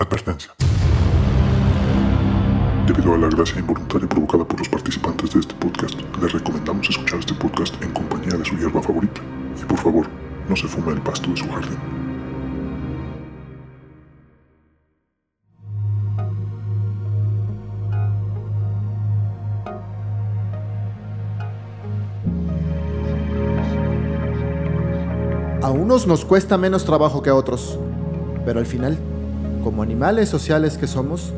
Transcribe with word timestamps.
Advertencia. 0.00 0.52
Debido 2.86 3.14
a 3.14 3.18
la 3.18 3.28
gracia 3.28 3.58
involuntaria 3.58 4.08
provocada 4.08 4.44
por 4.44 4.56
los 4.60 4.68
participantes 4.68 5.34
de 5.34 5.40
este 5.40 5.54
podcast, 5.56 6.00
les 6.22 6.32
recomendamos 6.32 6.88
escuchar 6.88 7.18
este 7.18 7.34
podcast 7.34 7.74
en 7.82 7.92
compañía 7.92 8.38
de 8.38 8.44
su 8.44 8.56
hierba 8.56 8.80
favorita. 8.80 9.20
Y 9.60 9.64
por 9.64 9.78
favor, 9.78 10.06
no 10.48 10.54
se 10.54 10.68
fume 10.68 10.92
el 10.92 11.00
pasto 11.00 11.28
de 11.30 11.36
su 11.36 11.48
jardín. 11.48 11.78
A 25.60 25.70
unos 25.72 26.06
nos 26.06 26.24
cuesta 26.24 26.56
menos 26.56 26.84
trabajo 26.84 27.20
que 27.20 27.30
a 27.30 27.34
otros, 27.34 27.80
pero 28.44 28.60
al 28.60 28.66
final, 28.66 28.96
como 29.62 29.82
animales 29.82 30.28
sociales 30.28 30.78
que 30.78 30.86
somos, 30.86 31.32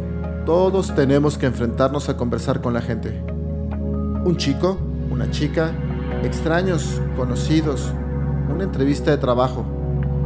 todos 0.47 0.95
tenemos 0.95 1.39
que 1.39 1.47
enfrentarnos 1.47 2.09
a 2.09 2.17
conversar 2.17 2.61
con 2.61 2.73
la 2.75 2.81
gente. 2.81 3.23
Un 4.25 4.37
chico, 4.37 4.79
una 5.11 5.31
chica, 5.31 5.73
extraños, 6.23 7.01
conocidos, 7.17 7.93
una 8.53 8.65
entrevista 8.65 9.11
de 9.11 9.19
trabajo, 9.19 9.65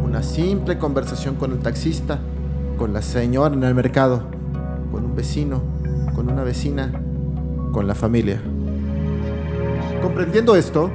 una 0.05 0.23
simple 0.23 0.79
conversación 0.79 1.37
con 1.37 1.52
el 1.52 1.59
taxista, 1.59 2.19
con 2.79 2.93
la 2.93 3.02
señora 3.02 3.55
en 3.55 3.62
el 3.65 3.75
mercado, 3.75 4.23
con 4.91 5.05
un 5.05 5.16
vecino, 5.16 5.63
con 6.15 6.30
una 6.30 6.45
vecina, 6.45 6.93
con 7.73 7.87
la 7.87 7.95
familia. 7.95 8.41
Comprendiendo 10.02 10.57
esto, 10.57 10.91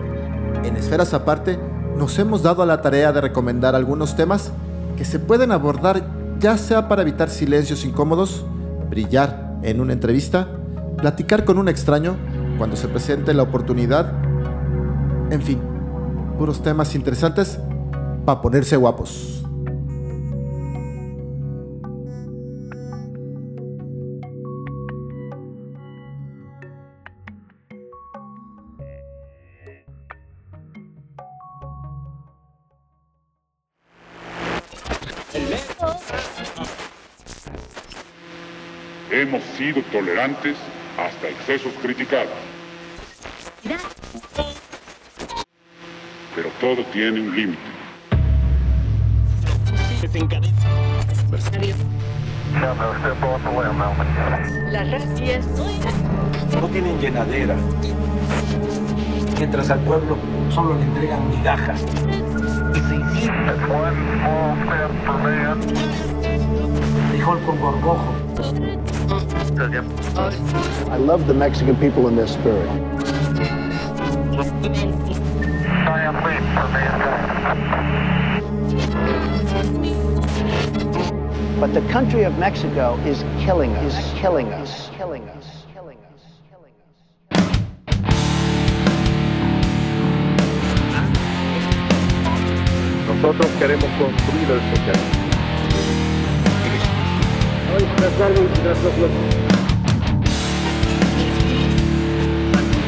en 0.63 0.76
esferas 0.76 1.13
aparte, 1.13 1.59
nos 1.98 2.18
hemos 2.20 2.43
dado 2.43 2.62
a 2.63 2.66
la 2.66 2.81
tarea 2.81 3.12
de 3.12 3.21
recomendar 3.21 3.76
algunos 3.76 4.16
temas 4.16 4.52
que 4.98 5.05
se 5.05 5.20
pueden 5.20 5.52
abordar 5.52 6.18
ya 6.39 6.57
sea 6.57 6.88
para 6.88 7.02
evitar 7.02 7.29
silencios 7.29 7.84
incómodos, 7.85 8.45
brillar 8.89 9.57
en 9.61 9.81
una 9.81 9.93
entrevista, 9.93 10.48
platicar 10.98 11.43
con 11.43 11.57
un 11.57 11.68
extraño 11.68 12.15
cuando 12.57 12.76
se 12.76 12.87
presente 12.87 13.34
la 13.34 13.43
oportunidad, 13.43 14.13
en 15.32 15.41
fin, 15.41 15.60
puros 16.37 16.63
temas 16.63 16.95
interesantes 16.95 17.60
para 18.26 18.41
ponerse 18.41 18.77
guapos. 18.77 19.38
Sido 39.60 39.82
tolerantes 39.91 40.55
hasta 40.98 41.27
excesos 41.27 41.74
criticados. 41.82 42.32
Pero 46.34 46.49
todo 46.62 46.82
tiene 46.93 47.20
un 47.20 47.35
límite. 47.35 47.60
Las 54.71 54.91
racias. 54.91 55.46
no 56.62 56.68
tienen 56.70 56.99
llenadera. 57.01 57.57
Mientras 59.38 59.70
al 59.71 59.79
pueblo 59.82 60.18
solo 60.55 60.76
le 60.76 60.84
entregan 60.84 61.29
migajas. 61.32 61.82
Frijol 67.12 67.40
con 67.41 67.59
gorgojo. 67.59 68.19
I 69.62 70.96
love 70.96 71.28
the 71.28 71.34
Mexican 71.34 71.75
people 71.75 72.07
in 72.07 72.16
their 72.16 72.28
spirit. 72.28 72.66
But 81.59 81.73
the 81.73 81.81
country 81.91 82.23
of 82.23 82.38
Mexico 82.38 82.95
is 83.06 83.22
killing 83.44 83.72
us, 83.75 83.97
is 83.97 84.19
killing 84.22 84.47
us, 84.47 84.89
killing 84.95 85.28
us, 85.28 85.67
killing 85.75 85.97
us, 85.97 86.23
killing 86.50 86.73
us. 86.85 87.03
Nosotros 93.07 93.51
queremos 93.59 93.89
construir 94.00 94.51
el 94.51 94.62
socialismo. 94.78 95.29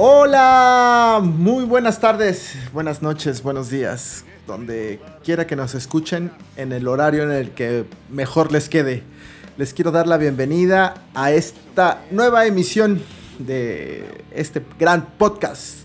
Hola, 0.00 1.20
muy 1.20 1.64
buenas 1.64 1.98
tardes, 1.98 2.54
buenas 2.72 3.02
noches, 3.02 3.42
buenos 3.42 3.68
días, 3.68 4.24
donde 4.46 5.00
quiera 5.24 5.48
que 5.48 5.56
nos 5.56 5.74
escuchen, 5.74 6.30
en 6.54 6.70
el 6.70 6.86
horario 6.86 7.24
en 7.24 7.32
el 7.32 7.50
que 7.50 7.84
mejor 8.08 8.52
les 8.52 8.68
quede. 8.68 9.02
Les 9.56 9.74
quiero 9.74 9.90
dar 9.90 10.06
la 10.06 10.16
bienvenida 10.16 11.02
a 11.14 11.32
esta 11.32 12.04
nueva 12.12 12.46
emisión 12.46 13.02
de 13.40 14.22
este 14.30 14.62
gran 14.78 15.04
podcast 15.18 15.78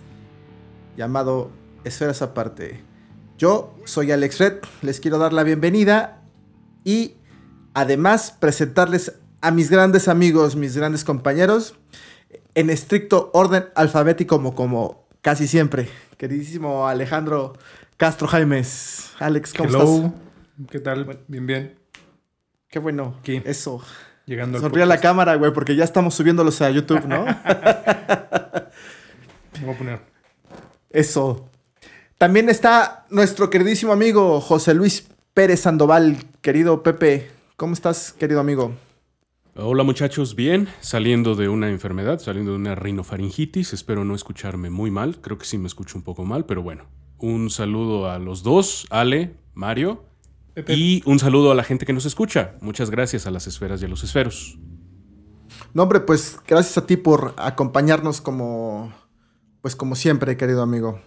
llamado 0.96 1.50
Esferas 1.84 2.22
Aparte. 2.22 2.84
Yo 3.40 3.74
soy 3.86 4.12
Alex 4.12 4.38
Red, 4.38 4.58
les 4.84 5.00
quiero 5.00 5.18
dar 5.18 5.34
la 5.34 5.42
bienvenida 5.42 6.22
y 6.84 7.16
además 7.74 8.32
presentarles 8.40 9.14
a 9.42 9.50
mis 9.50 9.72
grandes 9.72 10.08
amigos, 10.08 10.56
mis 10.56 10.78
grandes 10.78 11.04
compañeros, 11.04 11.74
en 12.56 12.70
estricto 12.70 13.30
orden 13.34 13.66
alfabético 13.76 14.38
como, 14.38 14.56
como 14.56 15.08
casi 15.22 15.48
siempre. 15.48 15.90
Queridísimo 16.18 16.88
Alejandro 16.88 17.54
Castro 17.98 18.28
Jaimes. 18.28 19.12
Alex, 19.20 19.54
¿cómo 19.54 19.70
Hello. 19.70 19.84
estás? 19.84 20.12
¿Qué 20.70 20.80
tal? 20.80 21.20
Bien, 21.28 21.48
bien. 21.48 21.76
Qué 22.70 22.80
bueno. 22.80 23.18
Aquí. 23.20 23.42
Eso. 23.46 23.82
Llegando 24.26 24.58
al 24.58 24.64
Sonríe 24.64 24.84
a 24.84 24.88
la 24.88 25.00
cámara, 25.00 25.36
güey, 25.36 25.52
porque 25.52 25.76
ya 25.76 25.84
estamos 25.84 26.16
subiéndolos 26.16 26.62
a 26.62 26.70
YouTube, 26.70 27.06
¿no? 27.06 27.26
Me 27.26 27.34
voy 29.66 29.76
a 29.76 29.78
poner. 29.78 30.00
Eso. 30.90 31.50
También 32.18 32.50
está 32.50 33.06
nuestro 33.10 33.50
queridísimo 33.50 33.92
amigo 33.92 34.40
José 34.40 34.74
Luis 34.74 35.08
Pérez 35.34 35.62
Sandoval. 35.62 36.18
Querido 36.42 36.84
Pepe, 36.84 37.30
¿cómo 37.58 37.74
estás, 37.74 38.14
querido 38.14 38.40
amigo? 38.40 38.74
Hola 39.56 39.84
muchachos, 39.84 40.34
bien, 40.34 40.68
saliendo 40.80 41.36
de 41.36 41.48
una 41.48 41.70
enfermedad, 41.70 42.18
saliendo 42.18 42.54
de 42.54 42.58
una 42.58 42.74
rinofaringitis, 42.74 43.74
espero 43.74 44.04
no 44.04 44.16
escucharme 44.16 44.72
muy 44.72 44.90
mal, 44.90 45.22
creo 45.22 45.38
que 45.38 45.46
sí 45.46 45.60
me 45.60 45.68
escucho 45.68 45.96
un 45.96 46.04
poco 46.04 46.26
mal, 46.26 46.48
pero 46.48 46.64
bueno, 46.64 46.86
un 47.20 47.52
saludo 47.52 48.10
a 48.10 48.18
los 48.18 48.42
dos, 48.42 48.88
Ale, 48.90 49.36
Mario, 49.54 50.06
Pepe. 50.56 50.74
y 50.74 51.04
un 51.06 51.20
saludo 51.20 51.52
a 51.52 51.56
la 51.56 51.64
gente 51.64 51.86
que 51.86 51.94
nos 51.94 52.06
escucha. 52.06 52.56
Muchas 52.62 52.90
gracias 52.90 53.28
a 53.28 53.32
las 53.32 53.46
esferas 53.46 53.80
y 53.84 53.86
a 53.86 53.88
los 53.88 54.04
esferos. 54.04 54.58
No, 55.76 55.84
hombre, 55.84 56.00
pues 56.00 56.40
gracias 56.48 56.80
a 56.80 56.88
ti 56.88 56.98
por 56.98 57.36
acompañarnos 57.38 58.22
como, 58.22 58.92
pues 59.62 59.76
como 59.76 59.94
siempre, 59.94 60.36
querido 60.36 60.64
amigo. 60.64 61.00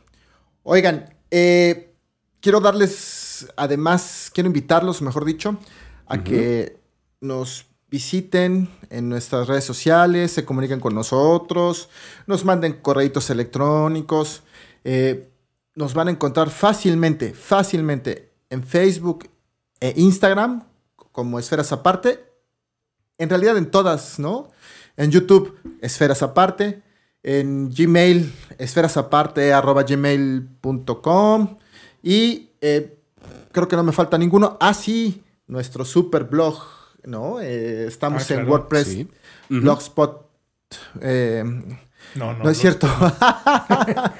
Oigan, 0.62 1.16
eh, 1.32 1.96
quiero 2.38 2.60
darles, 2.60 3.52
además, 3.56 4.30
quiero 4.32 4.46
invitarlos, 4.46 5.02
mejor 5.02 5.24
dicho, 5.24 5.58
a 6.06 6.22
que 6.22 6.78
nos 7.20 7.66
visiten 7.88 8.68
en 8.90 9.08
nuestras 9.08 9.46
redes 9.48 9.64
sociales, 9.64 10.32
se 10.32 10.44
comuniquen 10.44 10.80
con 10.80 10.94
nosotros, 10.94 11.88
nos 12.26 12.44
manden 12.44 12.74
correitos 12.74 13.30
electrónicos, 13.30 14.42
eh, 14.84 15.28
nos 15.74 15.94
van 15.94 16.08
a 16.08 16.10
encontrar 16.10 16.50
fácilmente, 16.50 17.32
fácilmente 17.32 18.32
en 18.50 18.62
Facebook 18.64 19.28
e 19.80 19.94
Instagram 19.96 20.64
como 21.12 21.38
Esferas 21.38 21.72
Aparte 21.72 22.26
en 23.18 23.28
realidad 23.28 23.56
en 23.56 23.70
todas, 23.70 24.18
¿no? 24.18 24.50
En 24.96 25.10
YouTube, 25.10 25.58
Esferas 25.80 26.22
Aparte. 26.22 26.82
En 27.22 27.70
Gmail, 27.70 28.32
esferasaparte, 28.56 29.52
arroba 29.52 29.82
gmail.com. 29.82 31.56
Y 32.00 32.50
eh, 32.60 33.00
creo 33.50 33.66
que 33.66 33.74
no 33.74 33.82
me 33.82 33.90
falta 33.90 34.16
ninguno. 34.16 34.56
Ah, 34.60 34.72
sí, 34.72 35.24
nuestro 35.48 35.84
super 35.84 36.22
blog, 36.22 36.56
¿no? 37.06 37.40
Eh, 37.40 37.86
estamos 37.86 38.30
Ah, 38.30 38.34
en 38.34 38.48
WordPress, 38.48 38.86
sí. 38.86 39.08
Blogspot. 39.48 40.28
eh, 41.00 41.42
No, 42.14 42.32
no. 42.34 42.44
No 42.44 42.50
es 42.50 42.58
cierto. 42.58 42.86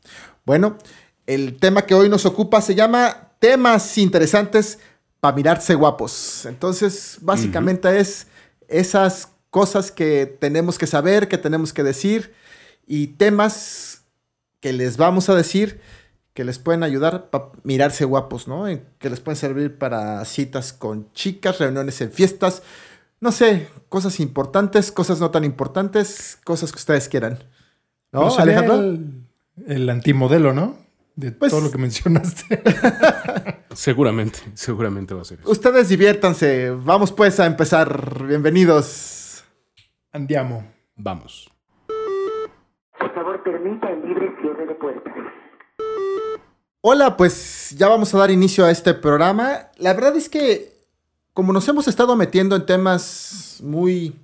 Bueno, 0.45 0.77
el 1.25 1.57
tema 1.57 1.85
que 1.85 1.95
hoy 1.95 2.09
nos 2.09 2.25
ocupa 2.25 2.61
se 2.61 2.75
llama 2.75 3.31
temas 3.39 3.97
interesantes 3.97 4.79
para 5.19 5.35
mirarse 5.35 5.75
guapos. 5.75 6.45
Entonces, 6.45 7.17
básicamente 7.21 7.99
es 7.99 8.27
esas 8.67 9.29
cosas 9.49 9.91
que 9.91 10.25
tenemos 10.25 10.77
que 10.77 10.87
saber, 10.87 11.27
que 11.27 11.37
tenemos 11.37 11.71
que 11.73 11.83
decir 11.83 12.33
y 12.85 13.07
temas 13.07 14.03
que 14.59 14.73
les 14.73 14.97
vamos 14.97 15.29
a 15.29 15.35
decir 15.35 15.79
que 16.33 16.45
les 16.45 16.59
pueden 16.59 16.83
ayudar 16.83 17.29
para 17.29 17.49
mirarse 17.63 18.05
guapos, 18.05 18.47
¿no? 18.47 18.65
Que 18.99 19.09
les 19.09 19.19
pueden 19.19 19.37
servir 19.37 19.77
para 19.77 20.23
citas 20.25 20.71
con 20.71 21.11
chicas, 21.13 21.59
reuniones 21.59 21.99
en 22.01 22.11
fiestas, 22.11 22.63
no 23.21 23.31
sé, 23.31 23.69
cosas 23.87 24.19
importantes, 24.19 24.91
cosas 24.91 25.19
no 25.19 25.29
tan 25.31 25.43
importantes, 25.43 26.39
cosas 26.43 26.71
que 26.71 26.77
ustedes 26.77 27.07
quieran. 27.07 27.37
¿No, 28.11 28.21
Pues 28.23 28.33
sería 28.33 28.57
Alejandro? 28.59 28.79
El, 28.89 29.23
el 29.67 29.89
antimodelo, 29.89 30.53
¿no? 30.53 30.75
De 31.15 31.31
Pues- 31.31 31.51
todo 31.51 31.61
lo 31.61 31.71
que 31.71 31.77
mencionaste. 31.77 32.61
Seguramente, 33.73 34.39
seguramente 34.53 35.13
va 35.13 35.21
a 35.21 35.23
ser 35.23 35.39
eso. 35.39 35.49
Ustedes 35.49 35.87
diviértanse. 35.87 36.71
Vamos 36.71 37.13
pues 37.13 37.39
a 37.39 37.45
empezar. 37.45 38.25
Bienvenidos. 38.27 39.45
Andiamo. 40.11 40.65
Vamos. 40.97 41.49
Por 42.99 43.13
favor, 43.15 43.41
permita 43.43 43.89
el 43.89 44.01
libre 44.05 44.35
cierre 44.41 44.65
de 44.67 44.75
puertas. 44.75 45.13
Hola, 46.81 47.15
pues 47.15 47.73
ya 47.77 47.87
vamos 47.87 48.13
a 48.13 48.17
dar 48.17 48.29
inicio 48.29 48.65
a 48.65 48.71
este 48.71 48.93
programa. 48.93 49.69
La 49.77 49.93
verdad 49.93 50.17
es 50.17 50.27
que 50.27 50.70
como 51.33 51.53
nos 51.53 51.67
hemos 51.67 51.87
estado 51.87 52.15
metiendo 52.15 52.55
en 52.55 52.65
temas 52.65 53.57
muy 53.61 54.15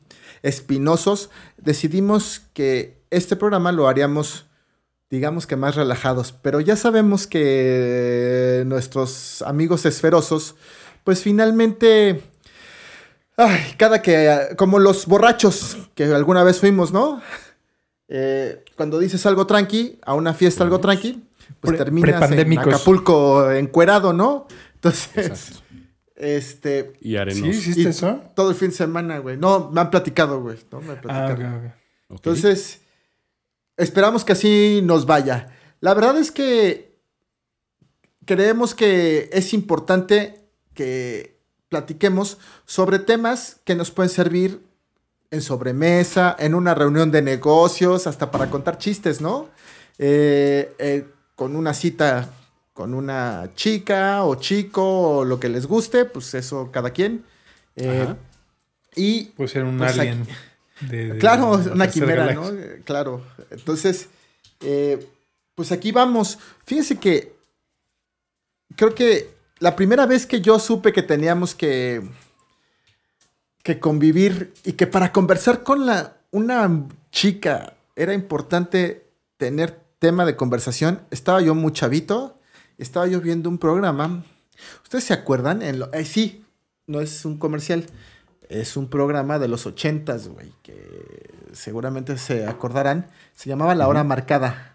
espinosos, 0.43 1.29
decidimos 1.57 2.41
que 2.53 2.97
este 3.09 3.35
programa 3.35 3.71
lo 3.71 3.87
haríamos, 3.87 4.45
digamos 5.09 5.47
que 5.47 5.55
más 5.55 5.75
relajados. 5.75 6.31
Pero 6.31 6.59
ya 6.59 6.75
sabemos 6.75 7.27
que 7.27 8.63
nuestros 8.65 9.41
amigos 9.43 9.85
esferosos, 9.85 10.55
pues 11.03 11.21
finalmente, 11.21 12.21
ay, 13.37 13.75
cada 13.77 14.01
que, 14.01 14.49
como 14.57 14.79
los 14.79 15.05
borrachos 15.05 15.77
que 15.95 16.05
alguna 16.05 16.43
vez 16.43 16.59
fuimos, 16.59 16.91
¿no? 16.91 17.21
Eh, 18.09 18.63
cuando 18.75 18.99
dices 18.99 19.25
algo 19.25 19.47
tranqui, 19.47 19.99
a 20.05 20.13
una 20.13 20.33
fiesta 20.33 20.63
algo 20.63 20.79
tranqui, 20.79 21.23
pues 21.61 21.71
Pre- 21.71 21.77
terminas 21.77 22.29
en. 22.31 22.73
Acapulco 22.73 23.51
encuerado, 23.51 24.13
¿no? 24.13 24.47
Entonces, 24.75 25.09
Exacto. 25.15 25.63
Este, 26.17 26.93
Y 27.01 27.15
arenoso. 27.15 27.43
¿Sí 27.43 27.49
hiciste 27.59 27.81
Y- 27.81 27.87
eso? 27.87 28.21
todo 28.35 28.49
el 28.49 28.55
fin 28.55 28.69
de 28.69 28.75
semana, 28.75 29.19
güey. 29.19 29.37
No, 29.37 29.69
me 29.71 29.81
han 29.81 29.89
platicado, 29.89 30.41
güey. 30.41 30.57
No, 30.71 30.81
me 30.81 30.91
han 30.93 30.97
Ah, 30.97 31.01
platicado. 31.01 31.33
ok, 31.57 31.63
ok. 31.65 31.71
Ok. 32.09 32.15
Entonces, 32.17 32.81
esperamos 33.77 34.23
que 34.25 34.33
así 34.33 34.81
nos 34.83 35.05
vaya. 35.05 35.53
La 35.79 35.93
verdad 35.93 36.17
es 36.17 36.31
que 36.31 36.97
creemos 38.25 38.73
que 38.75 39.29
es 39.31 39.53
importante 39.53 40.41
que 40.73 41.37
platiquemos 41.69 42.37
sobre 42.65 42.99
temas 42.99 43.57
que 43.63 43.75
nos 43.75 43.91
pueden 43.91 44.09
servir 44.09 44.61
en 45.31 45.41
sobremesa, 45.41 46.35
en 46.39 46.55
una 46.55 46.73
reunión 46.73 47.11
de 47.11 47.21
negocios, 47.21 48.07
hasta 48.07 48.31
para 48.31 48.49
contar 48.49 48.77
chistes, 48.77 49.19
¿no? 49.21 49.49
Eh, 49.97 50.73
eh, 50.79 51.05
con 51.35 51.55
una 51.55 51.73
cita 51.73 52.29
con 52.77 52.93
una 52.93 53.49
chica 53.55 54.23
o 54.23 54.35
chico 54.35 54.83
o 55.17 55.25
lo 55.25 55.39
que 55.39 55.49
les 55.49 55.65
guste, 55.65 56.05
pues 56.05 56.35
eso 56.35 56.69
cada 56.71 56.91
quien. 56.91 57.25
Eh, 57.75 58.13
y 58.95 59.25
Puede 59.35 59.49
ser 59.49 59.63
un 59.63 59.79
Pues 59.79 59.97
alien. 59.97 60.27
de- 60.81 61.13
de 61.13 61.17
Claro, 61.17 61.57
la 61.57 61.71
una 61.73 61.87
quimera, 61.89 62.31
¿no? 62.33 62.51
Claro. 62.85 63.23
Entonces, 63.49 64.09
eh, 64.59 65.07
pues 65.55 65.71
aquí 65.71 65.91
vamos. 65.91 66.37
Fíjense 66.67 66.99
que 66.99 67.35
creo 68.75 68.93
que 68.93 69.27
la 69.57 69.75
primera 69.75 70.05
vez 70.05 70.27
que 70.27 70.39
yo 70.41 70.59
supe 70.59 70.93
que 70.93 71.01
teníamos 71.01 71.55
que, 71.55 72.07
que 73.63 73.79
convivir 73.79 74.53
y 74.63 74.73
que 74.73 74.85
para 74.85 75.11
conversar 75.11 75.63
con 75.63 75.87
la, 75.87 76.17
una 76.29 76.85
chica 77.11 77.73
era 77.95 78.13
importante 78.13 79.07
tener 79.37 79.79
tema 79.97 80.27
de 80.27 80.35
conversación, 80.35 81.01
estaba 81.09 81.41
yo 81.41 81.55
muy 81.55 81.73
chavito, 81.73 82.36
estaba 82.77 83.07
yo 83.07 83.21
viendo 83.21 83.49
un 83.49 83.57
programa. 83.57 84.23
¿Ustedes 84.83 85.03
se 85.05 85.13
acuerdan? 85.13 85.61
En 85.61 85.79
lo- 85.79 85.93
eh, 85.93 86.05
sí, 86.05 86.45
no 86.87 87.01
es 87.01 87.25
un 87.25 87.37
comercial. 87.37 87.85
Es 88.49 88.77
un 88.77 88.87
programa 88.89 89.39
de 89.39 89.47
los 89.49 89.65
ochentas, 89.65 90.27
güey, 90.29 90.53
que 90.63 91.29
seguramente 91.51 92.17
se 92.17 92.45
acordarán. 92.47 93.07
Se 93.35 93.49
llamaba 93.49 93.75
La 93.75 93.87
Hora 93.87 94.03
Marcada. 94.03 94.73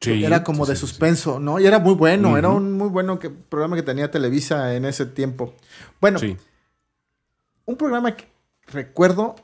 Sí, 0.00 0.24
era 0.24 0.42
como 0.42 0.64
sí, 0.64 0.70
de 0.72 0.76
sí. 0.76 0.80
suspenso, 0.80 1.38
¿no? 1.38 1.60
Y 1.60 1.66
era 1.66 1.78
muy 1.78 1.92
bueno, 1.94 2.38
era 2.38 2.48
un 2.48 2.72
muy 2.72 2.88
bueno 2.88 3.18
que- 3.18 3.28
programa 3.28 3.76
que 3.76 3.82
tenía 3.82 4.10
Televisa 4.10 4.74
en 4.74 4.86
ese 4.86 5.04
tiempo. 5.04 5.54
Bueno, 6.00 6.18
Sí. 6.18 6.38
un 7.66 7.76
programa 7.76 8.16
que 8.16 8.26
recuerdo 8.68 9.36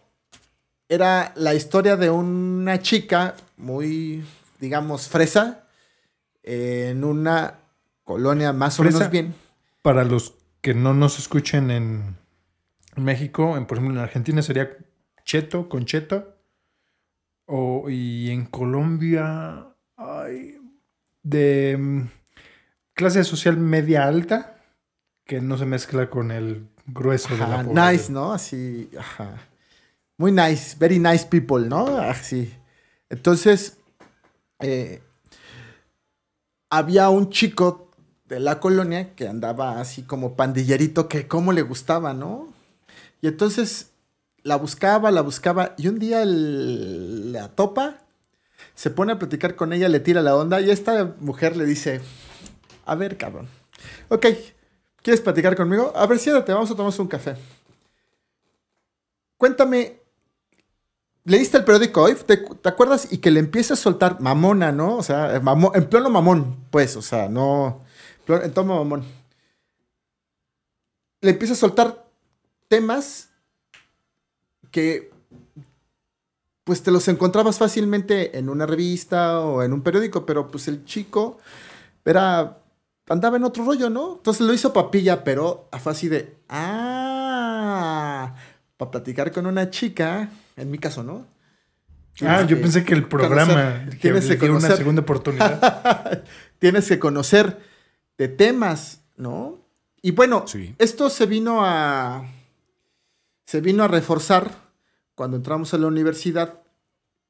era 0.88 1.32
la 1.36 1.52
historia 1.52 1.96
de 1.96 2.08
una 2.08 2.80
chica 2.80 3.34
muy, 3.58 4.24
digamos, 4.58 5.08
fresa 5.08 5.65
en 6.46 7.04
una 7.04 7.58
colonia 8.04 8.52
más 8.52 8.80
o 8.80 8.84
menos 8.84 9.10
bien. 9.10 9.34
Para 9.82 10.04
los 10.04 10.34
que 10.62 10.72
no 10.74 10.94
nos 10.94 11.18
escuchen 11.18 11.70
en 11.70 12.16
México, 12.96 13.56
en, 13.56 13.66
por 13.66 13.76
ejemplo, 13.78 13.98
en 13.98 14.02
Argentina 14.02 14.40
sería 14.42 14.76
cheto, 15.24 15.68
con 15.68 15.84
cheto. 15.84 16.32
O, 17.46 17.88
y 17.90 18.30
en 18.30 18.46
Colombia, 18.46 19.66
ay, 19.96 20.58
de 21.22 21.76
mm, 21.78 22.08
clase 22.94 23.22
social 23.24 23.56
media 23.56 24.04
alta, 24.08 24.56
que 25.24 25.40
no 25.40 25.58
se 25.58 25.66
mezcla 25.66 26.08
con 26.10 26.30
el 26.30 26.68
grueso 26.86 27.34
de 27.34 27.38
la 27.40 27.46
Ajá, 27.46 27.64
población. 27.64 27.92
nice, 27.92 28.12
¿no? 28.12 28.32
Así, 28.32 28.90
ajá. 28.98 29.36
Muy 30.18 30.32
nice, 30.32 30.76
very 30.78 30.98
nice 30.98 31.26
people, 31.26 31.68
¿no? 31.68 31.86
Así. 31.98 32.52
Entonces, 33.10 33.78
eh, 34.60 35.02
había 36.70 37.08
un 37.10 37.30
chico 37.30 37.90
de 38.28 38.40
la 38.40 38.58
colonia 38.60 39.14
que 39.14 39.28
andaba 39.28 39.80
así 39.80 40.02
como 40.02 40.34
pandillerito 40.36 41.08
que 41.08 41.28
cómo 41.28 41.52
le 41.52 41.62
gustaba, 41.62 42.12
¿no? 42.12 42.52
Y 43.20 43.28
entonces 43.28 43.90
la 44.42 44.56
buscaba, 44.56 45.10
la 45.10 45.20
buscaba 45.22 45.74
y 45.76 45.88
un 45.88 45.98
día 45.98 46.22
el- 46.22 47.32
la 47.32 47.48
topa, 47.48 47.98
se 48.74 48.90
pone 48.90 49.12
a 49.12 49.18
platicar 49.18 49.56
con 49.56 49.72
ella, 49.72 49.88
le 49.88 50.00
tira 50.00 50.22
la 50.22 50.36
onda 50.36 50.60
y 50.60 50.70
esta 50.70 51.14
mujer 51.20 51.56
le 51.56 51.64
dice, 51.64 52.00
a 52.84 52.94
ver, 52.94 53.16
cabrón, 53.16 53.48
ok, 54.08 54.26
¿quieres 55.02 55.20
platicar 55.20 55.56
conmigo? 55.56 55.92
A 55.96 56.06
ver, 56.06 56.18
siéntate, 56.18 56.52
vamos 56.52 56.70
a 56.70 56.74
tomarnos 56.74 56.98
un 56.98 57.08
café. 57.08 57.36
Cuéntame, 59.36 60.00
¿leíste 61.26 61.58
el 61.58 61.64
periódico 61.64 62.02
hoy? 62.02 62.14
¿Te, 62.14 62.42
acuerdas? 62.68 63.12
Y 63.12 63.18
que 63.18 63.30
le 63.30 63.40
empieza 63.40 63.74
a 63.74 63.76
soltar 63.76 64.20
mamona, 64.20 64.72
¿no? 64.72 64.96
O 64.96 65.02
sea, 65.02 65.40
mamo- 65.42 65.72
en 65.74 65.86
pleno 65.88 66.08
mamón, 66.08 66.56
pues, 66.70 66.96
o 66.96 67.02
sea, 67.02 67.28
no, 67.28 67.80
en 68.28 68.54
tono 68.54 68.76
mamón. 68.76 69.04
Le 71.20 71.30
empieza 71.30 71.54
a 71.54 71.56
soltar 71.56 72.06
temas 72.68 73.28
que 74.70 75.10
pues 76.64 76.82
te 76.82 76.90
los 76.90 77.06
encontrabas 77.06 77.58
fácilmente 77.58 78.36
en 78.38 78.48
una 78.48 78.66
revista 78.66 79.40
o 79.40 79.62
en 79.62 79.72
un 79.72 79.82
periódico, 79.82 80.26
pero 80.26 80.48
pues 80.48 80.66
el 80.66 80.84
chico 80.84 81.38
era 82.04 82.58
andaba 83.08 83.36
en 83.36 83.44
otro 83.44 83.64
rollo, 83.64 83.88
¿no? 83.88 84.16
Entonces 84.16 84.44
lo 84.46 84.52
hizo 84.52 84.72
papilla, 84.72 85.22
pero 85.22 85.68
a 85.70 85.78
fácil 85.78 86.10
de 86.10 86.36
ah, 86.48 88.34
para 88.76 88.90
platicar 88.90 89.30
con 89.32 89.46
una 89.46 89.70
chica, 89.70 90.28
en 90.56 90.70
mi 90.70 90.78
caso, 90.78 91.02
¿no? 91.02 91.26
Ah, 92.22 92.42
yo 92.46 92.58
pensé 92.60 92.82
que 92.82 92.94
el 92.94 93.06
programa 93.06 93.52
conocer- 93.84 94.00
tienes 94.00 94.24
que 94.26 94.36
dio 94.36 94.50
una 94.52 94.60
conocer. 94.60 94.76
segunda 94.78 95.02
oportunidad. 95.02 96.24
tienes 96.58 96.88
que 96.88 96.98
conocer 96.98 97.60
de 98.16 98.28
temas, 98.28 99.02
¿no? 99.16 99.60
Y 100.00 100.12
bueno, 100.12 100.44
Sí. 100.46 100.74
esto 100.78 101.10
se 101.10 101.26
vino 101.26 101.64
a 101.64 102.24
se 103.44 103.60
vino 103.60 103.84
a 103.84 103.88
reforzar 103.88 104.50
cuando 105.14 105.36
entramos 105.36 105.72
a 105.74 105.78
la 105.78 105.86
universidad 105.86 106.62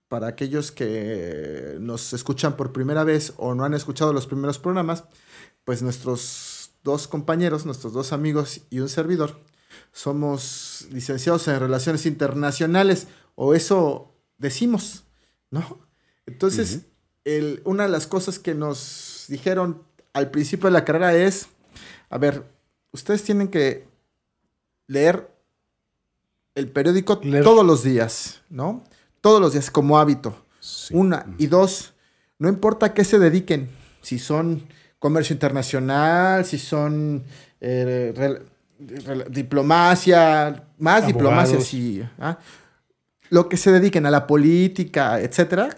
para 0.09 0.28
aquellos 0.28 0.71
que 0.73 1.76
nos 1.80 2.12
escuchan 2.12 2.56
por 2.56 2.73
primera 2.73 3.02
vez 3.04 3.35
o 3.38 3.54
no 3.54 3.64
han 3.64 3.75
escuchado 3.75 4.12
los 4.12 4.26
primeros 4.26 4.59
programas, 4.61 5.04
pues 5.64 5.83
nuestros 5.83 6.71
dos 6.85 7.09
compañeros, 7.09 7.66
nuestros 7.66 7.92
dos 7.92 8.12
amigos 8.12 8.61
y 8.71 8.78
un 8.78 8.88
servidor, 8.88 9.40
somos 9.92 10.87
licenciados 10.90 11.47
en 11.49 11.59
relaciones 11.61 12.06
internacionales, 12.06 13.06
o 13.35 13.54
eso 13.54 14.12
decimos, 14.38 15.04
¿no? 15.50 15.78
Entonces, 16.26 16.80
el- 17.25 17.61
una 17.64 17.85
de 17.85 17.88
las 17.90 18.06
cosas 18.06 18.38
que 18.38 18.54
nos 18.54 19.25
dijeron 19.28 19.83
al 20.12 20.30
principio 20.30 20.66
de 20.66 20.73
la 20.73 20.85
carrera 20.85 21.14
es, 21.14 21.47
a 22.11 22.18
ver, 22.18 22.45
ustedes 22.92 23.23
tienen 23.23 23.49
que 23.49 23.87
leer 24.87 25.30
el 26.54 26.68
periódico 26.71 27.21
Leer. 27.23 27.45
todos 27.45 27.64
los 27.66 27.83
días, 27.83 28.40
¿no? 28.49 28.83
Todos 29.21 29.40
los 29.40 29.52
días 29.52 29.71
como 29.71 29.99
hábito. 29.99 30.42
Sí. 30.61 30.95
Una. 30.95 31.26
Y 31.38 31.47
dos, 31.49 31.92
no 32.38 32.49
importa 32.49 32.87
a 32.87 32.95
qué 32.95 33.04
se 33.04 33.18
dediquen, 33.18 33.68
si 34.00 34.18
son 34.18 34.66
comercio 34.99 35.35
internacional, 35.35 36.45
si 36.47 36.59
son 36.59 37.25
eh, 37.61 38.12
diplomacia, 38.78 40.64
más 40.78 41.02
Abogados. 41.02 41.06
diplomacia, 41.06 41.61
sí. 41.61 42.02
¿ah? 42.18 42.38
Lo 43.30 43.49
que 43.49 43.56
se 43.56 43.73
dediquen 43.73 44.06
a 44.06 44.11
la 44.11 44.26
política, 44.26 45.21
etcétera, 45.21 45.76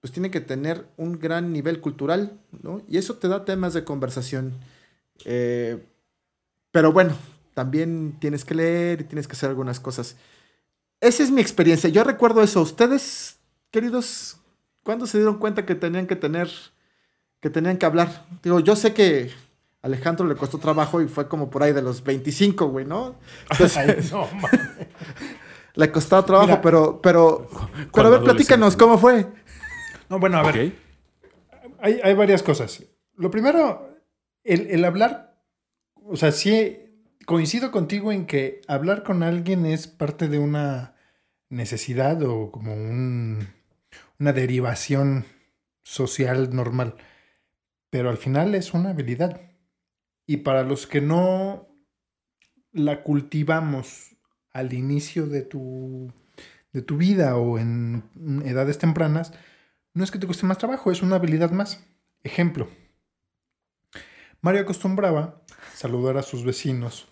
pues 0.00 0.12
tiene 0.12 0.30
que 0.30 0.40
tener 0.40 0.86
un 0.96 1.18
gran 1.18 1.52
nivel 1.52 1.80
cultural, 1.80 2.38
¿no? 2.62 2.82
Y 2.88 2.98
eso 2.98 3.16
te 3.16 3.28
da 3.28 3.44
temas 3.44 3.74
de 3.74 3.84
conversación. 3.84 4.54
Eh, 5.24 5.84
pero 6.70 6.92
bueno, 6.92 7.16
también 7.54 8.16
tienes 8.20 8.44
que 8.44 8.54
leer 8.54 9.00
y 9.00 9.04
tienes 9.04 9.26
que 9.26 9.32
hacer 9.32 9.48
algunas 9.50 9.80
cosas. 9.80 10.16
Esa 11.00 11.22
es 11.22 11.30
mi 11.30 11.40
experiencia. 11.40 11.90
Yo 11.90 12.04
recuerdo 12.04 12.42
eso. 12.42 12.62
Ustedes, 12.62 13.38
queridos, 13.70 14.36
¿cuándo 14.84 15.06
se 15.06 15.18
dieron 15.18 15.38
cuenta 15.38 15.66
que 15.66 15.74
tenían 15.74 16.06
que 16.06 16.16
tener, 16.16 16.48
que 17.40 17.50
tenían 17.50 17.76
que 17.76 17.86
hablar? 17.86 18.26
Digo, 18.42 18.60
yo 18.60 18.76
sé 18.76 18.94
que 18.94 19.30
Alejandro 19.82 20.26
le 20.26 20.34
costó 20.34 20.58
trabajo 20.58 21.00
y 21.00 21.08
fue 21.08 21.28
como 21.28 21.50
por 21.50 21.62
ahí 21.62 21.72
de 21.72 21.82
los 21.82 22.02
25, 22.02 22.66
güey, 22.68 22.84
¿no? 22.84 23.16
Entonces, 23.50 23.76
Ay, 23.76 24.08
no, 24.10 24.26
mames. 24.34 24.60
le 25.74 25.92
costaba 25.92 26.24
trabajo, 26.26 26.48
Mira. 26.48 26.60
pero, 26.62 27.00
pero, 27.00 27.48
pero 27.94 28.08
a 28.08 28.10
ver, 28.10 28.22
platícanos. 28.22 28.76
¿cómo 28.76 28.98
fue? 28.98 29.26
No, 30.08 30.18
bueno, 30.18 30.38
a 30.38 30.42
ver. 30.50 30.72
Hay, 31.80 32.00
hay 32.02 32.14
varias 32.14 32.42
cosas. 32.42 32.82
Lo 33.16 33.30
primero, 33.30 33.96
el, 34.44 34.66
el 34.68 34.84
hablar, 34.84 35.40
o 35.94 36.16
sea, 36.16 36.32
sí 36.32 36.78
coincido 37.26 37.70
contigo 37.70 38.10
en 38.10 38.26
que 38.26 38.62
hablar 38.68 39.02
con 39.04 39.22
alguien 39.22 39.66
es 39.66 39.86
parte 39.86 40.28
de 40.28 40.38
una 40.38 40.94
necesidad 41.50 42.20
o 42.22 42.50
como 42.50 42.74
un- 42.74 43.48
una 44.18 44.32
derivación 44.32 45.24
social 45.84 46.54
normal. 46.54 46.96
Pero 47.90 48.10
al 48.10 48.16
final 48.18 48.54
es 48.54 48.74
una 48.74 48.90
habilidad. 48.90 49.42
Y 50.28 50.36
para 50.36 50.62
los 50.62 50.86
que 50.86 51.00
no 51.00 51.66
la 52.72 53.02
cultivamos 53.02 54.14
al 54.52 54.74
inicio 54.74 55.26
de 55.26 55.40
tu, 55.40 56.12
de 56.74 56.82
tu 56.82 56.98
vida 56.98 57.38
o 57.38 57.58
en 57.58 58.04
edades 58.44 58.76
tempranas, 58.76 59.32
no 59.94 60.04
es 60.04 60.10
que 60.10 60.18
te 60.18 60.26
cueste 60.26 60.44
más 60.44 60.58
trabajo, 60.58 60.92
es 60.92 61.00
una 61.00 61.16
habilidad 61.16 61.50
más. 61.50 61.82
Ejemplo. 62.22 62.68
Mario 64.42 64.60
acostumbraba 64.60 65.42
saludar 65.74 66.18
a 66.18 66.22
sus 66.22 66.44
vecinos 66.44 67.08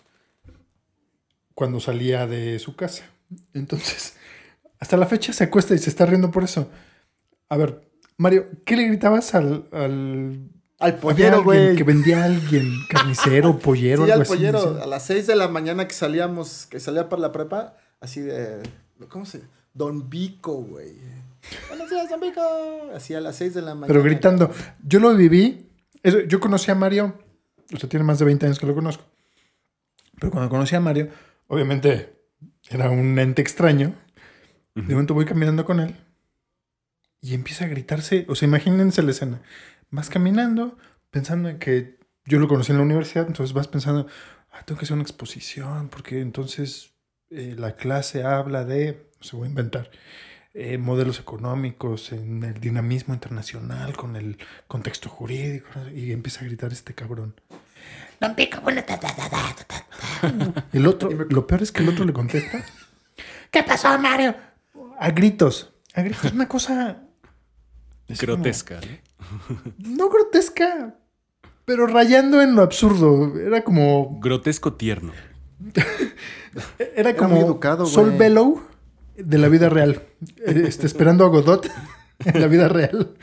cuando 1.55 1.79
salía 1.79 2.27
de 2.27 2.59
su 2.59 2.75
casa. 2.75 3.03
Entonces, 3.55 4.15
hasta 4.79 4.95
la 4.95 5.07
fecha 5.07 5.33
se 5.33 5.43
acuesta 5.43 5.73
y 5.73 5.79
se 5.79 5.89
está 5.89 6.05
riendo 6.05 6.29
por 6.29 6.43
eso. 6.43 6.69
A 7.49 7.57
ver, 7.57 7.89
Mario, 8.15 8.45
¿qué 8.63 8.77
le 8.77 8.87
gritabas 8.87 9.33
al... 9.33 9.67
al 9.71 10.51
Al 10.79 10.97
pollero, 10.99 11.43
güey. 11.43 11.75
Que 11.75 11.83
vendía 11.83 12.21
a 12.21 12.25
alguien, 12.25 12.71
carnicero, 12.89 13.57
pollero, 13.59 14.05
Sí, 14.05 14.11
algo 14.11 14.13
al 14.13 14.21
así, 14.21 14.31
pollero. 14.35 14.65
decía. 14.73 14.83
A 14.83 14.87
las 14.87 15.05
6 15.05 15.27
de 15.27 15.35
la 15.35 15.47
mañana 15.47 15.87
que 15.87 15.93
salíamos, 15.93 16.67
que 16.67 16.79
salía 16.79 17.09
para 17.09 17.21
la 17.21 17.31
prepa, 17.31 17.77
así 17.99 18.21
de. 18.21 18.61
¿Cómo 19.09 19.25
se 19.25 19.41
Don 19.73 20.09
Vico, 20.09 20.53
güey. 20.55 20.93
Buenos 21.69 21.89
días, 21.89 22.09
Don 22.09 22.19
Vico. 22.19 22.41
Así 22.95 23.13
a 23.13 23.21
las 23.21 23.35
6 23.37 23.53
de 23.55 23.61
la 23.61 23.73
mañana. 23.75 23.87
Pero 23.87 24.03
gritando. 24.03 24.51
Yo 24.83 24.99
lo 24.99 25.15
viví. 25.15 25.67
Yo 26.27 26.39
conocí 26.39 26.71
a 26.71 26.75
Mario. 26.75 27.13
Usted 27.71 27.87
tiene 27.87 28.03
más 28.05 28.19
de 28.19 28.25
20 28.25 28.45
años 28.45 28.59
que 28.59 28.65
lo 28.65 28.73
conozco. 28.75 29.03
Pero 30.19 30.31
cuando 30.31 30.49
conocí 30.49 30.75
a 30.75 30.79
Mario, 30.79 31.09
obviamente 31.47 32.13
era 32.69 32.89
un 32.89 33.17
ente 33.19 33.41
extraño. 33.41 33.93
De 34.73 34.81
momento 34.81 35.13
voy 35.13 35.25
caminando 35.25 35.65
con 35.65 35.79
él. 35.79 35.95
Y 37.21 37.33
empieza 37.33 37.65
a 37.65 37.67
gritarse. 37.67 38.25
O 38.29 38.35
sea, 38.35 38.47
imagínense 38.47 39.01
la 39.03 39.11
escena. 39.11 39.41
Vas 39.89 40.09
caminando 40.09 40.77
pensando 41.09 41.49
en 41.49 41.59
que 41.59 41.97
yo 42.25 42.39
lo 42.39 42.47
conocí 42.47 42.71
en 42.71 42.77
la 42.77 42.83
universidad. 42.83 43.27
Entonces 43.27 43.53
vas 43.53 43.67
pensando, 43.67 44.07
ah, 44.51 44.63
tengo 44.65 44.77
que 44.79 44.85
hacer 44.85 44.95
una 44.95 45.03
exposición. 45.03 45.89
Porque 45.89 46.21
entonces 46.21 46.93
eh, 47.29 47.55
la 47.57 47.75
clase 47.75 48.23
habla 48.23 48.65
de. 48.65 49.09
Se 49.21 49.35
voy 49.35 49.47
a 49.47 49.49
inventar 49.49 49.89
eh, 50.53 50.77
modelos 50.77 51.19
económicos, 51.19 52.11
en 52.11 52.43
el 52.43 52.59
dinamismo 52.59 53.13
internacional, 53.13 53.95
con 53.95 54.15
el 54.15 54.37
contexto 54.67 55.09
jurídico, 55.09 55.69
y 55.93 56.11
empieza 56.11 56.41
a 56.41 56.43
gritar 56.45 56.71
este 56.71 56.93
cabrón. 56.93 57.39
Don 58.19 58.35
Pico, 58.35 58.59
bueno, 58.61 58.83
ta, 58.83 58.99
ta, 58.99 59.07
ta, 59.15 59.29
ta, 59.29 59.55
ta, 59.55 59.85
ta. 60.21 60.65
El 60.73 60.87
otro, 60.87 61.09
lo 61.11 61.45
peor 61.47 61.61
es 61.63 61.71
que 61.71 61.83
el 61.83 61.89
otro 61.89 62.03
le 62.05 62.13
contesta 62.13 62.63
¿Qué 63.51 63.61
pasó, 63.63 63.97
Mario? 63.99 64.35
a 64.99 65.11
gritos. 65.11 65.71
A 65.93 66.01
gritos, 66.01 66.31
una 66.33 66.47
cosa 66.47 67.03
es 68.07 68.19
como- 68.19 68.33
Grotesca. 68.33 68.79
¿No? 69.79 70.09
grotesca, 70.09 70.95
pero 71.65 71.87
rayando 71.87 72.41
en 72.41 72.55
lo 72.55 72.61
absurdo. 72.61 73.37
Era 73.39 73.63
como, 73.63 74.19
Grotesco 74.21 74.73
tierno. 74.73 75.11
era 76.95 77.15
como 77.15 77.37
educado. 77.37 77.85
Sol 77.85 78.11
Bellow 78.17 78.61
de 79.15 79.37
la 79.37 79.49
vida 79.49 79.69
real. 79.69 80.03
Este, 80.45 80.85
esperando 80.85 81.25
a 81.25 81.29
Godot 81.29 81.69
en 82.25 82.41
la 82.41 82.47
vida 82.47 82.67
real. 82.67 83.15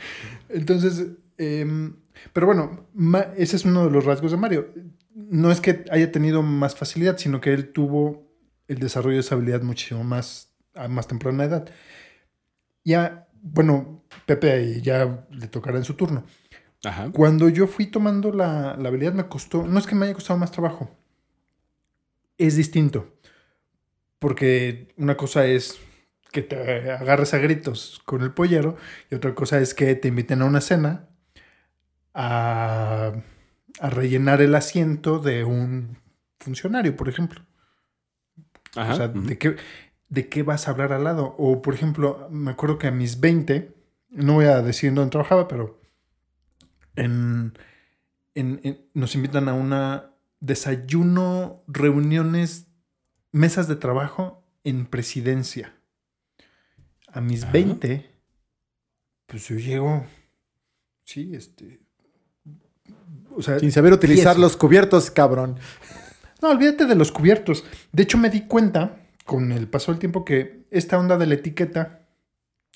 Entonces, 0.49 1.07
em, 1.37 1.95
pero 2.33 2.45
bueno, 2.47 2.87
ma- 2.93 3.27
ese 3.37 3.55
es 3.55 3.65
uno 3.65 3.85
de 3.85 3.91
los 3.91 4.05
rasgos 4.05 4.31
de 4.31 4.37
Mario. 4.37 4.67
No 5.13 5.51
es 5.51 5.61
que 5.61 5.85
haya 5.91 6.11
tenido 6.11 6.41
más 6.43 6.75
facilidad, 6.75 7.17
sino 7.17 7.39
que 7.41 7.53
él 7.53 7.71
tuvo 7.71 8.29
el 8.67 8.79
desarrollo 8.79 9.15
de 9.15 9.21
esa 9.21 9.35
habilidad 9.35 9.61
muchísimo 9.61 10.03
más 10.03 10.51
a 10.75 10.87
más 10.87 11.07
temprana 11.07 11.45
edad. 11.45 11.69
Ya, 12.83 13.27
bueno, 13.41 14.03
Pepe 14.25 14.51
ahí 14.51 14.81
ya 14.81 15.25
le 15.31 15.47
tocará 15.47 15.77
en 15.77 15.83
su 15.83 15.93
turno. 15.95 16.23
Ajá. 16.83 17.09
Cuando 17.11 17.49
yo 17.49 17.67
fui 17.67 17.87
tomando 17.87 18.31
la, 18.31 18.75
la 18.77 18.89
habilidad 18.89 19.13
me 19.13 19.27
costó, 19.27 19.65
no 19.65 19.79
es 19.79 19.87
que 19.87 19.95
me 19.95 20.05
haya 20.05 20.13
costado 20.13 20.37
más 20.39 20.51
trabajo, 20.51 20.91
es 22.37 22.55
distinto. 22.55 23.13
Porque 24.19 24.93
una 24.97 25.17
cosa 25.17 25.45
es 25.45 25.79
que 26.31 26.41
te 26.41 26.91
agarres 26.91 27.33
a 27.33 27.37
gritos 27.37 28.01
con 28.05 28.21
el 28.21 28.31
pollero 28.31 28.75
y 29.09 29.15
otra 29.15 29.33
cosa 29.35 29.59
es 29.59 29.73
que 29.73 29.95
te 29.95 30.09
inviten 30.09 30.41
a 30.41 30.45
una 30.45 30.61
cena 30.61 31.07
a, 32.13 33.13
a 33.79 33.89
rellenar 33.89 34.41
el 34.41 34.55
asiento 34.55 35.19
de 35.19 35.43
un 35.43 35.97
funcionario, 36.39 36.95
por 36.95 37.09
ejemplo. 37.09 37.41
Ajá. 38.75 38.93
O 38.93 38.95
sea. 38.95 39.07
¿de 39.09 39.37
qué, 39.37 39.55
¿de 40.09 40.29
qué 40.29 40.43
vas 40.43 40.67
a 40.67 40.71
hablar 40.71 40.93
al 40.93 41.03
lado? 41.03 41.35
O, 41.37 41.61
por 41.61 41.73
ejemplo, 41.73 42.27
me 42.31 42.51
acuerdo 42.51 42.77
que 42.77 42.87
a 42.87 42.91
mis 42.91 43.19
20, 43.19 43.74
no 44.15 44.33
voy 44.33 44.45
a 44.45 44.61
decir 44.61 44.93
dónde 44.93 45.11
trabajaba, 45.11 45.47
pero 45.47 45.79
en, 46.95 47.53
en- 48.33 48.59
en- 48.63 48.85
nos 48.93 49.15
invitan 49.15 49.47
a 49.49 49.53
una 49.53 50.11
desayuno, 50.39 51.63
reuniones, 51.67 52.67
mesas 53.31 53.67
de 53.67 53.75
trabajo 53.75 54.43
en 54.63 54.85
presidencia. 54.85 55.73
A 57.07 57.21
mis 57.21 57.43
Ajá. 57.43 57.51
20, 57.53 58.11
pues 59.27 59.47
yo 59.47 59.55
llego, 59.57 60.05
sí, 61.03 61.33
este... 61.35 61.79
O 63.37 63.41
sea, 63.41 63.59
Sin 63.59 63.71
saber 63.71 63.91
utilizar 63.91 64.37
los 64.39 64.55
cubiertos, 64.55 65.11
cabrón. 65.11 65.59
No, 66.41 66.51
olvídate 66.51 66.85
de 66.85 66.95
los 66.95 67.11
cubiertos. 67.11 67.65
De 67.91 68.03
hecho, 68.03 68.17
me 68.17 68.29
di 68.29 68.41
cuenta 68.47 68.97
con 69.25 69.51
el 69.51 69.67
paso 69.67 69.91
del 69.91 69.99
tiempo 69.99 70.23
que 70.23 70.65
esta 70.71 70.97
onda 70.97 71.17
de 71.17 71.25
la 71.25 71.33
etiqueta, 71.35 72.07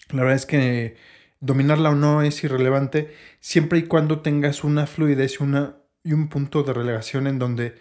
la 0.09 0.21
verdad 0.23 0.35
es 0.35 0.45
que 0.45 0.97
dominarla 1.39 1.91
o 1.91 1.95
no 1.95 2.21
es 2.21 2.43
irrelevante 2.43 3.13
siempre 3.39 3.79
y 3.79 3.83
cuando 3.83 4.21
tengas 4.21 4.63
una 4.63 4.87
fluidez 4.87 5.39
y, 5.39 5.43
una, 5.43 5.77
y 6.03 6.13
un 6.13 6.27
punto 6.27 6.63
de 6.63 6.73
relegación 6.73 7.27
en 7.27 7.39
donde 7.39 7.75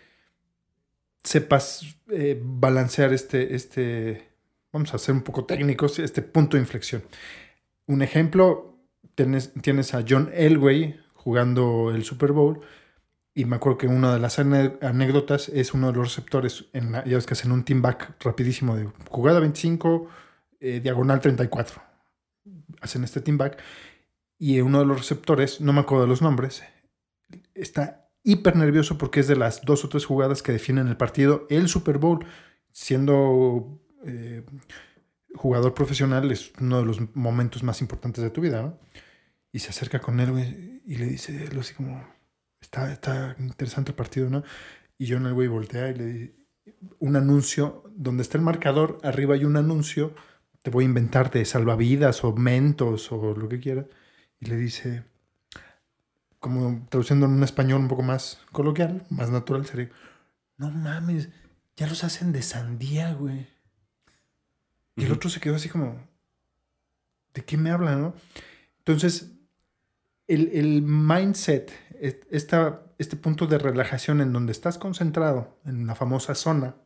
sepas 1.25 1.97
eh, 2.11 2.41
balancear 2.43 3.12
este, 3.12 3.55
este, 3.55 4.29
vamos 4.73 4.95
a 4.95 4.99
ser 4.99 5.15
un 5.15 5.23
poco 5.23 5.45
técnicos, 5.45 5.99
este 5.99 6.23
punto 6.23 6.57
de 6.57 6.62
inflexión. 6.62 7.03
Un 7.87 8.03
ejemplo, 8.03 8.79
tienes, 9.15 9.53
tienes 9.61 9.95
a 9.95 10.05
John 10.09 10.31
Elway 10.33 11.00
jugando 11.15 11.91
el 11.91 12.05
Super 12.05 12.33
Bowl 12.33 12.61
y 13.35 13.45
me 13.45 13.57
acuerdo 13.57 13.79
que 13.79 13.87
una 13.87 14.15
de 14.15 14.21
las 14.21 14.38
anécdotas 14.38 15.49
es 15.49 15.75
uno 15.75 15.88
de 15.88 15.99
los 15.99 16.09
receptores, 16.09 16.65
en 16.73 16.93
la, 16.93 17.05
ya 17.05 17.17
ves 17.17 17.27
que 17.27 17.35
hacen 17.35 17.53
un 17.53 17.65
team 17.65 17.83
back 17.83 18.17
rapidísimo 18.21 18.77
de 18.77 18.88
jugada 19.09 19.41
25, 19.41 20.09
eh, 20.61 20.81
diagonal 20.81 21.21
34. 21.21 21.88
Hacen 22.80 23.04
este 23.04 23.20
team 23.20 23.38
back. 23.38 23.58
Y 24.38 24.61
uno 24.61 24.80
de 24.80 24.87
los 24.87 24.99
receptores, 24.99 25.61
no 25.61 25.73
me 25.73 25.80
acuerdo 25.80 26.04
de 26.04 26.08
los 26.08 26.23
nombres, 26.23 26.62
está 27.54 28.08
hiper 28.23 28.56
nervioso 28.56 28.99
porque 28.99 29.20
es 29.20 29.28
de 29.28 29.37
las 29.37 29.62
dos 29.62 29.85
o 29.85 29.88
tres 29.88 30.04
jugadas 30.04 30.42
que 30.42 30.52
definen 30.52 30.88
el 30.88 30.97
partido. 30.97 31.47
El 31.50 31.68
Super 31.68 31.99
Bowl, 31.99 32.25
siendo 32.70 33.80
eh, 34.04 34.44
jugador 35.35 35.75
profesional, 35.75 36.30
es 36.30 36.52
uno 36.61 36.78
de 36.78 36.85
los 36.85 37.14
momentos 37.16 37.62
más 37.62 37.80
importantes 37.80 38.23
de 38.23 38.30
tu 38.30 38.40
vida. 38.40 38.78
Y 39.50 39.61
se 39.61 39.70
acerca 39.70 40.00
con 40.00 40.20
él, 40.20 40.82
y 40.85 40.97
le 40.97 41.06
dice, 41.06 41.49
así 41.58 41.75
como, 41.75 42.06
está, 42.61 42.92
está 42.92 43.35
interesante 43.38 43.92
el 43.92 43.97
partido, 43.97 44.28
¿no? 44.28 44.44
Y 44.99 45.06
yo 45.06 45.16
en 45.16 45.26
el 45.26 45.35
güey 45.35 45.49
voltea 45.49 45.88
y 45.88 45.94
le 45.94 46.06
di 46.06 46.35
un 46.99 47.16
anuncio, 47.16 47.85
donde 47.97 48.23
está 48.23 48.37
el 48.37 48.44
marcador, 48.44 48.99
arriba 49.02 49.35
hay 49.35 49.44
un 49.44 49.56
anuncio, 49.56 50.14
te 50.62 50.71
voy 50.71 50.85
a 50.85 50.88
inventar 50.88 51.31
de 51.31 51.45
salvavidas 51.45 52.25
o 52.25 52.35
mentos 52.35 53.11
o 53.12 53.35
lo 53.35 53.49
que 53.49 53.61
quieras. 53.61 53.87
Y 54.41 54.47
le 54.47 54.57
dice, 54.57 55.05
como 56.38 56.87
traduciendo 56.88 57.27
en 57.27 57.33
un 57.33 57.43
español 57.43 57.81
un 57.81 57.88
poco 57.88 58.03
más 58.03 58.41
coloquial, 58.53 59.05
más 59.11 59.31
natural, 59.31 59.67
sería, 59.67 59.91
no 60.57 60.71
mames, 60.71 61.29
ya 61.77 61.87
los 61.87 62.05
hacen 62.05 62.33
de 62.33 62.43
sandía, 62.43 63.15
güey. 63.15 63.49
Y 64.97 65.05
el 65.05 65.12
Ujú. 65.12 65.15
otro 65.15 65.31
se 65.31 65.41
quedó 65.41 65.57
así 65.57 65.69
como, 65.69 66.07
¿de 67.35 67.45
qué 67.45 67.57
me 67.57 67.71
habla, 67.71 67.97
no? 67.97 68.15
Entonces, 68.79 69.33
el, 70.29 70.50
el 70.55 70.83
mindset, 70.83 71.73
et- 72.00 72.27
esta, 72.31 72.83
este 72.99 73.17
punto 73.17 73.47
de 73.47 73.59
relajación 73.59 74.21
en 74.21 74.33
donde 74.33 74.53
estás 74.53 74.79
concentrado, 74.79 75.59
en 75.65 75.87
la 75.87 75.95
famosa 75.95 76.35
zona, 76.35 76.77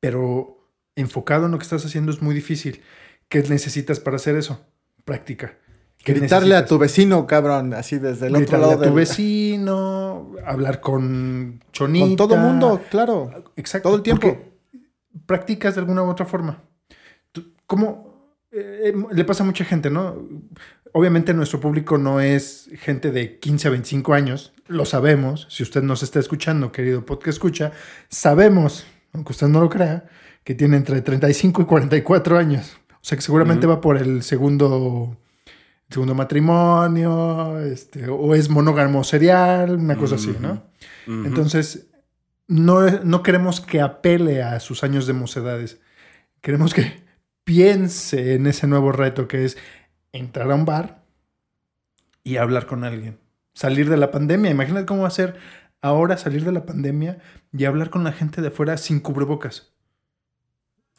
pero 0.00 0.59
enfocado 0.96 1.46
en 1.46 1.52
lo 1.52 1.58
que 1.58 1.64
estás 1.64 1.84
haciendo 1.84 2.10
es 2.12 2.22
muy 2.22 2.34
difícil. 2.34 2.82
¿Qué 3.28 3.42
necesitas 3.42 4.00
para 4.00 4.16
hacer 4.16 4.36
eso? 4.36 4.64
Práctica. 5.04 5.56
¿Qué 6.04 6.14
Gritarle 6.14 6.56
a 6.56 6.64
tu 6.64 6.78
vecino, 6.78 7.26
cabrón, 7.26 7.74
así 7.74 7.98
desde 7.98 8.26
el 8.28 8.32
otro 8.32 8.40
Gritarle 8.40 8.66
lado 8.66 8.72
a 8.72 8.78
tu 8.78 8.84
del- 8.84 8.94
vecino, 8.94 10.32
hablar 10.46 10.80
con 10.80 11.62
Chonita. 11.72 12.06
Con 12.06 12.16
todo 12.16 12.36
mundo, 12.36 12.80
claro. 12.90 13.52
Exacto. 13.56 13.88
Todo 13.88 13.96
el 13.96 14.02
tiempo. 14.02 14.38
Practicas 15.26 15.74
de 15.74 15.80
alguna 15.80 16.02
u 16.02 16.08
otra 16.08 16.24
forma. 16.26 16.62
¿Cómo 17.66 18.34
eh, 18.50 18.92
eh, 18.92 18.94
le 19.12 19.24
pasa 19.24 19.42
a 19.44 19.46
mucha 19.46 19.64
gente, 19.64 19.90
no? 19.90 20.26
Obviamente 20.92 21.32
nuestro 21.34 21.60
público 21.60 21.98
no 21.98 22.20
es 22.20 22.68
gente 22.80 23.12
de 23.12 23.38
15 23.38 23.68
a 23.68 23.70
25 23.70 24.12
años, 24.14 24.52
lo 24.66 24.84
sabemos. 24.84 25.46
Si 25.50 25.62
usted 25.62 25.82
nos 25.82 26.02
está 26.02 26.18
escuchando, 26.18 26.72
querido 26.72 27.04
podcast 27.06 27.28
escucha, 27.36 27.72
sabemos, 28.08 28.86
aunque 29.12 29.32
usted 29.32 29.46
no 29.46 29.60
lo 29.60 29.68
crea, 29.68 30.08
que 30.50 30.56
tiene 30.56 30.78
entre 30.78 31.00
35 31.00 31.62
y 31.62 31.64
44 31.64 32.36
años. 32.36 32.76
O 32.94 32.98
sea 33.02 33.14
que 33.14 33.22
seguramente 33.22 33.68
va 33.68 33.80
por 33.80 33.96
el 33.96 34.24
segundo, 34.24 35.16
segundo 35.88 36.16
matrimonio, 36.16 37.60
este, 37.60 38.08
o 38.08 38.34
es 38.34 38.50
monógamo 38.50 39.04
serial, 39.04 39.76
una 39.76 39.96
cosa 39.96 40.16
así, 40.16 40.34
¿no? 40.40 40.64
Entonces, 41.06 41.86
no, 42.48 42.80
no 42.80 43.22
queremos 43.22 43.60
que 43.60 43.80
apele 43.80 44.42
a 44.42 44.58
sus 44.58 44.82
años 44.82 45.06
de 45.06 45.12
mocedades. 45.12 45.80
Queremos 46.40 46.74
que 46.74 47.00
piense 47.44 48.34
en 48.34 48.48
ese 48.48 48.66
nuevo 48.66 48.90
reto 48.90 49.28
que 49.28 49.44
es 49.44 49.56
entrar 50.10 50.50
a 50.50 50.56
un 50.56 50.64
bar 50.64 51.04
y 52.24 52.38
hablar 52.38 52.66
con 52.66 52.82
alguien. 52.82 53.20
Salir 53.54 53.88
de 53.88 53.98
la 53.98 54.10
pandemia. 54.10 54.50
Imagínate 54.50 54.86
cómo 54.86 55.02
va 55.02 55.08
a 55.08 55.12
ser 55.12 55.36
ahora 55.80 56.16
salir 56.16 56.44
de 56.44 56.50
la 56.50 56.66
pandemia 56.66 57.18
y 57.52 57.66
hablar 57.66 57.90
con 57.90 58.02
la 58.02 58.10
gente 58.10 58.42
de 58.42 58.48
afuera 58.48 58.76
sin 58.78 58.98
cubrebocas. 58.98 59.70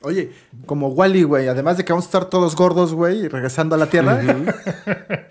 Oye, 0.02 0.32
como 0.66 0.88
Wally, 0.90 1.24
güey, 1.24 1.48
además 1.48 1.78
de 1.78 1.86
que 1.86 1.94
vamos 1.94 2.06
a 2.06 2.08
estar 2.10 2.26
todos 2.26 2.56
gordos, 2.56 2.94
güey, 2.94 3.28
regresando 3.28 3.76
a 3.76 3.78
la 3.78 3.88
Tierra. 3.88 4.20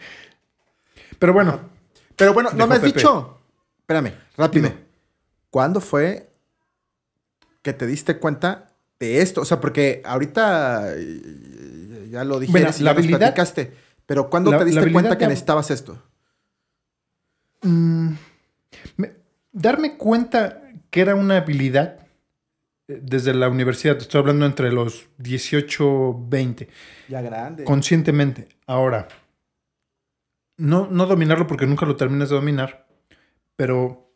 Pero 1.18 1.32
bueno, 1.32 1.60
Pero 2.16 2.32
bueno, 2.34 2.50
no 2.54 2.66
me 2.66 2.74
has 2.76 2.80
Pepe. 2.80 2.94
dicho. 2.98 3.38
Espérame, 3.80 4.12
rápido. 4.36 4.68
Dime. 4.68 4.80
¿Cuándo 5.50 5.80
fue 5.80 6.30
que 7.62 7.72
te 7.72 7.86
diste 7.86 8.18
cuenta 8.18 8.68
de 8.98 9.20
esto? 9.20 9.40
O 9.40 9.44
sea, 9.44 9.60
porque 9.60 10.00
ahorita 10.04 10.94
eh, 10.96 12.08
ya 12.10 12.24
lo 12.24 12.38
dije, 12.38 12.52
Bueno, 12.52 12.68
y 12.68 12.70
la 12.70 12.76
ya 12.76 12.84
nos 12.84 12.96
habilidad- 12.98 13.18
platicaste. 13.18 13.74
Pero 14.06 14.30
¿cuándo 14.30 14.50
la- 14.50 14.58
te 14.58 14.64
diste 14.66 14.92
cuenta 14.92 15.18
que 15.18 15.24
de- 15.24 15.28
necesitabas 15.30 15.70
esto? 15.70 16.02
Mm, 17.62 18.12
me- 18.96 19.12
darme 19.52 19.96
cuenta 19.96 20.62
que 20.90 21.00
era 21.00 21.14
una 21.14 21.38
habilidad 21.38 21.98
desde 23.02 23.34
la 23.34 23.48
universidad, 23.48 23.96
estoy 23.98 24.20
hablando 24.20 24.46
entre 24.46 24.72
los 24.72 25.08
18, 25.18 26.26
20, 26.28 26.68
Ya 27.08 27.20
grande. 27.22 27.64
conscientemente. 27.64 28.48
Ahora, 28.66 29.08
no, 30.56 30.88
no 30.90 31.06
dominarlo 31.06 31.46
porque 31.46 31.66
nunca 31.66 31.86
lo 31.86 31.96
terminas 31.96 32.28
de 32.30 32.36
dominar, 32.36 32.86
pero 33.56 34.12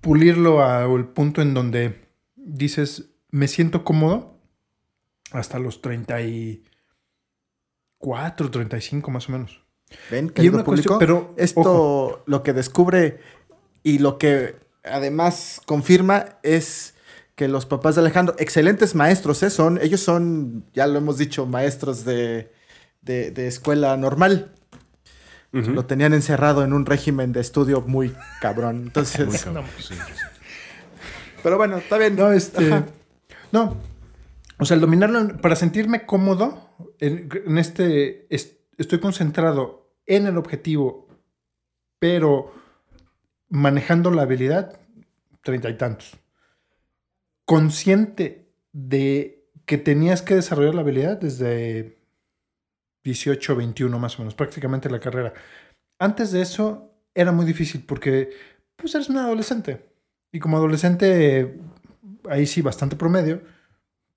pulirlo 0.00 0.62
al 0.64 1.08
punto 1.08 1.42
en 1.42 1.54
donde 1.54 2.08
dices, 2.36 3.10
me 3.30 3.48
siento 3.48 3.84
cómodo 3.84 4.38
hasta 5.32 5.58
los 5.58 5.80
34, 5.82 8.50
35 8.50 9.10
más 9.10 9.28
o 9.28 9.32
menos. 9.32 9.60
Ven, 10.10 10.30
querido 10.30 10.54
una 10.54 10.64
cuestión- 10.64 10.98
público, 10.98 11.00
pero, 11.24 11.34
esto 11.36 11.60
ojo. 11.60 12.22
lo 12.26 12.42
que 12.42 12.52
descubre 12.52 13.20
y 13.82 13.98
lo 13.98 14.18
que 14.18 14.56
además 14.82 15.60
confirma 15.66 16.38
es 16.42 16.93
que 17.34 17.48
los 17.48 17.66
papás 17.66 17.94
de 17.96 18.00
Alejandro, 18.02 18.34
excelentes 18.38 18.94
maestros, 18.94 19.42
¿eh? 19.42 19.50
son, 19.50 19.78
ellos 19.82 20.00
son, 20.00 20.64
ya 20.72 20.86
lo 20.86 20.98
hemos 20.98 21.18
dicho, 21.18 21.46
maestros 21.46 22.04
de, 22.04 22.52
de- 23.02 23.30
de 23.30 23.46
escuela 23.48 23.96
normal. 23.96 24.52
Lo 25.52 25.84
tenían 25.86 26.12
encerrado 26.14 26.64
en 26.64 26.72
un 26.72 26.84
régimen 26.84 27.30
de 27.32 27.40
estudio 27.40 27.80
muy 27.80 28.12
cabrón. 28.40 28.82
Entonces, 28.86 29.24
Muy 29.28 29.38
cabrón, 29.38 29.64
sí. 29.78 29.94
pero 31.44 31.56
bueno, 31.58 31.76
está 31.78 31.96
bien. 31.96 32.16
No, 32.16 32.32
este. 32.32 32.66
Ajá. 32.72 32.86
No. 33.52 33.76
O 34.58 34.64
sea, 34.64 34.74
el 34.74 34.80
dominarlo 34.80 35.36
para 35.40 35.54
sentirme 35.54 36.06
cómodo 36.06 36.70
en, 36.98 37.28
en 37.46 37.58
este. 37.58 38.26
es- 38.34 38.56
estoy 38.78 38.98
concentrado 38.98 39.92
en 40.06 40.26
el 40.26 40.38
objetivo, 40.38 41.06
pero 42.00 42.52
manejando 43.48 44.10
la 44.10 44.22
habilidad, 44.22 44.80
treinta 45.44 45.70
y 45.70 45.76
tantos. 45.78 46.16
Consciente 47.44 48.48
de 48.72 49.48
que 49.66 49.78
tenías 49.78 50.22
que 50.22 50.34
desarrollar 50.34 50.74
la 50.74 50.82
habilidad 50.82 51.18
desde 51.18 51.98
18, 53.04 53.56
21 53.56 53.98
más 53.98 54.16
o 54.16 54.22
menos, 54.22 54.34
prácticamente 54.34 54.90
la 54.90 55.00
carrera. 55.00 55.34
Antes 55.98 56.32
de 56.32 56.42
eso 56.42 56.90
era 57.14 57.32
muy 57.32 57.46
difícil 57.46 57.84
porque 57.86 58.30
pues 58.76 58.94
eres 58.94 59.08
un 59.08 59.18
adolescente. 59.18 59.86
Y 60.32 60.40
como 60.40 60.56
adolescente, 60.56 61.60
ahí 62.28 62.46
sí, 62.46 62.60
bastante 62.60 62.96
promedio, 62.96 63.42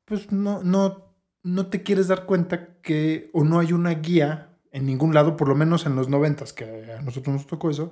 pues 0.06 0.32
no, 0.32 0.64
no, 0.64 1.14
no 1.44 1.68
te 1.68 1.84
quieres 1.84 2.08
dar 2.08 2.26
cuenta 2.26 2.82
que 2.82 3.30
o 3.34 3.44
no 3.44 3.60
hay 3.60 3.74
una 3.74 3.92
guía 3.92 4.58
en 4.72 4.86
ningún 4.86 5.14
lado, 5.14 5.38
por 5.38 5.48
lo 5.48 5.56
menos 5.56 5.86
en 5.86 5.96
los 5.96 6.10
noventas, 6.10 6.54
que 6.54 6.92
a 6.92 7.02
nosotros 7.02 7.36
nos 7.36 7.48
tocó 7.48 7.70
eso, 7.70 7.92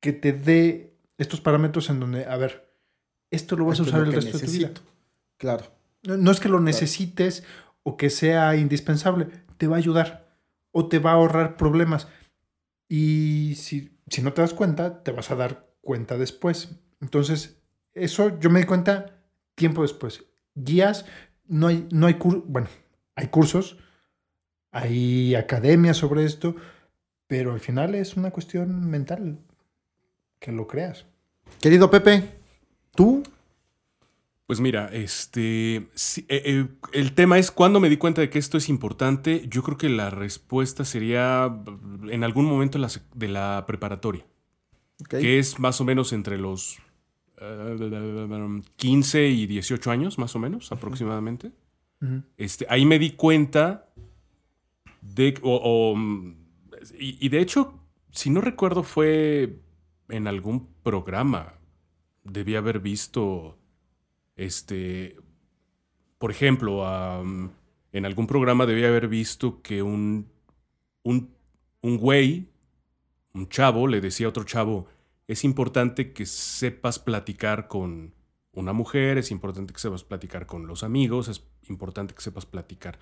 que 0.00 0.12
te 0.12 0.32
dé 0.32 0.94
estos 1.16 1.40
parámetros 1.40 1.90
en 1.90 2.00
donde, 2.00 2.26
a 2.26 2.36
ver, 2.36 2.67
esto 3.30 3.56
lo 3.56 3.66
vas 3.66 3.78
a 3.80 3.82
Esto 3.82 3.96
usar 3.96 4.06
el 4.06 4.12
resto 4.12 4.38
de 4.38 4.46
tu 4.46 4.50
vida. 4.52 4.70
Claro. 5.36 5.64
No, 6.02 6.16
no 6.16 6.30
es 6.30 6.40
que 6.40 6.48
lo 6.48 6.60
necesites 6.60 7.44
o 7.82 7.96
que 7.96 8.10
sea 8.10 8.56
indispensable, 8.56 9.28
te 9.56 9.66
va 9.66 9.76
a 9.76 9.78
ayudar 9.78 10.28
o 10.72 10.88
te 10.88 10.98
va 10.98 11.10
a 11.10 11.14
ahorrar 11.14 11.56
problemas. 11.56 12.08
Y 12.88 13.54
si, 13.56 13.98
si 14.08 14.22
no 14.22 14.32
te 14.32 14.42
das 14.42 14.54
cuenta, 14.54 15.02
te 15.02 15.10
vas 15.12 15.30
a 15.30 15.36
dar 15.36 15.68
cuenta 15.80 16.16
después. 16.16 16.70
Entonces, 17.00 17.60
eso 17.94 18.38
yo 18.38 18.50
me 18.50 18.60
di 18.60 18.66
cuenta 18.66 19.22
tiempo 19.54 19.82
después. 19.82 20.24
Guías, 20.54 21.04
no 21.46 21.66
hay, 21.68 21.86
no 21.90 22.06
hay 22.06 22.14
cur- 22.14 22.44
bueno, 22.46 22.68
hay 23.14 23.28
cursos, 23.28 23.78
hay 24.70 25.34
academias 25.34 25.96
sobre 25.96 26.24
esto, 26.24 26.54
pero 27.26 27.52
al 27.52 27.60
final 27.60 27.94
es 27.94 28.16
una 28.16 28.30
cuestión 28.30 28.88
mental 28.88 29.38
que 30.38 30.52
lo 30.52 30.66
creas. 30.66 31.06
Querido 31.60 31.90
Pepe, 31.90 32.37
tú 32.98 33.22
Pues 34.48 34.60
mira, 34.60 34.88
este, 34.92 35.76
eh, 35.76 35.86
eh, 36.28 36.66
el 36.92 37.12
tema 37.12 37.38
es 37.38 37.52
cuando 37.52 37.78
me 37.78 37.88
di 37.88 37.96
cuenta 37.96 38.22
de 38.22 38.30
que 38.30 38.40
esto 38.40 38.56
es 38.56 38.68
importante. 38.68 39.46
Yo 39.48 39.62
creo 39.62 39.76
que 39.76 39.88
la 39.88 40.10
respuesta 40.10 40.84
sería 40.84 41.48
mm, 41.48 42.10
en 42.10 42.24
algún 42.24 42.46
momento 42.46 42.78
de 43.14 43.28
la, 43.28 43.66
preparatoria, 43.66 44.26
que 45.08 45.38
es 45.38 45.60
más 45.60 45.80
o 45.80 45.84
menos 45.84 46.12
entre 46.12 46.38
los 46.38 46.78
eh, 47.40 48.62
15 48.76 49.28
y 49.28 49.46
18 49.46 49.90
años, 49.92 50.18
más 50.18 50.34
o 50.34 50.40
menos, 50.40 50.72
aproximadamente. 50.72 51.52
Este, 52.36 52.66
ahí 52.68 52.84
me 52.84 52.98
di 52.98 53.10
cuenta 53.10 53.92
de, 55.02 55.34
o, 55.42 55.54
o, 55.54 55.94
mm, 55.94 56.36
y, 56.98 57.26
y 57.26 57.28
de 57.28 57.40
hecho, 57.40 57.74
si 58.10 58.30
no 58.30 58.40
recuerdo, 58.40 58.82
fue 58.82 59.60
en 60.08 60.26
algún 60.26 60.68
programa. 60.82 61.57
Debí 62.30 62.56
haber 62.56 62.80
visto, 62.80 63.56
este, 64.36 65.16
por 66.18 66.30
ejemplo, 66.30 66.84
en 67.92 68.06
algún 68.06 68.26
programa 68.26 68.66
debí 68.66 68.84
haber 68.84 69.08
visto 69.08 69.62
que 69.62 69.82
un, 69.82 70.28
un, 71.02 71.30
un 71.80 71.96
güey 71.96 72.48
un 73.38 73.48
chavo 73.48 73.86
le 73.86 74.00
decía 74.00 74.26
a 74.26 74.30
otro 74.30 74.44
chavo, 74.44 74.86
es 75.26 75.44
importante 75.44 76.12
que 76.12 76.26
sepas 76.26 76.98
platicar 76.98 77.68
con 77.68 78.14
una 78.52 78.72
mujer, 78.72 79.18
es 79.18 79.30
importante 79.30 79.72
que 79.72 79.80
sepas 79.80 80.04
platicar 80.04 80.46
con 80.46 80.66
los 80.66 80.82
amigos, 80.82 81.28
es 81.28 81.42
importante 81.68 82.14
que 82.14 82.22
sepas 82.22 82.46
platicar. 82.46 82.98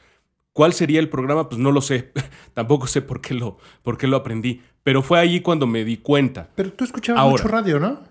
¿Cuál 0.53 0.73
sería 0.73 1.01
el 1.01 1.09
programa? 1.09 1.49
Pues 1.49 1.59
no 1.59 1.71
lo 1.71 1.81
sé. 1.81 2.13
Tampoco 2.55 2.87
sé 2.87 3.03
por 3.03 3.21
qué 3.21 3.35
lo, 3.35 3.59
por 3.83 3.99
qué 3.99 4.07
lo 4.07 4.17
aprendí. 4.17 4.63
Pero 4.83 5.03
fue 5.03 5.19
ahí 5.19 5.41
cuando 5.41 5.67
me 5.67 5.85
di 5.85 5.99
cuenta. 5.99 6.51
Pero 6.55 6.73
tú 6.73 6.85
escuchabas 6.85 7.21
Ahora. 7.21 7.43
mucho 7.43 7.49
radio, 7.49 7.79
¿no? 7.79 8.03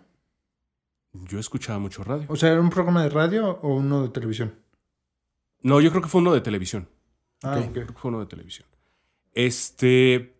Yo 1.23 1.39
escuchaba 1.39 1.79
mucho 1.79 2.03
radio. 2.03 2.25
O 2.29 2.35
sea, 2.35 2.51
¿era 2.51 2.61
un 2.61 2.69
programa 2.69 3.03
de 3.03 3.09
radio 3.09 3.59
o 3.61 3.75
uno 3.75 4.03
de 4.03 4.09
televisión? 4.09 4.55
No, 5.61 5.81
yo 5.81 5.89
creo 5.89 6.01
que 6.01 6.09
fue 6.09 6.21
uno 6.21 6.33
de 6.33 6.41
televisión. 6.41 6.87
Ah. 7.43 7.61
Creo 7.73 7.87
que 7.87 7.93
fue 7.93 8.09
uno 8.09 8.19
de 8.19 8.25
televisión. 8.27 8.67
Este. 9.33 10.35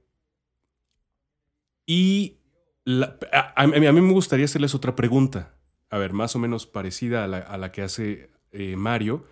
Y 1.86 2.38
la- 2.84 3.18
a, 3.32 3.64
a 3.64 3.68
mí 3.68 3.86
a 3.86 3.92
mí 3.92 4.02
me 4.02 4.14
gustaría 4.14 4.46
hacerles 4.46 4.76
otra 4.76 4.96
pregunta. 4.96 5.54
A 5.90 5.98
ver, 5.98 6.14
más 6.14 6.36
o 6.36 6.40
menos 6.40 6.66
parecida 6.66 7.24
a 7.24 7.28
la, 7.28 7.38
a 7.40 7.58
la 7.58 7.72
que 7.72 7.82
hace 7.82 8.30
eh, 8.52 8.76
Mario. 8.76 9.26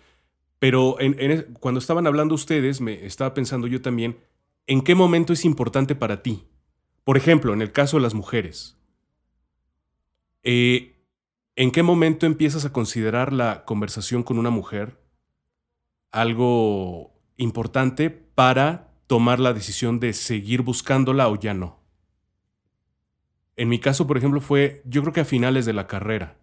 Pero 0.58 0.98
en- 1.00 1.16
en 1.20 1.30
es- 1.30 1.46
cuando 1.60 1.78
estaban 1.78 2.06
hablando 2.06 2.34
ustedes, 2.34 2.80
me 2.80 3.04
estaba 3.06 3.34
pensando 3.34 3.66
yo 3.66 3.82
también, 3.82 4.18
¿en 4.66 4.82
qué 4.82 4.94
momento 4.94 5.32
es 5.32 5.44
importante 5.44 5.94
para 5.94 6.22
ti? 6.22 6.46
Por 7.04 7.16
ejemplo, 7.16 7.52
en 7.52 7.60
el 7.62 7.72
caso 7.72 7.96
de 7.98 8.02
las 8.02 8.14
mujeres. 8.14 8.76
eh, 10.46 10.93
¿En 11.56 11.70
qué 11.70 11.82
momento 11.82 12.26
empiezas 12.26 12.64
a 12.64 12.72
considerar 12.72 13.32
la 13.32 13.64
conversación 13.64 14.22
con 14.22 14.38
una 14.38 14.50
mujer 14.50 15.04
algo 16.14 17.12
importante 17.36 18.08
para 18.08 18.94
tomar 19.08 19.40
la 19.40 19.52
decisión 19.52 19.98
de 19.98 20.12
seguir 20.12 20.62
buscándola 20.62 21.28
o 21.28 21.36
ya 21.36 21.54
no. 21.54 21.80
En 23.56 23.68
mi 23.68 23.80
caso, 23.80 24.06
por 24.06 24.16
ejemplo, 24.16 24.40
fue 24.40 24.80
yo 24.84 25.02
creo 25.02 25.12
que 25.12 25.20
a 25.20 25.24
finales 25.24 25.66
de 25.66 25.72
la 25.72 25.88
carrera, 25.88 26.38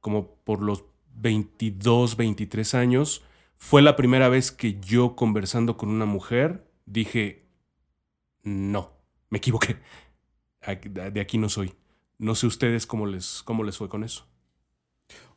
como 0.00 0.36
por 0.44 0.62
los 0.62 0.84
22, 1.14 2.16
23 2.18 2.74
años, 2.74 3.24
fue 3.56 3.80
la 3.80 3.96
primera 3.96 4.28
vez 4.28 4.52
que 4.52 4.78
yo 4.80 5.16
conversando 5.16 5.78
con 5.78 5.88
una 5.88 6.04
mujer 6.04 6.70
dije, 6.84 7.48
no, 8.42 8.92
me 9.30 9.38
equivoqué, 9.38 9.78
de 10.84 11.20
aquí 11.20 11.38
no 11.38 11.48
soy. 11.48 11.72
No 12.18 12.34
sé 12.34 12.46
ustedes 12.46 12.86
cómo 12.86 13.06
les, 13.06 13.42
cómo 13.44 13.64
les 13.64 13.76
fue 13.76 13.88
con 13.88 14.04
eso. 14.04 14.24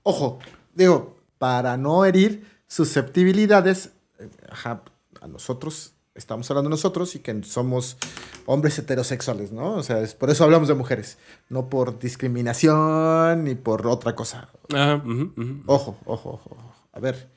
Ojo, 0.04 0.40
digo, 0.74 1.18
para 1.38 1.78
no 1.78 2.06
herir 2.06 2.46
susceptibilidades, 2.68 3.92
eh, 4.20 4.30
ajá, 4.50 4.84
a 5.22 5.28
nosotros, 5.28 5.94
estamos 6.16 6.50
hablando 6.50 6.70
nosotros 6.70 7.16
y 7.16 7.20
que 7.20 7.44
somos 7.44 7.98
hombres 8.46 8.78
heterosexuales, 8.80 9.52
¿no? 9.52 9.74
O 9.74 9.84
sea, 9.84 10.00
es 10.02 10.14
por 10.14 10.30
eso 10.30 10.44
hablamos 10.44 10.68
de 10.68 10.74
mujeres, 10.76 11.18
no 11.50 11.70
por 11.70 12.00
discriminación 12.00 13.44
ni 13.44 13.56
por 13.56 13.86
otra 13.88 14.16
cosa. 14.16 14.50
Ajá, 14.74 14.96
ujú, 15.06 15.34
ujú. 15.36 15.64
Ojo, 15.66 15.98
ojo, 16.06 16.30
ojo. 16.32 16.50
ojo. 16.58 16.76
A 16.94 17.00
ver, 17.00 17.30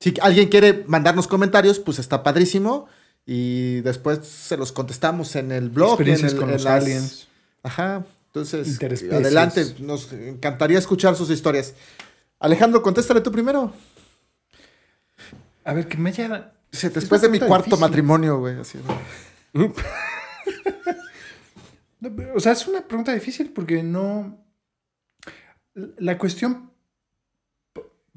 si 0.00 0.14
alguien 0.20 0.48
quiere 0.48 0.84
mandarnos 0.86 1.26
comentarios, 1.28 1.78
pues 1.78 1.98
está 1.98 2.22
padrísimo 2.22 2.86
y 3.26 3.80
después 3.82 4.26
se 4.26 4.56
los 4.56 4.72
contestamos 4.72 5.36
en 5.36 5.52
el 5.52 5.70
blog. 5.70 6.00
en 6.00 6.08
el- 6.08 6.36
con 6.36 6.48
en 6.48 6.54
los 6.54 6.64
las- 6.64 6.82
aliens. 6.82 7.28
Ajá. 7.62 8.04
Entonces, 8.32 8.80
adelante, 9.10 9.74
nos 9.80 10.12
encantaría 10.12 10.78
escuchar 10.78 11.16
sus 11.16 11.30
historias. 11.30 11.74
Alejandro, 12.38 12.80
contéstale 12.80 13.20
tú 13.20 13.32
primero. 13.32 13.72
A 15.64 15.74
ver, 15.74 15.88
que 15.88 15.98
me 15.98 16.10
haya... 16.10 16.52
Sí, 16.70 16.88
Después 16.88 17.20
de 17.22 17.28
mi 17.28 17.40
cuarto 17.40 17.64
difícil. 17.64 17.80
matrimonio, 17.80 18.38
güey. 18.38 18.60
así, 18.60 18.78
¿no? 19.52 19.72
O 22.34 22.40
sea, 22.40 22.52
es 22.52 22.66
una 22.66 22.86
pregunta 22.86 23.12
difícil 23.12 23.52
porque 23.52 23.82
no... 23.82 24.42
La 25.74 26.16
cuestión 26.16 26.70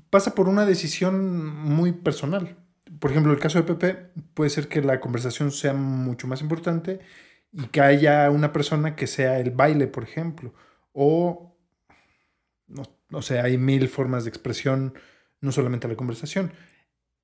pasa 0.09 0.35
por 0.35 0.47
una 0.47 0.65
decisión 0.65 1.45
muy 1.47 1.91
personal. 1.91 2.55
Por 2.99 3.11
ejemplo, 3.11 3.33
el 3.33 3.39
caso 3.39 3.57
de 3.57 3.63
Pepe 3.73 4.11
puede 4.35 4.51
ser 4.51 4.67
que 4.67 4.81
la 4.81 4.99
conversación 4.99 5.51
sea 5.51 5.73
mucho 5.73 6.27
más 6.27 6.41
importante 6.41 6.99
y 7.53 7.67
que 7.67 7.81
haya 7.81 8.29
una 8.31 8.51
persona 8.53 8.95
que 8.95 9.07
sea 9.07 9.39
el 9.39 9.51
baile, 9.51 9.87
por 9.87 10.03
ejemplo. 10.03 10.53
O, 10.93 11.57
no, 12.67 12.83
no 13.09 13.21
sé, 13.21 13.39
hay 13.39 13.57
mil 13.57 13.87
formas 13.87 14.23
de 14.23 14.29
expresión, 14.29 14.93
no 15.41 15.51
solamente 15.51 15.87
la 15.87 15.95
conversación. 15.95 16.51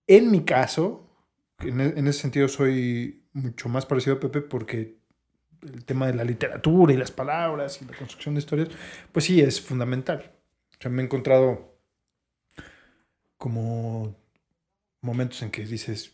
En 0.08 0.32
mi 0.32 0.44
caso, 0.46 1.10
en, 1.60 1.82
e- 1.82 1.94
en 1.98 2.08
ese 2.08 2.22
sentido 2.22 2.48
soy 2.48 3.28
mucho 3.34 3.70
más 3.70 3.86
parecido 3.86 4.18
a 4.18 4.20
Pepe 4.20 4.42
porque 4.42 5.00
el 5.64 5.86
tema 5.86 6.08
de 6.08 6.16
la 6.16 6.24
literatura 6.24 6.94
y 6.94 6.98
las 6.98 7.12
palabras 7.12 7.82
y 7.82 7.86
la 7.86 7.98
construcción 7.98 8.36
de 8.36 8.40
historias, 8.40 8.70
pues 9.12 9.26
sí, 9.26 9.42
es 9.42 9.62
fundamental. 9.62 10.34
O 10.80 10.82
sea, 10.82 10.92
me 10.92 11.02
he 11.02 11.06
encontrado 11.06 11.78
como 13.38 14.16
momentos 15.02 15.42
en 15.42 15.52
que 15.52 15.66
dices, 15.66 16.12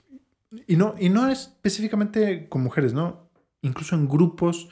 y 0.68 0.76
no, 0.76 0.96
y 1.00 1.10
no 1.10 1.30
específicamente 1.30 2.48
con 2.50 2.64
mujeres, 2.64 2.94
¿no? 2.94 3.25
Incluso 3.66 3.96
en 3.96 4.08
grupos, 4.08 4.70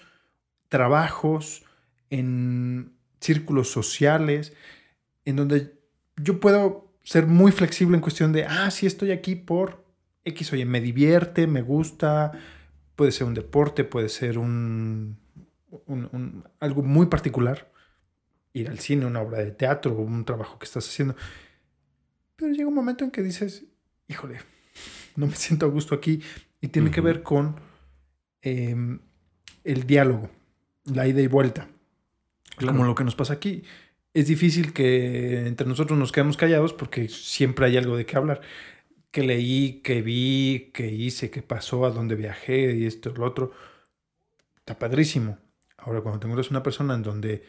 trabajos, 0.70 1.64
en 2.10 2.94
círculos 3.20 3.70
sociales, 3.72 4.54
en 5.26 5.36
donde 5.38 5.80
yo 6.18 6.40
puedo 6.40 6.94
ser 7.04 7.26
muy 7.26 7.52
flexible 7.52 7.96
en 7.96 8.02
cuestión 8.02 8.32
de, 8.34 8.46
ah, 8.46 8.70
sí, 8.72 8.86
estoy 8.86 9.12
aquí 9.12 9.36
por 9.36 9.84
X, 10.26 10.54
oye, 10.54 10.66
me 10.66 10.80
divierte, 10.80 11.48
me 11.48 11.62
gusta, 11.62 12.32
puede 12.96 13.12
ser 13.12 13.26
un 13.28 13.34
deporte, 13.34 13.84
puede 13.84 14.10
ser 14.10 14.38
un, 14.38 15.18
un- 15.88 16.10
un- 16.12 16.44
algo 16.60 16.84
muy 16.84 17.08
particular, 17.08 17.72
ir 18.54 18.70
al 18.70 18.80
cine, 18.80 19.06
una 19.06 19.22
obra 19.22 19.40
de 19.40 19.52
teatro, 19.52 19.96
un 19.96 20.24
trabajo 20.24 20.60
que 20.60 20.66
estás 20.66 20.88
haciendo. 20.88 21.16
Pero 22.36 22.52
llega 22.54 22.68
un 22.68 22.76
momento 22.76 23.04
en 23.04 23.12
que 23.12 23.22
dices, 23.24 23.66
híjole, 24.08 24.40
no 25.16 25.26
me 25.28 25.36
siento 25.36 25.66
a 25.66 25.70
gusto 25.70 25.96
aquí 25.96 26.22
y 26.62 26.68
tiene 26.68 26.92
que 26.92 27.02
ver 27.02 27.24
con 27.24 27.56
em, 28.44 29.00
el 29.64 29.88
diálogo, 29.88 30.30
la 30.86 31.08
ida 31.08 31.22
y 31.22 31.28
vuelta. 31.28 31.68
Claro. 32.56 32.74
Como 32.74 32.86
lo 32.86 32.96
que 32.96 33.04
nos 33.04 33.16
pasa 33.16 33.34
aquí. 33.34 33.64
Es 34.14 34.28
difícil 34.28 34.74
que 34.74 35.48
entre 35.48 35.66
nosotros 35.66 35.98
nos 35.98 36.12
quedemos 36.12 36.38
callados 36.38 36.74
porque 36.74 37.10
siempre 37.10 37.66
hay 37.66 37.78
algo 37.78 37.98
de 37.98 38.06
qué 38.06 38.18
hablar. 38.18 38.42
Que 39.10 39.24
leí, 39.24 39.82
que 39.84 40.02
vi, 40.02 40.72
que 40.74 40.88
hice, 40.88 41.32
que 41.32 41.42
pasó, 41.42 41.86
a 41.86 41.92
dónde 41.92 42.16
viajé 42.16 42.76
y 42.76 42.86
esto 42.86 43.12
lo 43.16 43.26
otro. 43.26 43.52
Está 44.58 44.78
padrísimo. 44.78 45.40
Ahora, 45.78 46.02
cuando 46.02 46.20
te 46.20 46.28
encuentras 46.28 46.52
una 46.52 46.64
persona 46.64 46.94
en 46.94 47.02
donde 47.02 47.44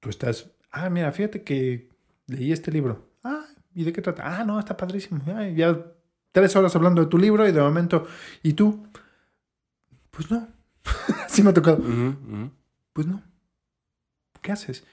tú 0.00 0.10
estás, 0.10 0.50
ah, 0.70 0.90
mira, 0.90 1.10
fíjate 1.12 1.42
que 1.42 1.88
leí 2.26 2.52
este 2.52 2.70
libro. 2.70 3.10
Ah, 3.24 3.46
¿y 3.74 3.84
de 3.84 3.92
qué 3.92 4.02
trata? 4.02 4.22
Ah, 4.24 4.44
no, 4.44 4.58
está 4.58 4.76
padrísimo. 4.76 5.22
Ay, 5.34 5.54
ya 5.54 5.76
tres 6.32 6.54
horas 6.56 6.74
hablando 6.76 7.02
de 7.02 7.08
tu 7.08 7.18
libro 7.18 7.48
y 7.48 7.52
de 7.52 7.60
momento, 7.60 8.06
¿y 8.42 8.52
tú? 8.52 8.86
Pues 10.18 10.32
no. 10.32 10.48
Así 11.26 11.44
me 11.44 11.50
ha 11.50 11.54
tocado. 11.54 11.78
Pues 12.92 13.06
no. 13.06 13.22
¿Qué 14.42 14.50
haces? 14.50 14.84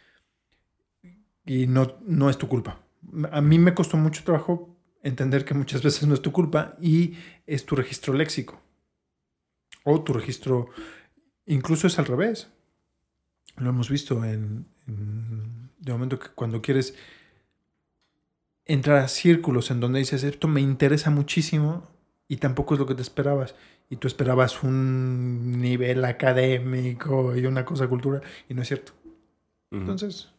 Y 1.47 1.65
no, 1.65 1.97
no 2.05 2.29
es 2.29 2.37
tu 2.37 2.47
culpa. 2.47 2.79
A 3.31 3.41
mí 3.41 3.57
me 3.57 3.73
costó 3.73 3.97
mucho 3.97 4.23
trabajo 4.23 4.77
entender 5.01 5.43
que 5.43 5.55
muchas 5.55 5.81
veces 5.81 6.07
no 6.07 6.13
es 6.13 6.21
tu 6.21 6.31
culpa 6.31 6.75
y 6.79 7.15
es 7.47 7.65
tu 7.65 7.75
registro 7.75 8.13
léxico. 8.13 8.61
O 9.83 10.03
tu 10.03 10.13
registro, 10.13 10.67
incluso 11.47 11.87
es 11.87 11.97
al 11.97 12.05
revés. 12.05 12.49
Lo 13.57 13.69
hemos 13.71 13.89
visto 13.89 14.23
en, 14.25 14.67
en- 14.87 15.71
de 15.79 15.91
momento 15.91 16.19
que 16.19 16.27
cuando 16.35 16.61
quieres 16.61 16.95
entrar 18.65 18.97
a 18.97 19.07
círculos 19.07 19.71
en 19.71 19.79
donde 19.79 19.99
dices, 19.99 20.23
esto 20.23 20.47
me 20.47 20.61
interesa 20.61 21.09
muchísimo 21.09 21.87
y 22.27 22.37
tampoco 22.37 22.75
es 22.75 22.79
lo 22.79 22.85
que 22.87 22.95
te 22.95 23.01
esperabas. 23.03 23.55
Y 23.89 23.97
tú 23.97 24.07
esperabas 24.07 24.63
un 24.63 25.61
nivel 25.61 26.03
académico 26.05 27.35
y 27.35 27.45
una 27.45 27.63
cosa 27.65 27.87
cultural 27.87 28.21
y 28.49 28.53
no 28.53 28.61
es 28.63 28.67
cierto. 28.67 28.93
Ujú. 29.71 29.81
Entonces... 29.81 30.29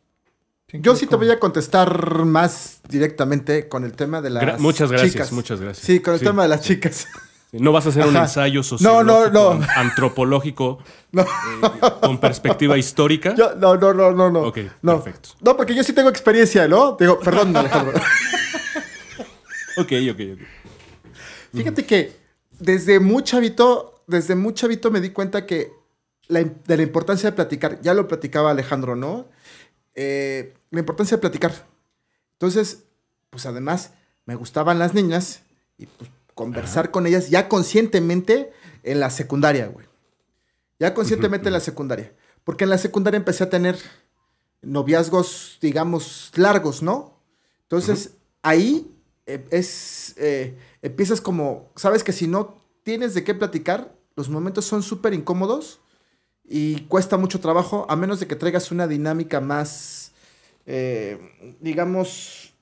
tiene 0.66 0.82
que 0.82 0.86
Yo 0.86 0.96
sí 0.96 1.06
te 1.06 1.14
voy 1.16 1.30
a 1.30 1.38
contestar 1.38 2.24
más 2.24 2.80
directamente 2.88 3.68
con 3.68 3.84
el 3.84 3.92
tema 3.92 4.20
de 4.20 4.30
las 4.30 4.42
Gra- 4.42 4.58
muchas 4.58 4.90
gracias, 4.90 5.12
chicas. 5.12 5.32
muchas 5.32 5.60
gracias. 5.60 5.86
Sí, 5.86 6.00
con 6.00 6.14
el 6.14 6.20
Sí. 6.20 6.26
tema 6.26 6.42
de 6.42 6.48
las 6.48 6.60
chicas. 6.62 7.06
No 7.52 7.70
vas 7.70 7.86
a 7.86 7.90
hacer 7.90 8.02
un 8.04 8.16
Ajá. 8.16 8.24
ensayo 8.24 8.58
No, 8.58 8.64
sociológico, 8.64 9.30
no, 9.32 9.54
no. 9.54 9.66
antropológico, 9.76 10.78
No. 11.12 11.22
eh, 11.22 11.26
con 12.02 12.18
perspectiva 12.18 12.76
histórica. 12.76 13.34
Yo- 13.36 13.54
no, 13.54 13.76
no, 13.76 13.94
no, 13.94 14.10
no, 14.10 14.28
no. 14.30 14.40
Ok, 14.40 14.58
no. 14.82 15.00
perfecto. 15.02 15.30
No, 15.40 15.56
porque 15.56 15.72
yo 15.74 15.84
sí 15.84 15.92
tengo 15.92 16.08
experiencia, 16.10 16.66
¿no? 16.66 16.96
Digo, 16.98 17.20
perdón, 17.20 17.56
Alejandro. 17.56 17.94
Ok, 19.78 19.92
ok, 20.10 20.20
ok. 20.34 20.40
Fíjate 21.54 21.84
que 21.84 22.16
desde 22.58 23.00
muy 23.00 23.22
chavito, 23.22 24.02
desde 24.06 24.34
muy 24.34 24.54
chavito 24.54 24.90
me 24.90 25.00
di 25.00 25.10
cuenta 25.10 25.46
que 25.46 25.72
la, 26.28 26.42
de 26.42 26.76
la 26.76 26.82
importancia 26.82 27.30
de 27.30 27.36
platicar, 27.36 27.80
ya 27.80 27.94
lo 27.94 28.08
platicaba 28.08 28.50
Alejandro, 28.50 28.96
¿no? 28.96 29.26
Eh, 29.94 30.54
la 30.70 30.80
importancia 30.80 31.16
de 31.16 31.20
platicar. 31.20 31.52
Entonces, 32.32 32.84
pues 33.30 33.46
además 33.46 33.92
me 34.24 34.34
gustaban 34.34 34.78
las 34.78 34.94
niñas 34.94 35.42
y 35.78 35.86
pues 35.86 36.10
conversar 36.34 36.90
con 36.90 37.06
ellas 37.06 37.30
ya 37.30 37.48
conscientemente 37.48 38.52
en 38.82 39.00
la 39.00 39.10
secundaria, 39.10 39.66
güey. 39.66 39.86
Ya 40.78 40.92
conscientemente 40.92 41.48
en 41.48 41.54
la 41.54 41.60
secundaria. 41.60 42.12
Porque 42.44 42.64
en 42.64 42.70
la 42.70 42.78
secundaria 42.78 43.16
empecé 43.16 43.44
a 43.44 43.50
tener 43.50 43.78
noviazgos, 44.60 45.58
digamos, 45.60 46.30
largos, 46.34 46.82
¿no? 46.82 47.18
Entonces, 47.62 48.12
ahí 48.42 48.94
eh, 49.26 49.44
es, 49.50 50.14
eh, 50.18 50.56
empiezas 50.86 51.20
como, 51.20 51.70
sabes 51.76 52.02
que 52.04 52.12
si 52.12 52.26
no 52.26 52.56
tienes 52.82 53.14
de 53.14 53.24
qué 53.24 53.34
platicar, 53.34 53.94
los 54.16 54.28
momentos 54.28 54.64
son 54.64 54.82
súper 54.82 55.12
incómodos 55.14 55.80
y 56.44 56.80
cuesta 56.82 57.16
mucho 57.16 57.40
trabajo, 57.40 57.86
a 57.88 57.96
menos 57.96 58.20
de 58.20 58.26
que 58.26 58.36
traigas 58.36 58.70
una 58.70 58.86
dinámica 58.86 59.40
más, 59.40 60.12
eh, 60.64 61.56
digamos, 61.60 62.54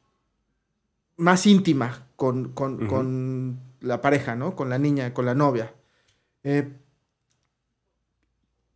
más 1.16 1.46
íntima 1.46 2.06
con, 2.16 2.52
con- 2.52 2.86
con 2.88 3.60
la 3.80 4.00
pareja, 4.00 4.34
¿no? 4.34 4.56
Con 4.56 4.68
la 4.70 4.78
niña, 4.78 5.12
con 5.14 5.26
la 5.26 5.34
novia. 5.34 5.74
Eh, 6.42 6.72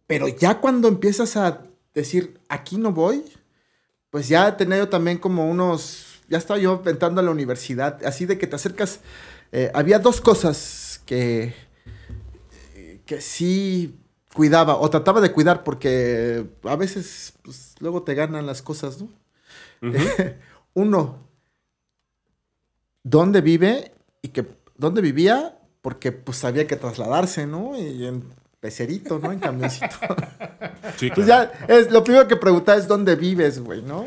pero 0.07 0.27
ya 0.29 0.61
cuando 0.61 0.89
empiezas 0.89 1.37
a 1.37 1.65
decir, 1.95 2.39
aquí 2.49 2.77
no 2.77 2.93
voy, 2.93 3.25
pues 4.11 4.29
ya 4.29 4.57
tenía 4.57 4.79
yo 4.79 4.89
también 4.89 5.19
como 5.19 5.51
unos, 5.51 6.21
ya 6.29 6.39
estaba 6.39 6.59
yo 6.61 6.83
entrando 6.87 7.21
a 7.21 7.25
la 7.25 7.31
universidad, 7.31 8.03
así 8.05 8.25
de 8.25 8.39
que 8.39 8.47
te 8.47 8.57
acercas, 8.57 9.01
eh, 9.53 9.71
había 9.75 9.99
dos 9.99 10.21
cosas 10.21 11.01
que, 11.07 11.55
que 13.07 13.21
sí 13.21 13.97
cuidaba, 14.35 14.77
o 14.77 14.89
trataba 14.91 15.21
de 15.21 15.33
cuidar, 15.33 15.65
porque 15.65 16.47
a 16.65 16.77
veces, 16.77 17.33
pues, 17.43 17.75
luego 17.81 18.03
te 18.03 18.15
ganan 18.15 18.47
las 18.47 18.63
cosas, 18.63 18.99
¿no? 19.01 19.09
Uno, 20.75 21.19
¿dónde 23.03 23.41
vive? 23.41 23.93
Y 24.23 24.29
que, 24.29 24.47
¿dónde 24.77 25.01
vivía? 25.01 25.57
Porque 25.83 26.13
pues 26.13 26.45
había 26.45 26.67
que 26.67 26.77
trasladarse, 26.77 27.47
¿no? 27.47 27.77
Y 27.79 28.07
en 28.07 28.25
pecerito, 28.61 29.19
¿no? 29.19 29.33
En 29.33 29.39
camioncito. 29.39 29.89
Sí, 30.97 31.11
Pues 31.15 31.27
ya, 31.29 31.53
es, 31.69 31.91
lo 31.93 32.03
primero 32.03 32.27
que 32.27 32.35
pregunta 32.37 32.75
es 32.77 32.89
dónde 32.89 33.15
vives, 33.15 33.61
güey, 33.61 33.83
¿no? 33.83 34.07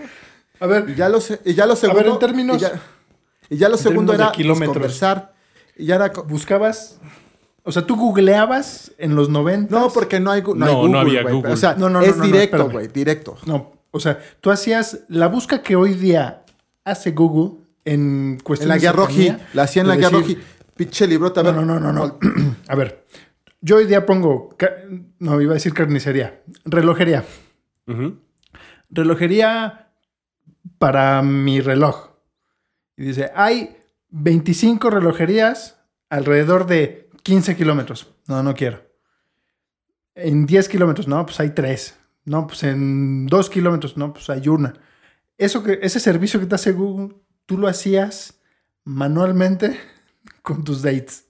A 0.60 0.66
ver, 0.68 0.90
Y 0.90 0.96
ya 0.96 1.08
lo, 1.10 1.22
se- 1.22 1.40
y 1.46 1.54
ya 1.54 1.66
lo 1.66 1.76
segundo... 1.76 2.14
en 2.14 2.20
términos- 2.20 2.58
Y 2.58 2.60
ya, 2.60 2.82
y 3.52 3.58
ya 3.58 3.68
lo 3.68 3.76
en 3.76 3.84
segundo 3.84 4.14
era 4.14 4.32
pues, 4.32 4.48
conversar. 4.48 5.34
Y 5.76 5.86
ya 5.86 5.96
era... 5.96 6.08
buscabas. 6.08 7.02
O 7.64 7.72
sea, 7.74 7.86
tú 7.86 7.98
googleabas 7.98 8.94
en 8.98 9.14
los 9.14 9.28
90. 9.28 9.78
No, 9.78 9.90
porque 9.90 10.22
no 10.22 10.32
hay, 10.32 10.42
no 10.42 10.56
No, 10.56 10.66
hay 10.66 10.72
no 10.74 10.82
Google, 10.82 11.00
había 11.00 11.22
güey. 11.24 11.36
Google. 11.36 11.52
O 11.52 11.58
sea, 11.58 11.76
No, 11.76 11.90
no, 11.90 12.00
no, 12.00 12.06
es 12.06 12.16
no, 12.16 12.24
no, 12.24 12.26
directo, 12.26 12.70
güey, 12.70 12.88
directo. 12.88 13.38
No, 13.46 13.74
o 13.92 14.00
sea, 14.00 14.20
tú 14.40 14.52
hacías 14.52 15.02
la 15.10 15.28
busca 15.28 15.62
que 15.62 15.76
hoy 15.76 15.94
día 15.94 16.46
hace 16.86 17.12
Google 17.12 17.60
en 17.84 18.38
En 18.38 18.40
cuestión 18.42 18.70
la 18.70 18.76
de 18.76 18.82
guía 18.82 18.94
roji, 18.94 19.36
la 19.54 19.64
hacía 19.64 19.82
en 19.82 19.90
la 19.90 19.98
guía 19.98 20.10
roji. 20.10 20.38
Pinche 20.78 21.06
librota, 21.06 21.42
a 21.42 21.44
No, 21.44 21.52
no, 21.52 21.66
no, 21.66 21.80
no, 21.80 21.92
no. 21.92 22.20
A 22.70 22.76
ver, 22.76 23.06
yo 23.60 23.76
hoy 23.76 23.86
día 23.86 24.06
pongo, 24.06 24.56
no, 25.20 25.42
iba 25.42 25.52
a 25.52 25.56
decir 25.56 25.74
carnicería, 25.74 26.42
relojería. 26.64 27.26
Relojería 28.90 29.90
para 30.78 31.22
mi 31.22 31.60
reloj. 31.60 32.11
Y 32.98 33.04
dice, 33.04 33.32
hay 33.36 33.78
25 34.10 34.90
relojerías 34.90 35.80
alrededor 36.10 36.66
de 36.68 37.10
15 37.24 37.56
kilómetros. 37.56 38.14
No, 38.28 38.44
no 38.44 38.54
quiero. 38.54 38.82
En 40.16 40.46
10 40.46 40.68
kilómetros, 40.70 41.08
no, 41.08 41.26
pues 41.26 41.40
hay 41.40 41.52
3. 41.52 41.98
No, 42.26 42.46
pues 42.48 42.64
en 42.64 43.28
2 43.28 43.50
kilómetros, 43.50 43.98
no, 43.98 44.14
pues 44.14 44.30
hay 44.30 44.48
una. 44.48 44.74
Eso 45.38 45.64
que, 45.64 45.80
ese 45.82 46.00
servicio 46.00 46.40
que 46.40 46.46
te 46.46 46.56
hace 46.56 46.72
Google, 46.74 47.16
tú 47.46 47.58
lo 47.58 47.68
hacías 47.68 48.40
manualmente 48.84 49.80
con 50.42 50.64
tus 50.64 50.82
dates. 50.82 51.28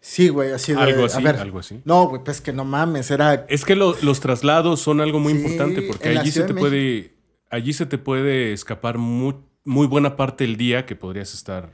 Sí, 0.00 0.28
güey, 0.28 0.52
así 0.52 0.72
de... 0.72 0.80
Algo 0.80 1.02
a 1.02 1.06
así, 1.06 1.22
ver. 1.22 1.36
algo 1.36 1.58
así. 1.58 1.80
No, 1.84 2.06
güey, 2.08 2.22
pues 2.22 2.40
que 2.40 2.52
no 2.52 2.64
mames, 2.64 3.10
era... 3.10 3.46
Es 3.48 3.64
que 3.64 3.74
lo- 3.74 3.96
los 4.02 4.20
traslados 4.20 4.80
son 4.80 5.00
algo 5.00 5.18
muy 5.18 5.32
Sí, 5.32 5.38
importante 5.40 5.82
porque 5.82 6.10
allí 6.10 6.30
se 6.30 6.42
te 6.42 6.52
de 6.52 6.60
puede, 6.60 7.14
allí 7.50 7.72
se 7.72 7.86
te 7.86 7.98
puede 7.98 8.52
escapar 8.52 8.98
muy, 8.98 9.36
muy 9.64 9.86
buena 9.86 10.16
parte 10.16 10.44
del 10.44 10.56
día 10.56 10.86
que 10.86 10.96
podrías 10.96 11.34
estar 11.34 11.72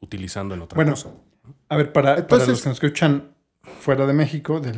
utilizando 0.00 0.54
en 0.54 0.62
otra 0.62 0.76
Bueno, 0.76 0.92
cosa. 0.92 1.10
A 1.68 1.76
ver, 1.76 1.92
para, 1.92 2.08
para 2.10 2.20
Entonces- 2.20 2.48
los 2.48 2.62
que 2.62 2.68
nos 2.68 2.76
escuchan 2.82 3.34
fuera 3.80 4.06
de 4.06 4.12
México, 4.12 4.60
de 4.60 4.72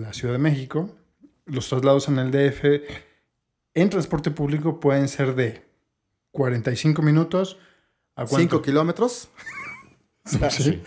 la 0.00 0.12
Ciudad 0.12 0.32
de 0.34 0.38
México, 0.38 0.90
los 1.46 1.68
traslados 1.68 2.08
en 2.08 2.18
el 2.18 2.30
DF 2.30 2.64
en 3.74 3.90
transporte 3.90 4.30
público 4.30 4.78
pueden 4.80 5.08
ser 5.08 5.34
de 5.34 5.64
45 6.32 7.02
minutos 7.02 7.58
a 8.16 8.26
5 8.26 8.30
cuánto? 8.30 8.62
kilómetros. 8.62 9.28
Sí. 10.24 10.80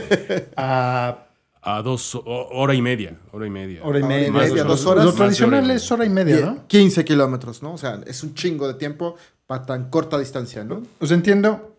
a 0.56 1.26
A 1.64 1.80
dos, 1.82 2.14
ho- 2.16 2.22
hora 2.26 2.74
y 2.74 2.82
media, 2.82 3.18
hora 3.30 3.46
y 3.46 3.50
media. 3.50 3.82
hora 3.84 4.00
y 4.00 4.02
Hora 4.02 4.16
media. 4.30 4.64
dos 4.64 4.84
horas. 4.84 5.04
Lo 5.04 5.10
hora 5.10 5.18
tradicional 5.18 5.62
media. 5.62 5.76
es 5.76 5.92
hora 5.92 6.04
y 6.04 6.10
media, 6.10 6.40
¿no? 6.44 6.66
15 6.66 7.04
kilómetros, 7.04 7.62
¿no? 7.62 7.72
O 7.74 7.78
sea, 7.78 8.00
es 8.06 8.22
un 8.24 8.34
chingo 8.34 8.66
de 8.66 8.74
tiempo 8.74 9.14
para 9.46 9.64
tan 9.64 9.88
corta 9.88 10.18
distancia, 10.18 10.64
¿no? 10.64 10.82
Sea, 11.00 11.16
entiendo, 11.16 11.76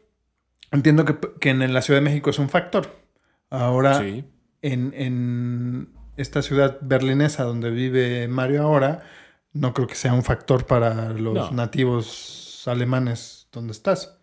entiendo 0.71 1.03
que, 1.03 1.17
que 1.39 1.49
en 1.49 1.73
la 1.73 1.81
Ciudad 1.81 1.99
de 1.99 2.03
México 2.05 2.29
es 2.29 2.39
un 2.39 2.47
factor. 2.49 2.87
Ahora, 3.49 3.99
Sí. 3.99 4.23
en, 4.61 4.93
en 4.95 5.89
esta 6.15 6.41
ciudad 6.41 6.77
berlinesa 6.81 7.43
donde 7.43 7.69
vive 7.69 8.27
Mario 8.29 8.63
ahora, 8.63 9.03
no 9.51 9.73
creo 9.73 9.87
que 9.87 9.95
sea 9.95 10.13
un 10.13 10.23
factor 10.23 10.65
para 10.65 11.09
los 11.11 11.33
No. 11.33 11.51
nativos 11.51 12.63
alemanes 12.67 13.47
donde 13.51 13.73
estás. 13.73 14.17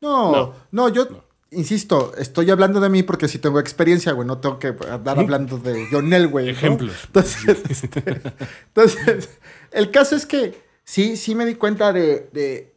No, 0.00 0.32
no, 0.32 0.52
No. 0.72 0.88
yo 0.88 1.04
No. 1.06 1.24
Insisto, 1.50 2.12
estoy 2.16 2.50
hablando 2.50 2.80
de 2.80 2.88
mí 2.88 3.02
porque 3.02 3.28
si 3.28 3.38
tengo 3.38 3.60
experiencia, 3.60 4.12
güey, 4.12 4.26
no 4.26 4.38
tengo 4.38 4.58
que 4.58 4.74
andar 4.90 5.18
hablando 5.18 5.58
de 5.58 5.86
Jonel, 5.90 6.28
güey. 6.28 6.46
¿no? 6.46 6.52
Ejemplos. 6.52 6.92
Entonces, 7.06 7.58
este, 7.68 8.02
entonces, 8.68 9.28
el 9.72 9.90
caso 9.90 10.16
es 10.16 10.26
que 10.26 10.60
sí, 10.84 11.16
sí 11.16 11.34
me 11.34 11.46
di 11.46 11.54
cuenta 11.54 11.92
de, 11.92 12.28
de- 12.32 12.74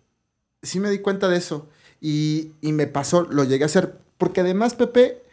sí 0.61 0.79
me 0.79 0.89
di 0.89 0.99
cuenta 0.99 1.27
de 1.29 1.37
eso 1.37 1.69
y, 2.01 2.51
y 2.61 2.71
me 2.73 2.87
pasó, 2.87 3.23
lo 3.23 3.43
llegué 3.43 3.63
a 3.63 3.67
hacer, 3.67 3.97
porque 4.17 4.41
además, 4.41 4.75
Pepe, 4.75 5.23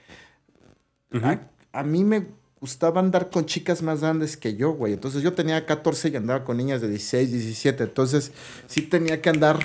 a 1.73 1.83
mí 1.83 2.05
me 2.05 2.27
gustaba 2.61 3.01
andar 3.01 3.31
con 3.31 3.47
chicas 3.47 3.83
más 3.83 4.01
grandes 4.01 4.37
que 4.37 4.57
yo, 4.57 4.73
güey. 4.73 4.93
Entonces 4.93 5.23
yo 5.23 5.33
tenía 5.35 5.67
14 5.67 6.09
y 6.09 6.17
andaba 6.17 6.45
con 6.45 6.57
niñas 6.57 6.81
de 6.81 6.89
16, 6.89 7.31
17. 7.33 7.85
Entonces 7.85 8.33
sí 8.67 8.83
tenía 8.83 9.21
que 9.23 9.29
andar 9.31 9.59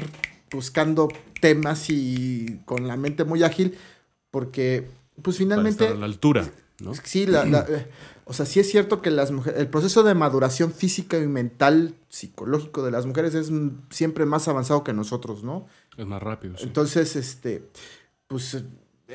buscando 0.51 1.07
temas 1.39 1.89
y 1.89 2.59
con 2.65 2.87
la 2.87 2.97
mente 2.97 3.23
muy 3.23 3.43
ágil 3.43 3.77
porque 4.31 4.87
pues 5.21 5.37
Para 5.37 5.45
finalmente... 5.45 5.83
estar 5.85 5.97
a 5.97 5.99
la 5.99 6.05
altura, 6.05 6.51
¿no? 6.79 6.93
Sí, 7.03 7.25
la, 7.25 7.45
la- 7.45 7.65
eh, 7.69 7.87
o 8.25 8.33
sea, 8.33 8.45
sí 8.45 8.59
es 8.59 8.69
cierto 8.69 9.01
que 9.01 9.11
las 9.11 9.31
mujeres, 9.31 9.59
el 9.59 9.67
proceso 9.67 10.03
de 10.03 10.13
maduración 10.15 10.71
física 10.71 11.17
y 11.17 11.27
mental, 11.27 11.95
psicológico 12.09 12.83
de 12.83 12.91
las 12.91 13.05
mujeres 13.05 13.33
es 13.35 13.51
siempre 13.89 14.25
más 14.25 14.47
avanzado 14.47 14.83
que 14.83 14.93
nosotros, 14.93 15.43
¿no? 15.43 15.67
Es 15.97 16.05
más 16.05 16.21
rápido. 16.23 16.57
sí. 16.57 16.63
Entonces, 16.63 17.15
este, 17.15 17.67
pues 18.27 18.63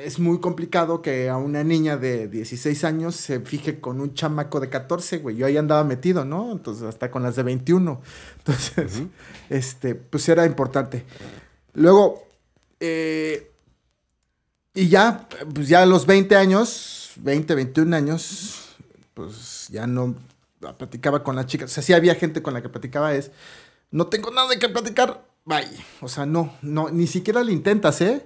es 0.05 0.19
muy 0.19 0.41
complicado 0.41 1.01
que 1.01 1.29
a 1.29 1.37
una 1.37 1.65
niña 1.65 1.97
de 1.97 2.29
16 2.29 2.85
años 2.85 3.17
se 3.17 3.41
fije 3.41 3.81
con 3.81 4.01
un 4.01 4.15
chamaco 4.15 4.61
de 4.61 4.69
14, 4.69 5.19
güey. 5.19 5.37
Yo 5.37 5.47
ahí 5.47 5.57
andaba 5.57 5.85
metido, 5.85 6.25
¿no? 6.25 6.53
Entonces, 6.53 6.85
hasta 6.85 7.11
con 7.11 7.23
las 7.23 7.37
de 7.37 7.43
21. 7.43 8.03
Entonces, 8.39 9.03
este, 9.49 9.95
pues 9.95 10.29
era 10.29 10.45
importante. 10.45 11.05
Luego, 11.75 12.27
eh, 12.81 13.51
y 14.75 14.89
ya, 14.89 15.27
pues 15.55 15.69
ya 15.69 15.83
a 15.83 15.87
los 15.87 16.05
20 16.07 16.37
años, 16.37 17.13
20, 17.17 17.55
21 17.55 17.97
años, 17.97 18.77
pues 19.15 19.69
ya 19.71 19.87
no 19.87 20.15
platicaba 20.77 21.23
con 21.23 21.37
las 21.37 21.47
chicas. 21.47 21.71
O 21.71 21.75
sea, 21.75 21.83
sí 21.83 21.95
había 21.95 22.15
gente 22.15 22.43
con 22.43 22.53
la 22.53 22.61
que 22.61 22.69
platicaba, 22.69 23.15
es, 23.15 23.31
no 23.91 24.09
tengo 24.09 24.31
nada 24.31 24.49
de 24.51 24.59
qué 24.59 24.69
platicar, 24.69 25.27
bye. 25.47 25.67
O 26.01 26.09
sea, 26.09 26.27
no, 26.27 26.55
no, 26.61 26.91
ni 26.91 27.07
siquiera 27.07 27.43
lo 27.43 27.51
intentas, 27.51 28.01
¿eh? 28.03 28.25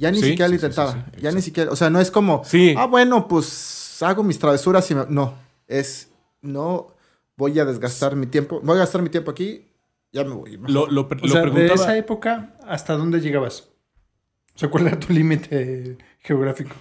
Ya 0.00 0.10
ni 0.10 0.18
Sí, 0.20 0.28
siquiera 0.30 0.48
lo 0.48 0.54
intentaba. 0.54 0.92
sí, 0.92 0.98
sí, 1.14 1.20
ya 1.20 1.30
ni 1.32 1.42
siquiera, 1.42 1.70
o 1.70 1.76
sea, 1.76 1.90
no 1.90 2.00
es 2.00 2.10
como, 2.10 2.42
Sí. 2.44 2.74
ah, 2.76 2.86
bueno, 2.86 3.28
pues 3.28 3.98
hago 4.02 4.22
mis 4.22 4.38
travesuras 4.38 4.90
y 4.90 4.94
me... 4.94 5.04
No, 5.08 5.34
es, 5.68 6.08
no 6.40 6.94
voy 7.36 7.58
a 7.60 7.64
desgastar 7.66 8.16
mi 8.16 8.26
tiempo, 8.26 8.60
voy 8.62 8.76
a 8.76 8.80
gastar 8.80 9.02
mi 9.02 9.10
tiempo 9.10 9.30
aquí, 9.30 9.66
ya 10.12 10.24
me 10.24 10.34
voy. 10.34 10.58
Lo, 10.66 10.86
lo, 10.86 11.06
pre- 11.06 11.20
O 11.22 11.26
lo 11.26 11.32
sea, 11.32 11.42
de 11.42 11.66
esa 11.72 11.96
época, 11.96 12.54
¿hasta 12.66 12.96
dónde 12.96 13.20
llegabas? 13.20 13.68
O 14.54 14.58
sea, 14.58 14.70
¿cuál 14.70 14.86
era 14.86 14.98
tu 14.98 15.12
límite 15.12 15.98
geográfico? 16.20 16.74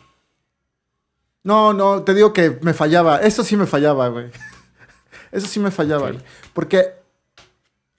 No, 1.43 1.73
no, 1.73 2.03
te 2.03 2.13
digo 2.13 2.33
que 2.33 2.57
me 2.61 2.73
fallaba. 2.73 3.17
Eso 3.21 3.43
sí 3.43 3.55
me 3.55 3.65
fallaba, 3.65 4.07
güey. 4.09 4.27
Eso 5.31 5.47
sí 5.47 5.59
me 5.59 5.71
fallaba, 5.71 6.09
güey. 6.11 6.21
Porque, 6.53 6.85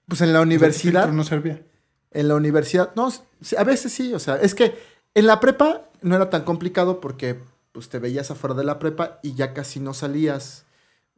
pues 0.09 0.21
en 0.21 0.33
la 0.33 0.41
universidad, 0.41 1.09
no 1.11 1.25
servía. 1.25 1.63
en 2.11 2.29
la 2.29 2.35
universidad, 2.35 2.93
no, 2.97 3.11
a 3.57 3.65
veces 3.65 3.93
sí, 3.93 4.13
o 4.13 4.19
sea, 4.19 4.37
es 4.37 4.55
que 4.55 4.75
en 5.15 5.27
la 5.27 5.41
prepa 5.41 5.83
no 6.03 6.17
era 6.17 6.31
tan 6.31 6.45
complicado 6.45 7.01
porque, 7.01 7.41
pues 7.73 7.89
te 7.89 7.99
veías 7.99 8.31
afuera 8.31 8.55
de 8.55 8.65
la 8.65 8.79
prepa 8.79 9.19
y 9.23 9.35
ya 9.35 9.53
casi 9.53 9.81
no 9.81 9.95
salías. 9.95 10.65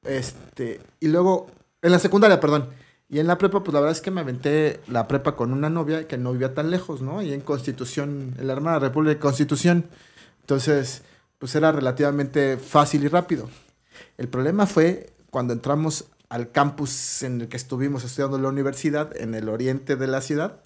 Este, 0.03 0.81
y 1.01 1.09
luego, 1.09 1.49
en 1.83 1.93
la 1.93 1.99
secundaria, 1.99 2.41
perdón. 2.41 2.71
Y 3.09 3.19
en 3.19 3.27
la 3.27 3.37
prepa, 3.37 3.63
pues 3.63 3.75
la 3.75 3.81
verdad 3.81 3.97
es 3.97 4.01
que 4.01 4.11
me 4.11 4.23
aventé 4.23 4.81
la 4.89 5.07
prepa 5.07 5.37
con 5.37 5.53
una 5.53 5.69
novia 5.69 6.09
que 6.09 6.17
no 6.17 6.33
vivía 6.33 6.55
tan 6.55 6.71
lejos, 6.71 7.03
¿no? 7.03 7.21
Y 7.21 7.33
en 7.33 7.43
Constitución, 7.43 8.35
en 8.39 8.47
la 8.47 8.55
hermana 8.55 8.79
República 8.79 9.15
de 9.15 9.21
Constitución. 9.21 9.87
Entonces, 10.41 11.03
pues 11.39 11.55
era 11.55 11.73
relativamente 11.73 12.57
fácil 12.57 13.05
y 13.05 13.09
rápido. 13.09 13.51
El 14.17 14.29
problema 14.29 14.67
fue 14.67 15.13
cuando 15.31 15.53
entramos 15.53 16.07
al 16.29 16.51
campus 16.51 17.23
en 17.23 17.43
el 17.43 17.49
que 17.49 17.59
estuvimos 17.59 18.05
estudiando 18.05 18.39
la 18.39 18.49
universidad, 18.49 19.15
en 19.15 19.35
el 19.35 19.51
oriente 19.51 19.97
de 19.97 20.07
la 20.07 20.23
ciudad, 20.23 20.63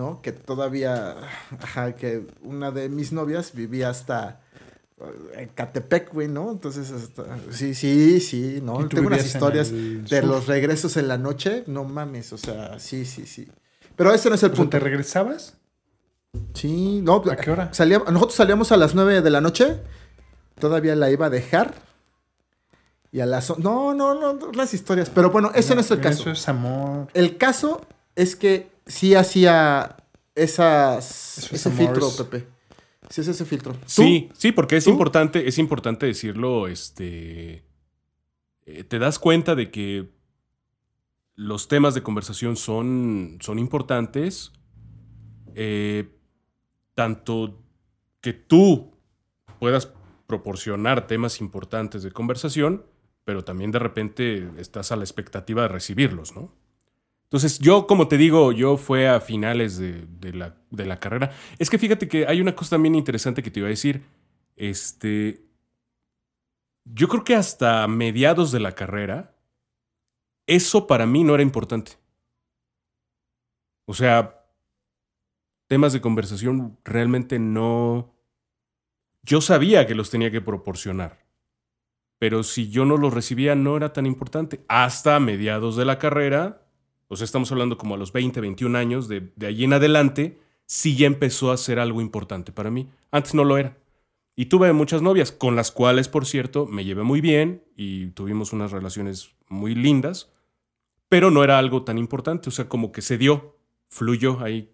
¿no? 0.00 0.20
Que 0.22 0.32
todavía, 0.32 1.14
ajá, 1.60 1.94
que 1.94 2.26
una 2.42 2.70
de 2.70 2.88
mis 2.88 3.12
novias 3.12 3.52
vivía 3.52 3.90
hasta 3.90 4.40
eh, 4.98 5.42
en 5.42 5.48
Catepec, 5.50 6.12
güey, 6.14 6.26
¿no? 6.28 6.50
Entonces, 6.50 6.90
hasta- 6.90 7.24
sí, 7.50 7.74
sí, 7.74 8.18
sí, 8.20 8.60
¿no? 8.62 8.80
¿Y 8.80 8.84
tú 8.84 8.96
Tengo 8.96 9.08
unas 9.08 9.26
historias 9.26 9.70
de 9.70 10.06
sur? 10.20 10.24
los 10.24 10.46
regresos 10.46 10.96
en 10.96 11.06
la 11.08 11.18
noche, 11.18 11.64
no 11.66 11.84
mames, 11.84 12.32
o 12.32 12.38
sea, 12.38 12.78
sí, 12.78 13.04
sí, 13.04 13.26
sí. 13.26 13.46
Pero 13.96 14.14
ese 14.14 14.30
no 14.30 14.36
es 14.36 14.42
el 14.42 14.52
O 14.52 14.54
sea, 14.54 14.56
punto. 14.62 14.70
¿Te 14.78 14.80
regresabas? 14.80 15.56
Sí, 16.54 17.00
no. 17.02 17.16
¿A 17.30 17.36
qué 17.36 17.50
hora? 17.50 17.68
salía- 17.74 17.98
nosotros 17.98 18.34
salíamos 18.34 18.72
a 18.72 18.76
las 18.78 18.94
9 18.94 19.20
de 19.20 19.30
la 19.30 19.40
noche. 19.42 19.76
Todavía 20.58 20.94
la 20.96 21.10
iba 21.10 21.26
a 21.26 21.30
dejar. 21.30 21.74
Y 23.12 23.20
a 23.20 23.26
las... 23.26 23.58
No, 23.58 23.92
no, 23.94 24.14
no, 24.14 24.32
no, 24.34 24.52
las 24.52 24.72
historias. 24.72 25.10
Pero 25.10 25.30
bueno, 25.30 25.50
ese 25.54 25.74
no, 25.74 25.80
es 25.80 25.90
el 25.90 26.00
caso. 26.00 26.20
Eso 26.22 26.30
es 26.30 26.48
amor. 26.48 27.08
El 27.12 27.36
caso 27.36 27.80
es 28.14 28.36
que 28.36 28.70
sí 28.86 29.14
hacía 29.14 29.96
esas, 30.34 31.50
ese 31.52 31.68
amores. 31.68 31.88
filtro, 31.88 32.24
Pepe. 32.24 32.46
Sí, 33.08 33.20
es 33.22 33.28
ese 33.28 33.44
filtro. 33.44 33.72
¿Tú? 33.72 33.78
Sí, 33.86 34.28
sí, 34.34 34.52
porque 34.52 34.76
es 34.76 34.84
¿Tú? 34.84 34.90
importante, 34.90 35.48
es 35.48 35.58
importante 35.58 36.06
decirlo, 36.06 36.68
este, 36.68 37.64
eh, 38.66 38.84
te 38.84 38.98
das 38.98 39.18
cuenta 39.18 39.54
de 39.54 39.70
que 39.70 40.10
los 41.34 41.68
temas 41.68 41.94
de 41.94 42.02
conversación 42.02 42.56
son, 42.56 43.38
son 43.40 43.58
importantes, 43.58 44.52
eh, 45.54 46.16
tanto 46.94 47.62
que 48.20 48.32
tú 48.32 48.96
puedas 49.58 49.92
proporcionar 50.26 51.06
temas 51.06 51.40
importantes 51.40 52.02
de 52.02 52.12
conversación, 52.12 52.84
pero 53.24 53.42
también 53.42 53.72
de 53.72 53.78
repente 53.78 54.50
estás 54.58 54.92
a 54.92 54.96
la 54.96 55.02
expectativa 55.02 55.62
de 55.62 55.68
recibirlos, 55.68 56.36
¿no? 56.36 56.54
Entonces, 57.30 57.60
yo, 57.60 57.86
como 57.86 58.08
te 58.08 58.16
digo, 58.16 58.50
yo 58.50 58.76
fue 58.76 59.08
a 59.08 59.20
finales 59.20 59.78
de, 59.78 60.32
la, 60.32 60.56
de 60.70 60.84
la 60.84 60.98
carrera. 60.98 61.30
Es 61.60 61.70
que 61.70 61.78
fíjate 61.78 62.08
que 62.08 62.26
hay 62.26 62.40
una 62.40 62.56
cosa 62.56 62.70
también 62.70 62.96
interesante 62.96 63.40
que 63.40 63.52
te 63.52 63.60
iba 63.60 63.68
a 63.68 63.70
decir. 63.70 64.02
Este. 64.56 65.46
Yo 66.84 67.06
creo 67.06 67.22
que 67.22 67.36
hasta 67.36 67.86
mediados 67.86 68.50
de 68.50 68.58
la 68.58 68.72
carrera, 68.72 69.36
eso 70.48 70.88
para 70.88 71.06
mí 71.06 71.22
no 71.22 71.34
era 71.34 71.44
importante. 71.44 71.92
O 73.86 73.94
sea, 73.94 74.44
temas 75.68 75.92
de 75.92 76.00
conversación 76.00 76.78
realmente 76.84 77.38
no. 77.38 78.12
Yo 79.22 79.40
sabía 79.40 79.86
que 79.86 79.94
los 79.94 80.10
tenía 80.10 80.32
que 80.32 80.40
proporcionar. 80.40 81.24
Pero 82.18 82.42
si 82.42 82.70
yo 82.70 82.84
no 82.84 82.96
los 82.96 83.14
recibía, 83.14 83.54
no 83.54 83.76
era 83.76 83.92
tan 83.92 84.06
importante. 84.06 84.64
Hasta 84.66 85.20
mediados 85.20 85.76
de 85.76 85.84
la 85.84 86.00
carrera, 86.00 86.66
o 87.10 87.16
sea, 87.16 87.24
estamos 87.24 87.50
hablando 87.50 87.76
como 87.76 87.96
a 87.96 87.98
los 87.98 88.12
20, 88.12 88.40
21 88.40 88.78
años, 88.78 89.08
de, 89.08 89.32
de 89.34 89.46
allí 89.48 89.64
en 89.64 89.72
adelante, 89.72 90.38
sí 90.64 90.96
ya 90.96 91.08
empezó 91.08 91.50
a 91.50 91.56
ser 91.56 91.80
algo 91.80 92.00
importante 92.00 92.52
para 92.52 92.70
mí. 92.70 92.88
Antes 93.10 93.34
no 93.34 93.42
lo 93.42 93.58
era. 93.58 93.76
Y 94.36 94.46
tuve 94.46 94.72
muchas 94.72 95.02
novias, 95.02 95.32
con 95.32 95.56
las 95.56 95.72
cuales, 95.72 96.08
por 96.08 96.24
cierto, 96.24 96.66
me 96.66 96.84
llevé 96.84 97.02
muy 97.02 97.20
bien 97.20 97.64
y 97.74 98.12
tuvimos 98.12 98.52
unas 98.52 98.70
relaciones 98.70 99.34
muy 99.48 99.74
lindas, 99.74 100.32
pero 101.08 101.32
no 101.32 101.42
era 101.42 101.58
algo 101.58 101.82
tan 101.82 101.98
importante, 101.98 102.48
o 102.48 102.52
sea, 102.52 102.68
como 102.68 102.92
que 102.92 103.02
se 103.02 103.18
dio, 103.18 103.58
fluyó 103.88 104.40
ahí. 104.40 104.72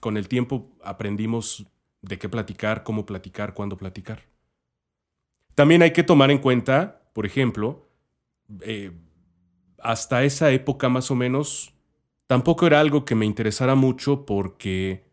Con 0.00 0.16
el 0.16 0.28
tiempo 0.28 0.70
aprendimos 0.84 1.66
de 2.00 2.16
qué 2.16 2.28
platicar, 2.28 2.84
cómo 2.84 3.04
platicar, 3.04 3.54
cuándo 3.54 3.76
platicar. 3.76 4.22
También 5.56 5.82
hay 5.82 5.92
que 5.92 6.04
tomar 6.04 6.30
en 6.30 6.38
cuenta, 6.38 7.02
por 7.12 7.26
ejemplo, 7.26 7.88
eh, 8.60 8.92
hasta 9.78 10.22
esa 10.22 10.52
época 10.52 10.88
más 10.88 11.10
o 11.10 11.16
menos, 11.16 11.71
tampoco 12.32 12.66
era 12.66 12.80
algo 12.80 13.04
que 13.04 13.14
me 13.14 13.26
interesara 13.26 13.74
mucho 13.74 14.24
porque 14.24 15.04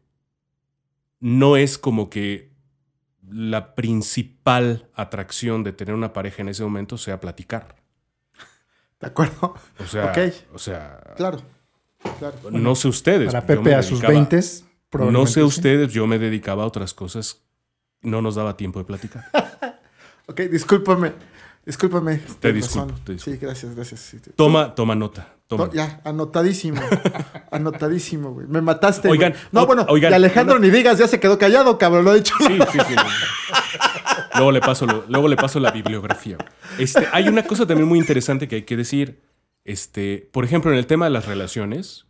no 1.19 1.57
es 1.57 1.77
como 1.77 2.09
que 2.09 2.53
la 3.29 3.75
principal 3.75 4.87
atracción 4.95 5.65
de 5.65 5.73
tener 5.73 5.93
una 5.93 6.13
pareja 6.13 6.41
en 6.43 6.47
ese 6.47 6.63
momento 6.63 6.97
sea 6.97 7.19
platicar. 7.19 7.75
¿De 9.01 9.07
acuerdo? 9.07 9.53
O 9.79 9.85
sea, 9.85 10.11
Ok. 10.11 10.17
o 10.53 10.57
sea 10.59 11.01
Claro. 11.17 11.39
Claro. 12.19 12.37
no 12.51 12.73
sé 12.75 12.87
ustedes. 12.87 13.27
Para 13.33 13.45
Pepe 13.45 13.75
a 13.75 13.83
sus 13.83 13.99
dedicaba- 13.99 14.13
20 14.13 15.11
No 15.11 15.27
sé 15.27 15.43
ustedes, 15.43 15.91
yo 15.91 16.07
me 16.07 16.19
dedicaba 16.19 16.63
a 16.63 16.67
otras 16.67 16.93
cosas. 16.93 17.41
No 18.01 18.21
nos 18.21 18.35
daba 18.35 18.55
tiempo 18.55 18.79
de 18.79 18.85
platicar. 18.85 19.25
Ok, 20.27 20.41
discúlpame. 20.41 21.11
Discúlpame. 21.65 22.21
Te 22.39 22.53
disculpo, 22.53 22.93
te 23.03 23.13
disculpo. 23.13 23.37
Sí, 23.39 23.45
gracias, 23.45 23.75
gracias. 23.75 23.99
sí, 23.99 24.19
te- 24.19 24.31
Toma, 24.31 24.73
toma 24.75 24.93
nota. 24.93 25.35
Toma. 25.49 25.67
Ya, 25.73 25.99
anotadísimo. 26.03 26.79
anotadísimo, 27.51 28.31
güey. 28.33 28.45
Me 28.47 28.61
mataste. 28.61 29.09
Oigan, 29.09 29.31
güey. 29.31 29.43
No, 29.51 29.63
o- 29.63 29.65
bueno, 29.65 29.85
oigan, 29.89 30.11
y 30.11 30.15
Alejandro 30.15 30.59
ni 30.59 30.69
digas, 30.69 30.99
ya 30.99 31.07
se 31.07 31.19
quedó 31.19 31.39
callado, 31.39 31.79
cabrón. 31.79 32.05
Lo 32.05 32.13
he 32.13 32.17
dicho. 32.17 32.35
Sí, 32.39 32.59
sí, 32.71 32.77
sí. 32.87 32.95
Luego 34.35 34.51
le 34.51 34.61
paso, 34.61 34.85
lo- 34.85 35.05
luego 35.09 35.27
le 35.27 35.35
paso 35.35 35.59
la 35.59 35.71
bibliografía. 35.71 36.37
Este, 36.77 37.07
hay 37.11 37.27
una 37.27 37.43
cosa 37.43 37.65
también 37.65 37.87
muy 37.89 37.97
interesante 37.97 38.47
que 38.47 38.57
hay 38.57 38.61
que 38.63 38.77
decir. 38.77 39.21
Este, 39.65 40.29
por 40.31 40.45
ejemplo, 40.45 40.71
en 40.71 40.77
el 40.77 40.85
tema 40.85 41.05
de 41.05 41.11
las 41.11 41.25
relaciones. 41.25 42.05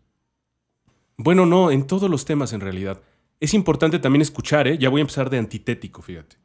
Bueno, 1.17 1.45
no, 1.45 1.71
en 1.71 1.87
todos 1.87 2.09
los 2.09 2.25
temas 2.25 2.51
en 2.51 2.59
realidad. 2.59 3.01
Es 3.39 3.53
importante 3.53 3.99
también 3.99 4.21
escuchar, 4.21 4.67
¿eh? 4.67 4.77
Ya 4.77 4.89
voy 4.89 4.99
a 4.99 5.03
empezar 5.03 5.29
de 5.29 5.37
antitético, 5.37 6.01
fíjate. 6.01 6.35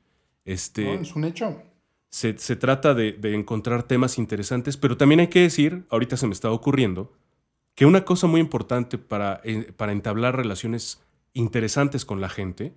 Este, 0.44 0.84
No, 0.84 0.92
es 1.02 1.14
un 1.16 1.24
hecho. 1.24 1.60
Se, 2.14 2.38
se 2.38 2.54
trata 2.54 2.94
de, 2.94 3.10
de 3.10 3.34
encontrar 3.34 3.82
temas 3.82 4.18
interesantes, 4.18 4.76
pero 4.76 4.96
también 4.96 5.18
hay 5.18 5.26
que 5.26 5.40
decir, 5.40 5.84
ahorita 5.90 6.16
se 6.16 6.28
me 6.28 6.32
está 6.32 6.48
ocurriendo, 6.52 7.12
que 7.74 7.86
una 7.86 8.04
cosa 8.04 8.28
muy 8.28 8.40
importante 8.40 8.98
para, 8.98 9.40
eh, 9.42 9.72
para 9.76 9.90
entablar 9.90 10.36
relaciones 10.36 11.02
interesantes 11.32 12.04
con 12.04 12.20
la 12.20 12.28
gente, 12.28 12.72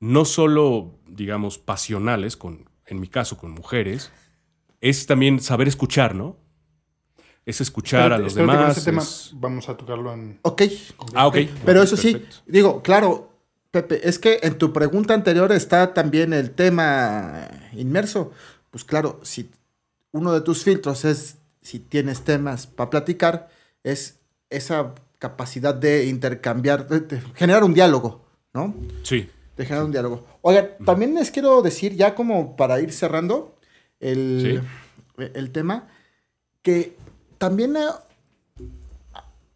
no 0.00 0.24
solo, 0.24 0.98
digamos, 1.06 1.58
pasionales, 1.58 2.38
con, 2.38 2.70
en 2.86 3.00
mi 3.00 3.08
caso, 3.08 3.36
con 3.36 3.50
mujeres, 3.50 4.10
es 4.80 5.04
también 5.06 5.38
saber 5.38 5.68
escuchar, 5.68 6.14
¿no? 6.14 6.38
Es 7.44 7.60
escuchar 7.60 8.00
a 8.00 8.04
Espérate, 8.16 8.22
los 8.22 8.32
espérate, 8.32 8.52
con 8.52 8.60
demás. 8.60 8.76
ese 8.78 8.90
tema 8.90 9.02
es- 9.02 9.30
vamos 9.34 9.68
a 9.68 9.76
tocarlo 9.76 10.12
en. 10.14 10.38
Ok. 10.40 10.62
Ah, 11.14 11.26
ok. 11.26 11.36
Pero 11.66 11.82
eso 11.82 11.98
sí, 11.98 12.12
perfecto. 12.12 12.36
digo, 12.46 12.80
claro, 12.82 13.31
Pepe, 13.72 14.06
es 14.06 14.18
que 14.18 14.38
en 14.42 14.58
tu 14.58 14.72
pregunta 14.72 15.14
anterior 15.14 15.50
está 15.50 15.94
también 15.94 16.32
el 16.32 16.50
tema 16.50 17.48
inmerso. 17.72 18.30
Pues 18.70 18.84
claro, 18.84 19.18
si 19.22 19.50
uno 20.12 20.32
de 20.32 20.42
tus 20.42 20.62
filtros 20.62 21.04
es 21.04 21.38
si 21.62 21.78
tienes 21.78 22.22
temas 22.22 22.66
para 22.66 22.90
platicar, 22.90 23.48
es 23.82 24.18
esa 24.50 24.94
capacidad 25.18 25.74
de 25.74 26.06
intercambiar, 26.06 26.86
de, 26.86 27.00
de 27.00 27.22
generar 27.34 27.64
un 27.64 27.72
diálogo, 27.72 28.24
¿no? 28.52 28.74
Sí. 29.04 29.30
De 29.56 29.64
generar 29.64 29.86
un 29.86 29.92
diálogo. 29.92 30.26
Oigan, 30.42 30.70
también 30.84 31.14
les 31.14 31.30
quiero 31.30 31.62
decir, 31.62 31.94
ya 31.94 32.14
como 32.14 32.56
para 32.56 32.80
ir 32.80 32.92
cerrando 32.92 33.56
el, 34.00 34.62
el 35.16 35.50
tema, 35.50 35.88
que 36.60 36.96
también 37.38 37.76
eh, 37.76 37.86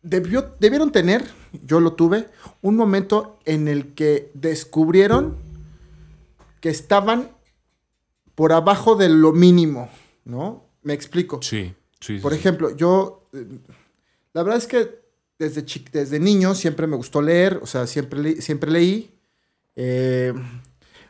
debió, 0.02 0.54
debieron 0.58 0.90
tener, 0.92 1.22
yo 1.64 1.80
lo 1.80 1.92
tuve, 1.94 2.28
un 2.62 2.76
momento 2.76 3.38
en 3.44 3.68
el 3.68 3.94
que 3.94 4.30
descubrieron 4.34 5.36
que 6.60 6.68
estaban 6.70 7.30
por 8.34 8.52
abajo 8.52 8.96
de 8.96 9.08
lo 9.08 9.32
mínimo, 9.32 9.88
¿no? 10.24 10.64
Me 10.82 10.92
explico. 10.92 11.40
Sí, 11.42 11.74
sí. 12.00 12.18
Por 12.18 12.32
sí. 12.32 12.38
ejemplo, 12.38 12.76
yo, 12.76 13.28
eh, 13.32 13.46
la 14.32 14.42
verdad 14.42 14.58
es 14.58 14.66
que 14.66 15.00
desde, 15.38 15.64
desde 15.92 16.18
niño 16.20 16.54
siempre 16.54 16.86
me 16.86 16.96
gustó 16.96 17.22
leer, 17.22 17.60
o 17.62 17.66
sea, 17.66 17.86
siempre, 17.86 18.18
le- 18.20 18.42
siempre 18.42 18.70
leí, 18.70 19.18
eh, 19.74 20.32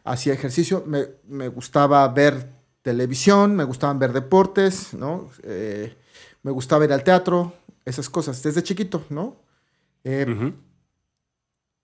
hacía 0.04 0.32
ejercicio, 0.34 0.84
me, 0.86 1.06
me 1.28 1.48
gustaba 1.48 2.06
ver 2.08 2.48
televisión, 2.82 3.56
me 3.56 3.64
gustaban 3.64 3.98
ver 3.98 4.12
deportes, 4.12 4.94
¿no? 4.94 5.30
Eh, 5.42 5.96
me 6.42 6.52
gustaba 6.52 6.84
ir 6.84 6.92
al 6.92 7.02
teatro, 7.02 7.52
esas 7.84 8.08
cosas, 8.08 8.42
desde 8.42 8.62
chiquito, 8.62 9.04
¿no? 9.10 9.36
Eh, 10.08 10.24
Ujú. 10.28 10.54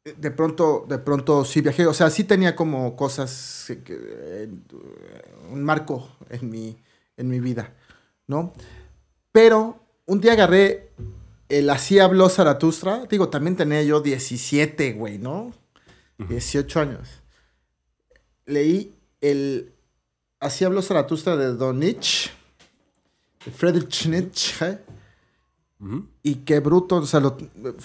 de 0.04 0.30
pronto, 0.30 0.86
de 0.88 0.98
pronto 0.98 1.44
sí 1.44 1.60
viajé, 1.60 1.86
o 1.88 1.94
sea, 1.94 2.08
sí 2.08 2.22
tenía 2.22 2.54
como 2.54 2.94
cosas, 2.94 3.66
eh, 3.68 4.48
un 5.50 5.64
marco 5.64 6.08
en 6.30 6.48
mi, 6.48 6.76
en 7.16 7.28
mi 7.28 7.40
vida, 7.40 7.74
¿no? 8.28 8.52
Pero 9.32 9.80
un 10.06 10.20
día 10.20 10.34
agarré 10.34 10.90
el 11.48 11.68
Así 11.68 11.98
habló 11.98 12.28
Zaratustra, 12.28 13.06
digo, 13.06 13.28
también 13.28 13.56
tenía 13.56 13.82
yo 13.82 14.00
17, 14.00 14.92
güey, 14.92 15.18
¿no? 15.18 15.52
18 16.18 16.78
años. 16.78 17.08
Leí 18.46 18.94
el 19.20 19.72
Así 20.38 20.64
habló 20.64 20.80
Zaratustra 20.80 21.36
de 21.36 21.54
Don 21.54 21.80
Nietzsche, 21.80 22.30
de 23.44 23.50
Friedrich 23.50 24.06
Nietzsche, 24.06 24.78
Y 26.22 26.37
qué 26.37 26.61
bruto, 26.61 26.97
o 26.97 27.07
sea, 27.07 27.20
lo- 27.20 27.37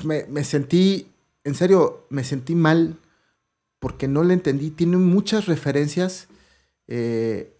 me, 0.03 0.25
me 0.25 0.43
sentí, 0.43 1.07
en 1.43 1.55
serio, 1.55 2.05
me 2.09 2.23
sentí 2.23 2.53
mal 2.53 2.97
porque 3.79 4.07
no 4.07 4.23
le 4.23 4.33
entendí. 4.35 4.69
Tiene 4.71 4.97
muchas 4.97 5.47
referencias 5.47 6.27
eh, 6.87 7.53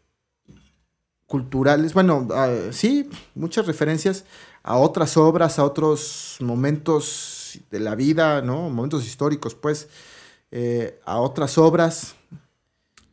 culturales, 1.26 1.94
bueno, 1.94 2.28
ah, 2.32 2.54
sí, 2.72 3.10
muchas 3.36 3.66
referencias 3.68 4.26
a 4.64 4.78
otras 4.78 5.18
obras, 5.18 5.60
a 5.60 5.66
otros 5.66 6.38
momentos 6.40 7.60
de 7.72 7.80
la 7.80 7.96
vida, 7.96 8.42
¿no? 8.42 8.70
Momentos 8.70 9.06
históricos, 9.06 9.56
pues, 9.56 9.90
eh, 10.52 11.00
a 11.06 11.20
otras 11.20 11.58
obras. 11.58 12.16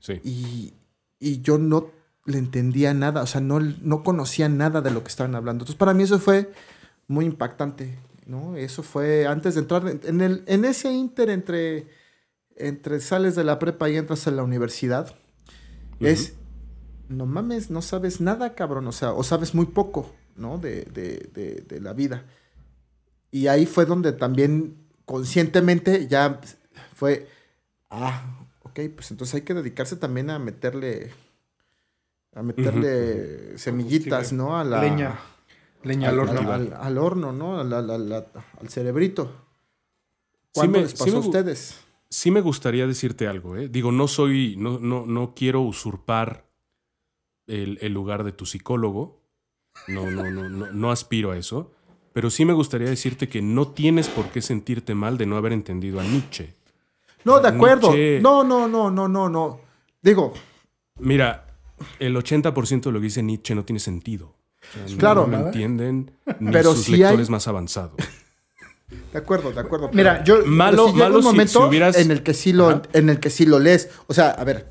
Sí. 0.01 0.21
Y, 0.23 0.75
y 1.19 1.41
yo 1.41 1.59
no 1.59 1.91
le 2.27 2.39
entendía 2.39 2.95
nada, 2.95 3.23
o 3.23 3.27
sea, 3.27 3.41
no, 3.41 3.61
no 3.61 4.03
conocía 4.03 4.49
nada 4.49 4.81
de 4.81 4.91
lo 4.91 5.03
que 5.03 5.09
estaban 5.09 5.35
hablando. 5.35 5.63
Entonces, 5.65 5.79
para 5.79 5.95
mí 5.95 6.03
eso 6.05 6.19
fue 6.19 6.53
muy 7.09 7.25
impactante, 7.25 7.99
¿no? 8.27 8.57
Eso 8.57 8.83
fue 8.83 9.27
antes 9.27 9.55
de 9.55 9.61
entrar 9.61 9.87
en, 10.03 10.21
el, 10.21 10.43
en 10.47 10.65
ese 10.65 10.93
inter 10.93 11.31
entre, 11.31 11.89
entre 12.57 13.01
sales 13.01 13.35
de 13.35 13.45
la 13.45 13.59
prepa 13.59 13.91
y 13.91 13.97
entras 13.97 14.27
a 14.27 14.31
la 14.31 14.43
universidad. 14.43 15.15
Es, 16.01 16.35
no 17.09 17.27
mames, 17.27 17.71
no 17.71 17.83
sabes 17.83 18.21
nada, 18.21 18.55
cabrón, 18.55 18.87
o 18.87 18.93
sea, 18.93 19.13
o 19.13 19.23
sabes 19.23 19.55
muy 19.55 19.67
poco, 19.67 20.13
¿no? 20.37 20.59
De, 20.59 20.83
de, 20.83 21.31
de, 21.35 21.65
de 21.67 21.81
la 21.81 21.93
vida. 21.93 22.25
Y 23.31 23.47
ahí 23.49 23.67
fue 23.67 23.85
donde 23.87 24.13
también 24.13 24.77
conscientemente 25.05 26.07
ya 26.09 26.41
fue, 26.95 27.29
ah, 27.91 28.47
ok, 28.63 28.81
pues 28.95 29.11
entonces 29.11 29.35
hay 29.35 29.43
que 29.43 29.55
dedicarse 29.55 29.97
también 29.97 30.31
a 30.31 30.39
meterle, 30.39 31.11
a 32.35 32.43
meterle 32.43 33.59
semillitas, 33.59 34.33
¿no? 34.33 34.59
A 34.59 34.65
la, 34.65 34.81
Leña. 34.81 35.19
Leña 35.85 36.09
al 36.09 36.19
horno. 36.19 36.53
Al, 36.53 36.73
al 36.73 36.99
horno, 36.99 37.33
¿no? 37.33 37.61
Al, 37.61 37.73
al- 37.73 37.91
al- 37.91 38.13
al 38.13 38.69
cerebrito. 38.69 39.25
Sí 39.27 40.61
¿Cuándo 40.61 40.79
me- 40.79 40.83
les 40.83 40.91
sí 40.93 40.97
pasó 40.99 41.11
me 41.13 41.17
a 41.17 41.21
ustedes? 41.21 41.81
Sí 42.11 42.31
me 42.31 42.41
gustaría 42.41 42.87
decirte 42.87 43.27
algo, 43.27 43.57
¿eh? 43.57 43.69
Digo, 43.69 43.91
no 43.93 44.07
soy, 44.09 44.55
no, 44.57 44.79
no, 44.79 45.05
no 45.07 45.35
quiero 45.35 45.61
usurpar 45.63 46.47
el, 47.47 47.79
el 47.81 47.93
lugar 47.93 48.23
de 48.25 48.33
tu 48.33 48.47
psicólogo. 48.47 49.21
No, 49.89 50.09
no, 50.11 50.31
no, 50.31 50.49
no, 50.49 50.73
no 50.73 50.91
aspiro 50.93 51.33
a 51.33 51.37
eso. 51.37 51.73
Pero 52.13 52.31
sí 52.31 52.45
me 52.45 52.53
gustaría 52.53 52.89
decirte 52.89 53.29
que 53.29 53.43
no 53.43 53.69
tienes 53.69 54.09
por 54.09 54.27
qué 54.29 54.41
sentirte 54.41 54.95
mal 54.95 55.19
de 55.19 55.27
no 55.27 55.37
haber 55.37 55.53
entendido 55.53 55.99
a 55.99 56.05
Nietzsche. 56.05 56.55
No, 57.25 57.41
de 57.41 57.49
acuerdo. 57.49 57.91
Nietzsche- 57.93 58.21
No, 58.23 58.45
no, 58.45 58.69
no, 58.69 58.91
no, 58.91 59.09
no, 59.09 59.29
no. 59.29 59.61
Digo, 60.01 60.33
Mira, 61.01 61.59
el 61.99 62.15
80% 62.17 62.83
de 62.85 62.93
lo 62.93 63.01
que 63.01 63.05
dice 63.05 63.23
Nietzsche 63.25 63.57
no 63.57 63.65
tiene 63.65 63.81
sentido. 63.81 64.37
Sea, 64.87 64.99
Claro. 64.99 65.27
No, 65.27 65.39
lo 65.39 65.47
entienden 65.47 66.11
ni 66.41 66.53
Pero 66.53 66.75
sus 66.75 66.85
sí 66.85 66.97
lectores 66.97 67.29
hay- 67.29 67.33
más 67.33 67.47
avanzados. 67.49 67.95
de 69.13 69.19
acuerdo, 69.19 69.53
de 69.53 69.61
acuerdo. 69.61 69.91
Mira, 69.93 70.23
pero- 70.25 70.41
yo- 70.43 70.47
Malo- 70.47 70.87
llega 70.87 70.99
malo 70.99 71.17
un 71.17 71.23
si- 71.23 71.29
momento 71.29 71.61
si 71.63 71.69
hubieras- 71.69 71.97
en 71.97 72.11
el 72.11 72.23
que 72.23 72.35
sí 72.35 72.53
lo, 72.53 72.69
Ajá. 72.69 72.83
en 72.93 73.09
el 73.11 73.21
que 73.21 73.31
sí 73.31 73.47
lo 73.47 73.59
lees. 73.59 73.91
O 74.07 74.15
sea, 74.15 74.31
a 74.31 74.45
ver, 74.45 74.69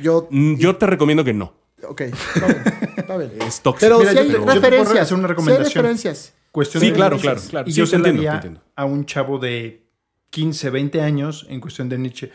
yo, 0.00 0.28
Mm, 0.30 0.56
Yo 0.56 0.76
te 0.76 0.86
recomiendo 0.86 1.24
que 1.24 1.34
no. 1.34 1.54
ok, 1.86 2.00
está 2.02 2.46
bien, 2.46 2.62
está 2.96 3.16
bien. 3.16 3.32
Es 3.42 3.60
tóxico. 3.60 3.76
Pero 3.80 3.98
Mira, 4.00 4.12
yo 4.12 4.20
hay 4.20 4.30
yo 4.30 4.44
referencias. 4.46 4.98
hacer 5.00 5.14
una 5.14 5.22
sí 5.22 5.24
hay 5.24 5.28
recomendación. 5.28 5.64
referencias. 5.74 6.34
Cuestión 6.52 6.80
Sí, 6.80 6.88
de 6.90 6.96
claro, 6.96 7.18
claro, 7.18 7.40
claro. 7.50 7.68
Y 7.68 7.72
Sí, 7.72 7.78
yo 7.78 7.84
te 7.84 7.90
se 7.90 7.96
entiendo, 7.96 8.22
entiendo. 8.32 8.62
a 8.74 8.84
un 8.84 9.04
chavo 9.04 9.38
de 9.38 9.86
15, 10.30 10.70
20 10.70 11.00
años 11.02 11.46
en 11.48 11.60
cuestión 11.60 11.88
de 11.88 11.98
Nietzsche. 11.98 12.30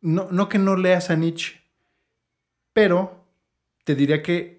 No, 0.00 0.28
no 0.30 0.48
que 0.48 0.58
no 0.58 0.76
leas 0.76 1.10
a 1.10 1.14
Nietzsche, 1.16 1.60
pero 2.72 3.24
te 3.84 3.94
diría 3.94 4.22
que 4.22 4.57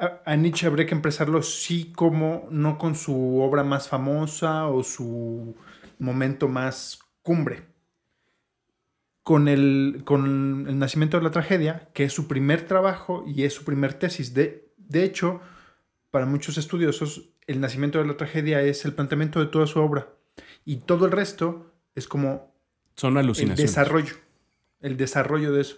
a, 0.00 0.22
a 0.24 0.36
Nietzsche 0.36 0.66
habría 0.66 0.86
que 0.86 0.94
empezarlo 0.94 1.42
sí 1.42 1.92
como, 1.94 2.48
no 2.50 2.78
con 2.78 2.94
su 2.94 3.40
obra 3.40 3.62
más 3.64 3.88
famosa 3.88 4.66
o 4.66 4.82
su 4.82 5.54
momento 5.98 6.48
más 6.48 6.98
cumbre. 7.22 7.68
Con 9.22 9.46
el, 9.48 10.02
con 10.04 10.66
el 10.68 10.78
nacimiento 10.78 11.18
de 11.18 11.22
la 11.22 11.30
tragedia, 11.30 11.90
que 11.92 12.04
es 12.04 12.12
su 12.12 12.26
primer 12.26 12.66
trabajo 12.66 13.22
y 13.26 13.44
es 13.44 13.52
su 13.54 13.64
primer 13.64 13.94
tesis. 13.94 14.34
De, 14.34 14.72
de 14.76 15.04
hecho, 15.04 15.40
para 16.10 16.26
muchos 16.26 16.56
estudiosos, 16.58 17.30
el 17.46 17.60
nacimiento 17.60 17.98
de 17.98 18.06
la 18.06 18.16
tragedia 18.16 18.62
es 18.62 18.84
el 18.84 18.94
planteamiento 18.94 19.38
de 19.38 19.46
toda 19.46 19.66
su 19.66 19.78
obra. 19.78 20.08
Y 20.64 20.76
todo 20.78 21.04
el 21.06 21.12
resto 21.12 21.74
es 21.94 22.08
como 22.08 22.56
Son 22.96 23.12
el 23.12 23.18
alucinaciones. 23.18 23.70
desarrollo. 23.70 24.14
El 24.80 24.96
desarrollo 24.96 25.52
de 25.52 25.60
eso. 25.60 25.76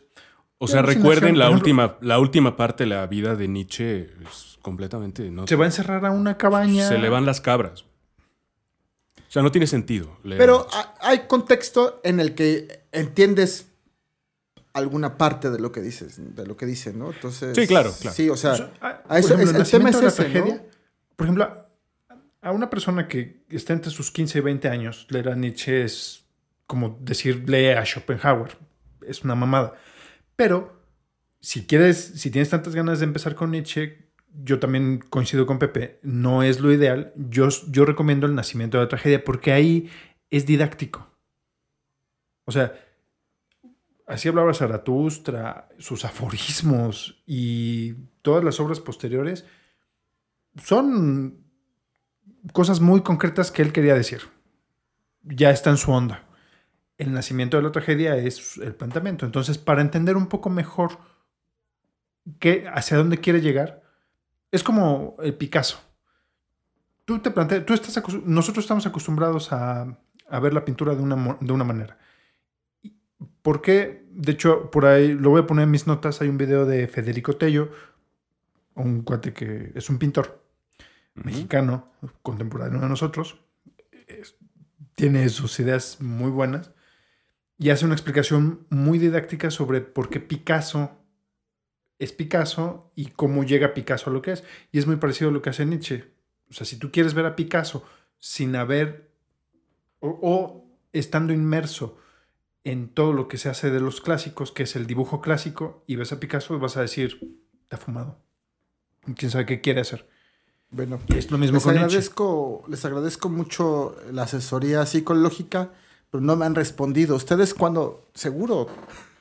O 0.64 0.68
sea, 0.68 0.82
recuerden 0.82 1.38
la 1.38 1.50
última, 1.50 1.96
la 2.00 2.18
última 2.20 2.56
parte 2.56 2.84
de 2.84 2.90
la 2.90 3.06
vida 3.08 3.34
de 3.34 3.48
Nietzsche 3.48 4.10
es 4.24 4.58
completamente. 4.62 5.28
¿no? 5.30 5.46
Se 5.46 5.56
va 5.56 5.64
a 5.64 5.66
encerrar 5.66 6.06
a 6.06 6.10
una 6.12 6.38
cabaña. 6.38 6.86
Se 6.88 6.98
le 6.98 7.08
van 7.08 7.26
las 7.26 7.40
cabras. 7.40 7.82
O 9.16 9.32
sea, 9.32 9.42
no 9.42 9.50
tiene 9.50 9.66
sentido. 9.66 10.18
leer 10.22 10.38
Pero 10.38 10.66
hay 11.00 11.20
contexto 11.26 12.00
en 12.04 12.20
el 12.20 12.34
que 12.34 12.84
entiendes 12.92 13.66
alguna 14.72 15.18
parte 15.18 15.50
de 15.50 15.58
lo 15.58 15.72
que 15.72 15.80
dices, 15.80 16.20
de 16.36 16.46
lo 16.46 16.56
que 16.56 16.66
dice, 16.66 16.92
¿no? 16.92 17.10
Entonces. 17.12 17.56
Sí, 17.56 17.66
claro, 17.66 17.92
claro. 18.00 18.14
Sí, 18.16 18.28
o 18.30 18.36
sea, 18.36 18.70
ah, 18.80 19.02
a 19.08 19.18
eso- 19.18 19.30
por 19.30 19.40
ejemplo, 19.40 19.62
es- 19.62 19.66
el 19.74 19.80
tema 19.80 19.90
es 19.90 19.96
nacimiento 19.96 19.98
de 19.98 20.02
la 20.04 20.08
ese, 20.08 20.22
¿no? 20.22 20.30
tragedia. 20.32 20.66
Por 21.16 21.26
ejemplo, 21.26 21.44
a- 21.44 21.68
a 22.48 22.52
una 22.52 22.70
persona 22.70 23.08
que 23.08 23.42
está 23.50 23.72
entre 23.72 23.90
sus 23.90 24.10
15 24.10 24.38
y 24.38 24.40
20 24.42 24.68
años, 24.68 25.06
leer 25.10 25.28
a 25.30 25.34
Nietzsche 25.34 25.82
es 25.82 26.24
como 26.66 26.98
decir 27.00 27.48
lee 27.48 27.70
a 27.70 27.84
Schopenhauer. 27.84 28.56
Es 29.06 29.24
una 29.24 29.34
mamada. 29.34 29.74
Pero 30.37 30.83
si 31.41 31.66
quieres, 31.66 31.99
si 32.16 32.30
tienes 32.30 32.51
tantas 32.51 32.74
ganas 32.74 33.01
de 33.01 33.05
empezar 33.05 33.35
con 33.35 33.51
Nietzsche, 33.51 34.12
yo 34.33 34.59
también 34.59 34.99
coincido 34.99 35.47
con 35.47 35.59
Pepe, 35.59 35.99
no 36.03 36.43
es 36.43 36.61
lo 36.61 36.72
ideal. 36.72 37.12
Yo, 37.16 37.49
yo 37.68 37.85
recomiendo 37.85 38.26
el 38.26 38.35
nacimiento 38.35 38.78
de 38.78 38.85
la 38.85 38.89
tragedia 38.89 39.24
porque 39.24 39.53
ahí 39.53 39.91
es 40.30 40.47
didáctico. 40.47 41.11
O 42.45 42.53
sea, 42.53 42.72
así 44.07 44.28
hablaba 44.28 44.55
Zaratustra, 44.55 45.68
sus 45.78 46.05
aforismos 46.05 47.22
y 47.26 47.95
todas 48.22 48.43
las 48.43 48.59
obras 48.61 48.80
posteriores 48.80 49.45
son 50.62 51.45
cosas 52.53 52.80
muy 52.80 53.03
concretas 53.03 53.51
que 53.51 53.62
él 53.62 53.72
quería 53.72 53.95
decir. 53.95 54.22
Ya 55.22 55.51
está 55.51 55.70
en 55.70 55.76
su 55.76 55.93
onda. 55.93 56.26
El 57.03 57.12
nacimiento 57.12 57.57
de 57.57 57.64
la 57.64 57.72
tragedia 57.72 58.16
es 58.16 58.59
el 58.59 58.76
planteamiento. 58.76 59.26
Entonces, 59.26 59.59
para 59.59 59.80
entender 59.82 60.16
un 60.16 60.28
poco 60.28 60.50
mejor 60.50 60.98
qué, 62.38 62.68
hacia 62.72 62.96
dónde 62.96 63.18
quiere 63.18 63.40
llegar, 63.40 63.82
es 64.53 64.62
como 64.62 65.16
el 65.20 65.34
Picasso. 65.34 65.80
Tú 67.05 67.18
te 67.18 67.32
planteas, 67.32 67.66
tú 67.66 67.74
estás 67.74 68.00
nosotros 68.24 68.64
estamos 68.64 68.86
acostumbrados 68.86 69.53
a, 69.53 69.98
a 70.28 70.38
ver 70.40 70.55
la 70.55 70.64
pintura 70.64 70.94
de 70.94 71.03
una, 71.03 71.36
de 71.40 71.53
una 71.53 71.64
manera. 71.64 71.98
¿Por 73.42 73.62
qué? 73.62 74.07
De 74.12 74.30
hecho, 74.30 74.70
por 74.70 74.86
ahí 74.86 75.14
lo 75.14 75.30
voy 75.30 75.40
a 75.42 75.46
poner 75.48 75.64
en 75.64 75.72
mis 75.72 75.88
notas. 75.88 76.20
Hay 76.20 76.28
un 76.28 76.38
video 76.38 76.66
de 76.66 76.86
Federico 76.86 77.36
Tello, 77.36 77.70
un 78.74 79.03
cuate 79.03 79.32
que 79.32 79.72
es 79.74 79.90
un 79.90 79.98
pintor 79.98 80.40
mexicano, 81.14 81.90
contemporáneo 82.22 82.80
de 82.80 82.88
nosotros. 82.88 83.40
Es- 84.07 84.36
tiene 84.94 85.28
sus 85.30 85.59
ideas 85.59 86.00
muy 86.00 86.30
buenas 86.30 86.70
y 87.62 87.70
hace 87.70 87.84
una 87.84 87.94
explicación 87.94 88.66
muy 88.70 88.98
didáctica 88.98 89.52
sobre 89.52 89.80
por 89.82 90.08
qué 90.08 90.18
Picasso 90.18 90.90
es 92.00 92.10
Picasso 92.10 92.90
y 92.96 93.06
cómo 93.06 93.44
llega 93.44 93.72
Picasso 93.72 94.10
a 94.10 94.12
lo 94.12 94.20
que 94.20 94.32
es. 94.32 94.42
Y 94.72 94.80
es 94.80 94.88
muy 94.88 94.96
parecido 94.96 95.30
a 95.30 95.32
lo 95.32 95.42
que 95.42 95.50
hace 95.50 95.64
Nietzsche. 95.64 96.12
O 96.50 96.54
sea, 96.54 96.66
si 96.66 96.76
tú 96.76 96.90
quieres 96.90 97.14
ver 97.14 97.24
a 97.24 97.36
Picasso 97.36 97.84
sin 98.18 98.56
haber 98.56 99.12
o, 100.00 100.18
o 100.20 100.66
estando 100.92 101.32
inmerso 101.32 101.96
en 102.64 102.88
todo 102.88 103.12
lo 103.12 103.28
que 103.28 103.38
se 103.38 103.48
hace 103.48 103.70
de 103.70 103.78
los 103.78 104.00
clásicos, 104.00 104.50
que 104.50 104.64
es 104.64 104.74
el 104.74 104.88
dibujo 104.88 105.20
clásico, 105.20 105.84
y 105.86 105.94
ves 105.94 106.10
a 106.10 106.18
Picasso, 106.18 106.58
vas 106.58 106.76
a 106.76 106.80
decir, 106.80 107.38
está 107.62 107.76
fumado. 107.76 108.18
¿Quién 109.16 109.30
sabe 109.30 109.46
qué 109.46 109.60
quiere 109.60 109.82
hacer? 109.82 110.08
Bueno, 110.70 110.98
es 111.14 111.30
lo 111.30 111.38
mismo 111.38 111.58
les 111.58 111.62
con 111.62 111.74
Nietzsche. 111.74 111.86
agradezco, 111.86 112.64
les 112.68 112.84
agradezco 112.84 113.28
mucho 113.28 113.94
la 114.10 114.24
asesoría 114.24 114.84
psicológica, 114.84 115.70
pero 116.12 116.22
no 116.22 116.36
me 116.36 116.44
han 116.44 116.54
respondido. 116.54 117.16
Ustedes 117.16 117.54
cuando, 117.54 118.06
seguro, 118.12 118.68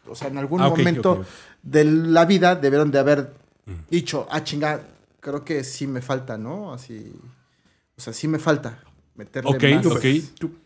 o 0.08 0.14
sea, 0.14 0.28
en 0.28 0.38
algún 0.38 0.60
Ah, 0.62 0.68
momento 0.68 1.24
de 1.64 1.86
la 1.86 2.26
vida 2.26 2.56
debieron 2.58 2.92
de 2.92 3.00
haber 3.00 3.34
dicho, 3.90 4.28
ah, 4.30 4.44
chinga, 4.44 4.82
creo 5.22 5.46
que 5.46 5.64
sí 5.64 5.88
me 5.88 6.02
falta, 6.02 6.38
¿no? 6.38 6.74
Así, 6.74 7.14
o 7.98 8.02
sea, 8.02 8.12
sí 8.12 8.28
me 8.28 8.40
falta 8.40 8.84
meterle 9.16 9.50
Ok, 9.50 9.64
más. 9.76 9.86
ok. 9.86 10.06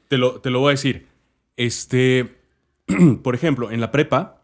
Te 0.07 0.17
lo, 0.17 0.41
te 0.41 0.49
lo 0.49 0.61
voy 0.61 0.69
a 0.69 0.71
decir. 0.71 1.05
Este, 1.57 2.35
por 3.23 3.35
ejemplo, 3.35 3.69
en 3.69 3.79
la 3.79 3.91
prepa, 3.91 4.41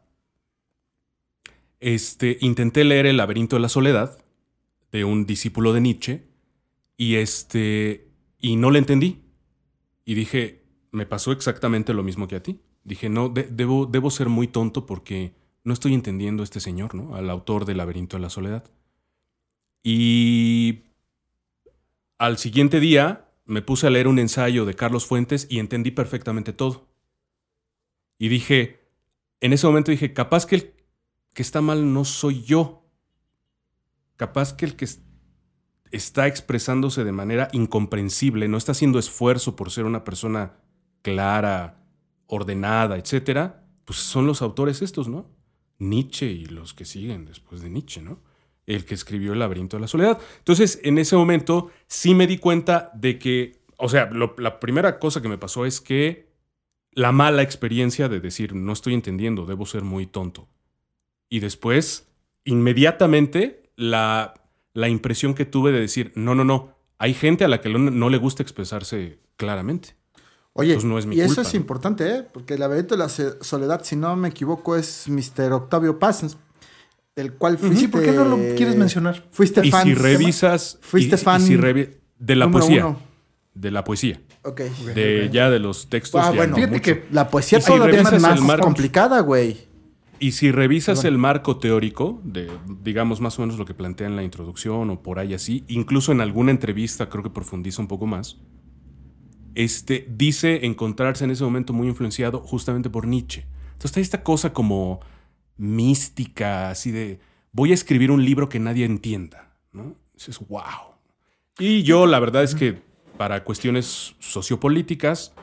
este, 1.80 2.38
intenté 2.42 2.84
leer 2.84 3.08
El 3.08 3.18
laberinto 3.18 3.56
de 3.56 3.62
la 3.64 3.70
soledad 3.70 4.20
de 4.92 5.04
un 5.04 5.26
discípulo 5.26 5.74
de 5.74 5.82
Nietzsche 5.82 6.28
y 6.96 7.16
este, 7.16 8.08
y 8.40 8.56
no 8.58 8.70
le 8.70 8.78
entendí. 8.78 9.24
Y 10.06 10.14
dije, 10.14 10.61
me 10.92 11.06
pasó 11.06 11.32
exactamente 11.32 11.94
lo 11.94 12.04
mismo 12.04 12.28
que 12.28 12.36
a 12.36 12.44
ti. 12.44 12.60
Dije, 12.84 13.10
no, 13.10 13.30
de- 13.30 13.44
debo, 13.50 13.86
debo 13.86 14.12
ser 14.12 14.30
muy 14.30 14.48
tonto 14.48 14.86
porque 14.86 15.34
no 15.64 15.74
estoy 15.74 15.94
entendiendo 15.94 16.44
a 16.44 16.46
este 16.46 16.60
señor, 16.60 16.96
¿no? 16.96 17.16
Al 17.16 17.30
autor 17.30 17.66
del 17.66 17.78
laberinto 17.78 18.18
de 18.18 18.22
la 18.22 18.30
soledad. 18.30 18.64
Y 19.84 20.84
al 22.18 22.38
siguiente 22.38 22.80
día 22.80 23.30
me 23.46 23.62
puse 23.62 23.88
a 23.88 23.90
leer 23.90 24.08
un 24.08 24.20
ensayo 24.20 24.66
de 24.66 24.76
Carlos 24.76 25.06
Fuentes 25.06 25.48
y 25.50 25.60
entendí 25.60 25.92
perfectamente 25.92 26.54
todo. 26.54 26.88
Y 28.18 28.28
dije, 28.30 28.80
en 29.40 29.54
ese 29.54 29.66
momento 29.68 29.92
dije, 29.92 30.14
capaz 30.14 30.46
que 30.46 30.56
el 30.56 30.74
que 31.34 31.42
está 31.42 31.62
mal 31.62 31.94
no 31.94 32.06
soy 32.06 32.44
yo, 32.44 32.86
capaz 34.18 34.54
que 34.54 34.66
el 34.66 34.76
que 34.76 34.86
es- 34.86 35.02
está 35.92 36.28
expresándose 36.28 37.04
de 37.04 37.12
manera 37.12 37.50
incomprensible, 37.52 38.48
no 38.48 38.58
está 38.58 38.74
haciendo 38.74 39.00
esfuerzo 39.00 39.56
por 39.56 39.72
ser 39.72 39.86
una 39.86 40.04
persona 40.04 40.61
clara, 41.02 41.84
ordenada, 42.28 42.98
etcétera, 42.98 43.64
pues 43.86 44.00
son 44.00 44.28
los 44.28 44.42
autores 44.42 44.82
estos, 44.82 45.08
¿no? 45.08 45.30
Nietzsche 45.80 46.28
y 46.28 46.46
los 46.46 46.74
que 46.74 46.86
siguen 46.86 47.26
después 47.26 47.62
de 47.62 47.70
Nietzsche, 47.70 48.02
¿no? 48.02 48.20
El 48.68 48.86
que 48.86 48.94
escribió 48.94 49.34
El 49.34 49.40
laberinto 49.40 49.78
de 49.78 49.82
la 49.82 49.88
soledad. 49.88 50.20
Entonces, 50.38 50.80
en 50.84 50.98
ese 50.98 51.16
momento 51.16 51.72
sí 51.88 52.14
me 52.14 52.28
di 52.28 52.38
cuenta 52.38 52.92
de 52.94 53.18
que, 53.18 53.64
o 53.78 53.90
sea, 53.90 54.10
la 54.12 54.60
primera 54.60 55.00
cosa 55.00 55.22
que 55.22 55.28
me 55.28 55.38
pasó 55.38 55.66
es 55.66 55.82
que 55.82 56.32
la 56.92 57.12
mala 57.12 57.42
experiencia 57.42 58.10
de 58.10 58.20
decir, 58.20 58.54
no 58.54 58.74
estoy 58.74 58.94
entendiendo, 58.94 59.46
debo 59.46 59.66
ser 59.66 59.84
muy 59.84 60.06
tonto. 60.06 60.48
Y 61.30 61.40
después, 61.40 62.12
inmediatamente, 62.44 63.72
la, 63.76 64.34
la 64.74 64.90
impresión 64.90 65.34
que 65.34 65.46
tuve 65.46 65.72
de 65.72 65.80
decir, 65.80 66.12
no, 66.16 66.36
no, 66.36 66.44
no, 66.44 66.76
hay 66.98 67.14
gente 67.14 67.46
a 67.46 67.48
la 67.48 67.62
que 67.62 67.70
no, 67.70 67.80
no 67.80 68.10
le 68.10 68.18
gusta 68.18 68.44
expresarse 68.44 69.20
claramente. 69.38 69.96
Oye, 70.54 70.74
Entonces 70.74 70.90
no 70.90 71.00
es 71.00 71.06
mi 71.06 71.16
y 71.16 71.22
eso 71.22 71.42
es 71.42 71.54
¿no? 71.54 71.60
importante, 71.60 72.10
¿eh? 72.10 72.24
Porque 72.24 72.56
el 72.56 72.60
laberinto 72.60 72.96
de 72.96 73.00
la 73.00 73.10
soledad, 73.10 73.82
si 73.84 73.96
no 73.96 74.16
me 74.18 74.28
equivoco, 74.30 74.76
es 74.76 75.08
Mr. 75.08 75.54
Octavio 75.54 75.98
Paz, 75.98 76.36
del 77.16 77.34
cual 77.34 77.58
fuiste... 77.58 77.80
Sí, 77.80 77.88
¿por 77.88 78.02
qué 78.04 78.12
no 78.12 78.26
lo 78.26 78.36
quieres 78.56 78.76
mencionar? 78.76 79.24
Fuiste 79.32 79.66
Y 79.66 79.72
fan. 79.72 79.84
si 79.86 79.94
revisas... 79.94 80.78
Fuiste 80.82 81.16
y- 81.16 81.20
y 81.20 81.24
fan 81.24 81.42
si 81.42 81.56
revi- 81.56 81.90
de 82.20 82.36
la 82.36 82.52
poesía. 82.52 82.86
uno. 82.88 83.00
De 83.54 83.72
la 83.72 83.84
poesía. 83.84 84.22
Ok. 84.44 84.62
De 84.96 85.30
ya 85.32 85.50
de 85.50 85.60
los 85.60 85.90
textos. 85.90 86.20
Ah, 86.22 86.32
ya 86.32 86.36
bueno, 86.38 86.52
no 86.52 86.56
fíjate 86.56 86.74
mucho. 86.74 86.84
que 86.84 87.06
La 87.14 87.30
poesía 87.30 87.60
Y 87.60 87.62
si 87.62 87.68
todavía 87.72 88.02
es 88.02 88.22
más 88.22 88.42
marco- 88.42 88.64
complicada, 88.66 89.20
güey. 89.22 89.58
Y 90.20 90.34
si 90.34 90.52
revisas 90.52 91.04
el 91.06 91.18
marco 91.18 91.58
teórico, 91.58 92.22
de, 92.24 92.52
digamos 92.84 93.22
más 93.22 93.40
o 93.40 93.42
menos 93.42 93.58
lo 93.58 93.66
que 93.66 93.74
plantea 93.74 94.06
en 94.08 94.16
la 94.16 94.24
introducción 94.24 94.90
o 94.92 95.02
por 95.02 95.18
ahí 95.18 95.34
así, 95.34 95.64
incluso 95.68 96.12
en 96.12 96.22
alguna 96.22 96.52
entrevista 96.52 97.10
creo 97.10 97.24
que 97.24 97.30
profundiza 97.32 97.82
un 97.82 97.88
poco 97.88 98.06
más, 98.06 98.38
este, 99.56 100.08
dice 100.10 100.66
encontrarse 100.66 101.24
en 101.24 101.32
ese 101.32 101.44
momento 101.44 101.74
muy 101.74 101.88
influenciado 101.88 102.40
justamente 102.40 102.90
por 102.90 103.08
Nietzsche. 103.08 103.46
Entonces 103.74 103.98
hay 103.98 104.04
esta 104.04 104.24
cosa 104.24 104.54
como 104.54 105.00
mística, 105.58 106.70
así 106.70 106.92
de, 106.92 107.20
voy 107.52 107.72
a 107.72 107.74
escribir 107.74 108.12
un 108.12 108.24
libro 108.26 108.50
que 108.50 108.60
nadie 108.60 108.86
entienda, 108.86 109.54
¿no? 109.72 109.96
Dices, 110.14 110.40
wow. 110.48 110.96
Y 111.60 111.84
yo 111.84 112.06
la 112.08 112.20
verdad 112.20 112.44
es 112.44 112.56
que 112.56 112.82
para 113.18 113.44
cuestiones 113.44 114.16
sociopolíticas, 114.20 115.34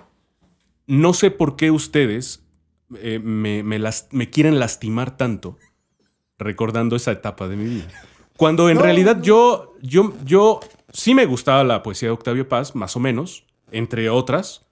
no 0.87 1.13
sé 1.15 1.31
por 1.31 1.57
qué 1.57 1.71
ustedes 1.71 2.45
eh, 2.97 3.19
me, 3.23 3.63
me 3.63 3.79
las- 3.79 4.09
me 4.11 4.31
quieren 4.31 4.59
lastimar 4.59 5.17
tanto 5.17 5.59
recordando 6.39 6.97
esa 6.97 7.13
etapa 7.13 7.47
de 7.49 7.57
mi 7.57 7.65
vida. 7.69 7.89
Cuando 8.37 8.71
en 8.71 8.79
realidad 8.85 9.21
yo, 9.23 9.75
yo, 9.83 10.15
yo 10.25 10.61
sí 10.93 11.15
me 11.15 11.27
gustaba 11.27 11.65
la 11.65 11.83
poesía 11.83 12.09
de 12.09 12.13
Octavio 12.15 12.49
Paz, 12.49 12.75
más 12.75 12.97
o 12.97 13.01
menos, 13.01 13.45
entre 13.71 14.09
otras, 14.11 14.67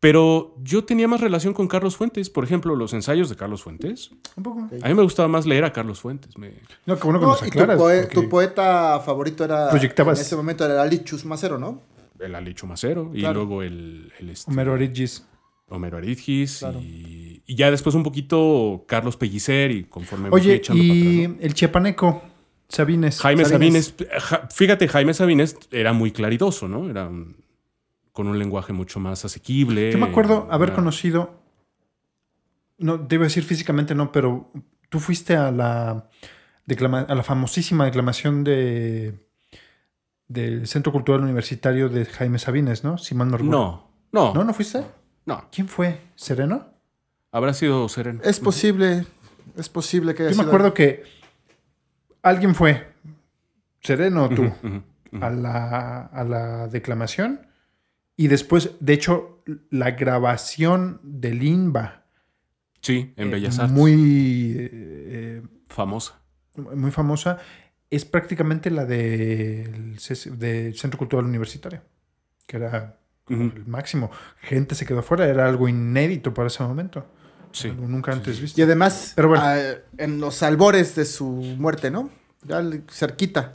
pero 0.00 0.56
yo 0.62 0.84
tenía 0.84 1.06
más 1.06 1.20
relación 1.20 1.54
con 1.54 1.68
Carlos 1.68 1.96
Fuentes. 1.96 2.28
Por 2.28 2.42
ejemplo, 2.44 2.74
los 2.74 2.92
ensayos 2.92 3.28
de 3.30 3.36
Carlos 3.36 3.62
Fuentes. 3.62 4.10
Un 4.36 4.42
poco. 4.42 4.68
A 4.82 4.88
mí 4.88 4.94
me 4.94 5.02
gustaba 5.02 5.28
más 5.28 5.46
leer 5.46 5.64
a 5.64 5.72
Carlos 5.72 6.00
Fuentes. 6.00 6.36
Me- 6.36 6.52
No, 6.86 6.96
qué 6.96 7.04
bueno 7.04 7.20
que 7.20 7.26
No, 7.26 7.32
nos 7.32 7.38
y 7.46 7.50
tu, 7.50 7.60
aclaras. 7.60 7.78
poe- 7.78 8.06
tu 8.08 8.28
poeta 8.28 8.98
favorito 9.00 9.44
era... 9.44 9.70
Proyectabas- 9.70 10.16
En 10.16 10.22
ese 10.22 10.34
momento 10.36 10.64
era 10.64 10.82
Alichus 10.82 11.24
Macero, 11.24 11.58
¿no? 11.58 11.80
el 12.18 12.36
Alicho 12.36 12.68
Macero 12.68 13.10
y 13.12 13.22
luego 13.22 13.64
el, 13.64 14.12
el 14.20 14.30
este, 14.30 14.48
Homero 14.48 14.74
Arigis. 14.74 15.24
Homero 15.68 15.96
Aridgis 15.98 16.58
Claro. 16.60 16.78
y, 16.80 17.42
y 17.46 17.54
ya 17.56 17.68
después 17.70 17.96
un 17.96 18.04
poquito 18.04 18.84
Carlos 18.86 19.16
Pellicer 19.16 19.72
y 19.72 19.84
conforme 19.84 20.24
me 20.26 20.30
fui 20.30 20.40
Oye, 20.40 20.54
echando 20.54 20.80
para 20.82 20.94
y 20.94 21.24
atrás, 21.24 21.36
¿no? 21.38 21.42
el 21.46 21.54
chiapaneco, 21.54 22.22
Sabines. 22.68 23.20
Jaime 23.20 23.44
Sabines. 23.44 23.86
Sabines, 23.96 24.22
ja- 24.22 24.48
fíjate, 24.54 24.86
Jaime 24.86 25.14
Sabines 25.14 25.56
era 25.72 25.92
muy 25.92 26.12
claridoso, 26.12 26.68
¿no? 26.68 26.88
Era 26.88 27.08
un- 27.08 27.34
con 28.12 28.26
un 28.28 28.38
lenguaje 28.38 28.72
mucho 28.72 29.00
más 29.00 29.24
asequible. 29.24 29.90
Yo 29.92 29.98
me 29.98 30.06
acuerdo 30.06 30.46
haber 30.50 30.68
Era- 30.70 30.76
conocido, 30.76 31.40
no, 32.78 32.98
debo 32.98 33.24
decir 33.24 33.42
físicamente 33.44 33.94
no, 33.94 34.12
pero 34.12 34.50
tú 34.88 35.00
fuiste 35.00 35.36
a 35.36 35.50
la, 35.50 36.08
declama- 36.66 37.06
a 37.08 37.14
la 37.14 37.22
famosísima 37.22 37.84
declamación 37.84 38.44
de 38.44 39.18
del 40.28 40.66
Centro 40.66 40.92
Cultural 40.92 41.22
Universitario 41.22 41.90
de 41.90 42.06
Jaime 42.06 42.38
Sabines, 42.38 42.84
¿no? 42.84 42.96
Si 42.96 43.14
mal 43.14 43.28
no. 43.30 43.38
No, 44.12 44.32
no, 44.34 44.44
¿No, 44.44 44.54
fuiste? 44.54 44.82
no. 45.26 45.44
¿Quién 45.52 45.68
fue? 45.68 46.00
¿Sereno? 46.16 46.66
Habrá 47.32 47.52
sido 47.52 47.86
sereno. 47.90 48.20
Es 48.24 48.40
posible, 48.40 49.04
es 49.56 49.68
posible 49.68 50.14
que 50.14 50.22
haya 50.22 50.30
Yo 50.32 50.36
me 50.38 50.42
sido- 50.44 50.48
acuerdo 50.50 50.72
que 50.74 51.02
alguien 52.22 52.54
fue, 52.54 52.92
Sereno 53.82 54.24
o 54.24 54.28
tú, 54.30 54.50
a, 55.20 55.28
la, 55.30 56.06
a 56.06 56.24
la 56.24 56.68
declamación 56.68 57.40
y 58.24 58.28
después, 58.28 58.70
de 58.80 58.92
hecho, 58.92 59.42
la 59.70 59.92
grabación 59.92 61.00
del 61.02 61.42
INBA. 61.42 62.04
Sí, 62.80 63.12
en 63.16 63.28
eh, 63.28 63.30
Bellas 63.30 63.58
Artes. 63.58 63.72
Muy, 63.76 64.54
eh, 64.58 65.42
famosa. 65.68 66.20
eh, 66.56 66.60
muy 66.76 66.90
famosa. 66.90 67.38
Es 67.90 68.04
prácticamente 68.04 68.70
la 68.70 68.84
del 68.86 69.98
Centro 69.98 70.98
Cultural 70.98 71.24
Universitario, 71.26 71.82
que 72.46 72.56
era 72.56 72.98
el 73.28 73.66
máximo. 73.66 74.10
Gente 74.40 74.74
se 74.74 74.84
quedó 74.86 75.00
afuera, 75.00 75.26
era 75.26 75.46
algo 75.48 75.68
inédito 75.68 76.32
para 76.34 76.48
ese 76.48 76.62
momento. 76.62 77.06
Sí. 77.52 77.68
Algo 77.68 77.86
nunca 77.86 78.12
antes 78.12 78.40
visto. 78.40 78.58
Y 78.60 78.64
además, 78.64 79.12
Pero 79.14 79.28
bueno. 79.28 79.44
ah, 79.44 79.58
en 79.98 80.20
los 80.20 80.42
albores 80.42 80.94
de 80.96 81.04
su 81.04 81.26
muerte, 81.58 81.90
¿no? 81.90 82.10
Ya 82.44 82.62
cerquita. 82.90 83.52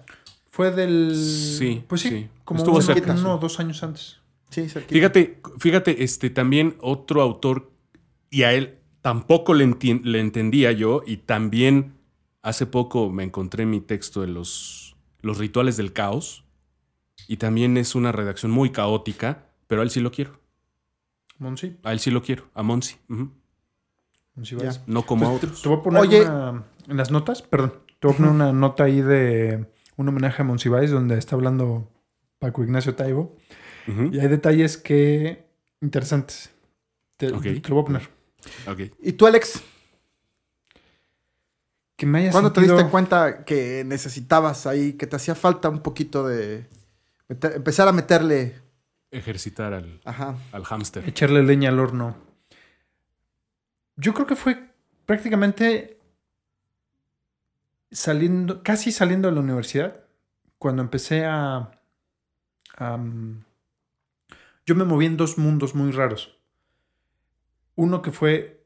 Fue 0.51 0.71
del. 0.71 1.13
Sí, 1.15 1.83
Pues 1.87 2.01
sí, 2.01 2.09
sí. 2.09 2.29
como 2.45 2.59
Estuvo 2.59 2.77
un- 2.77 2.83
cerca, 2.83 3.13
uno 3.13 3.33
o 3.33 3.37
sí. 3.37 3.41
dos 3.41 3.59
años 3.59 3.81
antes. 3.83 4.17
Sí, 4.49 4.69
cerquita. 4.69 4.93
Fíjate, 4.93 5.41
fíjate, 5.59 6.03
este 6.03 6.29
también 6.29 6.75
otro 6.81 7.21
autor, 7.21 7.71
y 8.29 8.43
a 8.43 8.53
él 8.53 8.77
tampoco 9.01 9.53
le, 9.53 9.65
enti- 9.67 10.01
le 10.03 10.19
entendía 10.19 10.71
yo, 10.71 11.01
y 11.05 11.17
también 11.17 11.93
hace 12.41 12.65
poco 12.65 13.09
me 13.09 13.23
encontré 13.23 13.65
mi 13.65 13.81
texto 13.81 14.21
de 14.21 14.27
los, 14.27 14.95
los 15.21 15.37
rituales 15.37 15.75
del 15.77 15.93
caos, 15.93 16.45
y 17.27 17.37
también 17.37 17.77
es 17.77 17.93
una 17.95 18.11
redacción 18.11 18.51
muy 18.51 18.71
caótica, 18.71 19.45
pero 19.67 19.81
a 19.81 19.83
él 19.83 19.89
sí 19.89 19.99
lo 19.99 20.11
quiero. 20.11 20.39
Monsi. 21.39 21.77
A 21.83 21.91
él 21.91 21.99
sí 21.99 22.09
lo 22.09 22.21
quiero, 22.21 22.45
a 22.53 22.63
Monsi. 22.63 22.95
Ya. 24.35 24.57
Valls. 24.57 24.81
No 24.87 25.03
como 25.05 25.25
a 25.25 25.29
Pues 25.29 25.41
te, 25.41 25.45
otros. 25.47 25.61
te 25.61 25.69
voy 25.69 25.77
a 25.79 25.81
poner 25.81 26.01
Oye. 26.01 26.21
una- 26.21 26.63
en 26.87 26.97
las 26.97 27.11
notas, 27.11 27.41
perdón, 27.41 27.73
te 27.99 28.07
voy 28.07 28.13
a 28.13 28.17
poner 28.17 28.31
una 28.31 28.53
nota 28.53 28.85
ahí 28.85 29.01
de 29.01 29.65
un 29.97 30.07
homenaje 30.07 30.41
a 30.41 30.45
Monsiváis 30.45 30.91
donde 30.91 31.17
está 31.17 31.35
hablando 31.35 31.89
Paco 32.39 32.63
Ignacio 32.63 32.95
Taibo. 32.95 33.35
Y 33.87 34.19
hay 34.19 34.27
detalles 34.27 34.77
que 34.77 35.45
interesantes. 35.81 36.49
Te, 37.17 37.31
Ok. 37.31 37.43
te 37.43 37.69
lo 37.69 37.75
voy 37.75 37.81
a 37.83 37.85
poner. 37.85 38.09
Ok. 38.67 38.93
¿Y 39.01 39.13
tú, 39.13 39.25
Alex? 39.27 39.61
Que 41.95 42.05
me 42.05 42.19
haya 42.19 42.31
¿Cuándo 42.31 42.51
te 42.53 42.61
diste 42.61 42.85
cuenta 42.89 43.43
que 43.43 43.83
necesitabas 43.85 44.67
ahí, 44.67 44.93
que 44.93 45.07
te 45.07 45.15
hacía 45.15 45.33
falta 45.35 45.69
un 45.69 45.81
poquito 45.81 46.27
de... 46.27 46.67
meter- 47.27 47.55
empezar 47.55 47.87
a 47.87 47.91
meterle... 47.91 48.61
Ejercitar 49.09 49.73
al, 49.73 49.99
Ajá. 50.05 50.35
al 50.51 50.63
hámster. 50.65 51.07
echarle 51.07 51.41
leña 51.41 51.69
al 51.69 51.79
horno. 51.79 52.15
Yo 53.95 54.13
creo 54.13 54.27
que 54.27 54.35
fue 54.35 54.69
prácticamente 55.05 55.97
saliendo, 57.89 58.61
casi 58.63 58.91
saliendo 58.91 59.29
de 59.29 59.33
la 59.35 59.39
universidad, 59.41 60.03
cuando 60.59 60.81
empecé 60.81 61.25
a, 61.25 61.71
a, 62.77 62.99
yo 64.67 64.75
me 64.75 64.83
moví 64.83 65.07
en 65.07 65.17
dos 65.17 65.39
mundos 65.39 65.73
muy 65.73 65.91
raros. 65.91 66.37
Uno 67.75 68.01
que 68.03 68.11
fue 68.11 68.65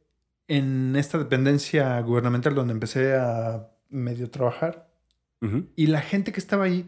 en 0.49 0.95
esta 0.97 1.18
dependencia 1.18 1.97
gubernamental 2.02 2.54
donde 2.56 2.74
empecé 2.74 3.16
a 3.16 3.70
medio 3.89 4.30
trabajar 4.30 4.89
y 5.76 5.88
la 5.88 6.02
gente 6.02 6.32
que 6.32 6.39
estaba 6.39 6.66
ahí 6.66 6.88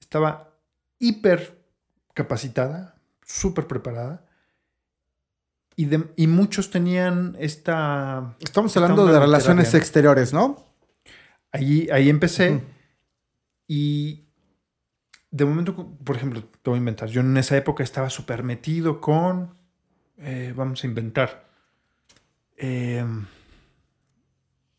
estaba 0.00 0.52
hiper 0.98 1.64
capacitada, 2.12 2.96
súper 3.24 3.66
preparada. 3.66 4.26
Y, 5.76 5.86
de- 5.86 6.10
y 6.16 6.26
muchos 6.26 6.70
tenían 6.70 7.36
esta... 7.38 8.36
Estamos 8.40 8.70
esta 8.70 8.80
hablando 8.80 9.06
de 9.06 9.18
relaciones 9.18 9.72
exteriores, 9.74 10.32
¿no? 10.34 10.62
Ahí, 11.52 11.88
ahí 11.90 12.10
empecé. 12.10 12.62
Y 13.66 14.25
de 15.36 15.44
momento, 15.44 15.74
por 16.04 16.16
ejemplo, 16.16 16.42
te 16.44 16.70
voy 16.70 16.76
a 16.76 16.78
inventar. 16.78 17.08
Yo 17.08 17.20
en 17.20 17.36
esa 17.36 17.56
época 17.56 17.82
estaba 17.84 18.10
súper 18.10 18.42
metido 18.42 19.00
con. 19.00 19.54
eh, 20.18 20.52
vamos 20.56 20.82
a 20.84 20.86
inventar. 20.86 21.46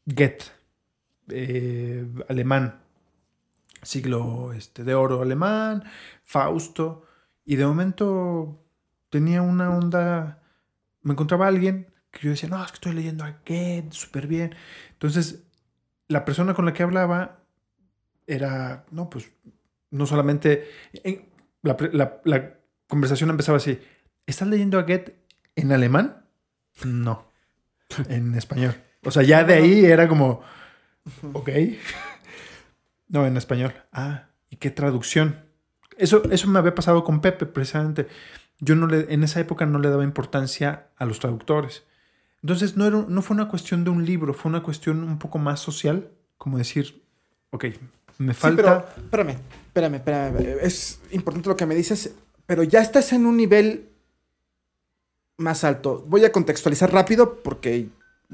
Goethe. 0.05 0.45
eh, 1.29 2.07
alemán. 2.29 2.81
Siglo 3.83 4.53
este, 4.53 4.83
de 4.83 4.95
oro 4.95 5.21
alemán. 5.21 5.83
Fausto. 6.23 7.03
Y 7.45 7.55
de 7.55 7.65
momento 7.65 8.65
tenía 9.09 9.41
una 9.41 9.69
onda. 9.77 10.41
Me 11.01 11.13
encontraba 11.13 11.47
alguien 11.47 11.93
que 12.11 12.19
yo 12.21 12.29
decía, 12.31 12.49
no, 12.49 12.63
es 12.63 12.71
que 12.71 12.75
estoy 12.75 12.93
leyendo 12.93 13.23
a 13.25 13.31
Goethe 13.45 13.89
súper 13.91 14.27
bien. 14.27 14.55
Entonces, 14.93 15.43
la 16.07 16.25
persona 16.25 16.53
con 16.53 16.65
la 16.65 16.73
que 16.73 16.83
hablaba 16.83 17.43
era, 18.27 18.85
no, 18.91 19.09
pues, 19.09 19.29
no 19.91 20.05
solamente... 20.05 20.67
en- 21.03 21.25
la, 21.63 21.75
pre- 21.75 21.91
la- 21.93 22.21
la 22.23 22.53
conversación 22.87 23.29
empezaba 23.29 23.57
así, 23.57 23.79
¿estás 24.25 24.47
leyendo 24.47 24.79
a 24.79 24.83
Goethe 24.83 25.15
en 25.55 25.71
alemán? 25.71 26.25
No, 26.85 27.29
en 28.09 28.35
español. 28.35 28.75
O 29.03 29.11
sea, 29.11 29.23
ya 29.23 29.43
de 29.43 29.55
ahí 29.55 29.85
era 29.85 30.07
como, 30.07 30.41
ok. 31.33 31.49
No, 33.09 33.25
en 33.25 33.37
español. 33.37 33.73
Ah, 33.93 34.27
¿y 34.49 34.57
qué 34.57 34.69
traducción? 34.69 35.45
Eso, 35.97 36.23
eso 36.29 36.47
me 36.49 36.59
había 36.59 36.75
pasado 36.75 37.03
con 37.05 37.21
Pepe, 37.21 37.45
precisamente. 37.45 38.07
Yo 38.59 38.75
no 38.75 38.85
le, 38.87 39.13
en 39.13 39.23
esa 39.23 39.39
época 39.39 39.65
no 39.65 39.79
le 39.79 39.89
daba 39.89 40.03
importancia 40.03 40.87
a 40.97 41.05
los 41.05 41.19
traductores. 41.19 41.85
Entonces 42.41 42.75
no, 42.75 42.85
era, 42.85 43.05
no 43.07 43.21
fue 43.21 43.35
una 43.35 43.47
cuestión 43.47 43.83
de 43.83 43.89
un 43.91 44.05
libro, 44.05 44.33
fue 44.33 44.49
una 44.49 44.61
cuestión 44.61 45.03
un 45.03 45.19
poco 45.19 45.37
más 45.37 45.59
social, 45.59 46.09
como 46.37 46.57
decir, 46.57 47.01
ok, 47.51 47.65
me 48.17 48.33
Sí, 48.33 48.39
falta... 48.39 48.63
pero 48.63 49.03
espérame, 49.03 49.37
espérame, 49.67 49.95
espérame. 49.95 50.57
Es 50.61 51.01
importante 51.11 51.49
lo 51.49 51.55
que 51.55 51.65
me 51.65 51.75
dices, 51.75 52.13
pero 52.45 52.63
ya 52.63 52.81
estás 52.81 53.13
en 53.13 53.25
un 53.25 53.37
nivel 53.37 53.89
más 55.37 55.63
alto. 55.63 56.03
Voy 56.07 56.25
a 56.25 56.31
contextualizar 56.31 56.91
rápido 56.91 57.41
porque 57.43 57.89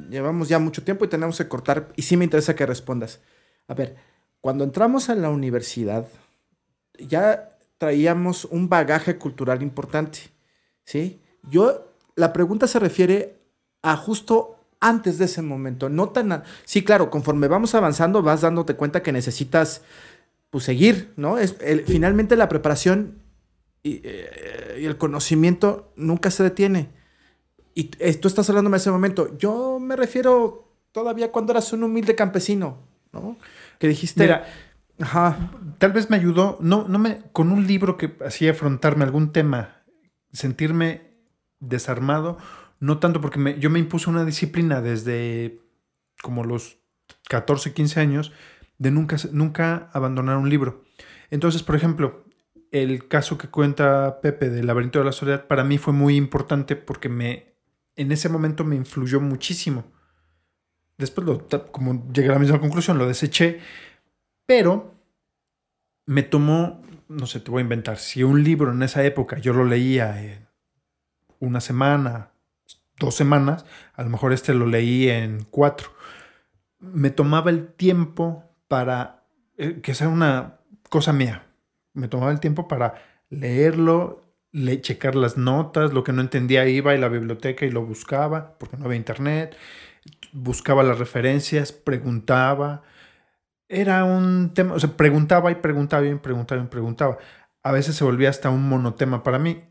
llevamos 0.09 0.49
ya 0.49 0.59
mucho 0.59 0.83
tiempo 0.83 1.05
y 1.05 1.09
tenemos 1.09 1.37
que 1.37 1.47
cortar 1.47 1.89
y 1.95 2.03
sí 2.03 2.17
me 2.17 2.23
interesa 2.23 2.55
que 2.55 2.65
respondas. 2.65 3.19
A 3.67 3.73
ver, 3.73 3.95
cuando 4.41 4.63
entramos 4.63 5.09
a 5.09 5.15
la 5.15 5.29
universidad 5.29 6.07
ya 6.97 7.57
traíamos 7.77 8.45
un 8.45 8.69
bagaje 8.69 9.17
cultural 9.17 9.61
importante, 9.61 10.19
¿sí? 10.85 11.19
Yo, 11.49 11.91
la 12.15 12.31
pregunta 12.31 12.67
se 12.67 12.79
refiere 12.79 13.39
a 13.81 13.97
justo 13.97 14.62
antes 14.83 15.17
de 15.17 15.25
ese 15.25 15.41
momento, 15.41 15.89
no 15.89 16.09
tan... 16.09 16.43
Sí, 16.65 16.83
claro, 16.83 17.09
conforme 17.09 17.47
vamos 17.47 17.73
avanzando 17.73 18.21
vas 18.21 18.41
dándote 18.41 18.75
cuenta 18.75 19.01
que 19.01 19.11
necesitas, 19.11 19.81
pues, 20.49 20.65
seguir, 20.65 21.13
¿no? 21.15 21.37
Es, 21.37 21.55
el- 21.61 21.85
finalmente 21.85 22.35
la 22.35 22.49
preparación 22.49 23.19
y, 23.81 24.01
eh, 24.03 24.79
y 24.81 24.85
el 24.85 24.97
conocimiento 24.97 25.91
nunca 25.95 26.29
se 26.31 26.43
detiene. 26.43 26.89
Y 27.73 27.91
eh, 27.99 28.13
tú 28.15 28.27
estás 28.27 28.49
hablando 28.49 28.69
de 28.69 28.77
ese 28.77 28.91
momento. 28.91 29.37
Yo 29.37 29.79
me 29.79 29.95
refiero 29.95 30.71
todavía 30.91 31.31
cuando 31.31 31.53
eras 31.53 31.73
un 31.73 31.83
humilde 31.83 32.13
campesino, 32.15 32.77
¿no? 33.11 33.37
Que 33.79 33.87
dijiste... 33.87 34.23
Mira, 34.23 34.45
Ajá. 34.99 35.49
tal 35.79 35.91
vez 35.91 36.09
me 36.11 36.17
ayudó, 36.17 36.57
no, 36.61 36.87
no 36.87 36.99
me, 36.99 37.21
con 37.31 37.51
un 37.51 37.65
libro 37.65 37.97
que 37.97 38.15
hacía 38.25 38.51
afrontarme 38.51 39.03
algún 39.03 39.31
tema, 39.31 39.81
sentirme 40.31 41.13
desarmado, 41.59 42.37
no 42.83 42.99
tanto 42.99 43.21
porque 43.21 43.57
yo 43.59 43.69
me 43.69 43.79
impuse 43.79 44.09
una 44.09 44.25
disciplina 44.25 44.81
desde 44.81 45.61
como 46.21 46.43
los 46.43 46.79
14, 47.29 47.73
15 47.73 47.99
años 48.01 48.33
de 48.77 48.91
nunca, 48.91 49.15
nunca 49.31 49.89
abandonar 49.93 50.35
un 50.35 50.49
libro. 50.49 50.83
Entonces, 51.31 51.63
por 51.63 51.77
ejemplo, 51.77 52.25
el 52.71 53.07
caso 53.07 53.37
que 53.37 53.47
cuenta 53.47 54.19
Pepe 54.19 54.49
del 54.49 54.67
laberinto 54.67 54.99
de 54.99 55.05
la 55.05 55.13
soledad 55.13 55.47
para 55.47 55.63
mí 55.63 55.77
fue 55.77 55.93
muy 55.93 56.17
importante 56.17 56.75
porque 56.75 57.07
me, 57.07 57.55
en 57.95 58.11
ese 58.11 58.27
momento 58.27 58.65
me 58.65 58.75
influyó 58.75 59.21
muchísimo. 59.21 59.85
Después, 60.97 61.25
lo, 61.25 61.47
como 61.71 62.11
llegué 62.11 62.31
a 62.31 62.33
la 62.33 62.39
misma 62.39 62.59
conclusión, 62.59 62.97
lo 62.97 63.07
deseché, 63.07 63.61
pero 64.45 64.93
me 66.05 66.23
tomó, 66.23 66.81
no 67.07 67.27
sé, 67.27 67.39
te 67.39 67.49
voy 67.49 67.61
a 67.61 67.63
inventar, 67.63 67.97
si 67.97 68.23
un 68.23 68.43
libro 68.43 68.73
en 68.73 68.83
esa 68.83 69.05
época 69.05 69.37
yo 69.37 69.53
lo 69.53 69.63
leía 69.63 70.49
una 71.39 71.61
semana, 71.61 72.32
dos 73.03 73.15
semanas, 73.15 73.65
a 73.93 74.03
lo 74.03 74.09
mejor 74.09 74.33
este 74.33 74.53
lo 74.53 74.65
leí 74.65 75.09
en 75.09 75.45
cuatro. 75.49 75.89
Me 76.79 77.09
tomaba 77.09 77.49
el 77.49 77.67
tiempo 77.67 78.43
para, 78.67 79.25
eh, 79.57 79.79
que 79.81 79.93
sea 79.93 80.09
una 80.09 80.59
cosa 80.89 81.13
mía, 81.13 81.47
me 81.93 82.07
tomaba 82.07 82.31
el 82.31 82.39
tiempo 82.39 82.67
para 82.67 82.95
leerlo, 83.29 84.21
le, 84.51 84.81
checar 84.81 85.15
las 85.15 85.37
notas, 85.37 85.93
lo 85.93 86.03
que 86.03 86.13
no 86.13 86.21
entendía 86.21 86.67
iba 86.67 86.91
a 86.91 86.97
la 86.97 87.09
biblioteca 87.09 87.65
y 87.65 87.71
lo 87.71 87.85
buscaba, 87.85 88.57
porque 88.59 88.77
no 88.77 88.85
había 88.85 88.97
internet, 88.97 89.55
buscaba 90.31 90.83
las 90.83 90.99
referencias, 90.99 91.71
preguntaba, 91.71 92.83
era 93.67 94.03
un 94.05 94.53
tema, 94.53 94.75
o 94.75 94.79
sea, 94.79 94.95
preguntaba 94.95 95.51
y 95.51 95.55
preguntaba 95.55 96.05
y 96.05 96.15
preguntaba 96.15 96.61
y 96.61 96.67
preguntaba. 96.67 97.17
A 97.63 97.71
veces 97.71 97.95
se 97.95 98.03
volvía 98.03 98.29
hasta 98.29 98.49
un 98.49 98.67
monotema 98.67 99.23
para 99.23 99.39
mí, 99.39 99.63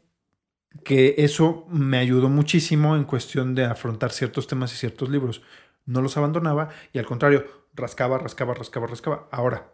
que 0.85 1.15
eso 1.19 1.67
me 1.69 1.99
ayudó 1.99 2.29
muchísimo 2.29 2.97
en 2.97 3.05
cuestión 3.05 3.55
de 3.55 3.65
afrontar 3.65 4.13
ciertos 4.13 4.47
temas 4.47 4.73
y 4.73 4.77
ciertos 4.77 5.11
libros. 5.11 5.43
No 5.87 6.03
los 6.03 6.17
abandonaba 6.17 6.71
y 6.93 6.99
al 6.99 7.07
contrario, 7.07 7.47
rascaba, 7.75 8.19
rascaba, 8.19 8.55
rascaba, 8.55 8.87
rascaba. 8.87 9.29
Ahora, 9.31 9.73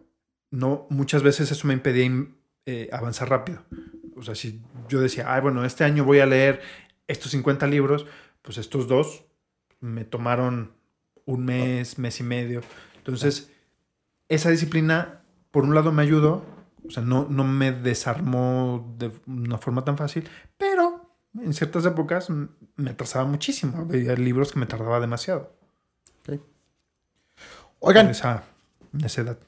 no, 0.51 0.87
muchas 0.91 1.23
veces 1.23 1.51
eso 1.51 1.67
me 1.67 1.75
impedía 1.75 2.11
eh, 2.67 2.89
avanzar 2.93 3.31
rápido. 3.31 3.63
O 4.17 4.23
sea, 4.23 4.35
si 4.35 4.63
yo 4.89 5.01
decía, 5.01 5.33
ay, 5.33 5.41
bueno, 5.41 5.65
este 5.65 5.85
año 5.85 6.05
voy 6.05 6.21
a 6.21 6.27
leer 6.27 6.61
estos 7.07 7.31
50 7.33 7.67
libros, 7.67 8.07
pues 8.43 8.59
estos 8.59 8.89
dos 8.89 9.25
me 9.81 10.05
tomaron 10.05 10.73
un 11.25 11.45
mes, 11.45 11.99
mes 11.99 12.21
y 12.21 12.23
medio. 12.25 12.63
Entonces, 12.97 13.53
esa 14.29 14.51
disciplina, 14.51 15.23
por 15.51 15.65
un 15.65 15.75
lado, 15.75 15.93
me 15.93 16.03
ayudó, 16.03 16.45
o 16.87 16.91
sea, 16.91 17.03
no, 17.03 17.27
no 17.29 17.45
me 17.45 17.73
desarmó 17.73 18.95
de 18.99 19.13
una 19.27 19.59
forma 19.59 19.85
tan 19.85 19.97
fácil, 19.97 20.29
pero 20.57 20.88
en 21.43 21.55
ciertas 21.55 21.85
épocas 21.85 22.29
me 22.31 22.91
atrasaba 22.91 23.25
muchísimo. 23.25 23.79
Había 23.79 24.15
libros 24.15 24.53
que 24.53 24.59
me 24.59 24.67
tardaba 24.67 25.01
demasiado. 25.01 25.53
Oigan, 27.81 28.07
Por 28.07 28.13
esa 28.13 28.45
necedad. 28.93 29.39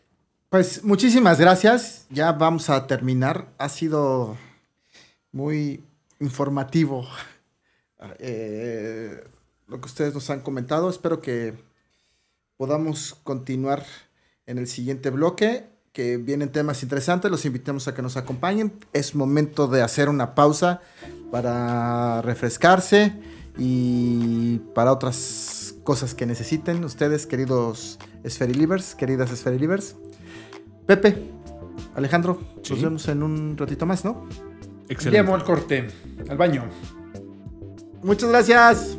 Pues 0.49 0.85
muchísimas 0.85 1.41
gracias. 1.41 2.07
Ya 2.11 2.33
vamos 2.33 2.71
a 2.71 2.87
terminar. 2.87 3.49
Ha 3.59 3.69
sido 3.69 4.37
muy 5.33 5.85
informativo 6.21 7.07
eh, 8.19 9.25
lo 9.67 9.81
que 9.81 9.87
ustedes 9.87 10.15
nos 10.15 10.31
han 10.31 10.41
comentado. 10.41 10.91
Espero 10.91 11.21
que 11.21 11.55
podamos 12.57 13.15
continuar 13.25 13.85
en 14.47 14.59
el 14.59 14.67
siguiente 14.67 15.11
bloque, 15.11 15.69
que 15.93 16.17
vienen 16.17 16.51
temas 16.51 16.83
interesantes. 16.83 17.31
Los 17.31 17.45
invitamos 17.45 17.89
a 17.89 17.95
que 17.95 18.03
nos 18.03 18.17
acompañen. 18.17 18.73
Es 18.93 19.15
momento 19.15 19.67
de 19.67 19.83
hacer 19.83 20.09
una 20.09 20.35
pausa 20.35 20.81
para 21.31 22.23
refrescarse 22.23 23.13
y 23.59 24.59
para 24.75 24.93
otras 24.93 25.75
cosas 25.85 26.15
que 26.15 26.27
necesiten 26.27 26.85
ustedes, 26.85 27.27
queridos 27.27 27.99
Esferilivers, 28.23 28.95
queridas 28.95 29.31
Esferilivers. 29.33 29.97
Pepe, 30.87 31.31
Alejandro, 31.95 32.41
Sí. 32.63 32.75
nos 32.75 32.83
vemos 32.83 33.09
en 33.09 33.23
un 33.23 33.57
ratito 33.57 33.87
más, 33.87 34.05
¿no? 34.05 34.29
Excelente. 34.89 35.23
Llamo 35.23 35.35
al 35.35 35.45
corte, 35.45 35.89
al 36.29 36.37
baño. 36.37 36.65
Muchas 38.03 38.29
gracias. 38.31 38.97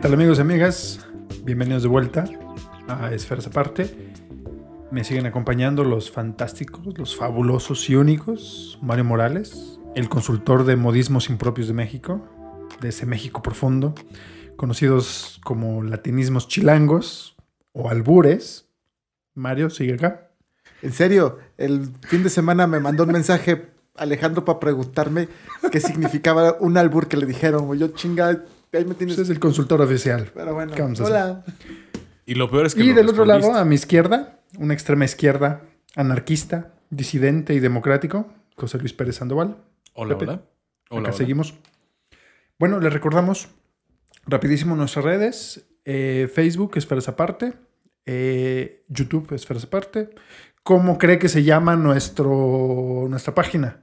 Tal 0.00 0.14
amigos 0.14 0.38
y 0.38 0.40
amigas? 0.40 1.06
Bienvenidos 1.44 1.82
de 1.82 1.88
vuelta 1.90 2.24
a 2.88 3.12
Esferas 3.12 3.46
Aparte. 3.46 4.12
Me 4.90 5.04
siguen 5.04 5.26
acompañando 5.26 5.84
los 5.84 6.10
fantásticos, 6.10 6.98
los 6.98 7.14
fabulosos 7.14 7.90
y 7.90 7.96
únicos, 7.96 8.78
Mario 8.80 9.04
Morales, 9.04 9.78
el 9.94 10.08
consultor 10.08 10.64
de 10.64 10.76
modismos 10.76 11.28
impropios 11.28 11.68
de 11.68 11.74
México, 11.74 12.26
de 12.80 12.88
ese 12.88 13.04
México 13.04 13.42
profundo, 13.42 13.94
conocidos 14.56 15.38
como 15.44 15.82
latinismos 15.82 16.48
chilangos 16.48 17.36
o 17.72 17.90
albures. 17.90 18.70
Mario, 19.34 19.68
sigue 19.68 19.94
acá. 19.94 20.30
En 20.80 20.92
serio, 20.92 21.40
el 21.58 21.92
fin 22.08 22.22
de 22.22 22.30
semana 22.30 22.66
me 22.66 22.80
mandó 22.80 23.04
un 23.04 23.12
mensaje 23.12 23.68
Alejandro 23.96 24.46
para 24.46 24.60
preguntarme 24.60 25.28
qué 25.70 25.78
significaba 25.78 26.56
un 26.58 26.78
albur 26.78 27.06
que 27.06 27.18
le 27.18 27.26
dijeron. 27.26 27.76
Yo 27.76 27.88
chinga, 27.88 28.44
ahí 28.78 28.84
me 28.84 28.94
tienes. 28.94 29.14
Ese 29.14 29.22
es 29.22 29.30
el 29.30 29.40
consultor 29.40 29.80
oficial. 29.80 30.30
Pero 30.34 30.54
bueno, 30.54 30.72
¿Qué 30.74 30.82
vamos 30.82 31.00
a 31.00 31.04
hacer? 31.04 31.14
hola. 31.16 31.44
Y 32.26 32.34
lo 32.34 32.50
peor 32.50 32.66
es 32.66 32.74
que 32.74 32.84
Y 32.84 32.92
del 32.92 33.08
otro 33.08 33.24
lado, 33.24 33.54
a 33.54 33.64
mi 33.64 33.74
izquierda, 33.74 34.40
una 34.58 34.74
extrema 34.74 35.04
izquierda, 35.04 35.62
anarquista, 35.96 36.74
disidente 36.90 37.54
y 37.54 37.60
democrático, 37.60 38.32
José 38.56 38.78
Luis 38.78 38.92
Pérez 38.92 39.16
Sandoval. 39.16 39.56
Hola, 39.94 40.16
Pepe. 40.16 40.24
hola. 40.30 40.42
Hola, 40.90 41.00
Acá 41.00 41.08
hola. 41.10 41.16
seguimos. 41.18 41.54
Bueno, 42.58 42.78
les 42.80 42.92
recordamos 42.92 43.48
rapidísimo 44.26 44.76
nuestras 44.76 45.04
redes. 45.04 45.66
eh, 45.84 46.28
Facebook, 46.32 46.72
Esferas 46.76 47.08
Aparte. 47.08 47.54
eh, 48.06 48.84
YouTube, 48.88 49.32
Esferas 49.34 49.64
Aparte. 49.64 50.10
¿Cómo 50.62 50.98
cree 50.98 51.18
que 51.18 51.28
se 51.30 51.42
llama 51.42 51.74
nuestro, 51.76 53.06
nuestra 53.08 53.34
página? 53.34 53.82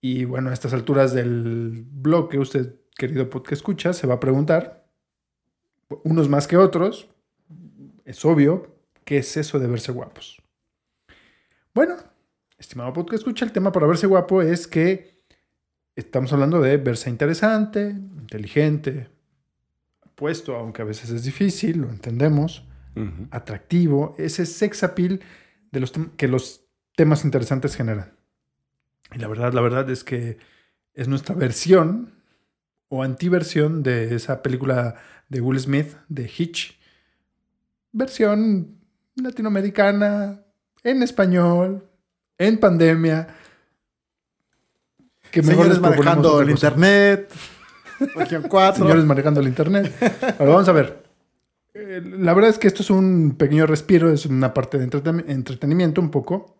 Y 0.00 0.24
bueno, 0.24 0.50
a 0.50 0.54
estas 0.54 0.72
alturas 0.72 1.12
del 1.12 1.84
bloque, 1.86 2.38
usted, 2.38 2.76
querido 2.96 3.28
podcast 3.28 3.54
escucha, 3.54 3.92
se 3.92 4.06
va 4.06 4.14
a 4.14 4.20
preguntar, 4.20 4.77
unos 6.04 6.28
más 6.28 6.46
que 6.46 6.56
otros, 6.56 7.08
es 8.04 8.24
obvio, 8.24 8.74
¿qué 9.04 9.18
es 9.18 9.36
eso 9.36 9.58
de 9.58 9.66
verse 9.66 9.92
guapos? 9.92 10.42
Bueno, 11.74 11.96
estimado 12.58 12.92
podcast 12.92 13.20
escucha, 13.20 13.44
el 13.44 13.52
tema 13.52 13.72
para 13.72 13.86
verse 13.86 14.06
guapo 14.06 14.42
es 14.42 14.66
que 14.66 15.22
estamos 15.94 16.32
hablando 16.32 16.60
de 16.60 16.76
verse 16.76 17.10
interesante, 17.10 17.90
inteligente, 17.90 19.08
puesto, 20.14 20.56
aunque 20.56 20.82
a 20.82 20.84
veces 20.84 21.10
es 21.10 21.24
difícil, 21.24 21.82
lo 21.82 21.90
entendemos, 21.90 22.64
atractivo, 23.30 24.16
ese 24.18 24.44
sex 24.44 24.82
appeal 24.82 25.20
de 25.70 25.80
los 25.80 25.92
que 26.16 26.26
los 26.26 26.64
temas 26.96 27.24
interesantes 27.24 27.76
generan. 27.76 28.12
Y 29.14 29.18
la 29.18 29.28
verdad, 29.28 29.52
la 29.52 29.60
verdad 29.60 29.88
es 29.88 30.02
que 30.02 30.38
es 30.94 31.06
nuestra 31.06 31.36
versión 31.36 32.17
o 32.88 33.02
antiversión 33.02 33.82
de 33.82 34.14
esa 34.14 34.42
película 34.42 34.96
de 35.28 35.40
Will 35.40 35.58
Smith, 35.60 35.94
de 36.08 36.24
Hitch. 36.36 36.78
Versión 37.92 38.78
latinoamericana, 39.16 40.40
en 40.84 41.02
español, 41.02 41.84
en 42.38 42.58
pandemia. 42.58 43.28
Que 45.30 45.42
mejor 45.42 45.64
Señores 45.66 45.72
les 45.72 45.80
manejando 45.80 46.40
el 46.40 46.50
internet. 46.50 47.30
Región 48.14 48.44
4. 48.48 48.82
Señores 48.84 49.04
manejando 49.04 49.40
el 49.40 49.48
internet. 49.48 49.92
Ahora 50.38 50.52
vamos 50.52 50.68
a 50.68 50.72
ver. 50.72 51.02
Eh, 51.74 52.00
La 52.18 52.32
verdad 52.32 52.50
es 52.50 52.58
que 52.58 52.68
esto 52.68 52.82
es 52.82 52.90
un 52.90 53.34
pequeño 53.36 53.66
respiro, 53.66 54.10
es 54.10 54.24
una 54.26 54.54
parte 54.54 54.78
de 54.78 54.88
entreten- 54.88 55.24
entretenimiento 55.28 56.00
un 56.00 56.10
poco. 56.10 56.56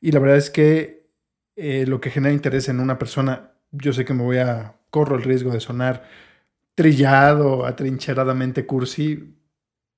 Y 0.00 0.12
la 0.12 0.20
verdad 0.20 0.38
es 0.38 0.48
que 0.48 1.10
eh, 1.56 1.84
lo 1.86 2.00
que 2.00 2.10
genera 2.10 2.32
interés 2.32 2.68
en 2.68 2.80
una 2.80 2.98
persona, 2.98 3.50
yo 3.72 3.92
sé 3.92 4.04
que 4.06 4.14
me 4.14 4.22
voy 4.22 4.38
a, 4.38 4.76
corro 4.90 5.16
el 5.16 5.22
riesgo 5.22 5.52
de 5.52 5.60
sonar 5.60 6.04
trillado, 6.74 7.66
atrincheradamente 7.66 8.66
cursi, 8.66 9.36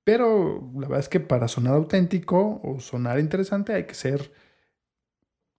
pero 0.03 0.71
la 0.73 0.87
verdad 0.87 0.99
es 0.99 1.09
que 1.09 1.19
para 1.19 1.47
sonar 1.47 1.75
auténtico 1.75 2.61
o 2.63 2.79
sonar 2.79 3.19
interesante 3.19 3.73
hay 3.73 3.85
que 3.85 3.95
ser 3.95 4.31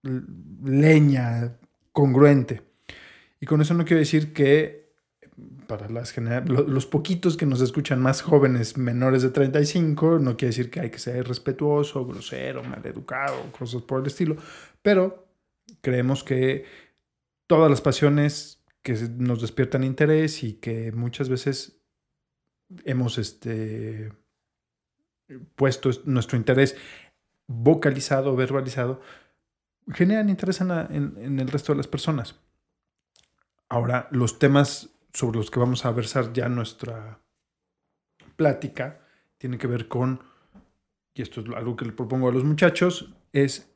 leña, 0.02 1.56
congruente. 1.92 2.62
Y 3.40 3.46
con 3.46 3.60
eso 3.60 3.74
no 3.74 3.84
quiero 3.84 4.00
decir 4.00 4.32
que 4.32 4.84
para 5.66 5.88
las 5.88 6.14
los 6.46 6.86
poquitos 6.86 7.36
que 7.36 7.46
nos 7.46 7.60
escuchan 7.60 8.00
más 8.00 8.22
jóvenes, 8.22 8.76
menores 8.76 9.22
de 9.22 9.30
35, 9.30 10.18
no 10.18 10.36
quiere 10.36 10.50
decir 10.50 10.70
que 10.70 10.80
hay 10.80 10.90
que 10.90 10.98
ser 10.98 11.26
respetuoso, 11.26 12.06
grosero, 12.06 12.62
maleducado, 12.62 13.50
cosas 13.50 13.82
por 13.82 14.00
el 14.00 14.06
estilo, 14.06 14.36
pero 14.82 15.26
creemos 15.80 16.22
que 16.22 16.64
todas 17.46 17.70
las 17.70 17.80
pasiones 17.80 18.63
que 18.84 18.92
nos 19.16 19.40
despiertan 19.40 19.82
interés 19.82 20.44
y 20.44 20.52
que 20.60 20.92
muchas 20.92 21.28
veces 21.28 21.80
hemos 22.84 23.18
este, 23.18 24.12
puesto 25.56 25.90
es- 25.90 26.06
nuestro 26.06 26.36
interés 26.36 26.76
vocalizado, 27.48 28.36
verbalizado, 28.36 29.00
generan 29.92 30.28
interés 30.30 30.60
en 30.60 31.38
el 31.40 31.48
resto 31.48 31.72
de 31.72 31.78
las 31.78 31.88
personas. 31.88 32.38
Ahora, 33.68 34.06
los 34.12 34.38
temas 34.38 34.90
sobre 35.12 35.38
los 35.38 35.50
que 35.50 35.58
vamos 35.60 35.84
a 35.84 35.90
versar 35.92 36.32
ya 36.32 36.48
nuestra 36.48 37.20
plática 38.36 39.00
tienen 39.38 39.58
que 39.58 39.66
ver 39.66 39.88
con, 39.88 40.22
y 41.14 41.22
esto 41.22 41.40
es 41.40 41.46
algo 41.56 41.74
que 41.76 41.84
le 41.86 41.92
propongo 41.92 42.28
a 42.28 42.32
los 42.32 42.44
muchachos, 42.44 43.14
es 43.32 43.74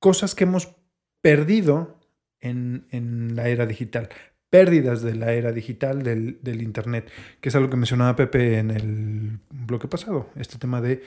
cosas 0.00 0.34
que 0.34 0.44
hemos 0.44 0.74
perdido 1.20 2.00
en, 2.40 2.86
en 2.90 3.36
la 3.36 3.48
era 3.48 3.66
digital, 3.66 4.08
pérdidas 4.52 5.00
de 5.00 5.14
la 5.14 5.32
era 5.32 5.50
digital 5.50 6.02
del, 6.02 6.62
Internet, 6.62 7.10
que 7.40 7.48
es 7.48 7.56
algo 7.56 7.70
que 7.70 7.78
mencionaba 7.78 8.14
Pepe 8.14 8.58
en 8.58 8.70
el 8.70 9.38
bloque 9.48 9.88
pasado, 9.88 10.28
este 10.36 10.58
tema 10.58 10.82
de 10.82 11.02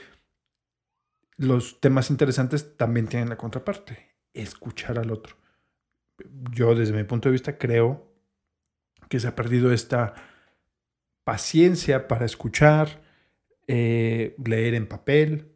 los 1.36 1.80
temas 1.80 2.10
interesantes 2.10 2.76
también 2.76 3.06
tienen 3.06 3.28
la 3.28 3.36
contraparte, 3.36 4.16
escuchar 4.34 4.98
al 4.98 5.12
otro. 5.12 5.36
Yo 6.50 6.74
desde 6.74 6.92
mi 6.92 7.04
punto 7.04 7.28
de 7.28 7.34
vista 7.34 7.56
creo 7.56 8.12
que 9.08 9.20
se 9.20 9.28
ha 9.28 9.36
perdido 9.36 9.72
esta 9.72 10.14
paciencia 11.22 12.08
para 12.08 12.26
escuchar, 12.26 13.00
eh, 13.68 14.34
leer 14.44 14.74
en 14.74 14.88
papel, 14.88 15.52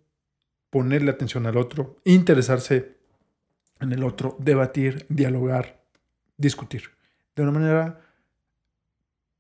ponerle 0.71 1.11
atención 1.11 1.45
al 1.45 1.57
otro, 1.57 1.97
interesarse 2.05 2.99
en 3.81 3.93
el 3.93 4.05
otro, 4.05 4.37
debatir, 4.39 5.07
dialogar, 5.09 5.83
discutir. 6.37 7.00
De 7.41 7.45
una 7.45 7.59
manera 7.59 7.99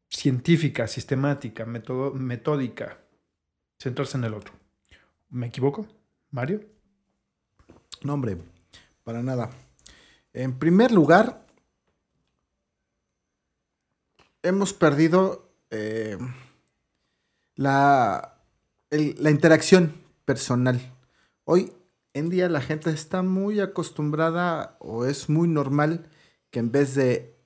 científica, 0.08 0.88
sistemática, 0.88 1.66
metódica, 1.66 2.96
centrarse 3.78 4.16
en 4.16 4.24
el 4.24 4.32
otro. 4.32 4.54
¿Me 5.28 5.48
equivoco, 5.48 5.86
Mario? 6.30 6.64
No, 8.02 8.14
hombre, 8.14 8.38
para 9.04 9.22
nada. 9.22 9.50
En 10.32 10.58
primer 10.58 10.92
lugar, 10.92 11.44
hemos 14.42 14.72
perdido 14.72 15.52
eh, 15.68 16.16
la, 17.56 18.40
la 18.88 19.30
interacción 19.30 19.92
personal. 20.24 20.80
Hoy 21.44 21.70
en 22.14 22.30
día 22.30 22.48
la 22.48 22.62
gente 22.62 22.88
está 22.88 23.20
muy 23.20 23.60
acostumbrada 23.60 24.78
o 24.80 25.04
es 25.04 25.28
muy 25.28 25.48
normal 25.48 26.08
que 26.50 26.60
en 26.60 26.72
vez 26.72 26.94
de 26.94 27.39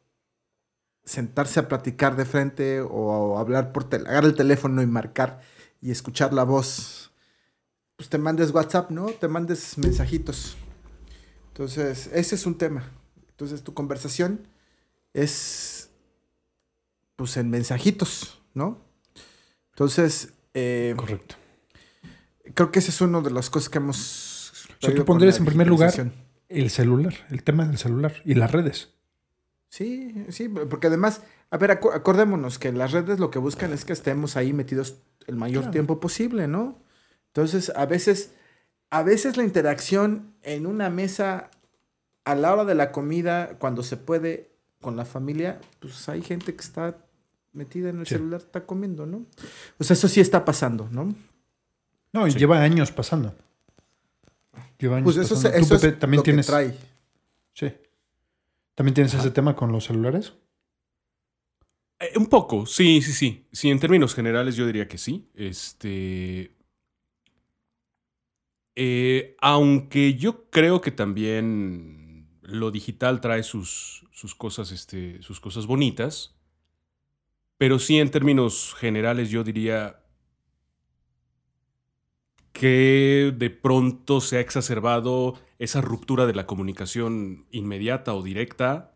sentarse 1.04 1.60
a 1.60 1.68
platicar 1.68 2.16
de 2.16 2.24
frente 2.24 2.80
o 2.80 3.38
hablar 3.38 3.72
por 3.72 3.84
tel 3.84 4.06
agarrar 4.06 4.24
el 4.24 4.34
teléfono 4.34 4.82
y 4.82 4.86
marcar 4.86 5.40
y 5.80 5.90
escuchar 5.90 6.32
la 6.32 6.44
voz, 6.44 7.12
pues 7.96 8.08
te 8.08 8.16
mandes 8.16 8.52
WhatsApp, 8.52 8.90
¿no? 8.90 9.06
Te 9.06 9.28
mandes 9.28 9.76
mensajitos. 9.76 10.56
Entonces, 11.48 12.08
ese 12.12 12.34
es 12.34 12.46
un 12.46 12.56
tema. 12.56 12.90
Entonces, 13.28 13.62
tu 13.62 13.74
conversación 13.74 14.48
es, 15.12 15.90
pues, 17.16 17.36
en 17.36 17.50
mensajitos, 17.50 18.40
¿no? 18.54 18.78
Entonces, 19.72 20.32
eh, 20.54 20.94
Correcto. 20.96 21.36
creo 22.54 22.72
que 22.72 22.78
ese 22.78 22.90
es 22.90 23.00
uno 23.02 23.20
de 23.20 23.30
las 23.30 23.50
cosas 23.50 23.68
que 23.68 23.78
hemos... 23.78 24.66
O 24.82 24.86
sea, 24.86 24.94
tú 24.94 25.04
pondrías 25.04 25.38
en 25.38 25.44
primer 25.44 25.66
lugar 25.66 25.92
el 26.48 26.70
celular, 26.70 27.14
el 27.30 27.42
tema 27.42 27.66
del 27.66 27.78
celular 27.78 28.14
y 28.24 28.34
las 28.34 28.50
redes. 28.50 28.93
Sí, 29.76 30.14
sí, 30.28 30.48
porque 30.48 30.86
además, 30.86 31.22
a 31.50 31.58
ver, 31.58 31.70
acu- 31.80 31.92
acordémonos 31.92 32.60
que 32.60 32.70
las 32.70 32.92
redes 32.92 33.18
lo 33.18 33.32
que 33.32 33.40
buscan 33.40 33.72
es 33.72 33.84
que 33.84 33.92
estemos 33.92 34.36
ahí 34.36 34.52
metidos 34.52 34.98
el 35.26 35.34
mayor 35.34 35.62
Claro. 35.62 35.72
tiempo 35.72 35.98
posible, 35.98 36.46
¿no? 36.46 36.78
Entonces, 37.28 37.72
a 37.74 37.84
veces, 37.84 38.30
a 38.90 39.02
veces 39.02 39.36
la 39.36 39.42
interacción 39.42 40.32
en 40.42 40.66
una 40.66 40.90
mesa 40.90 41.50
a 42.24 42.36
la 42.36 42.52
hora 42.52 42.64
de 42.64 42.76
la 42.76 42.92
comida, 42.92 43.56
cuando 43.58 43.82
se 43.82 43.96
puede 43.96 44.52
con 44.80 44.94
la 44.96 45.04
familia, 45.04 45.60
pues 45.80 46.08
hay 46.08 46.22
gente 46.22 46.54
que 46.54 46.62
está 46.62 46.96
metida 47.52 47.88
en 47.90 47.98
el 47.98 48.06
Sí. 48.06 48.14
celular, 48.14 48.40
está 48.42 48.64
comiendo, 48.66 49.06
¿no? 49.06 49.26
O 49.80 49.82
sea, 49.82 49.94
eso 49.94 50.06
sí 50.06 50.20
está 50.20 50.44
pasando, 50.44 50.88
¿no? 50.92 51.12
No, 52.12 52.28
y 52.28 52.30
Sí. 52.30 52.38
lleva 52.38 52.60
años 52.62 52.92
pasando. 52.92 53.34
Lleva 54.78 54.98
años 54.98 55.04
Pues 55.14 55.16
eso, 55.26 55.34
pasando. 55.34 55.56
es- 55.58 55.62
Tú, 55.68 55.74
eso 55.74 55.74
es 55.74 55.80
Pepe, 55.82 55.96
también 56.00 56.18
lo 56.18 56.22
que 56.22 56.30
tienes. 56.30 56.46
trae. 56.46 56.76
¿También 58.76 58.94
tienes 58.94 59.14
ese 59.14 59.30
tema 59.32 59.56
con 59.56 59.72
los 59.72 59.84
celulares? 59.84 60.34
Eh, 62.00 62.12
un 62.16 62.26
poco, 62.26 62.66
sí, 62.66 63.00
sí, 63.02 63.12
sí. 63.12 63.46
Sí, 63.52 63.70
en 63.70 63.78
términos 63.80 64.14
generales 64.14 64.56
yo 64.56 64.66
diría 64.66 64.88
que 64.88 64.98
sí. 64.98 65.30
Este. 65.34 66.54
eh, 68.76 69.36
aunque 69.40 70.14
yo 70.14 70.50
creo 70.50 70.80
que 70.80 70.90
también 70.90 72.28
lo 72.42 72.70
digital 72.70 73.20
trae 73.20 73.42
sus, 73.42 74.04
sus 74.12 74.34
cosas, 74.34 74.72
este, 74.72 75.22
sus 75.22 75.40
cosas 75.40 75.66
bonitas. 75.66 76.34
Pero 77.58 77.78
sí, 77.80 77.98
en 77.98 78.10
términos 78.12 78.74
generales, 78.78 79.28
yo 79.30 79.42
diría 79.42 80.00
que 82.52 83.34
de 83.36 83.50
pronto 83.50 84.20
se 84.20 84.36
ha 84.36 84.40
exacerbado 84.40 85.34
esa 85.64 85.80
ruptura 85.80 86.26
de 86.26 86.34
la 86.34 86.46
comunicación 86.46 87.46
inmediata 87.50 88.14
o 88.14 88.22
directa, 88.22 88.94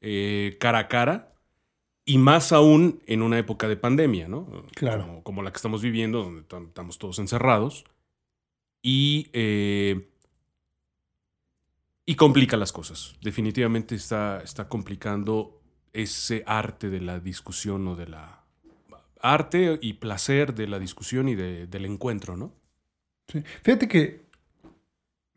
eh, 0.00 0.56
cara 0.60 0.78
a 0.80 0.88
cara, 0.88 1.34
y 2.04 2.18
más 2.18 2.52
aún 2.52 3.02
en 3.06 3.22
una 3.22 3.38
época 3.38 3.68
de 3.68 3.76
pandemia, 3.76 4.28
¿no? 4.28 4.64
Claro. 4.74 5.06
Como, 5.06 5.22
como 5.22 5.42
la 5.42 5.50
que 5.52 5.56
estamos 5.56 5.82
viviendo, 5.82 6.22
donde 6.22 6.42
tam- 6.48 6.68
estamos 6.68 6.98
todos 6.98 7.18
encerrados. 7.18 7.84
Y, 8.82 9.28
eh, 9.32 10.08
Y 12.06 12.14
complica 12.14 12.56
las 12.56 12.72
cosas. 12.72 13.16
Definitivamente 13.20 13.94
está, 13.94 14.40
está 14.42 14.66
complicando 14.68 15.60
ese 15.92 16.42
arte 16.46 16.88
de 16.88 17.00
la 17.02 17.20
discusión 17.20 17.86
o 17.88 17.96
de 17.96 18.06
la... 18.08 18.44
Arte 19.20 19.78
y 19.82 19.94
placer 19.94 20.54
de 20.54 20.68
la 20.68 20.78
discusión 20.78 21.28
y 21.28 21.34
de- 21.34 21.66
del 21.66 21.84
encuentro, 21.84 22.36
¿no? 22.36 22.54
Sí. 23.26 23.42
Fíjate 23.62 23.88
que 23.88 24.22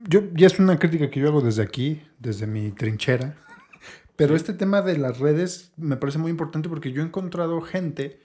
yo 0.07 0.21
ya 0.33 0.47
es 0.47 0.59
una 0.59 0.79
crítica 0.79 1.09
que 1.09 1.19
yo 1.19 1.27
hago 1.29 1.41
desde 1.41 1.63
aquí, 1.63 2.01
desde 2.19 2.47
mi 2.47 2.71
trinchera. 2.71 3.35
Pero 4.15 4.35
este 4.35 4.53
tema 4.53 4.81
de 4.81 4.97
las 4.97 5.19
redes 5.19 5.73
me 5.77 5.97
parece 5.97 6.17
muy 6.19 6.29
importante 6.31 6.69
porque 6.69 6.91
yo 6.91 7.01
he 7.01 7.05
encontrado 7.05 7.59
gente. 7.61 8.21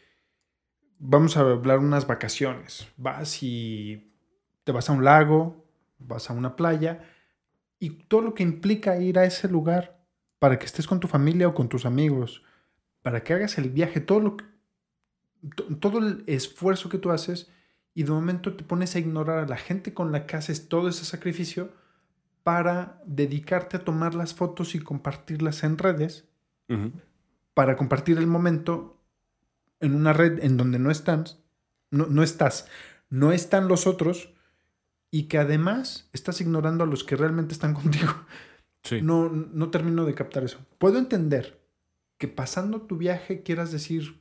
Vamos 0.98 1.36
a 1.36 1.40
hablar 1.40 1.78
unas 1.78 2.06
vacaciones. 2.06 2.86
Vas 2.96 3.42
y 3.42 4.12
te 4.64 4.72
vas 4.72 4.90
a 4.90 4.92
un 4.92 5.04
lago, 5.04 5.64
vas 5.98 6.28
a 6.30 6.32
una 6.32 6.56
playa 6.56 7.02
y 7.78 7.90
todo 7.90 8.22
lo 8.22 8.34
que 8.34 8.42
implica 8.42 8.98
ir 8.98 9.18
a 9.18 9.24
ese 9.24 9.48
lugar 9.48 10.04
para 10.38 10.58
que 10.58 10.66
estés 10.66 10.86
con 10.86 11.00
tu 11.00 11.08
familia 11.08 11.48
o 11.48 11.54
con 11.54 11.68
tus 11.68 11.86
amigos, 11.86 12.42
para 13.02 13.22
que 13.22 13.34
hagas 13.34 13.58
el 13.58 13.70
viaje, 13.70 14.00
todo 14.00 14.20
lo 14.20 14.36
que- 14.36 14.44
to- 15.54 15.76
todo 15.78 15.98
el 15.98 16.24
esfuerzo 16.26 16.88
que 16.88 16.98
tú 16.98 17.10
haces 17.10 17.50
y 17.96 18.02
de 18.02 18.10
momento 18.10 18.54
te 18.54 18.62
pones 18.62 18.94
a 18.94 18.98
ignorar 18.98 19.38
a 19.38 19.48
la 19.48 19.56
gente 19.56 19.94
con 19.94 20.12
la 20.12 20.26
que 20.26 20.36
haces 20.36 20.68
todo 20.68 20.90
ese 20.90 21.06
sacrificio 21.06 21.72
para 22.42 23.00
dedicarte 23.06 23.78
a 23.78 23.84
tomar 23.84 24.14
las 24.14 24.34
fotos 24.34 24.74
y 24.74 24.80
compartirlas 24.80 25.64
en 25.64 25.78
redes, 25.78 26.28
para 27.54 27.74
compartir 27.76 28.18
el 28.18 28.26
momento 28.26 29.02
en 29.80 29.94
una 29.94 30.12
red 30.12 30.44
en 30.44 30.58
donde 30.58 30.78
no 30.78 30.90
están, 30.90 31.24
no, 31.90 32.04
no 32.04 32.22
estás, 32.22 32.68
no 33.08 33.32
están 33.32 33.66
los 33.66 33.86
otros 33.86 34.34
y 35.10 35.22
que 35.22 35.38
además 35.38 36.10
estás 36.12 36.42
ignorando 36.42 36.84
a 36.84 36.86
los 36.86 37.02
que 37.02 37.16
realmente 37.16 37.54
están 37.54 37.72
contigo. 37.82 38.12
Sí. 38.82 39.00
No, 39.00 39.30
no 39.30 39.70
termino 39.70 40.04
de 40.04 40.14
captar 40.14 40.44
eso. 40.44 40.58
Puedo 40.76 40.98
entender 40.98 41.66
que 42.18 42.28
pasando 42.28 42.82
tu 42.82 42.98
viaje 42.98 43.42
quieras 43.42 43.72
decir, 43.72 44.20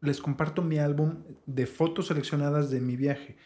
les 0.00 0.20
comparto 0.20 0.62
mi 0.62 0.78
álbum 0.78 1.24
de 1.46 1.66
fotos 1.66 2.06
seleccionadas 2.08 2.70
de 2.70 2.80
mi 2.80 2.96
viaje. 2.96 3.36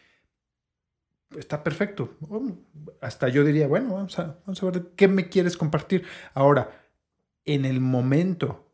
Está 1.37 1.65
perfecto. 1.65 2.17
Oh, 2.29 2.43
Hasta 3.01 3.29
yo 3.29 3.43
diría, 3.45 3.67
bueno, 3.67 3.95
vamos 3.95 4.19
a, 4.19 4.39
vamos 4.45 4.63
a 4.63 4.71
ver 4.71 4.91
qué 4.97 5.09
me 5.09 5.29
quieres 5.29 5.57
compartir. 5.57 6.05
Ahora, 6.35 6.87
en 7.45 7.65
el 7.65 7.81
momento, 7.81 8.71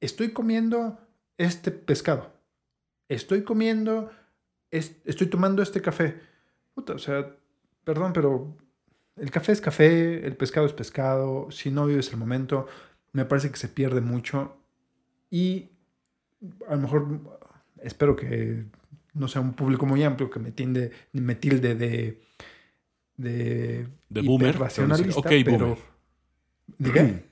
estoy 0.00 0.32
comiendo 0.32 0.98
este 1.38 1.70
pescado. 1.70 2.32
Estoy 3.08 3.44
comiendo, 3.44 4.10
es- 4.70 4.96
estoy 5.04 5.28
tomando 5.28 5.62
este 5.62 5.80
café. 5.80 6.20
O 6.74 6.98
sea, 6.98 7.36
perdón, 7.84 8.12
pero 8.12 8.56
el 9.16 9.30
café 9.30 9.52
es 9.52 9.60
café, 9.60 10.26
el 10.26 10.36
pescado 10.36 10.66
es 10.66 10.72
pescado. 10.72 11.50
Si 11.50 11.70
no 11.70 11.86
vives 11.86 12.10
el 12.10 12.16
momento, 12.18 12.66
me 13.12 13.24
parece 13.24 13.50
que 13.50 13.56
se 13.56 13.68
pierde 13.68 14.00
mucho. 14.00 14.56
Y 15.30 15.70
a 16.68 16.74
lo 16.74 16.80
mejor 16.80 17.38
espero 17.82 18.16
que 18.16 18.64
no 19.14 19.28
sea 19.28 19.40
un 19.42 19.54
público 19.54 19.86
muy 19.86 20.02
amplio 20.04 20.30
que 20.30 20.38
me, 20.38 20.52
tiende, 20.52 20.90
me 21.12 21.34
tilde 21.34 21.74
de. 21.74 22.22
de. 23.16 23.88
De 24.08 24.20
boomer. 24.22 24.52
te 24.54 24.58
van 24.58 24.92
a 24.92 24.96
decir, 24.96 25.10
hiperracionalista, 25.10 25.20
ok, 25.20 25.26
pero. 25.44 25.58
boomer. 25.58 25.78
¿De 26.78 26.92
qué? 26.92 27.24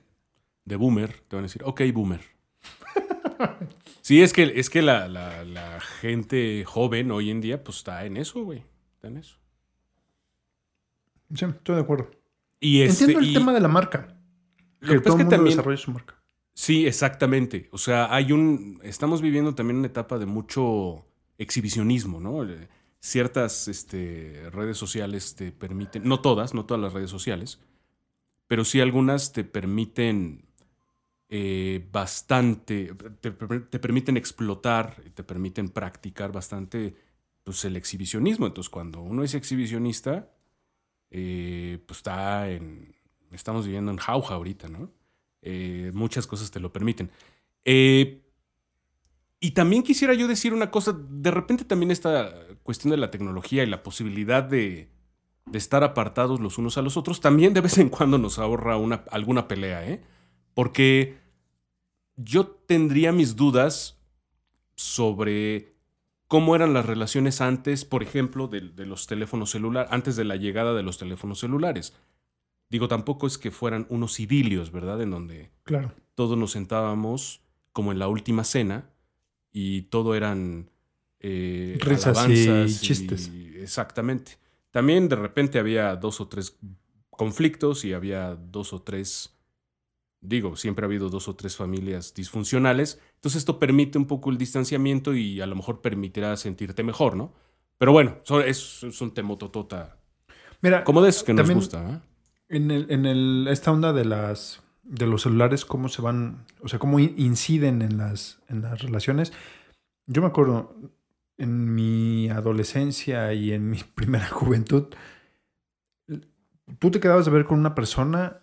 De 0.65 0.75
boomer, 0.75 1.11
te 1.27 1.35
van 1.35 1.43
a 1.45 1.47
decir, 1.47 1.61
ok, 1.65 1.81
boomer. 1.93 2.21
sí, 4.01 4.21
es 4.21 4.33
que, 4.33 4.43
es 4.55 4.69
que 4.69 4.81
la, 4.81 5.07
la- 5.07 5.43
la 5.45 5.79
gente 5.79 6.63
joven 6.65 7.09
hoy 7.11 7.29
en 7.31 7.41
día, 7.41 7.63
pues 7.63 7.77
está 7.77 8.05
en 8.05 8.17
eso, 8.17 8.43
güey. 8.43 8.63
Está 8.95 9.07
en 9.07 9.17
eso. 9.17 9.37
Sí, 11.33 11.45
estoy 11.45 11.75
de 11.75 11.81
acuerdo. 11.81 12.11
Y 12.59 12.81
este, 12.81 13.05
Entiendo 13.05 13.19
el 13.25 13.31
y- 13.31 13.33
tema 13.33 13.53
de 13.53 13.61
la 13.61 13.67
marca. 13.67 14.15
Lo 14.81 14.93
que 14.93 14.99
pasa 15.01 15.01
todo 15.01 15.01
es 15.01 15.03
que 15.03 15.09
el 15.09 15.17
mundo 15.17 15.29
también- 15.35 15.55
desarrolla 15.55 15.77
su 15.77 15.91
marca. 15.91 16.15
Sí, 16.59 16.85
exactamente. 16.85 17.69
O 17.71 17.77
sea, 17.77 18.13
hay 18.13 18.33
un. 18.33 18.81
Estamos 18.83 19.21
viviendo 19.21 19.55
también 19.55 19.77
una 19.77 19.87
etapa 19.87 20.17
de 20.17 20.25
mucho 20.25 21.05
exhibicionismo, 21.37 22.19
¿no? 22.19 22.43
Eh, 22.43 22.67
Ciertas 22.99 23.69
este, 23.69 24.49
redes 24.51 24.77
sociales 24.77 25.35
te 25.35 25.53
permiten. 25.53 26.03
No 26.05 26.19
todas, 26.21 26.53
no 26.53 26.65
todas 26.65 26.83
las 26.83 26.91
redes 26.91 27.09
sociales. 27.09 27.61
Pero 28.47 28.65
sí 28.65 28.81
algunas 28.81 29.31
te 29.31 29.45
permiten 29.45 30.49
eh, 31.29 31.87
bastante. 31.93 32.93
Te, 33.21 33.31
te 33.31 33.79
permiten 33.79 34.17
explotar, 34.17 35.01
te 35.13 35.23
permiten 35.23 35.69
practicar 35.69 36.33
bastante 36.33 36.93
pues, 37.45 37.63
el 37.63 37.77
exhibicionismo. 37.77 38.47
Entonces, 38.47 38.69
cuando 38.69 39.01
uno 39.01 39.23
es 39.23 39.33
exhibicionista, 39.33 40.29
eh, 41.11 41.79
pues 41.87 41.99
está 41.99 42.49
en. 42.51 42.95
Estamos 43.31 43.65
viviendo 43.65 43.91
en 43.91 43.97
jauja 43.97 44.35
ahorita, 44.35 44.67
¿no? 44.67 44.98
Eh, 45.41 45.91
muchas 45.93 46.27
cosas 46.27 46.51
te 46.51 46.59
lo 46.59 46.71
permiten. 46.71 47.11
Eh, 47.65 48.21
y 49.39 49.51
también 49.51 49.83
quisiera 49.83 50.13
yo 50.13 50.27
decir 50.27 50.53
una 50.53 50.69
cosa, 50.69 50.93
de 50.93 51.31
repente 51.31 51.63
también 51.63 51.91
esta 51.91 52.33
cuestión 52.63 52.91
de 52.91 52.97
la 52.97 53.09
tecnología 53.09 53.63
y 53.63 53.67
la 53.67 53.83
posibilidad 53.83 54.43
de, 54.43 54.91
estar 55.53 55.83
apartados 55.83 56.39
los 56.39 56.57
unos 56.57 56.77
a 56.77 56.81
los 56.81 56.97
otros, 56.97 57.21
también 57.21 57.53
de 57.53 57.61
vez 57.61 57.77
en 57.77 57.89
cuando 57.89 58.17
nos 58.17 58.37
ahorra 58.37 58.77
una, 58.77 59.05
alguna 59.11 59.47
pelea, 59.47 59.87
¿eh? 59.87 60.03
Porque 60.53 61.17
yo 62.17 62.45
tendría 62.47 63.11
mis 63.11 63.35
dudas 63.35 63.97
sobre 64.75 65.73
cómo 66.27 66.55
eran 66.55 66.73
las 66.73 66.85
relaciones 66.85 67.41
antes, 67.41 67.85
por 67.85 68.03
ejemplo, 68.03 68.47
de, 68.47 68.61
de 68.61 68.85
los 68.85 69.07
teléfonos 69.07 69.51
celulares, 69.51 69.91
antes 69.91 70.15
de 70.17 70.25
la 70.25 70.35
llegada 70.35 70.73
de 70.73 70.83
los 70.83 70.97
teléfonos 70.97 71.39
celulares. 71.39 71.95
Digo, 72.69 72.87
tampoco 72.87 73.25
es 73.27 73.37
que 73.37 73.51
fueran 73.51 73.85
unos 73.89 74.19
idilios, 74.19 74.71
¿verdad? 74.71 75.01
En 75.01 75.11
donde 75.11 75.51
Claro. 75.63 75.91
todos 76.15 76.37
nos 76.37 76.51
sentábamos 76.51 77.41
como 77.71 77.91
en 77.91 77.99
la 77.99 78.07
última 78.07 78.43
cena 78.43 78.89
y 79.51 79.83
todo 79.83 80.15
eran 80.15 80.69
eh, 81.19 81.77
Risas 81.81 82.29
y 82.29 82.67
chistes. 82.79 83.31
exactamente. 83.55 84.37
También 84.71 85.09
de 85.09 85.15
repente 85.15 85.57
había 85.59 85.95
dos 85.95 86.21
o 86.21 86.27
tres 86.27 86.57
conflictos 87.09 87.83
y 87.85 87.93
había 87.93 88.35
dos 88.35 88.71
o 88.71 88.81
tres, 88.81 89.35
digo, 90.21 90.55
siempre 90.55 90.85
ha 90.85 90.87
habido 90.87 91.09
dos 91.09 91.27
o 91.27 91.35
tres 91.35 91.57
familias 91.57 92.13
disfuncionales. 92.13 93.01
Entonces 93.15 93.39
esto 93.39 93.59
permite 93.59 93.97
un 93.97 94.05
poco 94.05 94.29
el 94.29 94.37
distanciamiento 94.37 95.13
y 95.15 95.41
a 95.41 95.45
lo 95.47 95.55
mejor 95.55 95.81
permitirá 95.81 96.37
sentirte 96.37 96.83
mejor, 96.83 97.15
¿no? 97.15 97.33
Pero 97.77 97.91
bueno, 97.91 98.17
es, 98.45 98.83
es 98.83 99.01
un 99.01 99.11
temototota. 99.13 99.97
Mira, 100.61 100.83
Como 100.83 101.01
de 101.01 101.09
esos 101.09 101.23
que 101.23 101.33
nos 101.33 101.49
gusta, 101.49 101.89
¿eh? 101.89 102.08
En, 102.49 102.71
el, 102.71 102.87
en 102.89 103.05
el- 103.05 103.47
esta 103.49 103.71
onda 103.71 103.93
de 103.93 104.05
las 104.05 104.61
de 104.83 105.05
los 105.05 105.21
celulares, 105.21 105.65
cómo 105.65 105.87
se 105.87 106.01
van, 106.01 106.45
o 106.63 106.67
sea, 106.67 106.79
cómo 106.79 106.97
in- 106.99 107.13
inciden 107.15 107.83
en 107.83 107.97
las, 107.99 108.39
en 108.49 108.63
las 108.63 108.81
relaciones. 108.81 109.31
Yo 110.07 110.23
me 110.23 110.27
acuerdo 110.29 110.75
en 111.37 111.75
mi 111.75 112.27
adolescencia 112.29 113.31
y 113.33 113.51
en 113.53 113.69
mi 113.69 113.77
primera 113.95 114.27
juventud, 114.27 114.87
tú 116.79 116.91
te 116.91 116.99
quedabas 116.99 117.25
de 117.25 117.31
ver 117.31 117.45
con 117.45 117.59
una 117.59 117.75
persona 117.75 118.39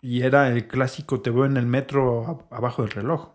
y 0.00 0.22
era 0.22 0.48
el 0.50 0.66
clásico, 0.66 1.20
te 1.20 1.30
veo 1.30 1.44
en 1.44 1.56
el 1.56 1.66
metro 1.66 2.46
a- 2.50 2.56
abajo 2.56 2.82
del 2.82 2.92
reloj. 2.92 3.32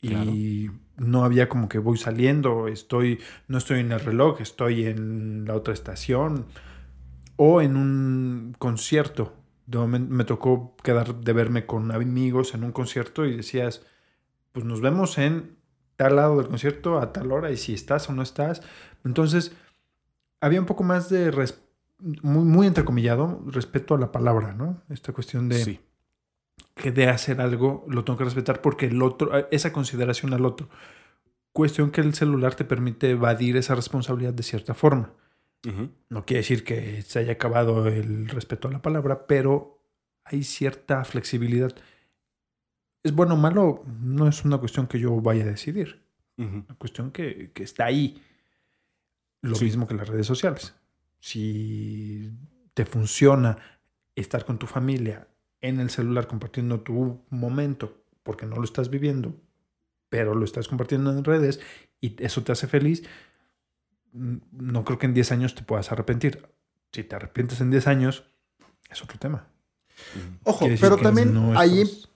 Y 0.00 0.70
no 0.96 1.24
había 1.24 1.48
como 1.48 1.68
que 1.68 1.78
voy 1.78 1.98
saliendo, 1.98 2.68
estoy, 2.68 3.18
no 3.48 3.58
estoy 3.58 3.80
en 3.80 3.90
el 3.92 4.00
reloj, 4.00 4.40
estoy 4.40 4.84
en 4.86 5.44
la 5.44 5.54
otra 5.54 5.74
estación 5.74 6.46
o 7.38 7.62
en 7.62 7.76
un 7.76 8.54
concierto. 8.58 9.32
Momento 9.72 10.12
me 10.14 10.24
tocó 10.24 10.76
quedar 10.82 11.14
de 11.20 11.32
verme 11.32 11.64
con 11.66 11.90
amigos 11.92 12.52
en 12.54 12.64
un 12.64 12.72
concierto 12.72 13.24
y 13.26 13.36
decías, 13.36 13.82
pues 14.52 14.64
nos 14.66 14.80
vemos 14.80 15.18
en 15.18 15.56
tal 15.96 16.16
lado 16.16 16.38
del 16.38 16.48
concierto 16.48 16.98
a 16.98 17.12
tal 17.12 17.32
hora 17.32 17.50
y 17.50 17.56
si 17.56 17.74
estás 17.74 18.08
o 18.08 18.12
no 18.12 18.22
estás. 18.22 18.62
Entonces, 19.04 19.52
había 20.40 20.60
un 20.60 20.66
poco 20.66 20.84
más 20.84 21.10
de, 21.10 21.30
res- 21.30 21.60
muy, 22.00 22.44
muy 22.44 22.66
entrecomillado, 22.66 23.42
respeto 23.46 23.94
a 23.94 23.98
la 23.98 24.10
palabra, 24.10 24.52
¿no? 24.54 24.82
Esta 24.88 25.12
cuestión 25.12 25.48
de 25.48 25.56
Sí. 25.64 25.80
que 26.74 26.90
de 26.92 27.08
hacer 27.08 27.40
algo 27.40 27.84
lo 27.88 28.04
tengo 28.04 28.16
que 28.18 28.24
respetar 28.24 28.62
porque 28.62 28.86
el 28.86 29.02
otro, 29.02 29.30
esa 29.50 29.72
consideración 29.72 30.32
al 30.32 30.44
otro. 30.46 30.68
Cuestión 31.52 31.90
que 31.90 32.00
el 32.00 32.14
celular 32.14 32.54
te 32.54 32.64
permite 32.64 33.10
evadir 33.10 33.56
esa 33.56 33.74
responsabilidad 33.74 34.32
de 34.32 34.42
cierta 34.44 34.74
forma. 34.74 35.12
No 36.08 36.24
quiere 36.24 36.40
decir 36.40 36.64
que 36.64 37.02
se 37.02 37.18
haya 37.18 37.32
acabado 37.32 37.86
el 37.88 38.28
respeto 38.28 38.68
a 38.68 38.70
la 38.70 38.80
palabra, 38.82 39.26
pero 39.26 39.82
hay 40.24 40.42
cierta 40.44 41.04
flexibilidad. 41.04 41.74
¿Es 43.02 43.12
bueno 43.12 43.34
o 43.34 43.36
malo? 43.36 43.84
No 44.00 44.28
es 44.28 44.44
una 44.44 44.58
cuestión 44.58 44.86
que 44.86 44.98
yo 44.98 45.20
vaya 45.20 45.42
a 45.44 45.46
decidir. 45.48 46.02
Ujú. 46.36 46.64
Una 46.68 46.74
cuestión 46.78 47.10
que, 47.10 47.50
que 47.52 47.62
está 47.64 47.86
ahí. 47.86 48.22
Lo 49.42 49.54
Sí. 49.56 49.64
mismo 49.66 49.86
que 49.86 49.94
las 49.94 50.08
redes 50.08 50.26
sociales. 50.26 50.74
Si 51.20 52.32
te 52.74 52.84
funciona 52.84 53.58
estar 54.14 54.44
con 54.44 54.58
tu 54.58 54.66
familia 54.66 55.28
en 55.60 55.80
el 55.80 55.90
celular 55.90 56.26
compartiendo 56.28 56.80
tu 56.80 57.24
momento, 57.30 58.04
porque 58.22 58.46
no 58.46 58.56
lo 58.56 58.64
estás 58.64 58.90
viviendo, 58.90 59.34
pero 60.08 60.34
lo 60.34 60.44
estás 60.44 60.68
compartiendo 60.68 61.10
en 61.10 61.24
redes 61.24 61.60
y 62.00 62.16
eso 62.22 62.42
te 62.42 62.52
hace 62.52 62.66
feliz, 62.68 63.02
no 64.12 64.84
creo 64.84 64.98
que 64.98 65.06
en 65.06 65.14
10 65.14 65.32
años 65.32 65.54
te 65.54 65.62
puedas 65.62 65.90
arrepentir. 65.92 66.46
Si 66.92 67.04
te 67.04 67.14
arrepientes 67.16 67.60
en 67.60 67.70
10 67.70 67.86
años, 67.86 68.24
es 68.90 69.02
otro 69.02 69.18
tema. 69.18 69.46
Ojo, 70.44 70.60
Quiere 70.60 70.72
decir 70.74 70.88
pero 70.88 71.02
también 71.02 71.34
no 71.34 71.58
ahí, 71.58 71.80
estamos- 71.82 72.10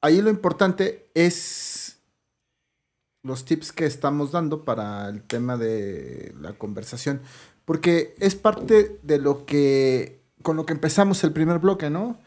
ahí 0.00 0.20
lo 0.20 0.30
importante 0.30 1.10
es 1.14 2.00
los 3.22 3.44
tips 3.44 3.72
que 3.72 3.86
estamos 3.86 4.32
dando 4.32 4.64
para 4.64 5.08
el 5.08 5.22
tema 5.22 5.56
de 5.56 6.34
la 6.40 6.52
conversación. 6.54 7.20
Porque 7.64 8.14
es 8.18 8.34
parte 8.34 8.98
de 9.02 9.18
lo 9.18 9.44
que, 9.44 10.22
con 10.42 10.56
lo 10.56 10.64
que 10.66 10.72
empezamos 10.72 11.22
el 11.24 11.32
primer 11.32 11.58
bloque, 11.58 11.90
¿no? 11.90 12.18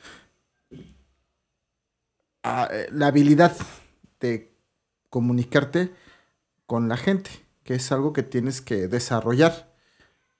Ah, 2.43 2.67
eh, 2.71 2.87
la 2.91 3.07
habilidad 3.07 3.55
de 4.19 4.51
comunicarte 5.09 5.93
con 6.65 6.89
la 6.89 6.97
gente, 6.97 7.29
que 7.63 7.75
es 7.75 7.91
algo 7.91 8.13
que 8.13 8.23
tienes 8.23 8.61
que 8.61 8.87
desarrollar, 8.87 9.71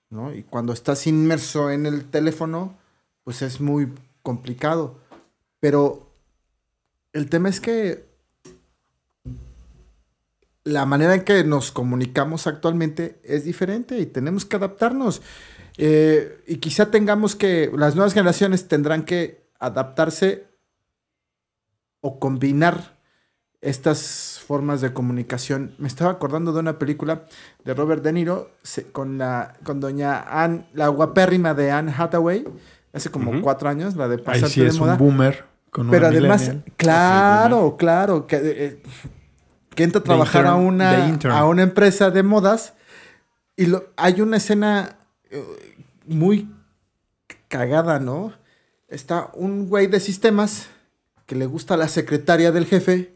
¿no? 0.10 0.34
Y 0.34 0.44
cuando 0.44 0.74
estás 0.74 1.08
inmerso 1.08 1.70
en 1.70 1.86
el 1.86 2.06
teléfono, 2.06 2.78
pues 3.24 3.42
es 3.42 3.62
muy 3.62 3.94
complicado. 4.24 5.00
Pero 5.60 6.12
el 7.14 7.30
tema 7.30 7.50
es 7.50 7.60
que 7.60 8.12
la 10.64 10.86
manera 10.86 11.16
en 11.16 11.24
que 11.24 11.44
nos 11.44 11.72
comunicamos 11.72 12.48
actualmente 12.48 13.20
es 13.24 13.46
diferente 13.46 14.00
y 14.00 14.06
tenemos 14.06 14.46
que 14.46 14.58
adaptarnos. 14.58 15.22
Eh, 15.78 16.44
y 16.48 16.58
quizá 16.58 16.92
tengamos 16.92 17.36
que, 17.36 17.72
las 17.76 17.96
nuevas 17.96 18.14
generaciones 18.14 18.68
tendrán 18.68 19.04
que 19.04 19.50
adaptarse 19.60 20.48
o 22.02 22.20
combinar 22.20 23.00
estas 23.62 24.41
formas 24.52 24.82
de 24.82 24.91
comunicación. 24.91 25.74
Me 25.78 25.88
estaba 25.88 26.12
acordando 26.12 26.52
de 26.52 26.60
una 26.60 26.78
película 26.78 27.24
de 27.64 27.74
Robert 27.74 28.04
De 28.04 28.12
Niro 28.12 28.52
se- 28.64 28.91
con, 28.91 29.18
la, 29.18 29.54
con 29.64 29.80
doña 29.80 30.20
Anne, 30.43 30.66
la 30.74 30.89
guapérrima 30.89 31.54
de 31.54 31.72
Anne 31.72 31.93
Hathaway, 31.97 32.43
hace 32.91 33.10
como 33.10 33.41
cuatro 33.41 33.70
años, 33.70 33.95
la 33.95 34.10
de 34.10 34.16
Ahí 34.16 34.22
Pasarte 34.22 34.49
sí 34.49 34.60
de 34.60 34.68
es 34.68 34.78
Moda. 34.78 34.93
un 34.93 34.97
boomer. 34.97 35.45
Con 35.70 35.89
Pero 35.89 36.08
una 36.10 36.18
además, 36.18 36.41
millennial. 36.41 36.74
claro, 36.76 37.78
claro, 37.78 38.28
que, 38.28 38.36
eh, 38.43 38.84
que 39.74 39.84
entra 39.86 40.02
a 40.02 40.04
trabajar 40.04 40.45
a, 40.45 40.49
intern, 40.62 41.32
una, 41.32 41.39
a 41.39 41.47
una 41.47 41.62
empresa 41.64 42.12
de 42.12 42.24
modas 42.24 42.74
y 43.56 43.68
lo- 43.68 43.86
hay 43.95 44.20
una 44.20 44.36
escena 44.36 44.97
eh, 45.30 45.41
muy 46.06 46.49
cagada, 47.47 47.99
¿no? 47.99 48.34
Está 48.89 49.30
un 49.34 49.70
güey 49.70 49.88
de 49.88 50.02
sistemas 50.02 50.68
que 51.26 51.36
le 51.38 51.45
gusta 51.45 51.76
a 51.76 51.78
la 51.78 51.88
secretaria 51.88 52.52
del 52.52 52.66
jefe 52.66 53.16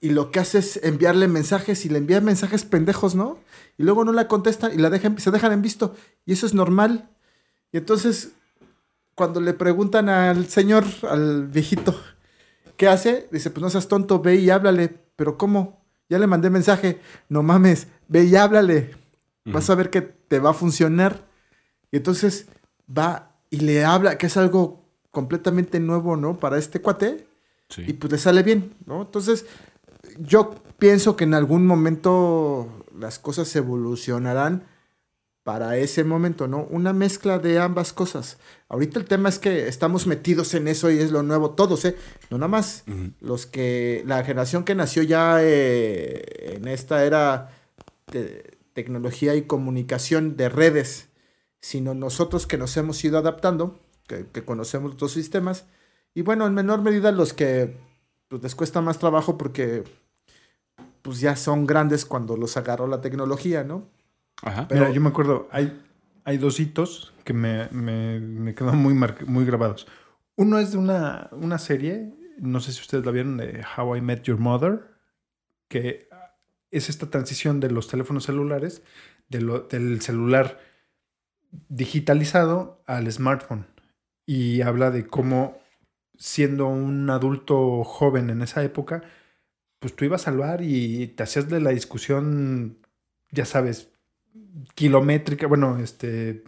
y 0.00 0.10
lo 0.10 0.30
que 0.30 0.40
hace 0.40 0.58
es 0.58 0.80
enviarle 0.82 1.28
mensajes 1.28 1.84
y 1.84 1.88
le 1.88 1.98
envía 1.98 2.20
mensajes 2.20 2.64
pendejos, 2.64 3.14
¿no? 3.14 3.38
Y 3.76 3.82
luego 3.82 4.04
no 4.04 4.12
la 4.12 4.28
contestan 4.28 4.72
y 4.72 4.78
la 4.78 4.90
dejan, 4.90 5.18
se 5.18 5.30
dejan 5.30 5.52
en 5.52 5.62
visto. 5.62 5.94
Y 6.24 6.32
eso 6.32 6.46
es 6.46 6.54
normal. 6.54 7.10
Y 7.72 7.78
entonces, 7.78 8.32
cuando 9.14 9.40
le 9.40 9.54
preguntan 9.54 10.08
al 10.08 10.48
señor, 10.48 10.84
al 11.08 11.48
viejito, 11.48 12.00
¿qué 12.76 12.88
hace? 12.88 13.28
Dice, 13.32 13.50
pues 13.50 13.62
no 13.62 13.70
seas 13.70 13.88
tonto, 13.88 14.20
ve 14.20 14.36
y 14.36 14.50
háblale. 14.50 14.94
Pero 15.16 15.36
¿cómo? 15.36 15.84
Ya 16.08 16.18
le 16.18 16.26
mandé 16.26 16.48
mensaje. 16.48 17.00
No 17.28 17.42
mames, 17.42 17.88
ve 18.06 18.24
y 18.24 18.36
háblale. 18.36 18.94
Vas 19.44 19.70
a 19.70 19.74
ver 19.74 19.90
que 19.90 20.02
te 20.02 20.38
va 20.38 20.50
a 20.50 20.54
funcionar. 20.54 21.24
Y 21.90 21.96
entonces 21.96 22.46
va 22.88 23.32
y 23.50 23.60
le 23.60 23.84
habla, 23.84 24.18
que 24.18 24.26
es 24.26 24.36
algo 24.36 24.84
completamente 25.10 25.80
nuevo, 25.80 26.16
¿no? 26.16 26.38
Para 26.38 26.58
este 26.58 26.80
cuate. 26.80 27.26
Sí. 27.68 27.84
Y 27.86 27.92
pues 27.94 28.12
le 28.12 28.18
sale 28.18 28.42
bien, 28.42 28.74
¿no? 28.86 29.02
Entonces, 29.02 29.46
yo 30.18 30.54
pienso 30.78 31.16
que 31.16 31.24
en 31.24 31.34
algún 31.34 31.66
momento 31.66 32.84
las 32.98 33.18
cosas 33.18 33.54
evolucionarán 33.56 34.64
para 35.48 35.78
ese 35.78 36.04
momento, 36.04 36.46
¿no? 36.46 36.66
Una 36.70 36.92
mezcla 36.92 37.38
de 37.38 37.58
ambas 37.58 37.94
cosas. 37.94 38.36
Ahorita 38.68 38.98
el 38.98 39.06
tema 39.06 39.30
es 39.30 39.38
que 39.38 39.66
estamos 39.66 40.06
metidos 40.06 40.52
en 40.52 40.68
eso 40.68 40.90
y 40.90 40.98
es 40.98 41.10
lo 41.10 41.22
nuevo, 41.22 41.52
todos, 41.52 41.86
¿eh? 41.86 41.96
No 42.28 42.36
nada 42.36 42.48
más 42.48 42.84
los 43.20 43.46
que, 43.46 44.02
la 44.06 44.22
generación 44.24 44.64
que 44.64 44.74
nació 44.74 45.02
ya 45.02 45.38
eh, 45.40 46.52
en 46.54 46.68
esta 46.68 47.02
era 47.06 47.50
de 48.12 48.58
tecnología 48.74 49.36
y 49.36 49.42
comunicación 49.42 50.36
de 50.36 50.50
redes, 50.50 51.08
sino 51.60 51.94
nosotros 51.94 52.46
que 52.46 52.58
nos 52.58 52.76
hemos 52.76 53.02
ido 53.02 53.16
adaptando, 53.16 53.80
que, 54.06 54.26
que 54.26 54.44
conocemos 54.44 55.00
los 55.00 55.12
sistemas, 55.12 55.64
y 56.12 56.20
bueno, 56.20 56.46
en 56.46 56.52
menor 56.52 56.82
medida 56.82 57.10
los 57.10 57.32
que 57.32 57.87
pues, 58.28 58.42
les 58.42 58.54
cuesta 58.54 58.80
más 58.80 58.98
trabajo 58.98 59.36
porque 59.38 59.84
pues 61.02 61.20
ya 61.20 61.36
son 61.36 61.66
grandes 61.66 62.04
cuando 62.04 62.36
los 62.36 62.56
agarró 62.56 62.86
la 62.86 63.00
tecnología, 63.00 63.64
¿no? 63.64 63.88
Ajá. 64.42 64.68
Pero- 64.68 64.82
Mira, 64.82 64.92
yo 64.92 65.00
me 65.00 65.08
acuerdo, 65.08 65.48
hay, 65.50 65.82
hay 66.24 66.36
dos 66.38 66.60
hitos 66.60 67.14
que 67.24 67.32
me, 67.32 67.68
me, 67.70 68.20
me 68.20 68.54
quedan 68.54 68.78
muy, 68.78 68.94
mar- 68.94 69.26
muy 69.26 69.44
grabados. 69.44 69.86
Uno 70.36 70.58
es 70.58 70.72
de 70.72 70.78
una, 70.78 71.28
una 71.32 71.58
serie, 71.58 72.14
no 72.38 72.60
sé 72.60 72.72
si 72.72 72.80
ustedes 72.80 73.04
la 73.04 73.12
vieron, 73.12 73.36
de 73.38 73.64
How 73.76 73.96
I 73.96 74.00
Met 74.00 74.22
Your 74.22 74.38
Mother, 74.38 74.88
que 75.68 76.08
es 76.70 76.88
esta 76.88 77.10
transición 77.10 77.60
de 77.60 77.70
los 77.70 77.88
teléfonos 77.88 78.24
celulares, 78.24 78.82
de 79.28 79.40
lo- 79.40 79.60
del 79.60 80.00
celular 80.02 80.60
digitalizado 81.68 82.82
al 82.86 83.10
smartphone. 83.10 83.66
Y 84.26 84.60
habla 84.60 84.90
de 84.90 85.06
cómo, 85.06 85.58
siendo 86.18 86.66
un 86.68 87.08
adulto 87.10 87.84
joven 87.84 88.30
en 88.30 88.42
esa 88.42 88.62
época, 88.64 89.02
pues 89.78 89.94
tú 89.96 90.04
ibas 90.04 90.28
al 90.28 90.38
bar 90.38 90.62
y 90.62 91.08
te 91.08 91.22
hacías 91.22 91.48
de 91.48 91.60
la 91.60 91.70
discusión, 91.70 92.78
ya 93.30 93.44
sabes, 93.44 93.92
kilométrica, 94.74 95.46
bueno, 95.46 95.78
este, 95.78 96.44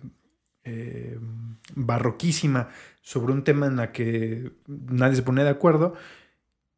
eh, 0.65 1.19
barroquísima 1.75 2.69
sobre 3.03 3.33
un 3.33 3.45
tema 3.45 3.67
en 3.67 3.77
la 3.77 3.93
que 3.93 4.53
nadie 4.67 5.17
se 5.17 5.23
pone 5.23 5.45
de 5.45 5.51
acuerdo. 5.51 5.95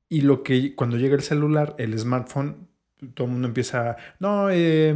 Y 0.09 0.23
lo 0.23 0.43
que 0.43 0.75
cuando 0.75 0.99
llega 0.99 1.15
el 1.17 1.23
celular, 1.23 1.75
el 1.79 1.99
smartphone, 1.99 2.69
todo 3.15 3.27
el 3.27 3.33
mundo 3.33 3.49
empieza, 3.49 3.97
no, 4.21 4.51
eh, 4.51 4.95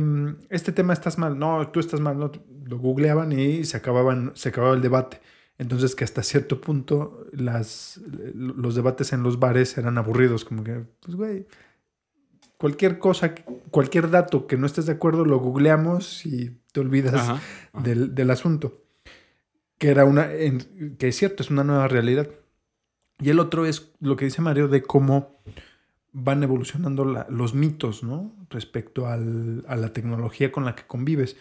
este 0.50 0.72
tema 0.72 0.92
estás 0.92 1.18
mal, 1.18 1.38
no, 1.38 1.68
tú 1.68 1.80
estás 1.80 2.00
mal, 2.00 2.18
no, 2.18 2.30
lo 2.66 2.78
googleaban 2.78 3.32
y 3.32 3.64
se 3.64 3.78
acababan, 3.78 4.32
se 4.34 4.50
acababa 4.50 4.74
el 4.74 4.82
debate. 4.82 5.20
Entonces 5.58 5.94
que 5.94 6.04
hasta 6.04 6.22
cierto 6.22 6.60
punto 6.60 7.26
las, 7.32 8.00
los 8.34 8.74
debates 8.74 9.12
en 9.12 9.22
los 9.22 9.38
bares 9.38 9.78
eran 9.78 9.96
aburridos, 9.98 10.44
como 10.44 10.62
que, 10.62 10.84
pues 11.00 11.16
güey, 11.16 11.46
cualquier 12.58 12.98
cosa, 12.98 13.34
cualquier 13.70 14.10
dato 14.10 14.46
que 14.46 14.56
no 14.56 14.66
estés 14.66 14.86
de 14.86 14.92
acuerdo, 14.92 15.24
lo 15.24 15.38
googleamos 15.38 16.26
y 16.26 16.58
te 16.72 16.80
olvidas 16.80 17.14
Ajá, 17.14 17.40
Del, 17.82 18.14
del 18.14 18.30
asunto. 18.30 18.82
Que 19.78 19.88
era 19.88 20.04
una, 20.04 20.32
en- 20.32 20.96
que 20.98 21.08
es 21.08 21.16
cierto, 21.16 21.42
es 21.42 21.50
una 21.50 21.64
nueva 21.64 21.88
realidad. 21.88 22.28
Y 23.18 23.30
el 23.30 23.40
otro 23.40 23.64
es 23.66 23.92
lo 24.00 24.16
que 24.16 24.26
dice 24.26 24.42
Mario 24.42 24.68
de 24.68 24.82
cómo 24.82 25.40
van 26.12 26.42
evolucionando 26.42 27.04
la- 27.04 27.26
los 27.30 27.54
mitos, 27.54 28.02
¿no? 28.02 28.34
Respecto 28.50 29.06
al- 29.06 29.64
a 29.68 29.76
la 29.76 29.92
tecnología 29.92 30.52
con 30.52 30.64
la 30.66 30.74
que 30.74 30.84
convives. 30.86 31.36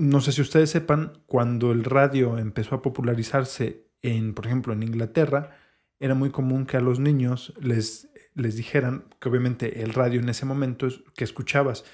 No 0.00 0.22
sé 0.22 0.32
si 0.32 0.40
ustedes 0.40 0.70
sepan, 0.70 1.22
cuando 1.26 1.72
el 1.72 1.84
radio 1.84 2.38
empezó 2.38 2.74
a 2.74 2.80
popularizarse 2.80 3.90
en, 4.00 4.32
por 4.32 4.46
ejemplo, 4.46 4.72
en 4.72 4.82
Inglaterra, 4.82 5.58
era 5.98 6.14
muy 6.14 6.30
común 6.30 6.64
que 6.64 6.78
a 6.78 6.80
los 6.80 6.98
niños 6.98 7.52
les, 7.60 8.08
les 8.34 8.56
dijeran 8.56 9.04
que 9.20 9.28
obviamente 9.28 9.82
el 9.82 9.92
radio 9.92 10.18
en 10.20 10.30
ese 10.30 10.46
momento 10.46 10.86
es 10.86 11.02
que 11.14 11.24
escuchabas, 11.24 11.84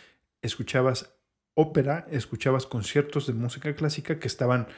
escuchabas 0.40 1.18
ópera, 1.54 2.06
escuchabas 2.08 2.66
conciertos 2.66 3.26
de 3.26 3.32
música 3.32 3.74
clásica 3.74 4.20
que 4.20 4.28
estaban 4.28 4.68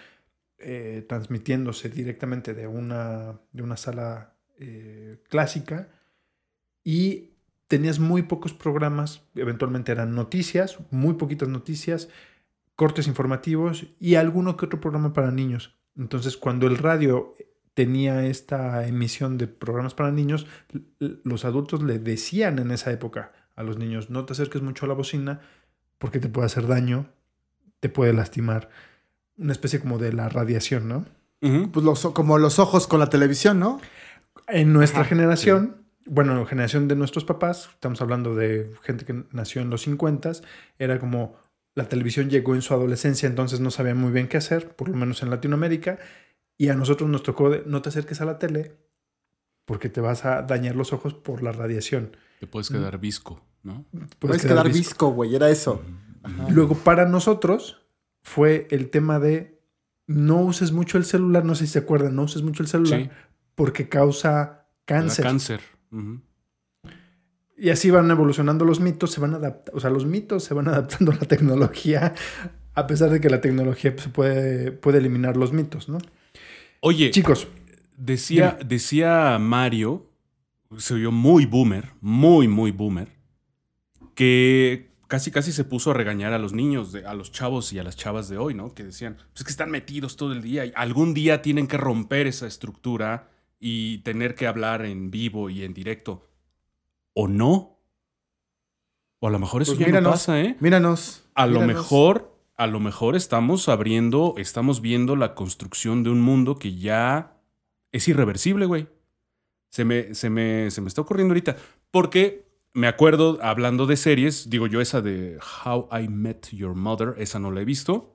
eh, 0.57 1.05
transmitiéndose 1.07 1.91
directamente 1.91 2.55
de 2.55 2.67
una, 2.67 3.43
de 3.53 3.63
una 3.63 3.77
sala 3.77 4.39
eh, 4.59 5.23
clásica 5.29 5.91
y 6.83 7.35
tenías 7.67 7.99
muy 7.99 8.23
pocos 8.23 8.55
programas, 8.55 9.23
eventualmente 9.35 9.93
eran 9.93 10.15
noticias, 10.15 10.79
muy 10.91 11.17
poquitas 11.17 11.51
noticias, 11.51 12.09
cortes 12.79 13.09
informativos 13.09 13.89
y 13.99 14.15
alguno 14.15 14.57
que 14.57 14.67
otro 14.67 14.81
programa 14.81 15.13
para 15.13 15.33
niños. 15.33 15.77
Entonces, 15.97 16.37
cuando 16.37 16.69
el 16.69 16.79
radio 16.79 17.35
tenía 17.75 18.25
esta 18.25 18.87
emisión 18.87 19.37
de 19.37 19.49
programas 19.49 19.95
para 19.95 20.13
niños, 20.13 20.47
los 21.01 21.45
adultos 21.45 21.83
le 21.83 21.99
decían 21.99 22.61
en 22.61 22.71
esa 22.71 22.93
época 22.93 23.33
a 23.57 23.65
los 23.65 23.79
niños, 23.79 24.11
no 24.11 24.25
te 24.25 24.33
acerques 24.33 24.63
mucho 24.63 24.85
a 24.85 24.89
la 24.89 24.95
bocina 24.95 25.41
porque 25.99 26.21
te 26.21 26.29
puede 26.29 26.47
hacer 26.47 26.69
daño, 26.69 27.07
te 27.81 27.89
puede 27.89 28.13
lastimar. 28.13 28.71
Una 29.37 29.51
especie 29.51 29.81
como 29.81 29.99
de 29.99 30.13
la 30.13 30.29
radiación, 30.29 30.87
¿no? 30.87 31.05
Pues 31.73 31.85
los, 31.85 32.07
como 32.13 32.39
los 32.39 32.61
ojos 32.61 32.87
con 32.87 33.01
la 33.01 33.11
televisión, 33.11 33.59
¿no? 33.59 33.81
En 34.47 34.73
nuestra 34.73 35.01
Ajá, 35.01 35.09
generación, 35.09 35.83
bueno, 36.07 36.47
generación 36.47 36.87
de 36.87 36.95
nuestros 36.95 37.25
papás, 37.25 37.71
estamos 37.73 38.01
hablando 38.01 38.37
de 38.37 38.73
gente 38.83 39.05
que 39.05 39.25
nació 39.33 39.63
en 39.63 39.71
los 39.71 39.83
50, 39.83 40.31
era 40.79 41.01
como 41.01 41.48
la 41.79 41.89
televisión 41.89 42.29
llegó 42.29 42.57
en 42.57 42.63
su 42.63 42.75
adolescencia, 42.75 43.29
entonces 43.29 43.61
no 43.61 43.71
sabían 43.71 43.99
muy 43.99 44.11
bien 44.11 44.27
qué 44.27 44.37
hacer, 44.37 44.75
por 44.75 44.89
lo 44.89 44.97
menos 44.97 45.23
en 45.23 45.31
Latinoamérica, 45.31 46.01
y 46.57 46.71
a 46.71 46.75
nosotros 46.75 47.09
nos 47.09 47.23
tocó 47.23 47.51
de, 47.51 47.63
no 47.67 47.83
te 47.83 47.91
acerques 47.91 48.21
a 48.21 48.25
la 48.25 48.37
tele 48.41 48.75
porque 49.65 49.89
te 49.89 50.01
vas 50.01 50.25
a 50.25 50.43
dañar 50.43 50.75
los 50.75 50.93
ojos 50.93 51.15
por 51.15 51.41
la 51.41 51.53
radiación. 51.53 52.17
Te 52.41 52.49
puedes 52.49 52.69
quedar 52.69 52.99
visco, 52.99 53.45
¿no? 53.63 53.87
Puedes 54.19 54.43
quedar 54.45 54.69
visco, 54.73 55.11
güey, 55.11 55.37
era 55.37 55.51
eso. 55.51 55.81
Luego, 56.51 56.75
para 56.75 57.07
nosotros, 57.07 57.87
fue 58.23 58.67
el 58.73 58.91
tema 58.91 59.21
de 59.21 59.63
no 60.09 60.41
uses 60.41 60.73
mucho 60.73 60.99
el 60.99 61.05
celular, 61.05 61.45
no 61.45 61.55
sé 61.55 61.67
si 61.67 61.75
se 61.75 61.79
acuerdan, 61.79 62.17
no 62.17 62.23
uses 62.25 62.43
mucho 62.43 62.65
el 62.65 62.69
celular 62.69 63.03
Sí. 63.03 63.11
porque 63.55 63.89
causa 63.89 64.67
cáncer. 64.85 65.25
Cáncer. 65.25 65.61
Y 67.61 67.71
así 67.71 67.91
van 67.91 68.11
evolucionando 68.11 68.65
los 68.65 68.79
mitos, 68.81 69.11
se 69.11 69.21
van 69.21 69.35
adaptando, 69.35 69.77
o 69.77 69.81
sea, 69.81 69.91
los 69.91 70.07
mitos 70.07 70.45
se 70.45 70.55
van 70.55 70.69
adaptando 70.69 71.13
a 71.13 71.17
la 71.17 71.27
tecnología, 71.27 72.15
a 72.75 72.87
pesar 72.87 73.11
de 73.11 73.21
que 73.21 73.29
la 73.31 73.41
tecnología 73.41 73.95
pues, 73.97 74.09
puede, 74.09 74.71
puede 74.73 74.99
eliminar 74.99 75.37
los 75.37 75.53
mitos, 75.53 75.89
¿no? 75.89 75.99
Oye, 76.81 77.11
Chicos, 77.11 77.49
decía, 77.97 78.57
decía 78.65 79.37
Mario, 79.41 80.07
se 80.77 80.95
oyó 80.95 81.11
muy 81.11 81.47
boomer, 81.47 81.91
muy, 82.01 82.47
muy 82.47 82.71
boomer, 82.71 83.09
que 84.15 84.91
casi, 85.09 85.31
casi 85.31 85.53
se 85.53 85.65
puso 85.65 85.91
a 85.91 85.95
regañar 85.95 86.33
a 86.33 86.39
los 86.39 86.53
niños, 86.53 86.93
de- 86.93 87.07
a 87.07 87.15
los 87.15 87.33
chavos 87.33 87.73
y 87.73 87.79
a 87.79 87.83
las 87.83 87.97
chavas 87.97 88.29
de 88.29 88.37
hoy, 88.39 88.55
¿no? 88.55 88.75
Que 88.75 88.85
decían, 88.85 89.15
pues 89.17 89.41
es 89.41 89.45
que 89.45 89.51
están 89.51 89.71
metidos 89.71 90.17
todo 90.17 90.33
el 90.33 90.43
día 90.43 90.65
y 90.67 90.73
algún 90.77 91.15
día 91.15 91.43
tienen 91.43 91.67
que 91.67 91.77
romper 91.77 92.27
esa 92.27 92.47
estructura 92.47 93.31
y 93.59 93.99
tener 93.99 94.35
que 94.35 94.47
hablar 94.47 94.85
en 94.85 95.11
vivo 95.11 95.51
y 95.51 95.65
en 95.65 95.75
directo. 95.75 96.28
¿O 97.21 97.27
no? 97.27 97.81
O 99.19 99.27
a 99.27 99.31
lo 99.33 99.41
mejor 99.41 99.63
eso 99.63 99.73
Pues 99.73 99.81
ya 99.81 99.87
míranos, 99.87 100.05
no 100.05 100.13
pasa, 100.13 100.41
¿eh? 100.41 100.57
Míranos. 100.61 101.25
A 101.35 101.49
lo 101.49 101.63
mejor, 101.63 102.33
a 102.57 102.69
lo 102.69 102.79
mejor 102.79 103.17
estamos 103.17 103.69
abriendo, 103.69 104.35
estamos 104.39 104.81
viendo 104.81 105.17
la 105.17 105.35
construcción 105.35 106.05
de 106.05 106.11
un 106.11 106.21
mundo 106.21 106.61
que 106.61 106.77
ya 106.77 107.37
es 107.91 108.07
irreversible, 108.07 108.67
güey. 108.67 108.87
Se 109.69 109.85
me, 109.85 110.15
se 110.15 110.31
me, 110.31 110.71
se 110.71 110.81
me 110.81 110.87
está 110.87 111.01
ocurriendo 111.01 111.33
ahorita. 111.33 111.57
Porque 111.91 112.47
me 112.73 112.87
acuerdo, 112.87 113.41
hablando 113.43 113.87
de 113.87 113.97
series, 113.97 114.49
digo 114.49 114.69
yo 114.69 114.81
esa 114.81 115.01
de 115.01 115.41
How 115.65 115.89
I 116.01 116.07
Met 116.07 116.51
Your 116.53 116.77
Mother, 116.77 117.17
esa 117.19 117.41
no 117.41 117.51
la 117.51 117.63
he 117.63 117.65
visto. 117.65 118.15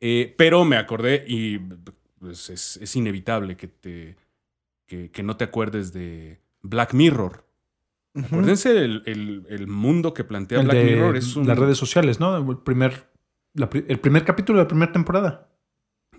Eh, 0.00 0.34
pero 0.36 0.66
me 0.66 0.76
acordé 0.76 1.24
y 1.26 1.58
pues, 2.18 2.50
es, 2.50 2.76
es 2.82 2.96
inevitable 2.96 3.56
que, 3.56 3.68
te, 3.68 4.16
que, 4.84 5.10
que 5.10 5.22
no 5.22 5.38
te 5.38 5.44
acuerdes 5.44 5.94
de 5.94 6.42
Black 6.60 6.92
Mirror. 6.92 7.45
Acuérdense 8.24 8.70
el, 8.84 9.02
el- 9.06 9.46
el 9.48 9.66
mundo 9.66 10.14
que 10.14 10.24
plantea 10.24 10.60
el 10.60 10.66
Black 10.66 10.76
de 10.78 10.84
Mirror 10.84 11.16
es 11.16 11.36
un, 11.36 11.46
las 11.46 11.58
redes 11.58 11.78
sociales, 11.78 12.18
¿no? 12.20 12.36
El 12.36 12.58
primer, 12.58 13.10
la 13.54 13.68
el 13.88 13.98
primer 14.00 14.24
capítulo 14.24 14.58
de 14.58 14.64
la 14.64 14.68
primera 14.68 14.92
temporada. 14.92 15.48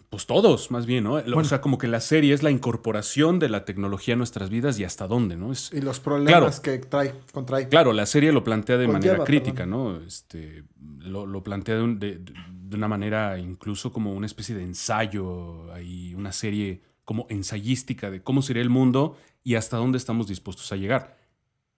Pues 0.10 0.26
todos, 0.26 0.72
más 0.72 0.86
bien, 0.86 1.04
¿no? 1.04 1.16
O 1.16 1.44
sea, 1.44 1.60
como 1.60 1.78
que 1.78 1.88
la 1.90 2.00
serie 2.00 2.34
es 2.34 2.42
la 2.42 2.50
incorporación 2.50 3.40
de 3.40 3.50
la 3.50 3.66
tecnología 3.66 4.14
a 4.14 4.18
nuestras 4.18 4.50
vidas 4.50 4.80
y 4.80 4.86
hasta 4.86 5.06
dónde, 5.06 5.36
¿no? 5.36 5.52
Es, 5.52 5.70
Y 5.74 5.82
los 5.82 6.00
problemas 6.00 6.62
Claro. 6.62 6.80
que 6.80 6.86
trae, 6.88 7.14
contrae. 7.34 7.68
claro, 7.68 7.92
la 7.92 8.06
serie 8.06 8.32
lo 8.32 8.42
plantea 8.42 8.78
de 8.78 8.86
Conlleva, 8.86 9.00
manera 9.18 9.26
crítica, 9.26 9.66
¿no? 9.66 9.98
Este, 10.00 10.64
lo, 11.00 11.26
lo 11.26 11.44
plantea 11.44 11.76
de, 11.76 11.82
un- 11.84 12.00
de- 12.00 12.20
de 12.20 12.76
una 12.78 12.88
manera 12.88 13.38
incluso 13.38 13.92
como 13.92 14.14
una 14.14 14.26
especie 14.28 14.56
de 14.56 14.64
ensayo, 14.64 15.72
ahí 15.74 16.14
una 16.16 16.32
serie 16.32 16.82
como 17.04 17.26
ensayística 17.30 18.10
de 18.10 18.22
cómo 18.24 18.42
sería 18.42 18.62
el 18.62 18.70
mundo 18.70 19.18
y 19.44 19.56
hasta 19.56 19.76
dónde 19.78 19.98
estamos 19.98 20.28
dispuestos 20.28 20.72
a 20.72 20.78
llegar. 20.78 21.18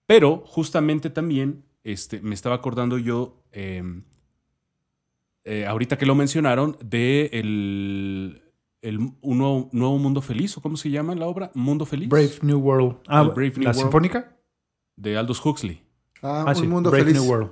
Pero 0.10 0.42
justamente 0.48 1.12
también 1.12 1.64
este, 1.84 2.20
me 2.20 2.34
estaba 2.34 2.56
acordando 2.56 2.98
yo, 2.98 3.44
eh, 3.52 3.84
eh, 5.44 5.68
ahorita 5.68 6.00
que 6.00 6.08
lo 6.08 6.16
mencionaron, 6.16 6.78
de 6.84 7.30
el, 7.32 8.42
el 8.82 8.98
un 9.22 9.38
nuevo, 9.38 9.70
Nuevo 9.72 10.00
Mundo 10.00 10.22
Feliz, 10.24 10.58
o 10.58 10.62
cómo 10.62 10.78
se 10.78 10.90
llama 10.90 11.14
la 11.14 11.28
obra, 11.28 11.52
Mundo 11.54 11.86
Feliz, 11.86 12.10
Brave 12.10 12.32
New 12.42 12.58
World. 12.58 12.98
Ah, 13.08 13.22
El 13.22 13.30
Brave 13.30 13.52
New 13.58 13.64
¿la 13.66 13.70
World. 13.70 13.82
sinfónica? 13.82 14.36
de 14.96 15.16
Aldous 15.16 15.46
Huxley. 15.46 15.84
Ah, 16.24 16.44
Ah, 16.48 16.50
un 16.50 16.56
sí, 16.56 16.68
mundo 16.68 16.90
Brave 16.90 17.06
feliz. 17.06 17.22
New 17.22 17.30
World. 17.32 17.52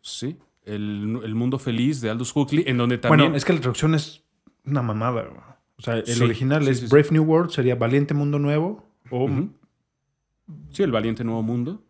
Sí, 0.00 0.36
el, 0.64 1.20
el 1.22 1.34
Mundo 1.36 1.60
Feliz 1.60 2.00
de 2.00 2.10
Aldous 2.10 2.34
Huxley, 2.34 2.64
en 2.66 2.78
donde 2.78 2.98
también... 2.98 3.20
Bueno, 3.28 3.36
es 3.36 3.44
que 3.44 3.52
la 3.52 3.60
traducción 3.60 3.94
es 3.94 4.24
una 4.66 4.82
mamada. 4.82 5.22
güey. 5.22 5.40
O 5.78 5.82
sea, 5.82 5.98
el 5.98 6.06
Sí, 6.06 6.22
original 6.24 6.64
sí, 6.64 6.70
es 6.70 6.78
sí, 6.80 6.86
sí. 6.88 6.90
Brave 6.92 7.08
New 7.12 7.22
World, 7.22 7.50
sería 7.52 7.76
Valiente 7.76 8.12
Mundo 8.12 8.40
Nuevo. 8.40 8.84
O. 9.10 9.28
Sí, 10.72 10.82
el 10.82 10.90
Valiente 10.90 11.22
Nuevo 11.22 11.42
Mundo. 11.44 11.80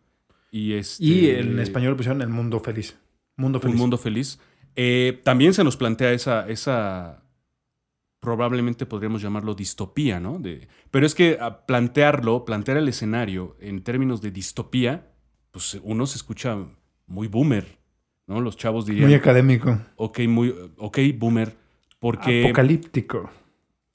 Y, 0.53 0.73
este, 0.73 1.03
Y 1.03 1.29
en 1.31 1.57
español 1.57 1.95
pusieron 1.95 2.21
El 2.21 2.29
Mundo 2.29 2.59
Feliz. 2.59 2.95
Mundo 3.37 3.59
Feliz. 3.59 3.73
Un 3.73 3.81
Mundo 3.81 3.97
Feliz. 3.97 4.39
Eh, 4.75 5.19
también 5.23 5.55
se 5.55 5.63
nos 5.63 5.77
plantea 5.77 6.11
esa, 6.11 6.47
esa, 6.47 7.23
probablemente 8.19 8.85
podríamos 8.85 9.23
llamarlo 9.23 9.55
distopía, 9.55 10.19
¿no? 10.19 10.37
De, 10.37 10.67
pero 10.91 11.07
es 11.07 11.15
que 11.15 11.39
a 11.41 11.65
plantearlo, 11.65 12.45
plantear 12.45 12.77
el 12.77 12.87
escenario 12.87 13.57
en 13.59 13.81
términos 13.81 14.21
de 14.21 14.29
distopía, 14.29 15.11
pues 15.49 15.79
uno 15.81 16.05
se 16.05 16.17
escucha 16.17 16.55
muy 17.07 17.25
boomer, 17.25 17.79
¿no? 18.27 18.39
Los 18.39 18.55
chavos 18.55 18.85
dirían, 18.85 19.07
Muy 19.07 19.15
académico. 19.15 19.79
ok, 19.95 20.19
muy, 20.27 20.53
ok, 20.77 20.99
boomer, 21.17 21.57
porque... 21.97 22.43
Apocalíptico. 22.43 23.31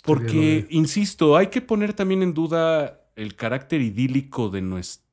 Porque, 0.05 0.67
insisto, 0.71 1.37
hay 1.37 1.49
que 1.49 1.61
poner 1.61 1.93
también 1.93 2.25
en 2.25 2.35
duda 2.35 3.13
el 3.15 3.37
carácter 3.37 3.81
idílico 3.81 4.49
de 4.49 4.63
nuestro 4.63 5.08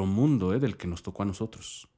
mundo, 0.00 0.54
¿eh? 0.54 0.58
del 0.58 0.76
que 0.76 0.86
nos 0.86 1.02
tocó 1.02 1.22
a 1.22 1.26
nosotros. 1.26 1.88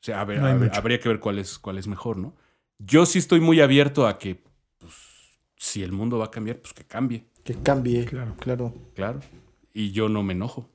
O 0.00 0.04
sea, 0.04 0.20
a 0.20 0.24
ver, 0.24 0.40
No 0.40 0.48
habría 0.74 0.98
que 1.00 1.08
ver 1.08 1.20
cuál 1.20 1.38
es, 1.38 1.58
cuál 1.58 1.78
es 1.78 1.86
mejor, 1.86 2.16
¿no? 2.16 2.34
Yo 2.78 3.06
sí 3.06 3.18
estoy 3.20 3.40
muy 3.40 3.60
abierto 3.60 4.06
a 4.08 4.18
que, 4.18 4.42
pues, 4.78 4.92
si 5.56 5.82
el 5.82 5.92
mundo 5.92 6.18
va 6.18 6.26
a 6.26 6.30
cambiar, 6.30 6.58
pues 6.58 6.72
que 6.74 6.84
cambie, 6.84 7.26
Que 7.44 7.54
cambie. 7.54 8.04
Claro. 8.04 8.34
Claro. 8.38 8.74
claro. 8.94 9.20
Y 9.72 9.92
yo 9.92 10.08
no 10.08 10.22
me 10.24 10.32
enojo. 10.32 10.68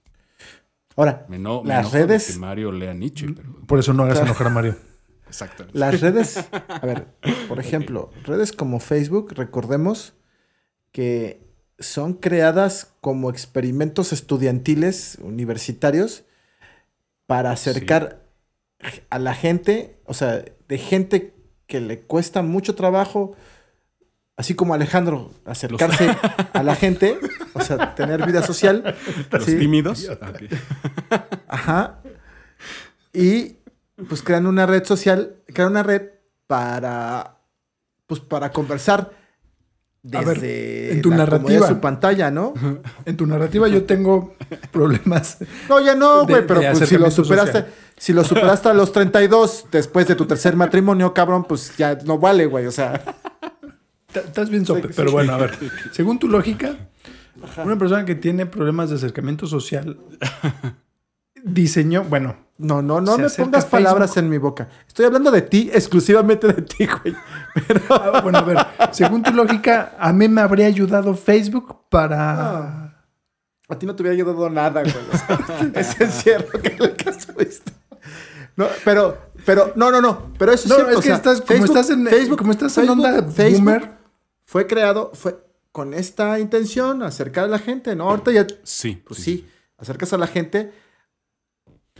Ahora, 0.96 1.26
Me, 1.30 1.36
eno- 1.36 1.62
me 1.62 1.70
Las 1.70 1.92
redes- 1.92 2.34
que 2.34 2.40
Mario 2.40 2.72
lea 2.72 2.94
Nietzsche, 2.94 3.28
pero... 3.36 3.54
Por 3.68 3.78
eso 3.80 3.94
no 3.94 4.04
hagas 4.04 4.20
enojar 4.22 4.48
a 4.48 4.50
Mario. 4.50 4.76
Exactamente. 5.28 5.78
las 5.78 6.00
redes, 6.00 6.38
a 6.54 6.86
ver, 6.86 7.08
por 7.50 7.60
ejemplo, 7.60 8.10
redes 8.24 8.54
como 8.54 8.80
Facebook, 8.80 9.34
recordemos 9.36 10.14
que 10.94 11.46
son 11.80 12.14
creadas 12.14 12.96
como 13.02 13.30
experimentos 13.30 14.14
estudiantiles 14.14 15.18
universitarios 15.22 16.24
para 17.28 17.52
acercar 17.52 18.24
a 19.10 19.20
la 19.20 19.36
gente, 19.36 20.00
o 20.06 20.14
sea, 20.14 20.44
de 20.68 20.78
gente 20.78 21.36
que 21.68 21.82
le 21.82 22.00
cuesta 22.02 22.42
mucho 22.42 22.74
trabajo, 22.76 23.36
así 24.38 24.56
como 24.56 24.74
Alejandro, 24.74 25.32
acercarse 25.46 26.16
a 26.54 26.64
la 26.64 26.76
gente, 26.76 27.18
o 27.54 27.62
sea, 27.62 27.96
tener 27.96 28.26
vida 28.26 28.42
social. 28.42 28.96
Los 29.32 29.46
sí. 29.46 29.60
tímidos. 29.60 30.10
Ah. 31.10 31.24
Ajá. 31.48 32.00
Y 33.14 33.58
pues 34.08 34.22
crean 34.22 34.48
una 34.48 34.66
red 34.66 34.86
social, 34.86 35.36
crean 35.48 35.72
una 35.72 35.84
red 35.84 36.04
para 36.48 37.42
pues 38.06 38.22
para 38.22 38.52
conversar 38.54 39.12
A 40.14 40.22
ver, 40.22 40.40
desde 40.40 40.94
en 40.94 41.02
tu 41.02 41.10
la 41.10 41.18
narrativa. 41.18 41.68
de 41.68 41.74
su 41.74 41.80
pantalla, 41.80 42.32
¿no? 42.32 42.54
En 43.06 43.18
tu 43.18 43.26
narrativa 43.26 43.68
yo 43.68 43.84
tengo 43.84 44.36
problemas. 44.72 45.38
No, 45.68 45.80
ya 45.80 45.96
no, 45.96 46.26
güey, 46.26 46.46
pero 46.46 46.60
de 46.62 46.72
pues 46.72 46.88
si 46.90 46.98
lo 46.98 47.12
superaste, 47.12 47.60
social. 47.60 47.74
si 47.98 48.14
lo 48.14 48.24
superaste 48.24 48.70
a 48.70 48.74
los 48.74 48.92
32 48.92 49.66
después 49.72 50.08
de 50.08 50.16
tu 50.16 50.26
tercer 50.26 50.56
matrimonio, 50.56 51.14
cabrón, 51.14 51.44
pues 51.44 51.76
ya 51.78 51.98
no 52.06 52.18
vale, 52.18 52.46
güey, 52.46 52.66
o 52.68 52.72
sea, 52.72 53.02
Estás 54.14 54.50
bien 54.50 54.66
sope, 54.66 54.90
pero 54.96 55.12
bueno, 55.12 55.34
a 55.34 55.38
ver. 55.38 55.52
Según 55.92 56.18
tu 56.20 56.28
lógica, 56.28 56.76
una 57.64 57.78
persona 57.78 58.06
que 58.06 58.16
tiene 58.16 58.46
problemas 58.46 58.90
de 58.90 58.96
acercamiento 58.96 59.48
social 59.48 59.98
diseñó, 61.48 62.04
bueno, 62.04 62.36
no, 62.58 62.82
no, 62.82 63.02
no 63.02 63.18
me 63.18 63.30
pongas 63.30 63.66
palabras 63.66 64.12
Facebook. 64.12 64.24
en 64.26 64.30
mi 64.30 64.38
boca. 64.38 64.70
Estoy 64.88 65.06
hablando 65.06 65.30
de 65.32 65.42
ti, 65.44 65.70
exclusivamente 65.74 66.48
de 66.48 66.62
ti, 66.64 66.88
güey. 66.88 67.16
ah, 67.90 68.20
bueno, 68.24 68.40
a 68.40 68.42
ver, 68.44 68.58
según 68.92 69.22
tu 69.24 69.32
lógica, 69.32 69.96
a 70.00 70.12
mí 70.14 70.28
me 70.28 70.42
habría 70.42 70.68
ayudado 70.68 71.14
Facebook 71.16 71.82
para 71.90 72.40
Ah. 72.40 72.84
A 73.70 73.78
ti 73.78 73.86
no 73.86 73.96
te 73.96 74.02
hubiera 74.02 74.14
ayudado 74.16 74.50
nada, 74.50 74.82
güey. 74.82 74.94
o 74.96 75.18
sea, 75.18 75.72
ese 75.82 76.04
encierro 76.06 76.60
que 76.62 76.76
le 76.80 76.96
estuviste. 77.12 77.74
No, 78.56 78.66
pero, 78.86 79.18
pero, 79.46 79.74
no, 79.76 79.92
no, 79.92 80.00
no. 80.02 80.32
Pero 80.40 80.54
eso 80.54 80.64
es 80.64 80.70
No, 80.70 80.76
cierto. 80.76 80.92
es 80.92 80.98
o 80.98 81.02
que 81.02 81.08
sea, 81.08 81.16
estás- 81.18 81.42
como 81.42 81.66
estás 81.66 81.90
en- 81.90 82.36
como 82.38 82.52
estás 82.52 82.78
en 82.78 82.90
onda 82.90 83.22
boomer. 83.22 83.92
Fue 84.46 84.66
creado, 84.68 85.12
fue 85.14 85.38
con 85.74 85.94
esta 85.94 86.40
intención, 86.40 87.04
acercar 87.04 87.44
a 87.44 87.48
la 87.50 87.60
gente, 87.60 87.94
¿no? 87.96 88.10
Ahorita 88.10 88.32
ya, 88.32 88.48
Sí, 88.64 89.04
pues 89.06 89.20
sí, 89.22 89.46
acercas 89.78 90.14
a 90.14 90.18
la 90.18 90.26
gente 90.28 90.72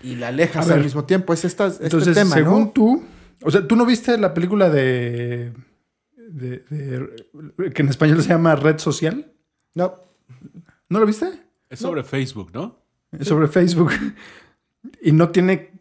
y 0.04 0.16
la 0.16 0.30
alejas 0.30 0.66
A 0.66 0.70
ver. 0.70 0.78
al 0.80 0.84
mismo 0.84 1.06
tiempo. 1.06 1.34
Es 1.34 1.46
esta, 1.46 1.68
este 1.68 1.86
Entonces, 1.86 2.16
tema, 2.16 2.36
según 2.36 2.66
¿no? 2.66 2.70
tú, 2.72 3.04
o 3.44 3.52
sea, 3.52 3.68
tú 3.68 3.76
no 3.76 3.86
viste 3.86 4.18
la 4.18 4.34
película 4.34 4.70
de, 4.70 5.54
de- 6.16 6.60
de- 6.70 7.72
que 7.74 7.82
en 7.82 7.90
español 7.90 8.22
se 8.22 8.30
llama 8.30 8.56
Red 8.56 8.80
Social. 8.80 9.32
No, 9.76 9.96
¿No 10.90 11.00
lo 11.00 11.06
viste? 11.06 11.28
Es 11.70 11.80
sobre 11.80 12.04
Facebook, 12.04 12.52
¿no? 12.54 12.80
Es 13.12 13.28
sobre 13.28 13.48
Facebook. 13.48 13.92
Y 15.02 15.12
no 15.12 15.30
tiene, 15.30 15.72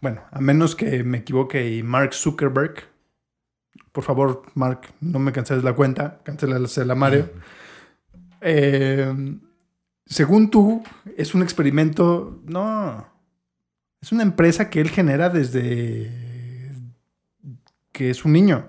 bueno, 0.00 0.22
a 0.30 0.40
menos 0.40 0.76
que 0.76 1.02
me 1.02 1.18
equivoque 1.18 1.76
y 1.76 1.82
Mark 1.82 2.12
Zuckerberg, 2.14 2.74
por 3.90 4.04
favor, 4.04 4.42
Mark, 4.54 4.82
no 5.00 5.18
me 5.18 5.32
canceles 5.32 5.64
la 5.64 5.74
cuenta, 5.74 6.20
cancelasela 6.24 6.92
a 6.92 6.96
Mario. 6.96 7.30
Eh, 8.40 9.14
según 10.06 10.50
tú, 10.50 10.82
es 11.16 11.34
un 11.34 11.42
experimento, 11.42 12.40
no, 12.44 13.06
es 14.02 14.10
una 14.10 14.24
empresa 14.24 14.68
que 14.68 14.80
él 14.80 14.90
genera 14.90 15.30
desde 15.30 16.10
que 17.92 18.10
es 18.10 18.24
un 18.24 18.32
niño. 18.32 18.68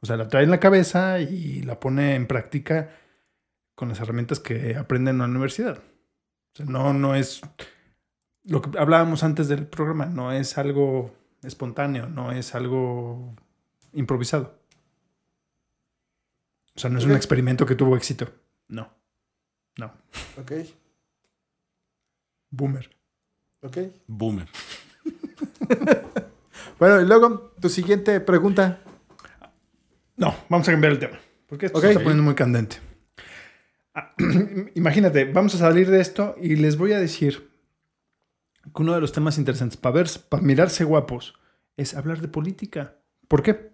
O 0.00 0.06
sea, 0.06 0.16
la 0.16 0.28
trae 0.28 0.44
en 0.44 0.50
la 0.50 0.60
cabeza 0.60 1.20
y 1.20 1.62
la 1.62 1.80
pone 1.80 2.14
en 2.14 2.26
práctica 2.26 2.90
con 3.74 3.88
las 3.88 3.98
herramientas 3.98 4.40
que 4.40 4.76
aprende 4.76 5.10
en 5.10 5.18
la 5.18 5.24
universidad. 5.24 5.78
O 5.78 6.56
sea, 6.56 6.66
no, 6.66 6.92
no 6.92 7.14
es 7.14 7.40
lo 8.44 8.60
que 8.60 8.78
hablábamos 8.78 9.24
antes 9.24 9.48
del 9.48 9.66
programa, 9.66 10.06
no 10.06 10.32
es 10.32 10.58
algo 10.58 11.14
espontáneo, 11.42 12.08
no 12.08 12.30
es 12.30 12.54
algo 12.54 13.34
improvisado. 13.94 14.58
O 16.76 16.78
sea, 16.78 16.90
no 16.90 16.98
es 16.98 17.06
un 17.06 17.16
experimento 17.16 17.64
que 17.64 17.74
tuvo 17.74 17.96
éxito. 17.96 18.30
No. 18.68 18.92
No. 19.78 19.92
Ok, 20.36 20.52
Boomer. 22.50 22.97
Ok. 23.62 23.78
Boomer. 24.06 24.48
Bueno, 26.78 27.00
y 27.00 27.06
luego, 27.06 27.52
tu 27.60 27.68
siguiente 27.68 28.20
pregunta. 28.20 28.80
No, 30.16 30.34
vamos 30.48 30.68
a 30.68 30.72
cambiar 30.72 30.92
el 30.92 30.98
tema. 30.98 31.18
Porque 31.48 31.66
esto 31.66 31.80
se 31.80 31.88
está 31.88 32.00
poniendo 32.00 32.22
muy 32.22 32.34
candente. 32.34 32.76
Ah, 33.94 34.14
Imagínate, 34.74 35.24
vamos 35.24 35.54
a 35.56 35.58
salir 35.58 35.90
de 35.90 36.00
esto 36.00 36.36
y 36.40 36.56
les 36.56 36.76
voy 36.76 36.92
a 36.92 37.00
decir 37.00 37.50
que 38.62 38.82
uno 38.82 38.94
de 38.94 39.00
los 39.00 39.12
temas 39.12 39.38
interesantes 39.38 39.76
para 39.76 39.94
ver, 39.94 40.08
para 40.28 40.42
mirarse 40.42 40.84
guapos, 40.84 41.34
es 41.76 41.94
hablar 41.94 42.20
de 42.20 42.28
política. 42.28 42.96
¿Por 43.26 43.42
qué? 43.42 43.72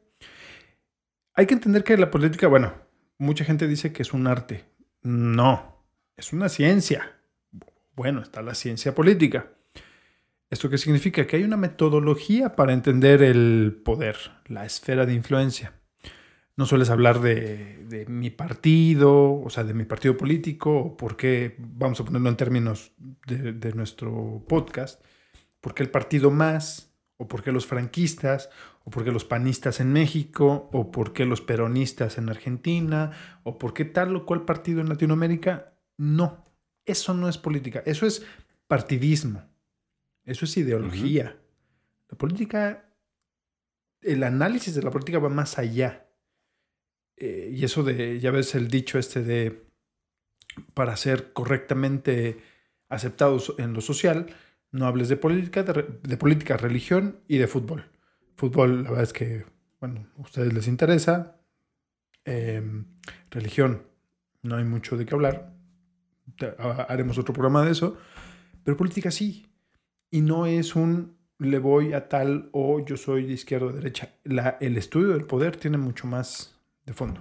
Hay 1.35 1.47
que 1.47 1.55
entender 1.55 1.85
que 1.85 1.97
la 1.99 2.11
política, 2.11 2.47
bueno, 2.47 2.73
mucha 3.19 3.45
gente 3.45 3.67
dice 3.67 3.93
que 3.93 4.03
es 4.03 4.13
un 4.13 4.27
arte. 4.27 4.65
No, 5.03 5.85
es 6.17 6.33
una 6.33 6.49
ciencia. 6.49 7.19
Bueno, 7.97 8.23
está 8.23 8.41
la 8.41 8.55
ciencia 8.55 8.95
política. 8.95 9.51
¿Esto 10.55 10.71
qué 10.71 10.79
significa? 10.79 11.27
Que 11.27 11.35
hay 11.35 11.43
una 11.43 11.57
metodología 11.57 12.55
para 12.55 12.73
entender 12.73 13.25
el 13.25 13.81
poder, 13.85 14.17
la 14.47 14.65
esfera 14.65 15.05
de 15.05 15.13
influencia. 15.13 15.73
No 16.55 16.65
sueles 16.65 16.91
hablar 16.91 17.21
de, 17.21 18.07
mi 18.07 18.31
partido, 18.31 19.35
o 19.35 19.51
sea, 19.51 19.65
de 19.65 19.75
mi 19.75 19.85
partido 19.85 20.17
político, 20.17 20.79
o 20.79 20.97
por 20.97 21.17
qué, 21.17 21.57
vamos 21.59 21.99
a 21.99 22.05
ponerlo 22.05 22.29
en 22.29 22.37
términos 22.37 22.93
de, 23.27 23.53
de 23.53 23.73
nuestro 23.73 24.45
podcast, 24.49 25.05
por 25.61 25.75
qué 25.75 25.83
el 25.83 25.91
partido 25.91 26.31
más, 26.31 26.95
o 27.17 27.27
por 27.27 27.43
qué 27.43 27.51
los 27.51 27.67
franquistas, 27.67 28.49
o 28.85 28.93
por 28.93 29.03
qué 29.03 29.11
los 29.11 29.25
panistas 29.25 29.81
en 29.81 29.93
México, 29.93 30.71
o 30.73 30.93
por 30.93 31.13
qué 31.13 31.25
los 31.25 31.41
peronistas 31.41 32.17
en 32.17 32.29
Argentina, 32.29 33.11
o 33.43 33.59
por 33.59 33.75
qué 33.75 33.85
tal 33.87 34.15
o 34.15 34.25
cual 34.25 34.45
partido 34.45 34.81
en 34.81 34.89
Latinoamérica. 34.89 35.75
No, 35.97 36.45
eso 36.87 37.13
no 37.13 37.29
es 37.29 37.39
política, 37.39 37.83
eso 37.87 38.07
es 38.07 38.25
partidismo, 38.69 39.43
eso 40.25 40.45
es 40.45 40.57
ideología. 40.57 41.37
La 42.09 42.19
política, 42.19 42.89
el 44.01 44.23
análisis 44.23 44.75
de 44.75 44.83
la 44.83 44.91
política 44.91 45.19
va 45.19 45.29
más 45.29 45.59
allá. 45.59 46.07
Eh, 47.17 47.51
y 47.53 47.65
eso 47.65 47.83
de, 47.83 48.19
ya 48.21 48.31
ves 48.31 48.55
el 48.55 48.69
dicho 48.69 48.99
este 48.99 49.23
de, 49.23 49.65
para 50.75 50.97
ser 50.97 51.33
correctamente 51.33 52.39
aceptados 52.89 53.55
en 53.59 53.73
lo 53.73 53.81
social, 53.81 54.27
no 54.71 54.87
hables 54.87 55.09
de 55.09 55.17
política, 55.17 55.63
de, 55.63 56.17
política, 56.17 56.57
religión 56.57 57.21
y 57.29 57.39
de 57.39 57.47
fútbol. 57.47 57.91
Fútbol, 58.37 58.83
la 58.85 58.91
verdad 58.91 59.05
es 59.05 59.13
que, 59.13 59.45
bueno, 59.81 60.09
a 60.19 60.23
ustedes 60.23 60.53
les 60.53 60.67
interesa. 60.67 61.37
Eh, 62.25 62.63
religión, 63.31 63.87
no 64.43 64.57
hay 64.57 64.65
mucho 64.65 64.97
de 64.97 65.07
qué 65.07 65.15
hablar. 65.15 65.55
Haremos 66.89 67.19
otro 67.19 67.35
programa 67.35 67.65
de 67.65 67.73
eso. 67.73 67.97
Pero 68.65 68.77
política 68.77 69.11
sí. 69.11 69.47
Y 70.15 70.21
no 70.21 70.47
es 70.47 70.77
un 70.77 71.17
le 71.41 71.59
voy 71.59 71.93
a 71.93 72.09
tal 72.09 72.49
o 72.53 72.79
yo 72.85 72.97
soy 72.97 73.27
de 73.27 73.33
izquierda 73.33 73.67
o 73.67 73.69
de 73.71 73.79
derecha. 73.81 74.15
La- 74.23 74.57
el 74.61 74.77
estudio 74.77 75.09
del 75.09 75.25
poder 75.27 75.57
tiene 75.57 75.77
mucho 75.77 76.07
más 76.07 76.57
de 76.87 76.93
fondo. 76.93 77.21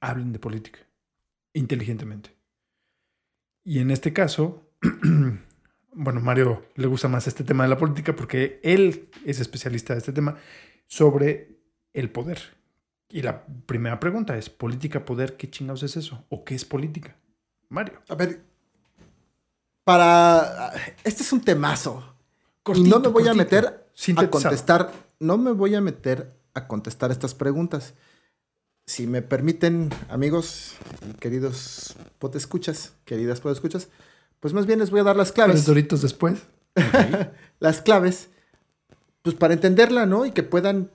Hablen 0.00 0.32
de 0.32 0.38
política. 0.38 0.78
Inteligentemente. 1.52 2.30
Y 3.64 3.80
en 3.80 3.90
este 3.90 4.14
caso, 4.14 4.72
bueno, 5.92 6.20
Mario 6.22 6.64
le 6.76 6.86
gusta 6.86 7.08
más 7.08 7.26
este 7.28 7.44
tema 7.44 7.64
de 7.64 7.68
la 7.68 7.76
política 7.76 8.16
porque 8.16 8.58
él 8.62 9.10
es 9.26 9.38
especialista 9.38 9.92
de 9.92 9.98
este 9.98 10.14
tema 10.14 10.38
sobre 10.86 11.58
el 11.92 12.08
poder. 12.10 12.40
Y 13.10 13.20
la 13.20 13.44
primera 13.66 14.00
pregunta 14.00 14.38
es, 14.38 14.48
¿política, 14.48 15.04
poder? 15.04 15.36
¿Qué 15.36 15.50
chingados 15.50 15.82
es 15.82 15.98
eso? 15.98 16.24
¿O 16.30 16.44
qué 16.44 16.54
es 16.54 16.64
política? 16.64 17.18
Mario. 17.68 18.00
A 18.08 18.14
ver, 18.14 18.42
para... 19.84 20.72
Este 21.04 21.22
es 21.22 21.32
un 21.32 21.40
temazo. 21.40 22.02
y 22.74 22.82
no 22.82 23.00
me 23.00 23.08
voy 23.08 23.28
a 23.28 23.34
meter 23.34 23.86
a 24.16 24.30
contestar, 24.30 24.92
no 25.18 25.38
me 25.38 25.52
voy 25.52 25.74
a 25.74 25.80
meter 25.80 26.32
a 26.54 26.66
contestar 26.66 27.10
estas 27.10 27.34
preguntas. 27.34 27.94
Si 28.86 29.06
me 29.06 29.22
permiten, 29.22 29.90
amigos 30.08 30.74
y 31.08 31.14
queridos 31.14 31.94
potescuchas, 32.18 32.92
queridas 33.04 33.40
potescuchas, 33.40 33.88
pues 34.40 34.54
más 34.54 34.66
bien 34.66 34.80
les 34.80 34.90
voy 34.90 35.00
a 35.00 35.04
dar 35.04 35.16
las 35.16 35.28
Los 35.28 35.34
claves. 35.34 35.66
doritos 35.66 36.02
después. 36.02 36.42
las 37.60 37.80
claves, 37.80 38.28
pues 39.22 39.36
para 39.36 39.54
entenderla, 39.54 40.06
¿no? 40.06 40.26
Y 40.26 40.32
que 40.32 40.42
puedan 40.42 40.90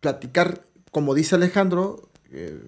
platicar, 0.00 0.64
como 0.90 1.14
dice 1.14 1.36
Alejandro, 1.36 2.08
eh, 2.30 2.60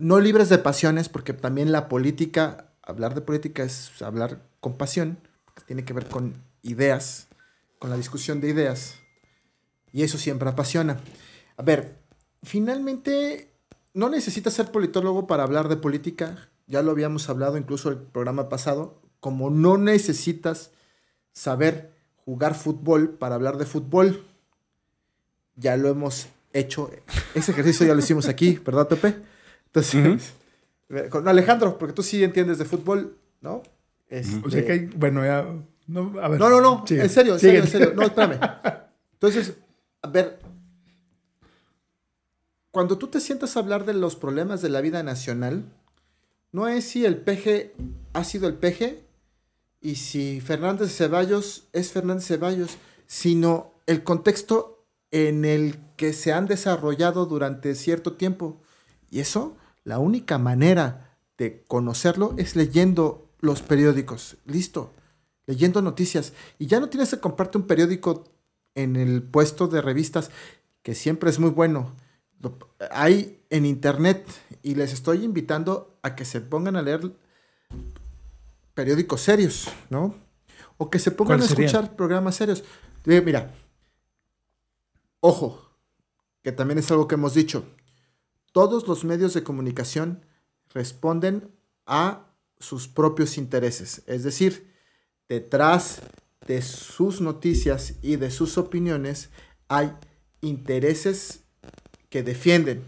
no 0.00 0.18
libres 0.18 0.48
de 0.48 0.58
pasiones, 0.58 1.08
porque 1.08 1.32
también 1.32 1.70
la 1.70 1.88
política, 1.88 2.69
hablar 2.82 3.14
de 3.14 3.20
política 3.20 3.62
es 3.62 4.00
hablar 4.02 4.42
con 4.60 4.76
pasión, 4.76 5.18
que 5.54 5.62
tiene 5.62 5.84
que 5.84 5.92
ver 5.92 6.06
con 6.06 6.42
ideas, 6.62 7.28
con 7.78 7.90
la 7.90 7.96
discusión 7.96 8.40
de 8.40 8.48
ideas, 8.48 8.96
y 9.92 10.02
eso 10.02 10.18
siempre 10.18 10.48
apasiona. 10.48 11.00
A 11.56 11.62
ver, 11.62 11.96
finalmente, 12.42 13.52
no 13.94 14.08
necesitas 14.08 14.54
ser 14.54 14.70
politólogo 14.70 15.26
para 15.26 15.42
hablar 15.42 15.68
de 15.68 15.76
política, 15.76 16.48
ya 16.66 16.82
lo 16.82 16.92
habíamos 16.92 17.28
hablado 17.28 17.56
incluso 17.56 17.88
el 17.88 17.98
programa 17.98 18.48
pasado, 18.48 19.02
como 19.18 19.50
no 19.50 19.76
necesitas 19.76 20.70
saber 21.32 21.92
jugar 22.24 22.54
fútbol 22.54 23.10
para 23.10 23.34
hablar 23.34 23.58
de 23.58 23.66
fútbol, 23.66 24.24
ya 25.56 25.76
lo 25.76 25.88
hemos 25.88 26.28
hecho, 26.52 26.90
ese 27.34 27.52
ejercicio 27.52 27.86
ya 27.86 27.94
lo 27.94 28.00
hicimos 28.00 28.28
aquí, 28.28 28.60
¿verdad, 28.64 28.88
Pepe? 28.88 29.16
Entonces, 29.66 30.32
con 31.10 31.26
Alejandro, 31.28 31.78
porque 31.78 31.94
tú 31.94 32.02
sí 32.02 32.22
entiendes 32.24 32.58
de 32.58 32.64
fútbol, 32.64 33.16
¿no? 33.40 33.62
Este- 34.08 34.40
O 34.46 34.50
sea 34.50 34.64
que 34.64 34.72
hay, 34.72 34.86
bueno, 34.96 35.24
ya. 35.24 35.46
No, 35.86 36.12
a 36.20 36.28
ver, 36.28 36.38
no, 36.40 36.48
no, 36.50 36.60
no, 36.60 36.84
sigue, 36.86 37.02
en 37.02 37.08
serio, 37.10 37.34
en 37.34 37.40
sigue. 37.40 37.52
serio, 37.52 37.64
en 37.64 37.68
serio. 37.70 37.92
No, 37.94 38.02
espérame. 38.02 38.38
Entonces, 39.14 39.54
a 40.02 40.08
ver, 40.08 40.38
cuando 42.70 42.98
tú 42.98 43.08
te 43.08 43.20
sientas 43.20 43.56
a 43.56 43.60
hablar 43.60 43.84
de 43.84 43.94
los 43.94 44.16
problemas 44.16 44.62
de 44.62 44.68
la 44.68 44.80
vida 44.80 45.02
nacional, 45.02 45.64
no 46.52 46.68
es 46.68 46.84
si 46.84 47.04
el 47.04 47.16
peje 47.16 47.74
ha 48.12 48.24
sido 48.24 48.46
el 48.48 48.54
peje 48.54 49.04
y 49.80 49.96
si 49.96 50.40
Fernández 50.40 50.94
Ceballos 50.96 51.64
es 51.72 51.90
Fernández 51.92 52.26
Ceballos, 52.26 52.78
sino 53.06 53.72
el 53.86 54.04
contexto 54.04 54.84
en 55.10 55.44
el 55.44 55.76
que 55.96 56.12
se 56.12 56.32
han 56.32 56.46
desarrollado 56.46 57.26
durante 57.26 57.74
cierto 57.74 58.12
tiempo. 58.12 58.60
Y 59.10 59.18
eso, 59.20 59.56
la 59.84 59.98
única 59.98 60.38
manera 60.38 61.16
de 61.38 61.64
conocerlo 61.66 62.34
es 62.36 62.56
leyendo 62.56 63.30
los 63.40 63.62
periódicos. 63.62 64.36
Listo 64.46 64.94
leyendo 65.46 65.82
noticias. 65.82 66.32
Y 66.60 66.66
ya 66.68 66.78
no 66.78 66.88
tienes 66.90 67.10
que 67.10 67.18
comprarte 67.18 67.58
un 67.58 67.66
periódico 67.66 68.24
en 68.76 68.94
el 68.94 69.20
puesto 69.22 69.66
de 69.66 69.82
revistas, 69.82 70.30
que 70.82 70.94
siempre 70.94 71.28
es 71.28 71.40
muy 71.40 71.50
bueno. 71.50 71.92
Lo- 72.40 72.56
hay 72.92 73.42
en 73.50 73.66
internet 73.66 74.24
y 74.62 74.76
les 74.76 74.92
estoy 74.92 75.24
invitando 75.24 75.98
a 76.02 76.14
que 76.14 76.24
se 76.24 76.40
pongan 76.40 76.76
a 76.76 76.82
leer 76.82 77.12
periódicos 78.74 79.22
serios, 79.22 79.68
¿no? 79.88 80.14
O 80.78 80.88
que 80.88 80.98
se 81.00 81.10
pongan 81.10 81.40
a 81.40 81.44
escuchar 81.66 81.96
programas 81.96 82.36
serios. 82.36 82.62
Eh, 83.06 83.20
Mira, 83.20 83.52
ojo, 85.20 85.60
que 86.42 86.52
también 86.52 86.78
es 86.78 86.90
algo 86.90 87.08
que 87.08 87.16
hemos 87.16 87.34
dicho. 87.34 87.64
Todos 88.52 88.88
los 88.88 89.04
medios 89.04 89.34
de 89.34 89.42
comunicación 89.42 90.24
responden 90.72 91.50
a 91.86 92.26
sus 92.58 92.88
propios 92.88 93.38
intereses. 93.38 94.02
Es 94.06 94.22
decir, 94.22 94.72
detrás 95.28 96.02
de 96.46 96.62
sus 96.62 97.20
noticias 97.20 97.94
y 98.02 98.16
de 98.16 98.30
sus 98.30 98.58
opiniones 98.58 99.30
hay 99.68 99.92
intereses 100.40 101.44
que 102.08 102.22
defienden. 102.22 102.84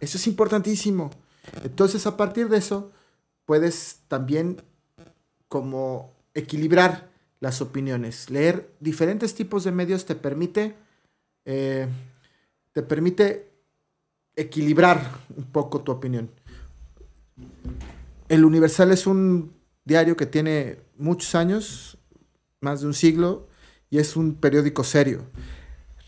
Eso 0.00 0.18
es 0.18 0.26
importantísimo. 0.26 1.10
Entonces, 1.62 2.06
a 2.06 2.16
partir 2.16 2.48
de 2.48 2.58
eso, 2.58 2.90
puedes 3.44 4.00
también 4.08 4.62
como 5.48 6.14
equilibrar 6.34 7.10
las 7.40 7.60
opiniones. 7.60 8.30
Leer 8.30 8.72
diferentes 8.80 9.34
tipos 9.34 9.64
de 9.64 9.72
medios 9.72 10.06
te 10.06 10.14
permite, 10.14 10.74
eh, 11.44 11.88
te 12.72 12.82
permite 12.82 13.51
equilibrar 14.36 15.20
un 15.36 15.44
poco 15.44 15.80
tu 15.80 15.92
opinión. 15.92 16.30
El 18.28 18.44
Universal 18.44 18.92
es 18.92 19.06
un 19.06 19.52
diario 19.84 20.16
que 20.16 20.26
tiene 20.26 20.78
muchos 20.96 21.34
años, 21.34 21.98
más 22.60 22.80
de 22.80 22.86
un 22.86 22.94
siglo, 22.94 23.48
y 23.90 23.98
es 23.98 24.16
un 24.16 24.34
periódico 24.34 24.84
serio. 24.84 25.24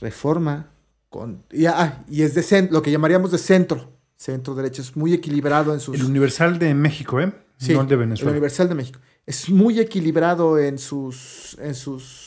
Reforma 0.01 0.71
con, 1.11 1.45
y, 1.51 1.67
ah, 1.67 2.05
y 2.09 2.23
es 2.23 2.35
de 2.35 2.69
lo 2.71 2.83
que 2.83 2.91
llamaríamos 2.91 3.31
de 3.31 3.39
centro, 3.39 3.93
centro 4.17 4.55
derecha, 4.55 4.83
es 4.83 4.97
muy 4.97 5.13
equilibrado 5.13 5.73
en 5.73 5.81
sus... 5.81 5.95
El 5.95 6.07
Universal 6.07 6.59
de 6.59 6.75
México, 6.75 7.21
¿eh? 7.21 7.33
Sí, 7.57 7.73
no 7.73 7.83
el 7.83 7.89
de 7.89 7.95
El 7.95 8.01
Venezuela. 8.01 8.33
Universal 8.33 8.69
de 8.69 8.75
México. 8.75 9.01
Es 9.27 9.49
muy 9.49 9.79
equilibrado 9.79 10.59
en 10.59 10.79
sus, 10.79 11.57
en 11.61 11.75
sus, 11.75 12.24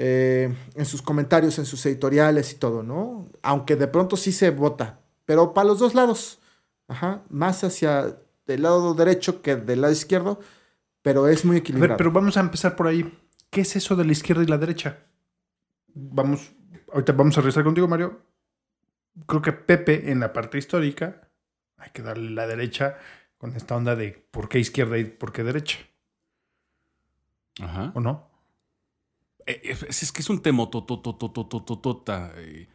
eh, 0.00 0.54
en 0.76 0.86
sus 0.86 1.02
comentarios, 1.02 1.58
en 1.58 1.66
sus 1.66 1.84
editoriales 1.84 2.52
y 2.52 2.56
todo, 2.56 2.84
¿no? 2.84 3.28
Aunque 3.42 3.74
de 3.74 3.88
pronto 3.88 4.16
sí 4.16 4.30
se 4.30 4.50
vota, 4.50 5.00
pero 5.24 5.52
para 5.52 5.66
los 5.68 5.80
dos 5.80 5.94
lados. 5.94 6.38
Ajá, 6.86 7.22
más 7.28 7.64
hacia 7.64 8.16
del 8.46 8.62
lado 8.62 8.94
derecho 8.94 9.42
que 9.42 9.56
del 9.56 9.82
lado 9.82 9.92
izquierdo, 9.92 10.40
pero 11.02 11.28
es 11.28 11.44
muy 11.44 11.56
A 11.56 11.58
equilibrado. 11.58 11.90
ver, 11.90 11.96
pero 11.98 12.12
vamos 12.12 12.36
a 12.36 12.40
empezar 12.40 12.76
por 12.76 12.86
ahí. 12.86 13.12
¿Qué 13.50 13.60
es 13.62 13.76
eso 13.76 13.96
de 13.96 14.04
la 14.04 14.12
izquierda 14.12 14.42
y 14.42 14.46
la 14.46 14.56
derecha? 14.56 15.00
Vamos, 15.92 16.52
ahorita 16.92 17.12
vamos 17.12 17.36
a 17.36 17.40
regresar 17.40 17.64
contigo, 17.64 17.88
Mario. 17.88 18.22
Creo 19.26 19.42
que 19.42 19.52
Pepe, 19.52 20.10
en 20.12 20.20
la 20.20 20.32
parte 20.32 20.58
histórica, 20.58 21.28
hay 21.76 21.90
que 21.90 22.02
darle 22.02 22.30
la 22.30 22.46
derecha 22.46 22.96
con 23.36 23.54
esta 23.56 23.76
onda 23.76 23.96
de 23.96 24.12
por 24.30 24.48
qué 24.48 24.60
izquierda 24.60 24.96
y 24.96 25.04
por 25.04 25.32
qué 25.32 25.42
derecha, 25.42 25.78
Ajá. 27.60 27.92
¿o 27.94 28.00
no? 28.00 28.27
Eh, 29.48 29.60
Es, 29.88 30.02
es 30.02 30.12
que 30.12 30.20
es 30.20 30.30
un 30.30 30.40
tema 30.42 30.70
tototototototota. 30.70 32.32
eh. 32.36 32.68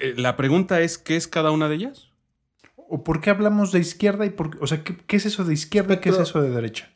Eh, 0.00 0.14
La 0.16 0.36
pregunta 0.36 0.80
es, 0.80 0.98
¿qué 0.98 1.16
es 1.16 1.26
cada 1.26 1.50
una 1.50 1.68
de 1.68 1.74
ellas? 1.76 2.10
¿O 2.76 3.02
por 3.04 3.20
qué 3.20 3.30
hablamos 3.30 3.72
de 3.72 3.80
izquierda 3.80 4.26
y 4.26 4.30
por 4.30 4.50
qué? 4.50 4.58
O 4.60 4.66
sea, 4.66 4.84
¿qué, 4.84 4.96
qué 4.96 5.16
es 5.16 5.26
eso 5.26 5.44
de 5.44 5.54
izquierda 5.54 5.94
y 5.94 6.00
qué 6.00 6.10
es 6.10 6.18
eso 6.18 6.42
de 6.42 6.50
derecha? 6.50 6.92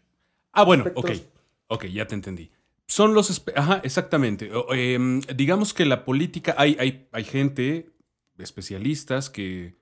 Ah, 0.53 0.65
bueno, 0.65 0.85
ok. 0.95 1.11
Aspectos. 1.11 1.33
Ok, 1.69 1.85
ya 1.87 2.07
te 2.07 2.15
entendí. 2.15 2.51
Son 2.87 3.15
los... 3.15 3.43
Ajá, 3.57 3.81
exactamente. 3.83 4.51
Em, 4.71 5.21
digamos 5.35 5.73
que 5.73 5.85
la 5.87 6.05
política... 6.05 6.55
Hay, 6.59 6.77
hay, 6.79 7.09
hay 7.13 7.25
gente, 7.25 7.91
especialistas, 8.39 9.31
que 9.31 9.77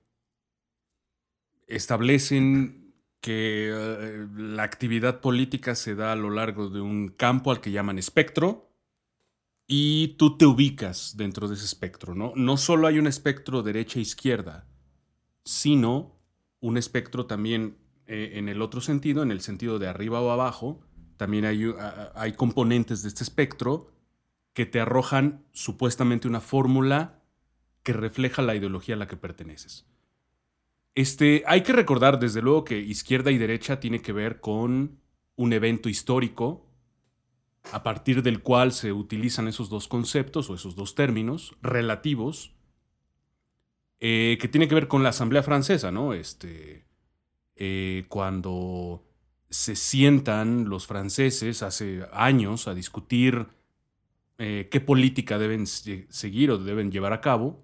establecen 1.67 2.93
que 3.19 3.69
eh, 3.73 4.27
la 4.35 4.63
actividad 4.63 5.19
política 5.19 5.75
se 5.75 5.95
da 5.95 6.11
a 6.11 6.15
lo 6.15 6.29
largo 6.29 6.69
de 6.69 6.81
un 6.81 7.09
campo 7.09 7.51
al 7.51 7.59
que 7.61 7.71
llaman 7.71 7.97
espectro 7.97 8.69
y 9.67 10.09
tú 10.17 10.37
te 10.37 10.45
ubicas 10.45 11.15
dentro 11.17 11.47
de 11.47 11.55
ese 11.55 11.65
espectro, 11.65 12.15
¿no? 12.15 12.33
No 12.35 12.57
solo 12.57 12.87
hay 12.87 12.99
un 12.99 13.07
espectro 13.07 13.63
derecha-izquierda, 13.63 14.67
sino 15.45 16.15
un 16.59 16.77
espectro 16.77 17.25
también 17.25 17.77
eh, 18.05 18.33
en 18.35 18.49
el 18.49 18.61
otro 18.61 18.81
sentido, 18.81 19.23
en 19.23 19.31
el 19.31 19.41
sentido 19.41 19.79
de 19.79 19.87
arriba 19.87 20.21
o 20.21 20.31
abajo, 20.31 20.81
también 21.17 21.45
hay, 21.45 21.65
u- 21.65 21.77
a- 21.79 21.87
a- 21.89 22.11
hay 22.15 22.33
componentes 22.33 23.01
de 23.03 23.09
este 23.09 23.23
espectro 23.23 23.91
que 24.53 24.65
te 24.65 24.79
arrojan 24.79 25.45
supuestamente 25.51 26.27
una 26.27 26.41
fórmula 26.41 27.21
que 27.83 27.93
refleja 27.93 28.41
la 28.41 28.55
ideología 28.55 28.95
a 28.95 28.97
la 28.97 29.07
que 29.07 29.17
perteneces. 29.17 29.85
Este, 30.95 31.43
hay 31.47 31.63
que 31.63 31.73
recordar 31.73 32.19
desde 32.19 32.41
luego 32.41 32.63
que 32.65 32.77
izquierda 32.79 33.31
y 33.31 33.37
derecha 33.37 33.79
tiene 33.79 34.01
que 34.01 34.13
ver 34.13 34.39
con 34.41 34.99
un 35.35 35.53
evento 35.53 35.89
histórico 35.89 36.67
a 37.71 37.83
partir 37.83 38.21
del 38.23 38.41
cual 38.41 38.71
se 38.71 38.91
utilizan 38.93 39.47
esos 39.47 39.69
dos 39.69 39.87
conceptos 39.87 40.49
o 40.49 40.55
esos 40.55 40.75
dos 40.75 40.95
términos 40.95 41.55
relativos 41.61 42.53
eh, 43.99 44.37
que 44.39 44.47
tiene 44.47 44.67
que 44.67 44.75
ver 44.75 44.87
con 44.87 45.01
la 45.03 45.09
Asamblea 45.09 45.43
Francesa, 45.43 45.91
¿no? 45.91 46.13
Este, 46.13 46.85
eh, 47.55 48.05
cuando 48.09 49.03
se 49.49 49.75
sientan 49.75 50.67
los 50.67 50.87
franceses 50.87 51.63
hace 51.63 52.05
años 52.11 52.67
a 52.67 52.73
discutir 52.73 53.47
eh, 54.39 54.67
qué 54.71 54.81
política 54.81 55.37
deben 55.37 55.67
se- 55.67 56.07
seguir 56.09 56.51
o 56.51 56.57
deben 56.57 56.91
llevar 56.91 57.13
a 57.13 57.21
cabo, 57.21 57.63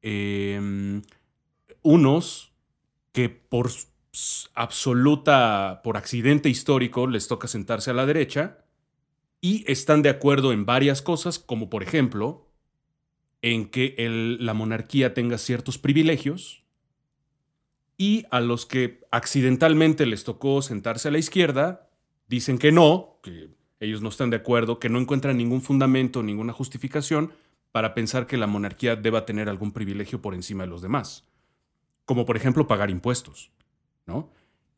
eh, 0.00 1.02
unos 1.82 2.52
que 3.12 3.28
por 3.28 3.70
absoluta, 4.54 5.80
por 5.84 5.96
accidente 5.96 6.48
histórico, 6.48 7.06
les 7.06 7.28
toca 7.28 7.46
sentarse 7.48 7.90
a 7.90 7.94
la 7.94 8.06
derecha 8.06 8.64
y 9.40 9.64
están 9.70 10.02
de 10.02 10.08
acuerdo 10.10 10.52
en 10.52 10.66
varias 10.66 11.02
cosas, 11.02 11.38
como 11.38 11.70
por 11.70 11.82
ejemplo, 11.82 12.50
en 13.42 13.68
que 13.70 13.94
el- 13.98 14.44
la 14.44 14.54
monarquía 14.54 15.14
tenga 15.14 15.38
ciertos 15.38 15.78
privilegios 15.78 16.64
y 17.96 18.24
a 18.30 18.40
los 18.40 18.66
que 18.66 19.06
accidentalmente 19.10 20.06
les 20.06 20.24
tocó 20.24 20.62
sentarse 20.62 21.08
a 21.08 21.10
la 21.10 21.18
izquierda, 21.18 21.88
dicen 22.28 22.58
que 22.58 22.72
no, 22.72 23.20
que 23.22 23.50
ellos 23.80 24.02
no 24.02 24.08
están 24.08 24.30
de 24.30 24.36
acuerdo, 24.36 24.78
que 24.80 24.88
no 24.88 24.98
encuentran 24.98 25.36
ningún 25.36 25.62
fundamento, 25.62 26.22
ninguna 26.22 26.52
justificación 26.52 27.32
para 27.70 27.94
pensar 27.94 28.26
que 28.26 28.36
la 28.36 28.46
monarquía 28.46 28.96
deba 28.96 29.24
tener 29.26 29.48
algún 29.48 29.72
privilegio 29.72 30.20
por 30.20 30.34
encima 30.34 30.64
de 30.64 30.70
los 30.70 30.82
demás. 30.82 31.24
Como 32.04 32.24
por 32.24 32.36
ejemplo 32.36 32.66
pagar 32.66 32.90
impuestos, 32.90 33.50
¿no? 34.06 34.30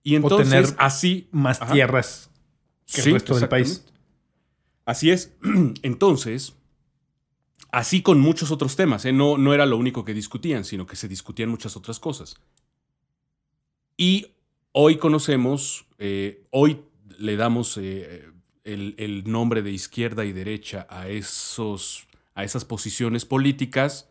Y 0.02 0.16
entonces 0.16 0.48
tener 0.50 0.74
así 0.78 1.28
Más 1.30 1.60
Ajá. 1.62 1.72
tierras 1.72 2.30
que 2.86 3.00
el 3.02 3.12
resto 3.12 3.38
del 3.38 3.48
país. 3.48 3.86
Así 4.90 5.12
es. 5.12 5.32
Entonces, 5.82 6.56
así 7.70 8.02
con 8.02 8.18
muchos 8.18 8.50
otros 8.50 8.74
temas, 8.74 9.04
¿eh? 9.04 9.12
no, 9.12 9.38
no 9.38 9.54
era 9.54 9.64
lo 9.64 9.76
único 9.76 10.04
que 10.04 10.14
discutían, 10.14 10.64
sino 10.64 10.84
que 10.84 10.96
se 10.96 11.06
discutían 11.06 11.48
muchas 11.48 11.76
otras 11.76 12.00
cosas. 12.00 12.40
Y 13.96 14.26
hoy 14.72 14.96
conocemos, 14.96 15.86
eh, 15.98 16.44
hoy 16.50 16.80
le 17.20 17.36
damos 17.36 17.76
eh, 17.76 18.30
el, 18.64 18.96
el 18.98 19.30
nombre 19.30 19.62
de 19.62 19.70
izquierda 19.70 20.24
y 20.24 20.32
derecha 20.32 20.88
a, 20.90 21.08
esos, 21.08 22.08
a 22.34 22.42
esas 22.42 22.64
posiciones 22.64 23.24
políticas 23.24 24.10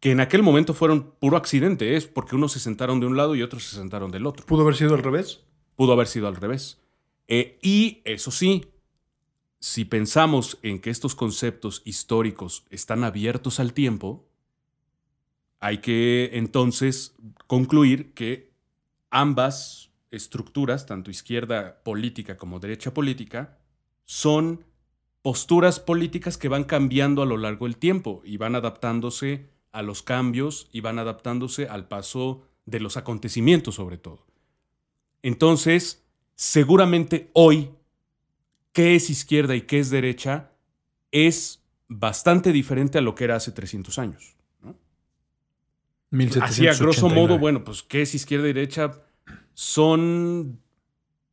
que 0.00 0.12
en 0.12 0.20
aquel 0.20 0.42
momento 0.42 0.72
fueron 0.72 1.10
puro 1.18 1.36
accidente, 1.36 1.96
es 1.96 2.06
porque 2.06 2.34
unos 2.34 2.52
se 2.52 2.60
sentaron 2.60 2.98
de 2.98 3.06
un 3.06 3.18
lado 3.18 3.34
y 3.34 3.42
otros 3.42 3.62
se 3.64 3.76
sentaron 3.76 4.10
del 4.10 4.24
otro. 4.24 4.46
¿Pudo 4.46 4.62
haber 4.62 4.74
sido 4.74 4.94
al 4.94 5.02
revés? 5.02 5.44
Pudo 5.76 5.92
haber 5.92 6.06
sido 6.06 6.28
al 6.28 6.36
revés. 6.36 6.80
Eh, 7.26 7.58
y 7.60 8.00
eso 8.06 8.30
sí, 8.30 8.64
si 9.60 9.84
pensamos 9.84 10.58
en 10.62 10.80
que 10.80 10.90
estos 10.90 11.14
conceptos 11.14 11.82
históricos 11.84 12.64
están 12.70 13.04
abiertos 13.04 13.60
al 13.60 13.72
tiempo, 13.72 14.28
hay 15.60 15.78
que 15.78 16.30
entonces 16.34 17.16
concluir 17.46 18.14
que 18.14 18.52
ambas 19.10 19.90
estructuras, 20.10 20.86
tanto 20.86 21.10
izquierda 21.10 21.82
política 21.82 22.36
como 22.36 22.60
derecha 22.60 22.94
política, 22.94 23.58
son 24.04 24.64
posturas 25.22 25.80
políticas 25.80 26.38
que 26.38 26.48
van 26.48 26.64
cambiando 26.64 27.22
a 27.22 27.26
lo 27.26 27.36
largo 27.36 27.66
del 27.66 27.76
tiempo 27.76 28.22
y 28.24 28.36
van 28.36 28.54
adaptándose 28.54 29.50
a 29.72 29.82
los 29.82 30.02
cambios 30.02 30.68
y 30.72 30.80
van 30.80 30.98
adaptándose 30.98 31.68
al 31.68 31.88
paso 31.88 32.44
de 32.64 32.80
los 32.80 32.96
acontecimientos 32.96 33.74
sobre 33.74 33.98
todo. 33.98 34.26
Entonces, 35.22 36.06
seguramente 36.34 37.30
hoy, 37.32 37.70
qué 38.78 38.94
es 38.94 39.10
izquierda 39.10 39.56
y 39.56 39.62
qué 39.62 39.80
es 39.80 39.90
derecha 39.90 40.52
es 41.10 41.64
bastante 41.88 42.52
diferente 42.52 42.96
a 42.98 43.00
lo 43.00 43.16
que 43.16 43.24
era 43.24 43.34
hace 43.34 43.50
300 43.50 43.98
años. 43.98 44.36
¿no? 44.62 44.76
Así 46.40 46.68
a 46.68 46.74
grosso 46.74 47.08
1789. 47.08 47.20
modo, 47.20 47.38
bueno, 47.40 47.64
pues 47.64 47.82
qué 47.82 48.02
es 48.02 48.14
izquierda 48.14 48.48
y 48.48 48.52
derecha 48.52 48.92
son... 49.52 50.60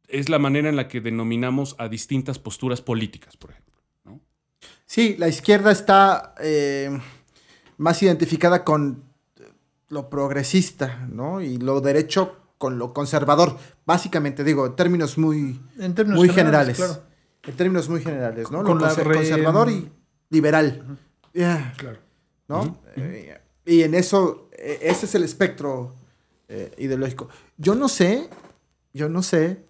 es 0.07 0.27
la 0.29 0.39
manera 0.39 0.69
en 0.69 0.75
la 0.75 0.87
que 0.87 1.01
denominamos 1.01 1.75
a 1.77 1.87
distintas 1.87 2.39
posturas 2.39 2.81
políticas, 2.81 3.37
por 3.37 3.51
ejemplo. 3.51 3.75
¿no? 4.05 4.21
Sí, 4.87 5.15
la 5.19 5.27
izquierda 5.27 5.71
está 5.71 6.33
eh, 6.41 6.99
más 7.77 8.01
identificada 8.01 8.63
con 8.63 9.03
lo 9.89 10.09
progresista, 10.09 11.07
¿no? 11.11 11.41
Y 11.41 11.57
lo 11.59 11.79
derecho 11.79 12.37
con 12.57 12.79
lo 12.79 12.91
conservador. 12.91 13.55
Básicamente, 13.85 14.43
digo, 14.43 14.65
en 14.65 14.75
términos 14.75 15.19
muy, 15.19 15.61
En 15.77 15.93
términos 15.93 16.17
muy 16.17 16.29
generales, 16.29 16.77
generales. 16.77 16.77
claro. 16.77 17.14
En 17.47 17.55
términos 17.55 17.87
muy 17.89 18.01
generales, 18.01 18.49
¿no? 18.51 18.63
Con 18.63 18.79
lo 18.79 18.85
conser- 18.87 19.03
re- 19.03 19.15
conservador 19.15 19.69
y 19.69 19.89
liberal. 20.29 20.97
Yeah, 21.33 21.73
Claro. 21.77 21.99
¿No? 22.47 22.79
Eh, 22.95 23.37
y 23.65 23.81
en 23.81 23.95
eso, 23.95 24.49
eh, 24.57 24.79
ese 24.83 25.05
es 25.07 25.15
el 25.15 25.23
espectro 25.23 25.95
eh, 26.47 26.71
ideológico. 26.77 27.27
Yo 27.57 27.73
no 27.75 27.87
sé, 27.89 28.29
yo 28.93 29.09
no 29.09 29.23
sé 29.23 29.65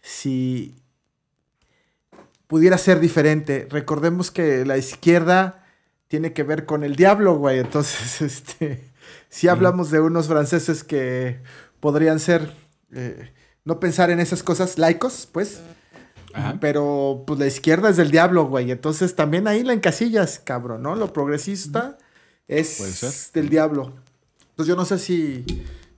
si 0.00 0.76
pudiera 2.46 2.78
ser 2.78 3.00
diferente. 3.00 3.66
Recordemos 3.70 4.30
que 4.30 4.64
la 4.64 4.76
izquierda 4.78 5.64
tiene 6.08 6.32
que 6.32 6.42
ver 6.44 6.66
con 6.66 6.84
el 6.84 6.94
diablo, 6.96 7.36
güey. 7.36 7.58
Entonces, 7.58 8.20
este, 8.22 8.84
si 9.28 9.48
hablamos 9.48 9.90
de 9.90 10.00
unos 10.00 10.28
franceses 10.28 10.84
que 10.84 11.40
podrían 11.80 12.20
ser, 12.20 12.52
eh, 12.92 13.32
no 13.64 13.80
pensar 13.80 14.10
en 14.10 14.20
esas 14.20 14.42
cosas 14.42 14.78
laicos, 14.78 15.28
pues. 15.32 15.60
Ajá. 16.34 16.58
Pero 16.60 17.24
pues 17.26 17.38
la 17.38 17.46
izquierda 17.46 17.88
es 17.90 17.96
del 17.96 18.10
diablo, 18.10 18.44
güey. 18.46 18.70
Entonces 18.70 19.14
también 19.16 19.46
ahí 19.48 19.62
la 19.62 19.72
encasillas, 19.72 20.38
cabrón, 20.38 20.82
¿no? 20.82 20.94
Lo 20.96 21.12
progresista 21.12 21.98
es 22.48 23.30
del 23.34 23.48
diablo. 23.48 23.92
Entonces 24.50 24.68
yo 24.68 24.76
no 24.76 24.84
sé 24.84 24.98
si, 24.98 25.44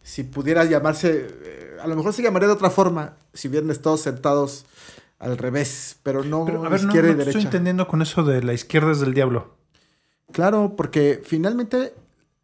si 0.02 0.22
pudiera 0.24 0.64
llamarse, 0.64 1.26
eh, 1.42 1.76
a 1.82 1.86
lo 1.86 1.96
mejor 1.96 2.12
se 2.12 2.22
llamaría 2.22 2.48
de 2.48 2.54
otra 2.54 2.70
forma 2.70 3.14
si 3.32 3.48
hubieran 3.48 3.70
estado 3.70 3.96
sentados 3.96 4.64
al 5.18 5.38
revés, 5.38 5.96
pero 6.02 6.22
no 6.22 6.44
Pero, 6.44 6.64
a 6.64 6.68
ver, 6.68 6.80
izquierda 6.80 7.08
no 7.08 7.14
y 7.14 7.16
te 7.16 7.22
estoy 7.22 7.32
derecha. 7.32 7.48
entendiendo 7.48 7.88
con 7.88 8.02
eso 8.02 8.22
de 8.22 8.42
la 8.42 8.52
izquierda 8.52 8.92
es 8.92 9.00
del 9.00 9.14
diablo. 9.14 9.54
Claro, 10.32 10.74
porque 10.76 11.22
finalmente. 11.24 11.94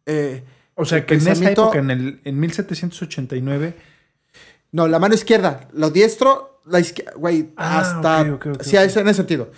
eh, 0.05 0.43
O 0.75 0.85
sea, 0.85 1.05
que 1.05 1.13
en 1.15 1.27
esa 1.27 1.51
época, 1.51 1.79
en, 1.79 1.91
el, 1.91 2.21
en 2.23 2.39
1789, 2.39 3.75
No, 4.71 4.87
la 4.87 4.99
mano 4.99 5.13
izquierda, 5.13 5.67
lo 5.73 5.89
diestro, 5.91 6.50
la 6.65 6.79
izquierda, 6.79 7.13
güey, 7.15 7.51
Ah, 7.55 7.79
hasta... 7.79 8.21
ok, 8.21 8.27
ok, 8.33 8.45
ok, 8.55 8.61
sí, 8.63 8.75
eso 8.77 8.99
en 8.99 9.07
ese 9.07 9.17
sentido. 9.17 9.51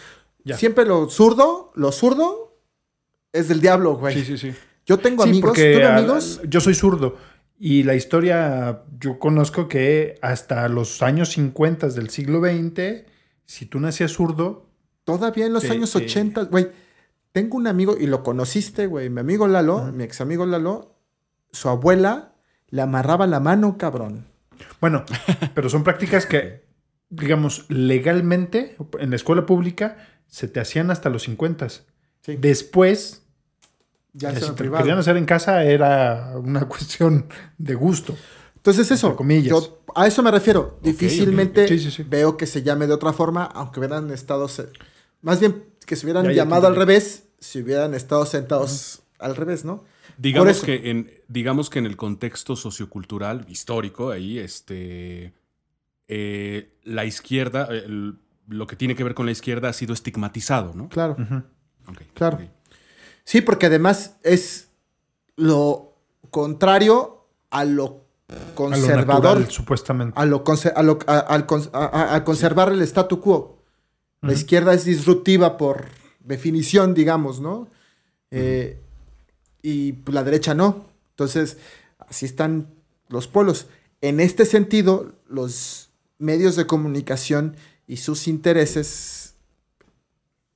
Ya. 0.44 0.58
Siempre 0.58 0.86
lo 0.86 1.10
zurdo, 1.10 1.72
lo 1.76 1.92
zurdo 1.92 2.58
es 3.32 3.48
del 3.48 3.62
diablo, 3.62 3.96
güey. 3.96 4.16
Sí, 4.16 4.26
sí, 4.26 4.38
sí. 4.38 4.58
Yo 4.86 4.98
tengo 5.00 5.24
Sí, 5.24 5.30
amigos, 5.30 5.58
a- 5.58 5.96
amigos, 5.98 6.42
yo 6.48 6.60
soy 6.60 6.74
zurdo 6.76 7.16
y 7.58 7.84
la 7.84 7.96
historia, 7.96 8.84
yo 9.00 9.20
conozco 9.20 9.68
que 9.70 10.16
hasta 10.22 10.68
los 10.68 11.02
años 11.02 11.30
50 11.30 11.88
del 11.90 12.10
siglo 12.10 12.42
XX, 12.42 13.06
si 13.46 13.66
tú 13.66 13.80
nacías 13.80 14.12
zurdo, 14.12 14.66
todavía 15.06 15.46
en 15.46 15.54
los 15.54 15.64
te- 15.64 15.72
años 15.72 15.92
te- 15.94 16.00
80, 16.00 16.44
güey, 16.46 16.70
tengo 17.32 17.56
un 17.58 17.68
amigo, 17.68 17.96
y 17.98 18.08
lo 18.08 18.22
conociste, 18.24 18.86
güey, 18.88 19.10
mi 19.10 19.22
amigo 19.22 19.48
Lalo, 19.48 19.92
mi 19.94 20.04
ex 20.04 20.20
amigo 20.20 20.46
Lalo, 20.46 20.96
su 21.52 21.70
abuela 21.70 22.34
le 22.70 22.82
amarraba 22.82 23.26
la 23.28 23.40
mano, 23.40 23.78
cabrón. 23.78 24.26
bueno, 24.82 25.06
pero 25.56 25.70
son 25.70 25.84
prácticas 25.84 26.26
que, 26.26 26.66
digamos, 27.15 27.65
legalmente 27.69 28.76
en 28.99 29.10
la 29.11 29.15
escuela 29.15 29.45
pública 29.45 29.98
se 30.27 30.48
te 30.48 30.60
hacían 30.60 30.90
hasta 30.91 31.10
los 31.10 31.23
50. 31.23 31.69
Sí. 31.69 31.84
Después, 32.40 33.23
Ya 34.14 34.31
ya 34.31 34.35
se 34.40 34.45
si 34.45 34.45
me 34.52 34.52
te 34.52 34.57
privado. 34.57 34.84
querían 34.84 34.99
hacer 34.99 35.18
en 35.18 35.26
casa 35.26 35.64
era 35.64 36.34
una 36.38 36.65
cuestión 36.68 37.27
de 37.57 37.76
gusto. 37.76 38.15
Entonces 38.56 38.90
eso, 38.91 39.15
comillas. 39.15 39.49
yo 39.49 39.84
a 39.95 40.07
eso 40.07 40.23
me 40.23 40.31
refiero. 40.31 40.80
Difícilmente 40.81 41.64
ok. 41.64 41.68
Sí, 41.69 41.80
sí, 41.80 41.91
sí. 41.91 42.03
veo 42.03 42.38
que 42.38 42.48
se 42.48 42.64
llame 42.64 42.88
de 42.88 42.94
otra 42.94 43.11
forma, 43.14 43.44
aunque 43.44 43.80
hubieran 43.80 44.10
estado, 44.11 44.48
se- 44.48 44.69
más 45.22 45.40
bien 45.40 45.65
que 45.85 45.95
se 45.95 46.06
hubieran 46.06 46.26
Ya, 46.26 46.31
ya 46.31 46.35
llamado 46.44 46.68
al 46.68 46.76
revés, 46.76 47.26
si 47.40 47.60
hubieran 47.61 47.94
estado 47.94 48.26
sentados 48.26 49.03
al 49.19 49.35
revés, 49.35 49.65
¿no? 49.65 49.84
Digamos 50.18 50.61
que, 50.61 50.90
en, 50.90 51.11
digamos 51.27 51.69
que 51.69 51.80
en 51.80 51.85
el 51.85 51.98
contexto 51.98 52.56
sociocultural, 52.56 53.45
histórico, 53.49 54.11
ahí, 54.11 54.40
este, 54.40 55.34
eh, 56.08 56.74
la 56.84 57.06
izquierda, 57.06 57.68
eh, 57.72 57.84
el- 57.86 58.18
lo 58.48 58.68
que 58.68 58.76
tiene 58.76 58.96
que 58.96 59.04
ver 59.04 59.14
con 59.14 59.26
la 59.26 59.32
izquierda 59.32 59.70
ha 59.70 59.74
sido 59.74 59.94
estigmatizado, 59.94 60.74
¿no? 60.74 60.90
Claro, 60.90 61.16
claro. 62.14 62.40
Sí, 63.24 63.42
porque 63.42 63.68
además 63.68 64.18
es 64.24 64.70
lo 65.38 65.96
contrario 66.30 67.26
a 67.50 67.64
lo 67.66 68.04
A 68.28 68.34
lo 68.36 68.56
conservador, 68.56 69.08
natural, 69.38 69.52
supuestamente. 69.52 70.20
a 70.20 70.26
lo, 70.26 70.44
a 70.76 70.84
lo- 70.84 71.00
a- 71.08 71.20
al 71.20 71.48
cons- 71.48 71.70
a- 71.74 71.86
a- 71.86 72.16
a 72.16 72.24
conservar 72.24 72.72
el 72.72 72.82
statu 72.82 73.20
quo. 73.22 73.60
La 74.22 74.32
izquierda 74.34 74.74
es 74.74 74.86
disruptiva 74.86 75.58
por 75.58 75.86
definición, 76.22 76.94
digamos, 76.94 77.40
¿no? 77.42 77.68
Eh, 78.32 78.80
y 79.62 79.94
pues, 79.94 80.16
la 80.16 80.24
derecha 80.24 80.54
no. 80.54 80.86
Entonces, 81.12 81.58
así 82.00 82.26
están 82.26 82.68
los 83.10 83.28
polos. 83.28 83.68
En 84.02 84.20
este 84.20 84.46
sentido, 84.46 85.14
los 85.28 85.92
medios 86.18 86.56
de 86.56 86.65
comunicación 86.65 87.56
y 87.88 87.98
sus 87.98 88.27
intereses, 88.27 89.35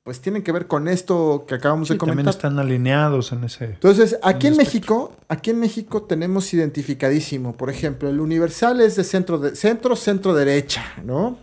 pues 0.03 0.21
tienen 0.21 0.41
que 0.41 0.51
ver 0.53 0.67
con 0.67 0.87
esto 0.87 1.45
que 1.47 1.55
acabamos 1.55 1.89
Sí, 1.89 1.95
de 1.95 1.99
también 1.99 2.15
comentar. 2.19 2.33
están 2.33 2.59
alineados 2.59 3.31
en 3.33 3.43
ese. 3.43 3.65
Entonces, 3.65 4.17
aquí 4.23 4.47
en 4.47 4.55
México, 4.55 5.13
aquí 5.27 5.49
en 5.49 5.59
México 5.59 6.03
tenemos 6.03 6.53
identificadísimo, 6.53 7.57
por 7.57 7.69
ejemplo, 7.69 8.09
el 8.09 8.19
Universal 8.21 8.79
es 8.79 8.95
de 8.95 9.03
centro, 9.03 9.37
de, 9.39 9.55
centro, 9.55 9.95
centro 9.97 10.33
derecha, 10.33 10.83
¿no? 11.03 11.37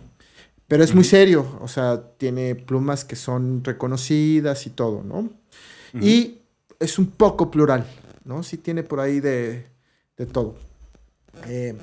Pero 0.67 0.83
es 0.83 0.95
muy 0.95 1.03
serio, 1.03 1.59
o 1.61 1.67
sea, 1.67 2.01
tiene 2.17 2.55
plumas 2.55 3.05
que 3.05 3.15
son 3.15 3.63
reconocidas 3.63 4.65
y 4.65 4.71
todo, 4.71 5.03
¿no? 5.03 5.29
Y 6.01 6.39
es 6.79 6.97
un 6.97 7.05
poco 7.11 7.51
plural, 7.51 7.85
¿no? 8.23 8.41
Sí 8.41 8.57
tiene 8.57 8.81
por 8.81 8.99
ahí 8.99 9.19
de, 9.19 9.67
de 10.17 10.25
todo. 10.25 10.55
Eh, 11.47 11.75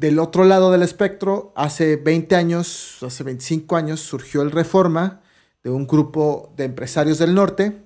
del 0.00 0.18
otro 0.18 0.44
lado 0.44 0.70
del 0.72 0.82
espectro, 0.82 1.52
hace 1.54 1.96
20 1.96 2.34
años, 2.34 2.96
hace 3.02 3.22
25 3.22 3.76
años, 3.76 4.00
surgió 4.00 4.40
el 4.40 4.50
Reforma 4.50 5.20
de 5.62 5.68
un 5.68 5.86
grupo 5.86 6.54
de 6.56 6.64
empresarios 6.64 7.18
del 7.18 7.34
norte 7.34 7.82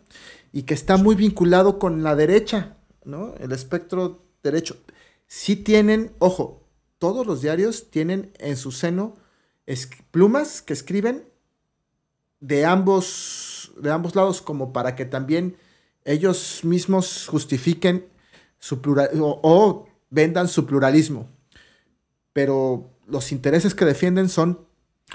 y 0.53 0.63
que 0.63 0.75
está 0.75 0.97
muy 0.97 1.17
vinculado 1.17 1.81
con 1.81 2.05
la 2.05 2.15
derecha, 2.15 2.77
¿no? 3.05 3.35
El 3.41 3.51
espectro 3.51 4.23
derecho. 4.45 4.77
Sí 5.27 5.57
tienen, 5.57 6.13
ojo, 6.21 6.63
todos 6.99 7.27
los 7.27 7.43
diarios 7.43 7.91
tienen 7.91 8.31
en 8.39 8.57
su 8.57 8.71
seno 8.71 9.17
plumas 10.13 10.63
que 10.63 10.73
escriben 10.73 11.29
de 12.39 12.65
ambos, 12.65 13.73
de 13.77 13.91
ambos 13.91 14.15
lados 14.15 14.41
como 14.41 14.73
para 14.73 14.95
que 14.95 15.05
también 15.05 15.57
ellos 16.05 16.61
mismos 16.63 17.27
justifiquen 17.27 18.07
su 18.61 18.81
plural 18.81 19.11
o, 19.21 19.41
o 19.43 19.89
vendan 20.11 20.47
su 20.47 20.65
pluralismo. 20.65 21.34
Pero 22.35 22.91
los 23.07 23.33
intereses 23.33 23.75
que 23.75 23.87
defienden 23.87 24.29
son 24.29 24.61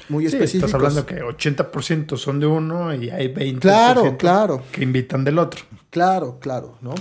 muy 0.08 0.24
Sí, 0.28 0.36
específicos. 0.36 0.70
estás 0.70 0.74
hablando 0.76 1.06
que 1.06 1.22
80% 1.22 2.18
son 2.18 2.40
de 2.40 2.48
uno 2.48 2.94
y 2.96 3.10
hay 3.12 3.28
20% 3.34 3.60
Claro, 3.60 4.18
claro. 4.18 4.64
que 4.72 4.82
invitan 4.84 5.24
del 5.24 5.38
otro. 5.38 5.62
Claro, 5.92 6.40
claro, 6.40 6.78
¿no? 6.82 6.96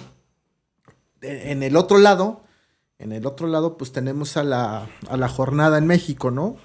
E- 1.23 1.51
En 1.53 1.63
el 1.63 1.77
otro 1.77 1.99
lado, 1.99 2.43
en 2.99 3.13
el 3.13 3.25
otro 3.27 3.47
lado, 3.47 3.77
pues 3.79 3.93
tenemos 3.93 4.37
a 4.37 4.43
la, 4.45 4.89
a 5.09 5.17
la 5.17 5.29
jornada 5.29 5.79
en 5.79 5.87
México, 5.87 6.31
¿no? 6.31 6.57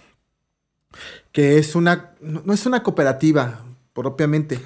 Que 1.32 1.58
es 1.58 1.76
una, 1.76 2.12
no, 2.22 2.54
es 2.54 2.66
una 2.66 2.84
cooperativa, 2.84 3.62
propiamente. 3.94 4.60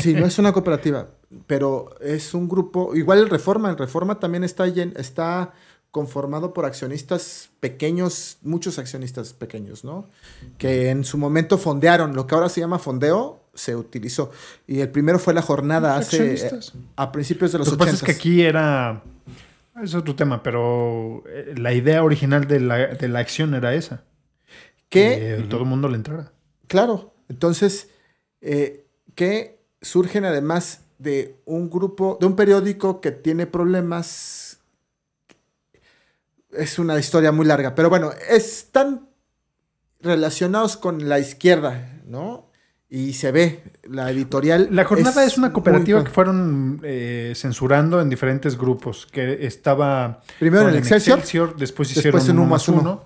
Sí, 0.00 0.14
no 0.14 0.26
es 0.26 0.38
una 0.38 0.52
cooperativa, 0.52 1.08
pero 1.46 1.94
es 2.00 2.34
un 2.34 2.48
grupo, 2.48 2.94
igual 2.94 3.18
el 3.20 3.30
Reforma, 3.30 3.70
el 3.70 3.78
Reforma 3.78 4.18
también 4.18 4.44
está, 4.44 4.66
está 4.66 5.52
conformado 5.92 6.52
por 6.54 6.64
accionistas 6.64 7.50
pequeños, 7.60 8.38
muchos 8.42 8.78
accionistas 8.78 9.34
pequeños, 9.34 9.84
¿no? 9.84 10.08
Que 10.58 10.88
en 10.90 11.04
su 11.04 11.18
momento 11.18 11.58
fondearon, 11.58 12.16
lo 12.16 12.26
que 12.26 12.34
ahora 12.34 12.48
se 12.48 12.60
llama 12.60 12.78
fondeo, 12.78 13.40
se 13.54 13.76
utilizó. 13.76 14.30
Y 14.66 14.80
el 14.80 14.88
primero 14.88 15.18
fue 15.18 15.34
la 15.34 15.42
jornada 15.42 15.96
hace, 15.96 16.16
accionistas. 16.16 16.68
eh, 16.74 16.78
a 16.96 17.12
principios 17.12 17.52
de 17.52 17.58
los 17.58 17.68
Lo 17.68 17.74
que 17.74 17.78
pasa 17.78 17.90
80. 17.92 18.10
es 18.10 18.16
que 18.16 18.20
aquí 18.20 18.42
era. 18.42 19.02
Es 19.82 19.94
otro 19.94 20.14
tema, 20.16 20.42
pero 20.42 21.22
eh, 21.28 21.54
la 21.56 21.72
idea 21.74 22.02
original 22.02 22.46
de 22.46 22.60
la, 22.60 22.76
de 22.88 23.08
la 23.08 23.20
acción 23.20 23.54
era 23.54 23.74
esa. 23.74 24.02
que, 24.88 25.36
Que 25.38 25.46
todo 25.48 25.60
el 25.60 25.66
mundo 25.66 25.88
le 25.88 25.96
entrara. 25.96 26.32
claro, 26.68 27.14
entonces, 27.28 27.88
eh, 28.40 28.86
que 29.14 29.58
surgen 29.82 30.24
además 30.24 30.80
de 30.98 31.36
un 31.44 31.68
grupo, 31.68 32.16
de 32.18 32.26
un 32.26 32.36
periódico 32.36 33.00
que 33.02 33.10
tiene 33.10 33.46
problemas. 33.46 34.51
Es 36.52 36.78
una 36.78 36.98
historia 36.98 37.32
muy 37.32 37.46
larga, 37.46 37.74
pero 37.74 37.88
bueno, 37.88 38.10
están 38.28 39.08
relacionados 40.00 40.76
con 40.76 41.08
la 41.08 41.18
izquierda, 41.18 42.00
¿no? 42.06 42.50
Y 42.88 43.14
se 43.14 43.32
ve, 43.32 43.62
la 43.84 44.10
editorial. 44.10 44.68
La 44.70 44.84
jornada 44.84 45.24
es, 45.24 45.38
una 45.38 45.50
cooperativa 45.50 46.04
que 46.04 46.10
fueron 46.10 46.78
eh, 46.82 47.32
censurando 47.34 48.02
en 48.02 48.10
diferentes 48.10 48.58
grupos. 48.58 49.06
Que 49.06 49.46
estaba. 49.46 50.20
Primero 50.38 50.68
en 50.68 50.76
Excelsior, 50.76 51.56
después 51.56 51.90
hicieron 51.90 52.18
después 52.20 52.28
en 52.28 52.36
uno 52.36 52.42
Uno 52.42 52.50
más 52.50 52.68
uno. 52.68 53.04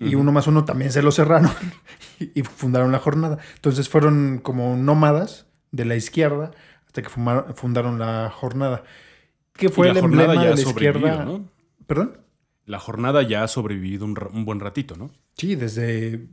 Y 0.00 0.16
uno 0.16 0.32
más 0.32 0.48
uno 0.48 0.64
también 0.64 0.90
se 0.90 1.00
lo 1.00 1.12
cerraron 1.12 1.52
y 2.18 2.42
fundaron 2.42 2.90
la 2.90 2.98
jornada. 2.98 3.38
Entonces 3.54 3.88
fueron 3.88 4.40
como 4.42 4.76
nómadas 4.76 5.46
de 5.70 5.84
la 5.84 5.94
izquierda 5.94 6.50
hasta 6.84 7.02
que 7.02 7.08
fuma- 7.08 7.54
fundaron 7.54 8.00
la 8.00 8.32
jornada. 8.34 8.82
Que 9.52 9.68
fue 9.68 9.86
Y 9.86 9.90
el 9.90 9.94
la 9.94 10.00
emblema 10.00 10.34
ya 10.34 10.50
de 10.50 10.54
la 10.56 10.60
izquierda. 10.60 11.24
¿no? 11.24 11.48
¿Perdón? 11.86 12.18
La 12.66 12.78
jornada 12.78 13.22
ya 13.22 13.44
ha 13.44 13.48
sobrevivido 13.48 14.04
un, 14.04 14.16
ra- 14.16 14.30
un 14.32 14.44
buen 14.44 14.60
ratito, 14.60 14.96
¿no? 14.96 15.10
Sí, 15.36 15.54
desde. 15.54 16.26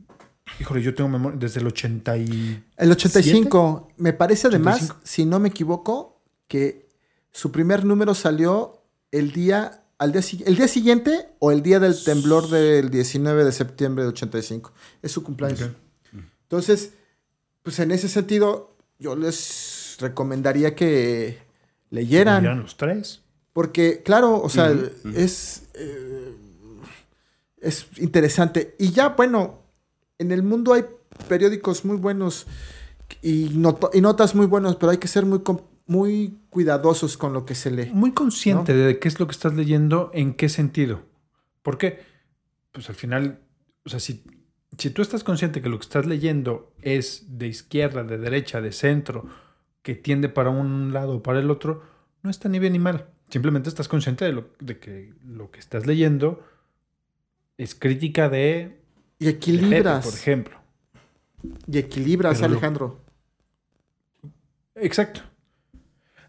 Híjole, 0.60 0.82
yo 0.82 0.94
tengo 0.94 1.08
memoria. 1.10 1.38
Desde 1.38 1.60
el 1.60 1.66
80 1.66 2.16
y. 2.18 2.64
El 2.76 2.90
85, 2.92 3.88
me 3.98 4.12
parece 4.12 4.48
además, 4.48 4.76
85. 4.76 5.00
si 5.04 5.24
no 5.26 5.38
me 5.40 5.48
equivoco, 5.50 6.20
que 6.48 6.88
su 7.30 7.52
primer 7.52 7.84
número 7.84 8.14
salió 8.14 8.82
el 9.10 9.32
día, 9.32 9.82
al 9.98 10.12
día, 10.12 10.22
el 10.46 10.56
día 10.56 10.68
siguiente 10.68 11.28
o 11.38 11.52
el 11.52 11.62
día 11.62 11.78
del 11.80 12.02
temblor 12.02 12.48
del 12.48 12.90
19 12.90 13.44
de 13.44 13.52
septiembre 13.52 14.04
de 14.04 14.10
85. 14.10 14.72
Es 15.02 15.12
su 15.12 15.22
cumpleaños. 15.22 15.70
Entonces, 16.42 16.92
pues 17.62 17.78
en 17.78 17.90
ese 17.92 18.08
sentido, 18.08 18.76
yo 18.98 19.16
les 19.16 19.96
recomendaría 20.00 20.74
que 20.74 21.38
leyeran. 21.90 22.44
Eran 22.44 22.60
los 22.60 22.76
tres. 22.76 23.20
Porque, 23.52 24.02
claro, 24.02 24.40
o 24.42 24.48
sea, 24.48 24.72
es, 25.14 25.61
eh, 25.74 26.34
es 27.60 27.86
interesante. 27.98 28.74
Y 28.78 28.90
ya, 28.90 29.10
bueno, 29.10 29.60
en 30.18 30.32
el 30.32 30.42
mundo 30.42 30.74
hay 30.74 30.84
periódicos 31.28 31.84
muy 31.84 31.96
buenos 31.96 32.46
y, 33.22 33.50
not- 33.54 33.94
y 33.94 34.00
notas 34.00 34.34
muy 34.34 34.46
buenos, 34.46 34.76
pero 34.76 34.90
hay 34.90 34.98
que 34.98 35.08
ser 35.08 35.24
muy, 35.26 35.40
muy 35.86 36.38
cuidadosos 36.50 37.16
con 37.16 37.32
lo 37.32 37.44
que 37.44 37.54
se 37.54 37.70
lee. 37.70 37.90
Muy 37.92 38.12
consciente 38.12 38.74
de 38.74 38.98
qué 38.98 39.08
es 39.08 39.20
lo 39.20 39.26
que 39.26 39.32
estás 39.32 39.54
leyendo, 39.54 40.10
en 40.14 40.34
qué 40.34 40.48
sentido. 40.48 41.02
¿Por 41.62 41.78
qué? 41.78 42.00
Pues 42.72 42.88
al 42.88 42.94
final, 42.94 43.40
o 43.84 43.90
sea, 43.90 44.00
si, 44.00 44.24
si 44.78 44.90
tú 44.90 45.02
estás 45.02 45.22
consciente 45.24 45.62
que 45.62 45.68
lo 45.68 45.78
que 45.78 45.84
estás 45.84 46.06
leyendo 46.06 46.72
es 46.80 47.38
de 47.38 47.46
izquierda, 47.48 48.02
de 48.02 48.18
derecha, 48.18 48.60
de 48.60 48.72
centro, 48.72 49.26
que 49.82 49.94
tiende 49.94 50.28
para 50.28 50.50
un 50.50 50.92
lado 50.92 51.16
o 51.16 51.22
para 51.22 51.38
el 51.40 51.50
otro, 51.50 51.82
no 52.22 52.30
está 52.30 52.48
ni 52.48 52.58
bien 52.58 52.72
ni 52.72 52.78
mal. 52.78 53.08
Simplemente 53.32 53.70
estás 53.70 53.88
consciente 53.88 54.26
de, 54.26 54.32
lo, 54.32 54.50
de 54.60 54.78
que 54.78 55.14
lo 55.24 55.50
que 55.50 55.58
estás 55.58 55.86
leyendo 55.86 56.46
es 57.56 57.74
crítica 57.74 58.28
de... 58.28 58.78
Y 59.18 59.28
equilibras. 59.28 60.04
Pepe, 60.04 60.10
por 60.10 60.18
ejemplo. 60.20 60.58
Y 61.66 61.78
equilibras, 61.78 62.36
Pero 62.36 62.48
lo- 62.48 62.52
Alejandro. 62.54 63.00
Exacto. 64.74 65.22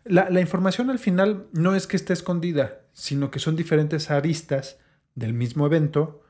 La, 0.05 0.29
la 0.29 0.41
información 0.41 0.89
al 0.89 0.99
final 0.99 1.47
no 1.53 1.75
es 1.75 1.87
que 1.87 1.95
esté 1.97 2.13
escondida, 2.13 2.81
sino 2.93 3.31
que 3.31 3.39
son 3.39 3.55
diferentes 3.55 4.09
aristas 4.11 4.77
del 5.15 5.33
mismo 5.33 5.65
evento 5.65 6.23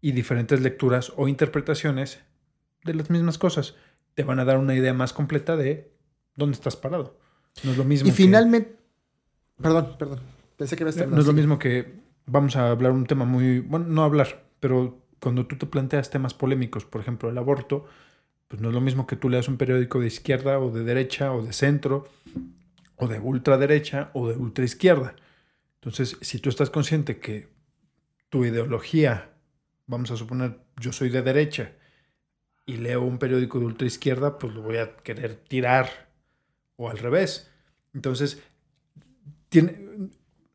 y 0.00 0.12
diferentes 0.12 0.60
lecturas 0.60 1.12
o 1.16 1.28
interpretaciones 1.28 2.20
de 2.84 2.94
las 2.94 3.10
mismas 3.10 3.38
cosas. 3.38 3.74
Te 4.14 4.22
van 4.24 4.40
a 4.40 4.44
dar 4.44 4.58
una 4.58 4.74
idea 4.74 4.94
más 4.94 5.12
completa 5.12 5.56
de 5.56 5.92
dónde 6.36 6.54
estás 6.56 6.76
parado. 6.76 7.18
No 7.64 7.72
es 7.72 7.76
lo 7.76 7.84
mismo. 7.84 8.08
Y 8.08 8.10
que- 8.12 8.16
finalmente. 8.16 8.79
Perdón, 9.62 9.96
perdón. 9.98 10.20
Pensé 10.56 10.76
que 10.76 10.84
no 10.84 10.90
es 10.90 11.26
lo 11.26 11.32
mismo 11.32 11.58
que 11.58 12.00
vamos 12.26 12.56
a 12.56 12.70
hablar 12.70 12.92
un 12.92 13.06
tema 13.06 13.24
muy, 13.24 13.60
bueno, 13.60 13.86
no 13.88 14.04
hablar, 14.04 14.44
pero 14.60 14.98
cuando 15.20 15.46
tú 15.46 15.56
te 15.56 15.66
planteas 15.66 16.10
temas 16.10 16.34
polémicos, 16.34 16.84
por 16.84 17.00
ejemplo, 17.00 17.28
el 17.28 17.38
aborto, 17.38 17.86
pues 18.48 18.60
no 18.60 18.68
es 18.68 18.74
lo 18.74 18.80
mismo 18.80 19.06
que 19.06 19.16
tú 19.16 19.28
leas 19.28 19.48
un 19.48 19.56
periódico 19.56 20.00
de 20.00 20.06
izquierda 20.06 20.58
o 20.58 20.70
de 20.70 20.84
derecha 20.84 21.32
o 21.32 21.42
de 21.42 21.52
centro 21.52 22.08
o 22.96 23.08
de 23.08 23.18
ultraderecha 23.18 24.10
o 24.12 24.28
de 24.28 24.36
ultraizquierda. 24.36 25.14
Entonces, 25.76 26.16
si 26.20 26.38
tú 26.38 26.48
estás 26.48 26.68
consciente 26.68 27.18
que 27.18 27.48
tu 28.28 28.44
ideología, 28.44 29.30
vamos 29.86 30.10
a 30.10 30.16
suponer, 30.16 30.58
yo 30.78 30.92
soy 30.92 31.08
de 31.08 31.22
derecha 31.22 31.72
y 32.66 32.76
leo 32.76 33.02
un 33.02 33.18
periódico 33.18 33.58
de 33.58 33.66
ultraizquierda, 33.66 34.38
pues 34.38 34.54
lo 34.54 34.62
voy 34.62 34.76
a 34.76 34.96
querer 34.96 35.36
tirar 35.36 36.10
o 36.76 36.90
al 36.90 36.98
revés. 36.98 37.50
Entonces, 37.94 38.42
tiene, 39.50 39.76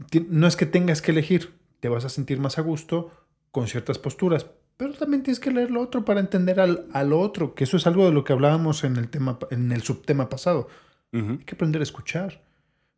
ti- 0.09 0.25
no 0.29 0.47
es 0.47 0.55
que 0.55 0.65
tengas 0.65 1.01
que 1.03 1.11
elegir, 1.11 1.53
te 1.79 1.89
vas 1.89 2.03
a 2.05 2.09
sentir 2.09 2.39
más 2.39 2.57
a 2.57 2.61
gusto 2.61 3.11
con 3.51 3.67
ciertas 3.67 3.99
posturas, 3.99 4.47
pero 4.77 4.93
también 4.93 5.21
tienes 5.23 5.39
que 5.39 5.51
leer 5.51 5.69
lo 5.71 5.79
otro 5.81 6.03
para 6.03 6.19
entender 6.19 6.59
al, 6.59 6.87
al 6.91 7.13
otro, 7.13 7.53
que 7.55 7.63
eso 7.65 7.77
es 7.77 7.85
algo 7.87 8.05
de 8.05 8.11
lo 8.11 8.23
que 8.23 8.33
hablábamos 8.33 8.83
en 8.83 8.97
el 8.97 9.07
tema, 9.09 9.37
en 9.51 9.71
el 9.71 9.83
subtema 9.83 10.27
pasado. 10.27 10.67
Hay 11.13 11.37
que 11.45 11.55
aprender 11.55 11.79
a 11.79 11.83
escuchar, 11.83 12.43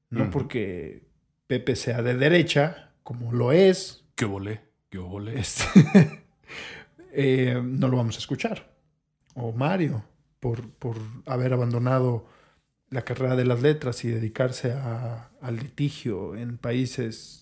no 0.09 0.31
porque 0.31 1.03
Pepe 1.45 1.75
sea 1.75 2.01
de 2.01 2.15
derecha, 2.15 2.93
como 3.03 3.31
lo 3.31 3.51
es, 3.51 4.05
¿Qué 4.15 4.25
volé? 4.25 4.61
¿Qué 4.89 4.97
volé? 4.97 5.39
este, 5.39 6.23
eh, 7.11 7.61
no 7.63 7.87
lo 7.87 7.97
vamos 7.97 8.15
a 8.15 8.19
escuchar. 8.19 8.73
O 9.35 9.51
Mario, 9.51 10.03
por, 10.39 10.67
por 10.71 10.97
haber 11.27 11.53
abandonado 11.53 12.25
la 12.89 13.01
carrera 13.03 13.35
de 13.35 13.45
las 13.45 13.61
letras 13.61 14.03
y 14.05 14.09
dedicarse 14.09 14.71
a- 14.71 15.29
al 15.41 15.57
litigio 15.57 16.35
en 16.35 16.57
países 16.57 17.41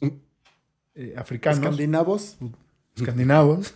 eh, 0.96 1.14
africanos, 1.18 1.60
Escandinavos. 1.60 2.38
escandinavos, 2.96 3.74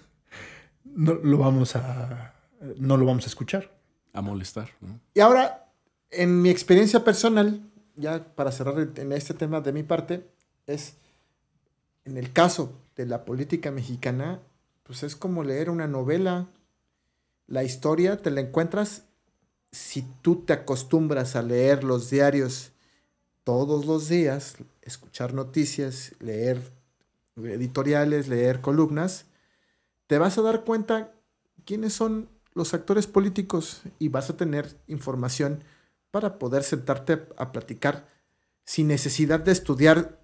no 0.86 1.14
lo 1.16 1.38
vamos 1.38 1.76
a, 1.76 2.34
no 2.78 2.98
lo 2.98 3.06
vamos 3.06 3.26
a 3.26 3.28
escuchar. 3.28 3.78
A 4.14 4.22
molestar, 4.22 4.70
¿no? 4.82 5.00
Y 5.14 5.20
ahora, 5.20 5.70
en 6.10 6.42
mi 6.42 6.50
experiencia 6.50 7.04
personal, 7.04 7.62
ya 7.96 8.24
para 8.36 8.52
cerrar 8.52 8.90
en 8.96 9.12
este 9.12 9.36
tema 9.36 9.62
de 9.62 9.72
mi 9.72 9.84
parte, 9.84 10.26
es 10.66 10.96
en 12.06 12.18
el 12.18 12.34
caso 12.34 12.74
de 12.96 13.06
la 13.06 13.24
política 13.24 13.70
mexicana, 13.70 14.40
pues 14.84 15.04
es 15.04 15.16
como 15.16 15.44
leer 15.44 15.70
una 15.70 15.86
novela. 15.88 16.48
La 17.46 17.64
historia 17.64 18.18
te 18.18 18.32
la 18.32 18.42
encuentras 18.42 19.04
si 19.72 20.04
tú 20.22 20.44
te 20.44 20.54
acostumbras 20.54 21.36
a 21.36 21.42
leer 21.42 21.84
los 21.84 22.10
diarios 22.10 22.72
todos 23.44 23.86
los 23.86 24.10
días, 24.10 24.58
escuchar 24.82 25.34
noticias, 25.34 26.14
leer 26.20 26.72
editoriales, 27.36 28.28
leer 28.28 28.62
columnas, 28.62 29.26
te 30.08 30.18
vas 30.18 30.38
a 30.38 30.42
dar 30.42 30.64
cuenta 30.64 31.14
quiénes 31.66 31.94
son 31.94 32.30
los 32.54 32.74
actores 32.74 33.08
políticos 33.08 33.82
y 34.00 34.10
vas 34.10 34.30
a 34.30 34.38
tener 34.38 34.76
información 34.88 35.64
para 36.12 36.40
poder 36.40 36.64
sentarte 36.64 37.28
a 37.38 37.52
platicar 37.52 38.08
sin 38.66 38.88
necesidad 38.88 39.40
de 39.40 39.52
estudiar 39.52 40.20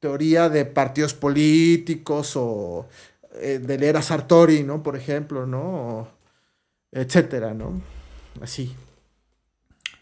teoría 0.00 0.48
de 0.48 0.64
partidos 0.64 1.14
políticos 1.14 2.32
o 2.36 2.88
eh, 3.34 3.60
de 3.60 3.78
leer 3.78 3.96
a 3.96 4.02
Sartori, 4.02 4.62
¿no? 4.62 4.82
Por 4.82 4.96
ejemplo, 4.96 5.46
¿no? 5.46 6.08
Etcétera, 6.90 7.54
¿no? 7.54 7.80
Así. 8.40 8.74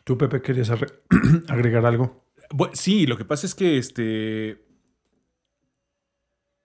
¿Tú, 0.04 0.16
Pepe, 0.16 0.42
querías 0.42 0.70
agregar 1.48 1.84
algo? 1.86 2.24
Sí, 2.72 3.06
lo 3.06 3.16
que 3.16 3.24
pasa 3.24 3.46
es 3.46 3.54
que 3.54 3.78
este. 3.78 4.66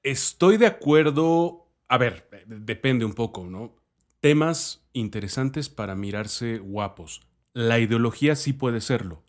Estoy 0.03 0.57
de 0.57 0.67
acuerdo. 0.67 1.67
A 1.87 1.97
ver, 1.97 2.27
eh, 2.31 2.43
depende 2.47 3.05
un 3.05 3.13
poco, 3.13 3.45
¿no? 3.45 3.75
Temas 4.19 4.87
interesantes 4.93 5.69
para 5.69 5.95
mirarse 5.95 6.57
guapos. 6.57 7.21
La 7.53 7.79
ideología 7.79 8.35
sí 8.35 8.53
puede 8.53 8.81
serlo. 8.81 9.23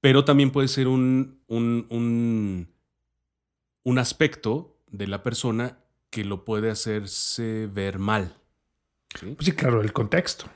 Pero 0.00 0.24
también 0.24 0.50
puede 0.50 0.68
ser 0.68 0.88
un, 0.88 1.42
un, 1.46 1.86
un, 1.90 2.68
un 3.82 3.98
aspecto 3.98 4.78
de 4.90 5.06
la 5.06 5.22
persona 5.22 5.78
que 6.10 6.24
lo 6.24 6.44
puede 6.44 6.70
hacerse 6.70 7.68
ver 7.72 7.98
mal. 7.98 8.36
¿sí? 9.18 9.34
Pues 9.36 9.46
sí, 9.46 9.52
claro, 9.52 9.80
el 9.80 9.92
contexto. 9.92 10.46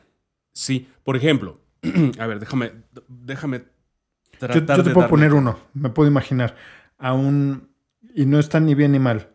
Sí, 0.55 0.89
por 1.03 1.17
ejemplo, 1.17 1.61
a 2.19 2.27
ver, 2.27 2.39
déjame, 2.41 2.73
déjame 3.09 3.59
Yo, 3.59 4.39
tratar 4.39 4.77
yo 4.79 4.83
te 4.83 4.89
de 4.89 4.95
puedo 4.95 5.07
darle- 5.07 5.11
poner 5.11 5.35
uno, 5.35 5.59
me 5.75 5.91
puedo 5.91 6.09
imaginar. 6.09 6.57
A 6.97 7.13
un. 7.13 7.69
Y 8.15 8.25
no 8.27 8.39
está 8.39 8.61
ni 8.61 8.75
bien 8.75 8.93
ni 8.93 8.99
mal. 9.01 9.29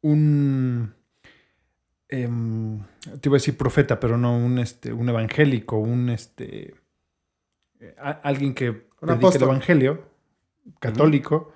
Un. 0.00 0.94
em, 2.08 2.80
te 3.20 3.28
iba 3.28 3.34
a 3.36 3.38
decir 3.38 3.56
profeta, 3.56 4.00
pero 4.00 4.16
no 4.16 4.36
un, 4.36 4.58
este, 4.58 4.92
un 4.92 5.08
evangélico, 5.08 5.76
un 5.78 6.08
este. 6.10 6.74
eh, 7.80 7.94
a- 7.98 8.20
alguien 8.22 8.54
que 8.54 8.72
predica 8.72 9.36
el 9.36 9.42
evangelio 9.42 10.08
católico 10.78 11.52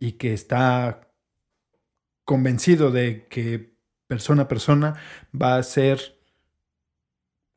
y 0.00 0.12
que 0.12 0.32
está 0.32 1.08
convencido 2.24 2.90
de 2.90 3.26
que 3.28 3.74
persona 4.08 4.42
a 4.42 4.48
persona 4.48 4.94
va 5.34 5.56
a 5.56 5.62
ser 5.62 6.15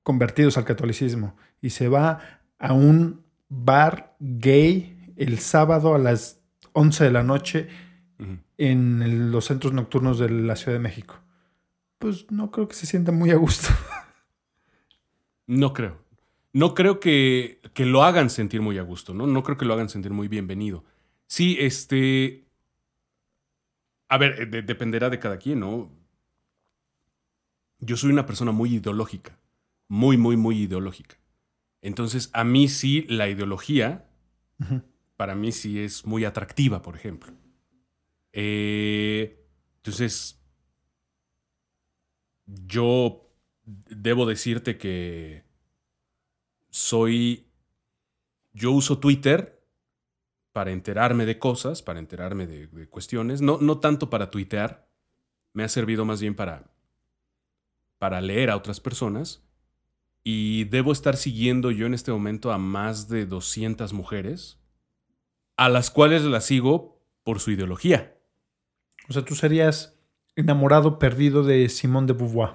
convertidos 0.10 0.57
al 0.57 0.65
catolicismo 0.65 1.36
y 1.61 1.69
se 1.69 1.88
va 1.88 2.41
a 2.57 2.73
un 2.73 3.23
bar 3.48 4.15
gay 4.19 5.14
el 5.18 5.38
sábado 5.38 5.94
a 5.94 5.99
las 5.99 6.41
11 6.73 7.03
de 7.03 7.11
la 7.11 7.22
noche 7.22 7.68
en 8.57 9.03
el- 9.03 9.31
los 9.31 9.45
centros 9.45 9.72
nocturnos 9.72 10.18
de 10.18 10.30
la 10.31 10.56
Ciudad 10.56 10.73
de 10.73 10.80
México. 10.80 11.19
Pues 11.99 12.26
no 12.31 12.49
creo 12.49 12.68
que 12.68 12.73
se 12.73 12.88
sienta 12.88 13.11
muy 13.11 13.30
a 13.30 13.36
gusto. 13.36 13.68
No 15.45 15.73
creo. 15.73 15.98
No 16.53 16.73
creo 16.76 16.99
que, 16.99 17.60
que 17.76 17.86
lo 17.86 18.03
hagan 18.03 18.30
sentir 18.30 18.61
muy 18.61 18.77
a 18.77 18.84
gusto, 18.84 19.14
¿no? 19.15 19.26
No 19.27 19.41
creo 19.44 19.57
que 19.57 19.65
lo 19.65 19.73
hagan 19.73 19.90
sentir 19.90 20.11
muy 20.11 20.27
bienvenido. 20.27 20.84
Sí, 21.27 21.57
este. 21.60 22.45
A 24.10 24.18
ver, 24.19 24.41
eh, 24.41 24.45
de- 24.48 24.61
dependerá 24.64 25.10
de 25.10 25.18
cada 25.19 25.38
quien, 25.38 25.60
¿no? 25.60 25.90
Yo 27.80 27.95
soy 27.98 28.11
una 28.11 28.27
persona 28.27 28.52
muy 28.52 28.76
ideológica. 28.76 29.39
Muy, 29.90 30.18
muy, 30.18 30.38
muy 30.38 30.61
ideológica. 30.61 31.18
Entonces, 31.82 32.30
a 32.34 32.44
mí 32.44 32.68
sí 32.70 33.06
la 33.10 33.28
ideología, 33.28 34.07
para 35.18 35.36
mí 35.36 35.52
sí 35.52 35.80
es 35.80 36.06
muy 36.06 36.26
atractiva, 36.26 36.82
por 36.82 36.95
ejemplo. 36.95 37.34
Eh, 38.32 39.45
entonces, 39.78 40.40
yo 42.45 43.30
debo 43.66 44.26
decirte 44.26 44.78
que 44.78 45.44
soy, 46.70 47.48
yo 48.53 48.72
uso 48.72 48.99
Twitter 48.99 49.66
para 50.52 50.72
enterarme 50.72 51.26
de 51.26 51.40
cosas, 51.40 51.82
para 51.82 51.99
enterarme 51.99 52.45
de, 52.45 52.68
de 52.68 52.88
cuestiones, 52.88 53.41
no, 53.41 53.57
no 53.60 53.80
tanto 53.80 54.10
para 54.10 54.30
tuitear, 54.30 54.88
me 55.53 55.64
ha 55.64 55.68
servido 55.70 56.06
más 56.06 56.22
bien 56.22 56.36
para, 56.36 56.72
para 57.98 58.22
leer 58.22 58.52
a 58.52 58.57
otras 58.57 58.80
personas. 58.80 59.49
Y 60.32 60.66
debo 60.66 60.92
estar 60.92 61.18
siguiendo 61.18 61.72
yo 61.72 61.88
en 61.88 61.96
este 61.96 62.12
momento 62.12 62.52
a 62.52 62.60
más 62.60 63.10
de 63.10 63.26
200 63.26 63.94
mujeres, 63.94 64.60
a 65.58 65.70
las 65.70 65.90
cuales 65.90 66.24
las 66.24 66.46
sigo 66.46 67.02
por 67.24 67.40
su 67.40 67.50
ideología. 67.50 68.16
O 69.10 69.14
sea, 69.14 69.26
tú 69.26 69.34
serías 69.34 69.98
enamorado 70.36 71.00
perdido 71.00 71.42
de 71.42 71.68
Simón 71.70 72.06
de 72.06 72.14
Beauvoir. 72.14 72.52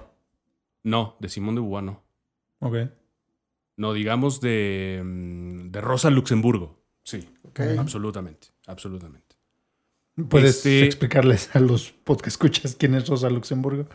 No, 0.83 1.17
de 1.19 1.27
Simón 1.27 1.55
de 1.55 1.61
Beauvoir 1.61 1.83
no. 1.83 2.03
Ok. 2.59 2.75
No, 3.75 3.91
digamos 3.91 4.39
de, 4.39 5.01
mm, 5.03 5.71
de 5.71 5.81
Rosa 5.81 6.09
Luxemburgo. 6.09 6.81
Sí, 7.03 7.27
Ok. 7.43 7.59
absolutamente, 7.77 8.47
absolutamente. 8.67 9.35
¿Puedes 10.29 10.57
Este- 10.57 10.85
explicarles 10.85 11.53
a 11.53 11.59
los 11.59 11.91
podcast 11.91 12.27
escuchas 12.27 12.75
quién 12.79 12.95
es 12.95 13.05
Rosa 13.09 13.29
Luxemburgo? 13.29 13.85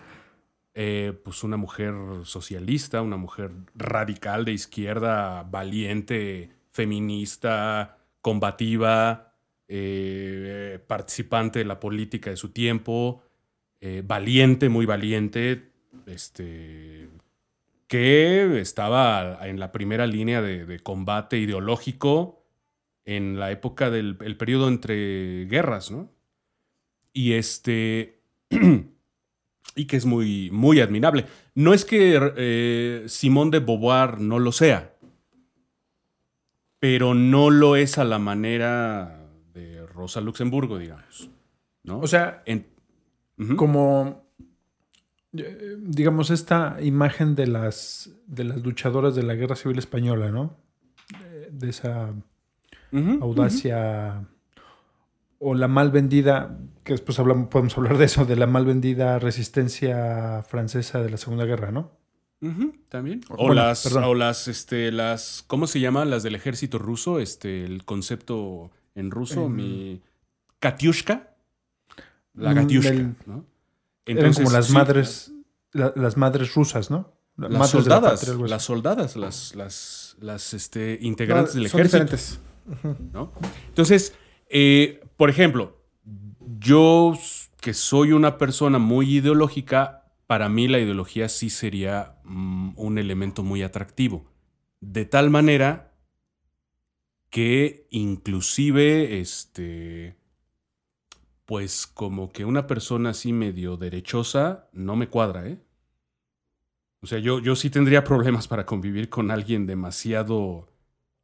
Eh, 0.75 1.19
pues 1.25 1.43
una 1.43 1.57
mujer 1.57 1.95
socialista, 2.25 3.03
una 3.03 3.17
mujer 3.17 3.51
radical 3.75 4.45
de 4.45 4.53
izquierda, 4.53 5.43
valiente, 5.43 6.51
feminista, 6.71 7.99
combativa, 8.21 9.35
eh, 9.67 10.79
participante 10.87 11.61
de 11.61 11.65
la 11.65 11.81
política 11.81 12.31
de 12.31 12.37
su 12.37 12.51
tiempo, 12.51 13.23
eh, 13.81 14.03
valiente, 14.07 14.69
muy 14.69 14.87
valiente, 14.87 15.73
este, 16.07 17.09
que 17.89 18.61
estaba 18.61 19.47
en 19.49 19.59
la 19.59 19.73
primera 19.73 20.07
línea 20.07 20.41
de, 20.41 20.79
combate 20.81 21.39
ideológico 21.39 22.45
en 23.05 23.41
la 23.41 23.51
época 23.51 23.91
del 23.91 24.19
el 24.21 24.37
periodo 24.37 24.69
entre 24.69 25.47
guerras, 25.47 25.91
¿no? 25.91 26.11
Y 27.13 27.33
este. 27.33 28.21
y 29.81 29.87
que 29.87 29.97
es 29.97 30.07
muy, 30.07 30.51
muy 30.53 30.81
admirable. 30.81 31.27
No 31.55 31.73
es 31.75 31.85
que 31.85 32.19
eh, 32.37 33.05
Simón 33.09 33.51
de 33.51 33.61
Beauvoir 33.61 34.21
no 34.21 34.39
lo 34.39 34.53
sea, 34.53 34.95
pero 36.79 37.15
no 37.15 37.51
lo 37.51 37.77
es 37.77 37.99
a 37.99 38.05
la 38.05 38.19
manera 38.19 39.27
de 39.53 39.87
Rosa 39.87 40.21
Luxemburgo, 40.21 40.79
digamos. 40.79 41.31
¿no? 41.83 41.99
O 42.01 42.07
sea, 42.07 42.43
En- 42.47 42.67
como 43.57 44.27
eh, 45.33 45.77
digamos 45.79 46.31
esta 46.31 46.77
imagen 46.83 47.35
de 47.35 47.47
las 47.47 48.11
de 48.27 48.45
las 48.45 48.63
luchadoras 48.63 49.15
de 49.15 49.23
la 49.23 49.35
guerra 49.35 49.57
civil 49.57 49.79
española, 49.79 50.31
¿no? 50.31 50.59
De, 51.21 51.51
de 51.51 51.71
esa 51.71 52.13
audacia 53.21 54.27
o 55.43 55.55
la 55.55 55.69
mal 55.69 55.91
vendida, 55.91 56.59
que 56.85 56.93
después 56.93 57.19
hablamos, 57.19 57.49
podemos 57.49 57.77
hablar 57.79 57.97
de 57.99 58.05
eso, 58.05 58.27
de 58.27 58.37
la 58.37 58.47
mal 58.47 58.65
vendida 58.67 59.19
resistencia 59.19 60.43
francesa 60.47 61.01
de 61.03 61.09
la 61.11 61.17
Segunda 61.17 61.45
Guerra, 61.47 61.73
¿no? 61.73 61.91
También. 62.89 63.21
O 63.29 63.37
Bueno, 63.37 63.55
las, 63.55 63.83
perdón. 63.83 64.05
o 64.05 64.15
las, 64.15 64.49
este, 64.49 64.93
las, 64.93 65.45
¿cómo 65.47 65.67
se 65.67 65.81
llaman? 65.81 66.09
Las 66.11 66.23
del 66.23 66.35
ejército 66.35 66.79
ruso, 66.79 67.21
este, 67.21 67.65
el 67.65 67.85
concepto 67.85 68.71
en 68.95 69.11
ruso, 69.11 69.49
mi 69.49 70.01
Katiushka. 70.59 71.35
La 72.35 72.53
Mm, 72.53 72.55
Katiushka, 72.55 72.91
del- 72.93 73.15
¿no? 73.27 73.45
Eran 74.07 74.33
como 74.33 74.51
las 74.51 74.67
sí, 74.67 74.73
madres, 74.73 75.33
la- 75.73 75.93
las 75.97 76.17
madres 76.17 76.55
rusas, 76.55 76.91
¿no? 76.91 77.13
Las 77.37 77.51
Madres 77.53 77.73
de 77.73 77.79
la 77.79 77.83
soldadas, 77.97 78.21
patria, 78.27 78.47
las 78.49 78.63
soldadas, 78.63 79.17
las, 79.17 79.55
las, 79.55 80.17
las 80.21 80.53
este, 80.55 80.99
integrantes 81.01 81.55
No, 81.55 81.61
del 81.63 81.71
son 81.71 81.81
ejército. 81.81 82.05
diferentes. 82.05 82.41
¿no? 83.13 83.33
Entonces, 83.69 84.15
eh, 84.49 85.00
por 85.21 85.29
ejemplo, 85.29 85.77
yo 86.61 87.13
que 87.61 87.75
soy 87.75 88.13
una 88.13 88.39
persona 88.39 88.79
muy 88.79 89.17
ideológica, 89.17 90.11
para 90.27 90.49
mí 90.49 90.67
la 90.67 90.79
ideología 90.79 91.29
sí 91.29 91.51
sería 91.51 92.17
mm, 92.25 92.71
un 92.77 92.97
elemento 92.97 93.43
muy 93.43 93.63
atractivo. 93.63 94.33
De 94.81 95.05
tal 95.05 95.29
manera 95.29 95.93
que 97.29 97.87
inclusive, 97.91 99.21
este, 99.21 100.17
pues 101.45 101.87
como 101.87 102.33
que 102.33 102.47
una 102.47 102.67
persona 102.67 103.11
así 103.11 103.35
medio 103.35 103.77
derechosa 103.77 104.71
no 104.73 104.97
me 104.97 105.11
cuadra, 105.11 105.47
¿eh? 105.47 105.61
O 107.03 107.07
sea, 107.07 107.19
yo, 107.19 107.41
yo 107.41 107.55
sí 107.57 107.69
tendría 107.69 108.05
problemas 108.05 108.49
para 108.49 108.65
convivir 108.65 109.11
con 109.11 109.31
alguien 109.31 109.67
demasiado 109.67 110.73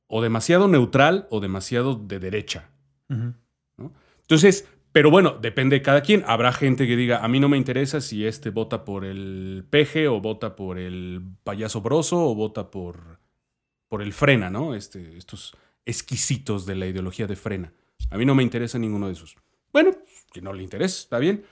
o 0.06 0.20
demasiado 0.20 0.68
neutral 0.68 1.27
o 1.31 1.40
demasiado 1.40 1.94
de 1.94 2.18
derecha. 2.18 2.68
Ujú. 3.09 3.32
Entonces, 4.27 4.69
pero 4.93 5.11
bueno, 5.11 5.36
depende 5.40 5.77
de 5.77 5.82
cada 5.82 6.01
quien. 6.01 6.24
Habrá 6.27 6.53
gente 6.53 6.86
que 6.86 6.97
diga, 6.97 7.24
a 7.24 7.28
mí 7.28 7.39
no 7.39 7.48
me 7.48 7.57
interesa 7.57 8.01
si 8.01 8.27
este 8.27 8.51
vota 8.51 8.85
por 8.85 9.05
el 9.05 9.65
peje 9.69 10.09
o 10.09 10.20
vota 10.20 10.57
por 10.57 10.78
el 10.78 11.23
payaso 11.44 11.81
broso 11.81 12.31
o 12.31 12.35
vota 12.35 12.70
por, 12.70 13.20
por 13.89 14.03
el 14.03 14.12
frena, 14.12 14.51
¿no? 14.51 14.74
Este, 14.74 15.16
estos 15.16 15.57
exquisitos 15.85 16.66
de 16.66 16.74
la 16.74 16.86
ideología 16.86 17.27
de 17.27 17.36
frena. 17.36 17.73
A 18.11 18.16
mí 18.16 18.24
no 18.24 18.35
me 18.35 18.43
interesa 18.43 18.78
ninguno 18.78 19.07
de 19.07 19.12
esos. 19.12 19.36
Bueno, 19.73 19.90
que 20.32 20.40
no 20.40 20.53
le 20.53 20.62
interesa, 20.62 20.98
está 20.98 21.19
bien. 21.19 21.44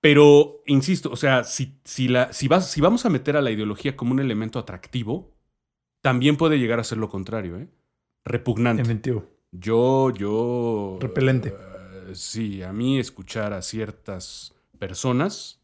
Pero, 0.00 0.62
insisto, 0.66 1.10
o 1.10 1.16
sea, 1.16 1.44
si, 1.44 1.80
si, 1.82 2.08
la, 2.08 2.32
si, 2.32 2.46
vas, 2.46 2.70
si 2.70 2.80
vamos 2.80 3.06
a 3.06 3.10
meter 3.10 3.36
a 3.36 3.40
la 3.40 3.50
ideología 3.50 3.96
como 3.96 4.12
un 4.12 4.20
elemento 4.20 4.58
atractivo, 4.58 5.34
también 6.00 6.36
puede 6.36 6.58
llegar 6.58 6.78
a 6.78 6.84
ser 6.84 6.98
lo 6.98 7.08
contrario, 7.08 7.58
¿eh? 7.58 7.68
Repugnante. 8.24 8.82
Inventivo. 8.82 9.24
Yo, 9.50 10.10
yo. 10.10 10.98
Repelente. 11.00 11.54
Sí, 12.14 12.62
a 12.62 12.72
mí 12.72 12.98
escuchar 12.98 13.52
a 13.52 13.62
ciertas 13.62 14.54
personas 14.78 15.60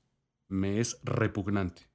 me 0.49 0.81
es 0.81 0.99
repugnante. 1.05 1.89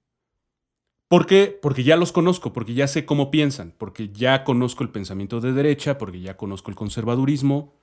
¿Por 1.08 1.26
qué? 1.26 1.58
Porque 1.62 1.84
ya 1.84 1.96
los 1.96 2.12
conozco, 2.12 2.52
porque 2.52 2.74
ya 2.74 2.88
sé 2.88 3.06
cómo 3.06 3.32
piensan, 3.32 3.74
porque 3.78 4.10
ya 4.10 4.44
conozco 4.44 4.84
el 4.84 4.90
pensamiento 4.90 5.40
de 5.40 5.54
derecha, 5.54 5.98
porque 5.98 6.20
ya 6.20 6.36
conozco 6.36 6.70
el 6.70 6.76
conservadurismo, 6.76 7.74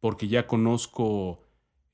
porque 0.00 0.26
ya 0.26 0.48
conozco 0.48 1.44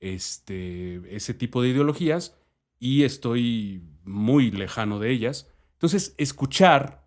este, 0.01 1.15
ese 1.15 1.35
tipo 1.35 1.61
de 1.61 1.69
ideologías 1.71 2.39
y 2.79 3.03
estoy 3.05 3.83
muy 4.05 4.51
lejano 4.51 4.99
de 4.99 5.11
ellas. 5.11 5.53
Entonces, 5.75 6.15
escuchar, 6.17 7.07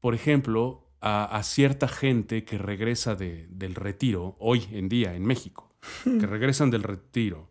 por 0.00 0.14
ejemplo, 0.14 0.90
a, 1.00 1.24
a 1.24 1.42
cierta 1.44 1.88
gente 1.88 2.44
que 2.44 2.58
regresa 2.58 3.14
de- 3.14 3.46
del 3.48 3.74
retiro, 3.76 4.36
hoy 4.40 4.66
en 4.72 4.88
día 4.88 5.14
en 5.14 5.24
México, 5.26 5.67
que 6.04 6.26
regresan 6.26 6.70
del 6.70 6.82
retiro, 6.82 7.50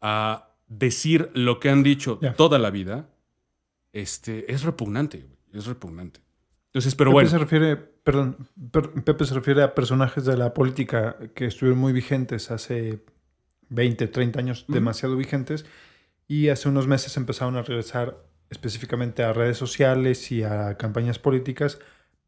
a 0.00 0.54
decir 0.68 1.30
lo 1.34 1.60
que 1.60 1.70
han 1.70 1.82
dicho 1.82 2.18
toda 2.36 2.58
la 2.58 2.70
vida, 2.70 3.08
este, 3.92 4.52
es 4.52 4.62
repugnante, 4.62 5.26
es 5.52 5.66
repugnante. 5.66 6.20
Entonces, 6.66 6.94
pero 6.94 7.10
Pepe 7.10 7.14
bueno. 7.14 7.30
se 7.30 7.38
refiere, 7.38 7.76
perdón, 7.76 8.36
per- 8.70 8.90
Pepe 9.02 9.24
se 9.24 9.34
refiere 9.34 9.62
a 9.62 9.74
personajes 9.74 10.24
de 10.24 10.36
la 10.36 10.52
política 10.54 11.16
que 11.34 11.46
estuvieron 11.46 11.78
muy 11.80 11.92
vigentes 11.92 12.50
hace 12.50 13.04
20, 13.70 14.06
30 14.08 14.38
años, 14.38 14.64
demasiado 14.68 15.16
vigentes, 15.16 15.64
y 16.26 16.48
hace 16.48 16.68
unos 16.68 16.86
meses 16.86 17.16
empezaron 17.16 17.56
a 17.56 17.62
regresar 17.62 18.22
específicamente 18.50 19.22
a 19.22 19.32
redes 19.32 19.56
sociales 19.56 20.30
y 20.30 20.42
a 20.42 20.76
campañas 20.76 21.18
políticas 21.18 21.78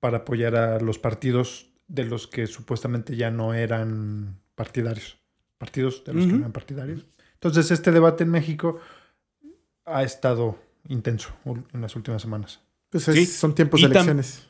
para 0.00 0.18
apoyar 0.18 0.56
a 0.56 0.80
los 0.80 0.98
partidos 0.98 1.70
de 1.88 2.04
los 2.04 2.26
que 2.26 2.46
supuestamente 2.46 3.16
ya 3.16 3.30
no 3.30 3.52
eran 3.52 4.40
partidarios. 4.54 5.18
Partidos 5.60 6.02
de 6.04 6.14
los 6.14 6.26
que 6.26 6.34
eran 6.36 6.52
partidarios. 6.52 7.04
Entonces, 7.34 7.70
este 7.70 7.92
debate 7.92 8.24
en 8.24 8.30
México 8.30 8.78
ha 9.84 10.02
estado 10.02 10.58
intenso 10.88 11.28
en 11.74 11.82
las 11.82 11.94
últimas 11.96 12.22
semanas. 12.22 12.60
Pues 12.88 13.06
es- 13.08 13.14
Sí. 13.14 13.26
son 13.26 13.54
tiempos 13.54 13.78
Y 13.78 13.82
de 13.84 13.90
elecciones. 13.90 14.48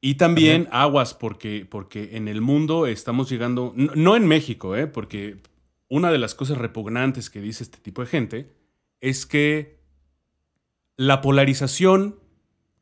Y 0.00 0.16
también 0.16 0.66
aguas, 0.72 1.14
porque, 1.14 1.64
porque 1.70 2.16
en 2.16 2.26
el 2.26 2.40
mundo 2.40 2.88
estamos 2.88 3.30
llegando, 3.30 3.72
no, 3.76 3.92
no 3.94 4.16
en 4.16 4.26
México, 4.26 4.74
¿eh? 4.74 4.88
porque 4.88 5.40
una 5.88 6.10
de 6.10 6.18
las 6.18 6.34
cosas 6.34 6.58
repugnantes 6.58 7.30
que 7.30 7.40
dice 7.40 7.62
este 7.62 7.78
tipo 7.78 8.00
de 8.02 8.08
gente 8.08 8.52
es 9.00 9.26
que 9.26 9.78
la 10.96 11.20
polarización 11.20 12.18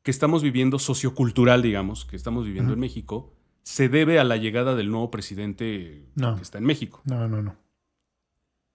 que 0.03 0.11
estamos 0.11 0.43
viviendo, 0.43 0.79
sociocultural, 0.79 1.61
digamos, 1.61 2.07
que 2.07 2.17
estamos 2.17 2.47
viviendo 2.47 2.73
en 2.73 2.81
México, 2.81 3.35
se 3.69 3.91
debe 3.91 4.19
a 4.19 4.25
la 4.25 4.39
llegada 4.39 4.75
del 4.75 4.91
nuevo 4.91 5.11
presidente 5.11 6.07
No. 6.15 6.37
que 6.37 6.43
está 6.43 6.57
en 6.57 6.65
México. 6.65 7.03
No, 7.05 7.29
no, 7.29 7.43
no. 7.43 7.55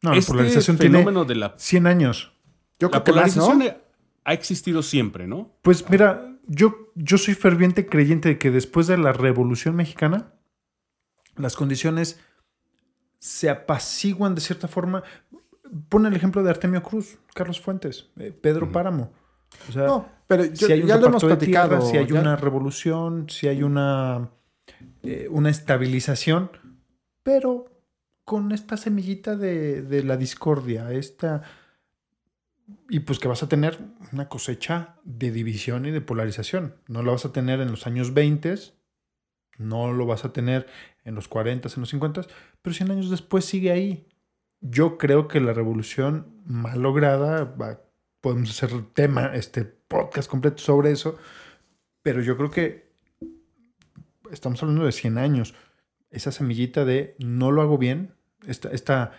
No, 0.03 0.13
este 0.13 0.31
la 0.31 0.37
polarización 0.37 0.77
fenómeno 0.77 1.25
tiene 1.25 1.33
de 1.33 1.35
la, 1.39 1.55
100 1.57 1.87
años. 1.87 2.31
Yo 2.77 2.89
la 2.89 3.03
creo 3.03 3.15
más, 3.15 3.35
¿no? 3.35 3.43
polarización 3.47 3.77
ha 4.23 4.33
existido 4.33 4.83
siempre, 4.83 5.25
¿no? 5.25 5.57
Pues 5.63 5.89
mira, 5.89 6.37
yo, 6.45 6.91
yo 6.93 7.17
soy 7.17 7.33
ferviente 7.33 7.87
creyente 7.87 8.29
de 8.29 8.37
que 8.37 8.51
después 8.51 8.85
de 8.85 8.99
la 8.99 9.13
Revolución 9.13 9.75
Mexicana, 9.75 10.33
las 11.37 11.55
condiciones 11.55 12.19
se 13.17 13.49
apaciguan 13.49 14.35
de 14.35 14.41
cierta 14.41 14.67
forma. 14.67 15.01
Pon 15.89 16.05
el 16.05 16.15
ejemplo 16.15 16.43
de 16.43 16.51
Artemio 16.51 16.83
Cruz, 16.83 17.17
Carlos 17.33 17.59
Fuentes, 17.59 18.11
eh, 18.19 18.31
Pedro 18.31 18.67
Ujú. 18.67 18.77
Háramo. 18.77 19.11
O 19.69 19.71
sea, 19.71 19.87
No, 19.87 20.07
pero 20.27 20.45
yo- 20.45 20.67
si 20.67 20.71
hay 20.71 20.81
un 20.81 20.87
ya 20.87 20.97
lo 20.97 21.07
hemos 21.07 21.21
tierra, 21.23 21.37
platicado. 21.37 21.81
si 21.81 21.97
hay 21.97 22.05
ya- 22.07 22.21
una 22.21 22.35
revolución, 22.35 23.27
si 23.27 23.47
hay 23.47 23.63
una, 23.63 24.29
eh, 25.03 25.27
una 25.29 25.49
estabilización, 25.49 26.51
pero 27.23 27.69
con 28.25 28.51
esta 28.51 28.77
semillita 28.77 29.35
de, 29.35 29.81
de 29.81 30.03
la 30.03 30.17
discordia, 30.17 30.91
esta... 30.91 31.43
Y 32.89 33.01
pues 33.01 33.19
que 33.19 33.27
vas 33.27 33.43
a 33.43 33.49
tener 33.49 33.77
una 34.13 34.29
cosecha 34.29 34.95
de 35.03 35.31
división 35.31 35.85
y 35.85 35.91
de 35.91 35.99
polarización. 35.99 36.75
No 36.87 37.03
la 37.03 37.11
vas 37.11 37.25
a 37.25 37.33
tener 37.33 37.59
en 37.59 37.69
los 37.71 37.85
años 37.87 38.13
20, 38.13 38.55
no 39.57 39.91
lo 39.91 40.05
vas 40.05 40.23
a 40.23 40.31
tener 40.31 40.67
en 41.03 41.15
los 41.15 41.27
40, 41.27 41.67
en 41.67 41.79
los 41.81 41.89
50, 41.89 42.21
pero 42.61 42.73
100 42.73 42.91
años 42.91 43.09
después 43.09 43.43
sigue 43.45 43.71
ahí. 43.71 44.07
Yo 44.61 44.97
creo 44.97 45.27
que 45.27 45.41
la 45.41 45.51
revolución 45.53 46.41
mal 46.45 46.81
lograda, 46.81 47.43
va- 47.43 47.81
podemos 48.21 48.49
hacer 48.51 48.71
tema, 48.93 49.31
este 49.35 49.65
podcast 49.65 50.29
completo 50.29 50.59
sobre 50.59 50.91
eso, 50.91 51.17
pero 52.01 52.21
yo 52.21 52.37
creo 52.37 52.49
que 52.49 52.82
estamos 54.33 54.61
hablando 54.61 54.85
de 54.85 54.91
100 54.91 55.17
años. 55.17 55.53
Esa 56.11 56.31
semillita 56.31 56.85
de 56.85 57.15
no 57.19 57.51
lo 57.51 57.61
hago 57.61 57.77
bien, 57.77 58.13
esta, 58.47 58.69
esta 58.69 59.11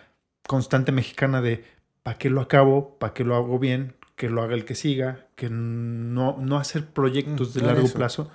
constante 0.47 0.91
mexicana 0.91 1.41
de 1.41 1.65
¿para 2.03 2.17
qué 2.17 2.29
lo 2.29 2.41
acabo? 2.41 2.97
¿Para 2.99 3.13
qué 3.13 3.23
lo 3.23 3.35
hago 3.35 3.59
bien? 3.59 3.95
Que 4.15 4.29
lo 4.29 4.41
haga 4.41 4.53
el 4.53 4.63
que 4.65 4.75
siga, 4.75 5.27
que 5.35 5.49
no, 5.49 6.37
no 6.39 6.57
hacer 6.57 6.85
proyectos 6.85 7.53
de 7.53 7.61
Mm, 7.61 7.65
largo 7.65 7.87
eso. 7.87 7.97
plazo, 7.97 8.31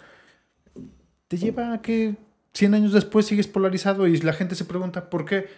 te 1.28 1.38
lleva 1.38 1.72
a 1.72 1.80
que 1.82 2.16
100 2.54 2.74
años 2.74 2.92
después 2.92 3.26
sigues 3.26 3.46
polarizado 3.46 4.06
y 4.06 4.16
la 4.18 4.32
gente 4.32 4.56
se 4.56 4.64
pregunta, 4.64 5.08
¿por 5.08 5.24
qué? 5.24 5.48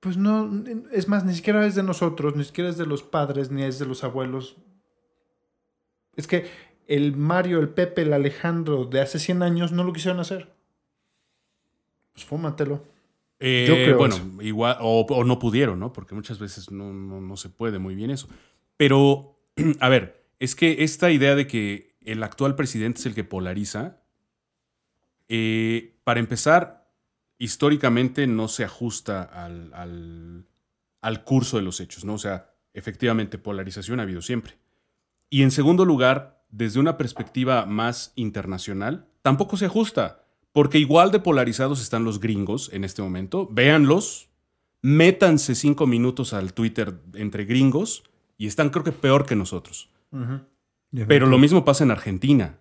Pues 0.00 0.16
no, 0.16 0.64
es 0.92 1.08
más, 1.08 1.24
ni 1.24 1.34
siquiera 1.34 1.66
es 1.66 1.74
de 1.74 1.82
nosotros, 1.82 2.36
ni 2.36 2.44
siquiera 2.44 2.70
es 2.70 2.76
de 2.76 2.86
los 2.86 3.02
padres, 3.02 3.50
ni 3.50 3.62
es 3.62 3.78
de 3.78 3.86
los 3.86 4.04
abuelos. 4.04 4.56
Es 6.16 6.26
que 6.26 6.46
el 6.88 7.16
Mario, 7.16 7.60
el 7.60 7.68
Pepe, 7.68 8.02
el 8.02 8.12
Alejandro 8.12 8.84
de 8.86 9.00
hace 9.00 9.18
100 9.20 9.42
años 9.44 9.70
no 9.70 9.84
lo 9.84 9.92
quisieron 9.92 10.18
hacer. 10.20 10.48
Pues 12.12 12.24
fúmatelo. 12.24 12.82
Eh, 13.38 13.66
Yo 13.68 13.74
creo 13.76 13.98
bueno, 13.98 14.16
eso. 14.16 14.42
igual, 14.42 14.76
o, 14.80 15.02
o 15.08 15.22
no 15.24 15.38
pudieron, 15.38 15.78
¿no? 15.78 15.92
Porque 15.92 16.14
muchas 16.16 16.40
veces 16.40 16.72
no, 16.72 16.92
no- 16.92 17.20
no 17.20 17.36
se 17.36 17.48
puede 17.50 17.78
muy 17.78 17.94
bien 17.94 18.10
eso. 18.10 18.28
Pero, 18.76 19.38
a 19.80 19.88
ver, 19.88 20.24
es 20.40 20.56
que 20.56 20.82
esta 20.82 21.10
idea 21.12 21.36
de 21.36 21.46
que 21.46 21.94
el 22.00 22.22
actual 22.24 22.56
presidente 22.56 22.98
es 23.00 23.06
el 23.06 23.14
que 23.14 23.22
polariza, 23.22 24.00
eh, 25.28 25.96
para 26.04 26.20
empezar, 26.20 26.90
históricamente 27.38 28.26
no 28.26 28.48
se 28.48 28.64
ajusta 28.64 29.22
al, 29.22 29.72
al- 29.74 30.46
al 31.00 31.22
curso 31.24 31.58
de 31.58 31.62
los 31.62 31.80
hechos, 31.80 32.04
¿no? 32.04 32.14
O 32.14 32.18
sea, 32.18 32.50
efectivamente, 32.74 33.38
polarización 33.38 34.00
ha 34.00 34.04
habido 34.04 34.22
siempre. 34.22 34.54
Y 35.30 35.42
en 35.42 35.50
segundo 35.52 35.84
lugar, 35.84 36.37
desde 36.50 36.80
una 36.80 36.96
perspectiva 36.96 37.66
más 37.66 38.12
internacional, 38.16 39.06
tampoco 39.22 39.56
se 39.56 39.66
ajusta. 39.66 40.24
Porque 40.52 40.78
igual 40.78 41.10
de 41.10 41.20
polarizados 41.20 41.80
están 41.80 42.04
los 42.04 42.20
gringos 42.20 42.70
en 42.72 42.84
este 42.84 43.02
momento. 43.02 43.48
Véanlos, 43.50 44.30
métanse 44.82 45.54
cinco 45.54 45.86
minutos 45.86 46.32
al 46.32 46.52
Twitter 46.52 46.94
entre 47.14 47.44
gringos 47.44 48.02
y 48.38 48.46
están 48.46 48.70
creo 48.70 48.84
que 48.84 48.92
peor 48.92 49.26
que 49.26 49.36
nosotros. 49.36 49.90
Pero 51.06 51.26
lo 51.26 51.38
mismo 51.38 51.64
pasa 51.64 51.84
en 51.84 51.90
Argentina. 51.90 52.58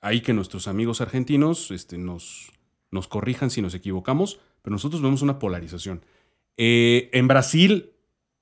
Ahí 0.00 0.20
que 0.20 0.32
nuestros 0.32 0.68
amigos 0.68 1.00
argentinos 1.00 1.70
este, 1.70 1.98
nos, 1.98 2.52
nos 2.90 3.08
corrijan 3.08 3.50
si 3.50 3.62
nos 3.62 3.74
equivocamos, 3.74 4.38
pero 4.62 4.72
nosotros 4.72 5.02
vemos 5.02 5.22
una 5.22 5.38
polarización. 5.38 6.02
Eh, 6.56 7.10
en 7.12 7.26
Brasil, 7.26 7.92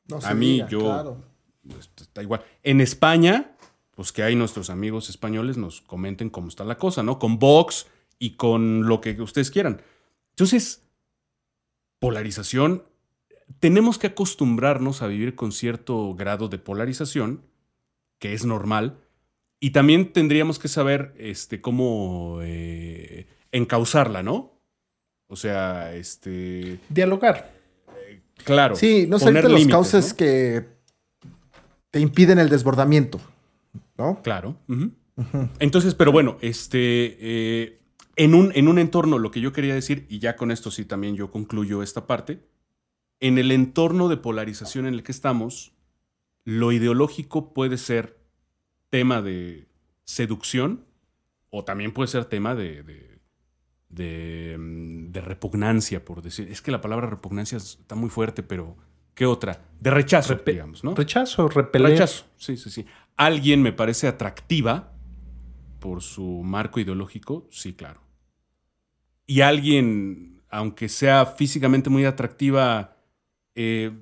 No 0.09 0.19
a 0.23 0.35
mí 0.35 0.55
diga, 0.55 0.69
yo 0.69 0.81
claro. 0.81 1.17
este, 1.79 2.03
está 2.03 2.23
igual. 2.23 2.43
En 2.63 2.81
España, 2.81 3.57
pues 3.95 4.13
que 4.13 4.23
hay 4.23 4.37
nuestros 4.37 4.71
amigos 4.71 5.09
españoles 5.09 5.57
nos 5.57 5.81
comenten 5.83 6.31
cómo 6.31 6.49
está 6.49 6.65
la 6.65 6.79
cosa, 6.79 7.03
¿no? 7.03 7.19
Con 7.19 7.39
Vox 7.39 7.87
y 8.19 8.37
con 8.37 8.87
lo 8.87 9.01
que 9.01 9.21
ustedes 9.21 9.51
quieran. 9.51 9.83
Entonces, 10.31 10.83
polarización, 11.99 12.85
tenemos 13.61 13.99
que 13.99 14.09
acostumbrarnos 14.09 15.03
a 15.03 15.07
vivir 15.07 15.35
con 15.35 15.53
cierto 15.53 16.15
grado 16.15 16.49
de 16.49 16.59
polarización, 16.59 17.43
que 18.19 18.33
es 18.33 18.45
normal, 18.45 18.99
y 19.61 19.71
también 19.71 20.13
tendríamos 20.13 20.59
que 20.59 20.69
saber 20.69 21.15
este, 21.19 21.61
cómo 21.61 22.39
eh, 22.43 23.27
encauzarla, 23.53 24.23
¿no? 24.23 24.59
O 25.29 25.37
sea, 25.37 25.95
este... 25.95 26.81
Dialogar. 26.89 27.53
Claro. 28.45 28.75
Sí, 28.75 29.07
no 29.09 29.19
salirte 29.19 29.49
los 29.49 29.61
límites, 29.61 29.73
cauces 29.73 30.11
¿no? 30.11 30.17
que 30.17 30.67
te 31.91 32.01
impiden 32.01 32.39
el 32.39 32.49
desbordamiento, 32.49 33.21
Claro. 34.23 34.59
Entonces, 35.59 35.95
pero 35.95 36.13
bueno, 36.13 36.37
este, 36.41 37.17
eh, 37.21 37.81
en, 38.17 38.35
un, 38.35 38.53
en 38.55 38.69
un 38.69 38.79
entorno, 38.79 39.19
lo 39.19 39.31
que 39.31 39.41
yo 39.41 39.53
quería 39.53 39.75
decir, 39.75 40.07
y 40.09 40.19
ya 40.19 40.37
con 40.37 40.51
esto 40.51 40.71
sí 40.71 40.85
también 40.85 41.17
yo 41.17 41.31
concluyo 41.31 41.83
esta 41.83 42.07
parte, 42.07 42.41
en 43.21 43.39
el 43.39 43.53
entorno 43.53 44.09
de 44.09 44.17
polarización 44.17 44.87
en 44.87 44.95
el 44.95 45.03
que 45.03 45.13
estamos, 45.13 45.75
lo 46.45 46.73
ideológico 46.73 47.53
puede 47.55 47.79
ser 47.79 48.19
tema 48.91 49.23
de 49.23 49.69
seducción 50.05 50.85
o 51.51 51.65
también 51.65 51.93
puede 51.93 52.09
ser 52.09 52.25
tema 52.25 52.55
de, 52.55 52.83
de, 53.89 54.57
mm, 54.59 55.13
de 55.13 55.21
repugnancia, 55.21 56.05
por 56.05 56.23
decir. 56.23 56.49
Es 56.51 56.63
que 56.63 56.73
la 56.73 56.81
palabra 56.81 57.09
repugnancia 57.09 57.59
está 57.59 57.95
muy 57.95 58.11
fuerte, 58.11 58.43
pero 58.43 58.77
¿qué 59.15 59.27
otra? 59.27 59.61
De 59.81 59.91
rechazo, 59.91 60.35
Repe- 60.37 60.53
digamos, 60.53 60.85
¿no? 60.85 60.95
Rechazo, 60.95 61.49
repeler. 61.49 61.91
Rechazo, 61.93 62.25
sí, 62.37 62.57
sí, 62.57 62.71
sí. 62.71 62.87
Alguien 63.17 63.63
me 63.63 63.73
parece 63.73 64.07
atractiva 64.09 64.93
por 65.81 66.03
su 66.03 66.43
marco 66.45 66.81
ideológico, 66.81 67.47
sí, 67.51 67.75
claro. 67.75 68.01
Y 69.27 69.41
alguien, 69.41 70.43
aunque 70.51 70.89
sea 70.89 71.27
físicamente 71.27 71.91
muy 71.91 72.05
atractiva, 72.05 72.97
eh, 73.55 73.93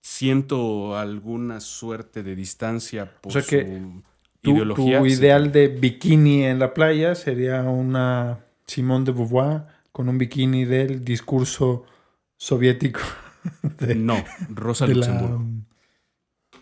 siento 0.00 0.96
alguna 0.96 1.60
suerte 1.60 2.22
de 2.22 2.34
distancia 2.36 3.20
por 3.20 3.30
O 3.30 3.32
sea 3.32 3.42
que 3.42 3.64
su 3.66 4.02
Tu, 4.42 4.52
ideología. 4.52 4.98
tu 5.00 5.06
ideal 5.06 5.52
de 5.52 5.68
bikini 5.68 6.44
en 6.44 6.58
la 6.58 6.72
playa 6.74 7.14
sería 7.14 7.62
una 7.62 8.44
Simone 8.66 9.04
de 9.06 9.12
Beauvoir 9.12 9.62
con 9.92 10.08
un 10.08 10.18
bikini 10.18 10.64
del 10.64 11.04
discurso 11.04 11.84
soviético 12.36 13.00
de, 13.78 13.94
No, 13.94 14.16
Rosa 14.50 14.86
de 14.86 14.94
la, 14.94 15.06
Luxemburgo. 15.06 15.44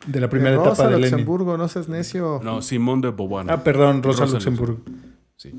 de 0.06 0.20
la 0.20 0.28
primera 0.28 0.56
Rosa 0.56 0.70
etapa 0.70 0.84
de 0.88 0.96
Lenin. 0.96 1.10
Luxemburgo, 1.10 1.56
no 1.56 1.68
seas 1.68 1.88
necio. 1.88 2.40
No, 2.42 2.62
Simón 2.62 3.00
de 3.00 3.10
Beauvoir. 3.10 3.46
no. 3.46 3.52
Ah, 3.52 3.62
perdón, 3.62 4.02
Rosa, 4.02 4.22
Rosa 4.22 4.34
Luxemburgo. 4.34 4.80
Sí. 5.36 5.52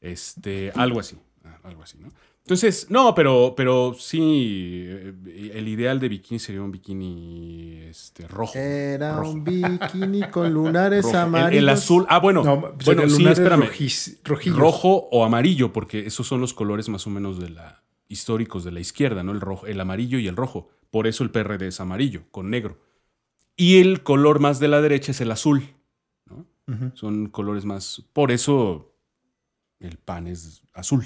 Este, 0.00 0.72
algo 0.74 1.00
así. 1.00 1.16
ah, 1.44 1.58
Algo 1.64 1.82
así, 1.82 1.98
¿no? 1.98 2.08
Entonces, 2.44 2.88
no, 2.90 3.14
pero, 3.14 3.54
pero 3.56 3.94
sí, 3.96 4.82
eh, 4.88 5.52
el 5.54 5.68
ideal 5.68 6.00
de 6.00 6.08
bikini 6.08 6.40
sería 6.40 6.60
un 6.60 6.72
bikini 6.72 7.82
este, 7.88 8.26
rojo. 8.26 8.58
Era 8.58 9.14
rojo. 9.16 9.30
un 9.30 9.44
bikini 9.44 10.22
con 10.28 10.52
lunares 10.52 11.04
rojo. 11.04 11.18
Amarillos. 11.18 11.62
El, 11.62 11.68
azul. 11.68 12.04
Ah, 12.08 12.18
bueno. 12.18 12.42
No, 12.42 12.74
bueno, 12.84 13.08
sí, 13.08 13.24
espérame. 13.28 13.60
rojillos. 14.24 14.58
Rojo 14.58 15.08
o 15.12 15.24
amarillo, 15.24 15.72
porque 15.72 16.04
esos 16.04 16.26
son 16.26 16.40
los 16.40 16.52
colores 16.52 16.88
más 16.88 17.06
o 17.06 17.10
menos 17.10 17.38
de 17.38 17.50
la, 17.50 17.84
históricos 18.12 18.62
de 18.64 18.72
la 18.72 18.80
izquierda, 18.80 19.22
¿no? 19.22 19.32
El, 19.32 19.40
rojo, 19.40 19.66
el 19.66 19.80
amarillo 19.80 20.18
y 20.18 20.28
el 20.28 20.36
rojo. 20.36 20.68
Por 20.90 21.06
eso 21.06 21.24
el 21.24 21.30
PRD 21.30 21.68
es 21.68 21.80
amarillo, 21.80 22.24
con 22.30 22.50
negro. 22.50 22.78
Y 23.56 23.80
el 23.80 24.02
color 24.02 24.38
más 24.38 24.60
de 24.60 24.68
la 24.68 24.80
derecha 24.80 25.12
es 25.12 25.20
el 25.20 25.30
azul. 25.30 25.74
Son 26.94 27.26
colores 27.28 27.64
más. 27.64 28.02
Por 28.12 28.30
eso 28.30 28.94
el 29.78 29.98
pan 29.98 30.26
es 30.26 30.62
azul. 30.72 31.04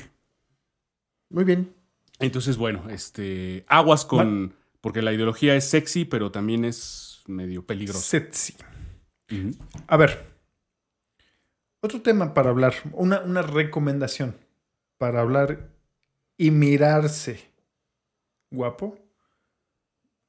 Muy 1.31 1.45
bien. 1.45 1.75
Entonces, 2.19 2.57
bueno, 2.57 2.89
este. 2.89 3.65
Aguas 3.69 4.05
con. 4.05 4.55
Porque 4.81 5.03
la 5.03 5.13
ideología 5.13 5.57
es 5.57 5.69
sexy, 5.69 6.05
pero 6.05 6.31
también 6.31 6.65
es 6.65 7.23
medio 7.27 7.67
peligrosa. 7.67 8.01
Sexy. 8.01 8.55
A 9.89 9.97
ver. 9.97 10.37
Otro 11.81 12.01
tema 12.03 12.33
para 12.35 12.51
hablar. 12.51 12.75
Una, 12.93 13.21
una 13.21 13.43
recomendación 13.43 14.37
para 14.99 15.21
hablar 15.21 15.76
y 16.37 16.51
mirarse 16.51 17.51
guapo. 18.51 18.99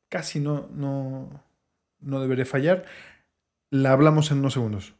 Casi 0.10 0.40
no, 0.40 0.68
no, 0.74 1.44
no 2.00 2.22
debería 2.22 2.46
fallar. 2.46 2.86
La 3.70 3.92
hablamos 3.92 4.32
en 4.32 4.40
unos 4.40 4.54
segundos. 4.54 4.94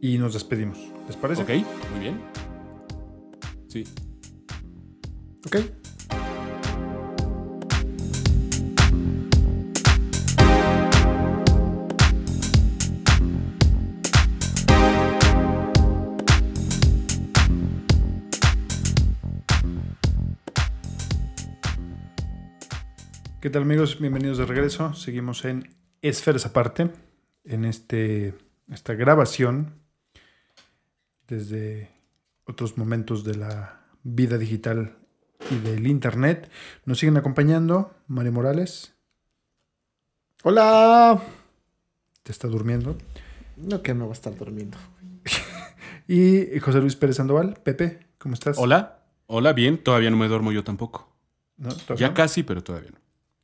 Y 0.00 0.18
nos 0.18 0.34
despedimos. 0.34 0.78
¿Les 1.06 1.16
parece? 1.16 1.42
Ok, 1.42 1.50
muy 1.92 2.00
bien. 2.00 2.20
Sí. 3.68 3.84
Ok. 5.46 5.79
¿Qué 23.40 23.48
tal 23.50 23.62
amigos? 23.62 23.98
Bienvenidos 23.98 24.38
de 24.38 24.46
regreso. 24.46 24.92
Seguimos 24.94 25.44
en 25.44 25.74
Esferas 26.02 26.44
Aparte, 26.46 26.90
en 27.44 27.64
este, 27.64 28.34
esta 28.70 28.94
grabación 28.94 29.74
desde 31.26 31.90
otros 32.44 32.76
momentos 32.76 33.24
de 33.24 33.36
la 33.36 33.80
vida 34.02 34.36
digital 34.36 34.96
y 35.50 35.58
del 35.58 35.86
Internet. 35.86 36.50
Nos 36.84 36.98
siguen 36.98 37.16
acompañando 37.16 37.94
Mario 38.08 38.32
Morales, 38.32 38.94
Hola. 40.42 41.20
te 42.22 42.32
está 42.32 42.48
durmiendo, 42.48 42.96
No 43.56 43.82
que 43.82 43.94
me 43.94 44.04
va 44.04 44.10
a 44.10 44.14
estar 44.14 44.34
durmiendo. 44.36 44.78
y 46.08 46.58
José 46.60 46.80
Luis 46.80 46.96
Pérez 46.96 47.16
Sandoval. 47.16 47.58
Pepe, 47.62 48.06
¿cómo 48.18 48.34
estás? 48.34 48.58
Hola. 48.58 48.98
Hola, 49.26 49.52
bien. 49.52 49.78
Todavía 49.78 50.10
no 50.10 50.16
me 50.16 50.26
duermo 50.28 50.50
yo 50.50 50.64
tampoco. 50.64 51.14
¿No? 51.56 51.68
¿Todavía 51.68 51.96
Ya 52.06 52.08
no? 52.08 52.14
casi, 52.14 52.42
pero 52.42 52.64
todavía 52.64 52.90
no. 52.90 52.98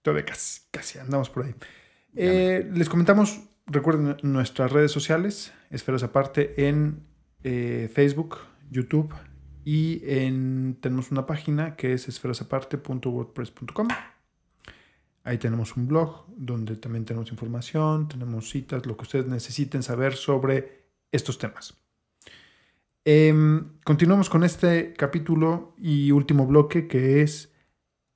Todavía 0.07 0.25
casi, 0.25 0.61
casi 0.71 1.01
andamos 1.01 1.31
por 1.31 1.47
ahí. 1.47 1.55
Eh, 2.15 2.71
les 2.73 2.89
comentamos, 2.89 3.41
recuerden 3.67 4.17
nuestras 4.23 4.71
redes 4.71 4.93
sociales, 4.93 5.53
Esferas 5.69 6.05
Aparte, 6.05 6.69
en 6.69 7.03
eh, 7.43 7.91
Facebook, 7.93 8.37
YouTube 8.71 9.13
y 9.65 10.03
en, 10.05 10.79
tenemos 10.81 11.11
una 11.11 11.27
página 11.27 11.75
que 11.75 11.93
es 11.93 12.07
esferasaparte.wordpress.com. 12.07 13.89
Ahí 15.25 15.39
tenemos 15.39 15.77
un 15.77 15.89
blog 15.89 16.27
donde 16.37 16.77
también 16.77 17.05
tenemos 17.05 17.33
información, 17.33 18.07
tenemos 18.07 18.49
citas, 18.49 18.87
lo 18.87 18.97
que 18.97 19.03
ustedes 19.03 19.27
necesiten 19.27 19.83
saber 19.83 20.15
sobre 20.15 20.85
estos 21.11 21.37
temas. 21.37 21.77
Em, 23.05 23.73
continuamos 23.83 24.31
con 24.31 24.45
este 24.45 24.93
capítulo 24.93 25.75
y 25.77 26.13
último 26.13 26.47
bloque 26.47 26.87
que 26.87 27.23
es 27.23 27.53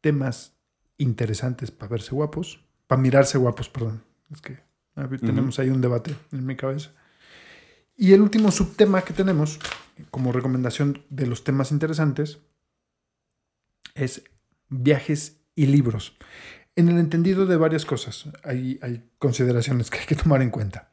temas 0.00 0.59
interesantes 1.00 1.70
para 1.70 1.90
verse 1.90 2.14
guapos, 2.14 2.64
para 2.86 3.00
mirarse 3.00 3.38
guapos, 3.38 3.68
perdón. 3.68 4.04
Es 4.32 4.40
que 4.40 4.58
a 4.94 5.06
ver, 5.06 5.20
tenemos 5.20 5.58
ahí 5.58 5.70
un 5.70 5.80
debate 5.80 6.14
en 6.32 6.44
mi 6.44 6.56
cabeza. 6.56 6.92
Y 7.96 8.12
el 8.12 8.20
último 8.20 8.50
subtema 8.50 9.02
que 9.02 9.12
tenemos, 9.12 9.58
como 10.10 10.32
recomendación 10.32 11.04
de 11.10 11.26
los 11.26 11.44
temas 11.44 11.72
interesantes, 11.72 12.38
es 13.94 14.24
viajes 14.68 15.40
y 15.54 15.66
libros. 15.66 16.16
En 16.76 16.88
el 16.88 16.98
entendido 16.98 17.46
de 17.46 17.56
varias 17.56 17.84
cosas, 17.84 18.28
hay, 18.42 18.78
hay 18.82 19.08
consideraciones 19.18 19.90
que 19.90 19.98
hay 19.98 20.06
que 20.06 20.14
tomar 20.14 20.42
en 20.42 20.50
cuenta. 20.50 20.92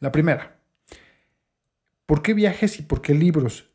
La 0.00 0.12
primera, 0.12 0.60
¿por 2.06 2.22
qué 2.22 2.34
viajes 2.34 2.78
y 2.78 2.82
por 2.82 3.02
qué 3.02 3.14
libros? 3.14 3.70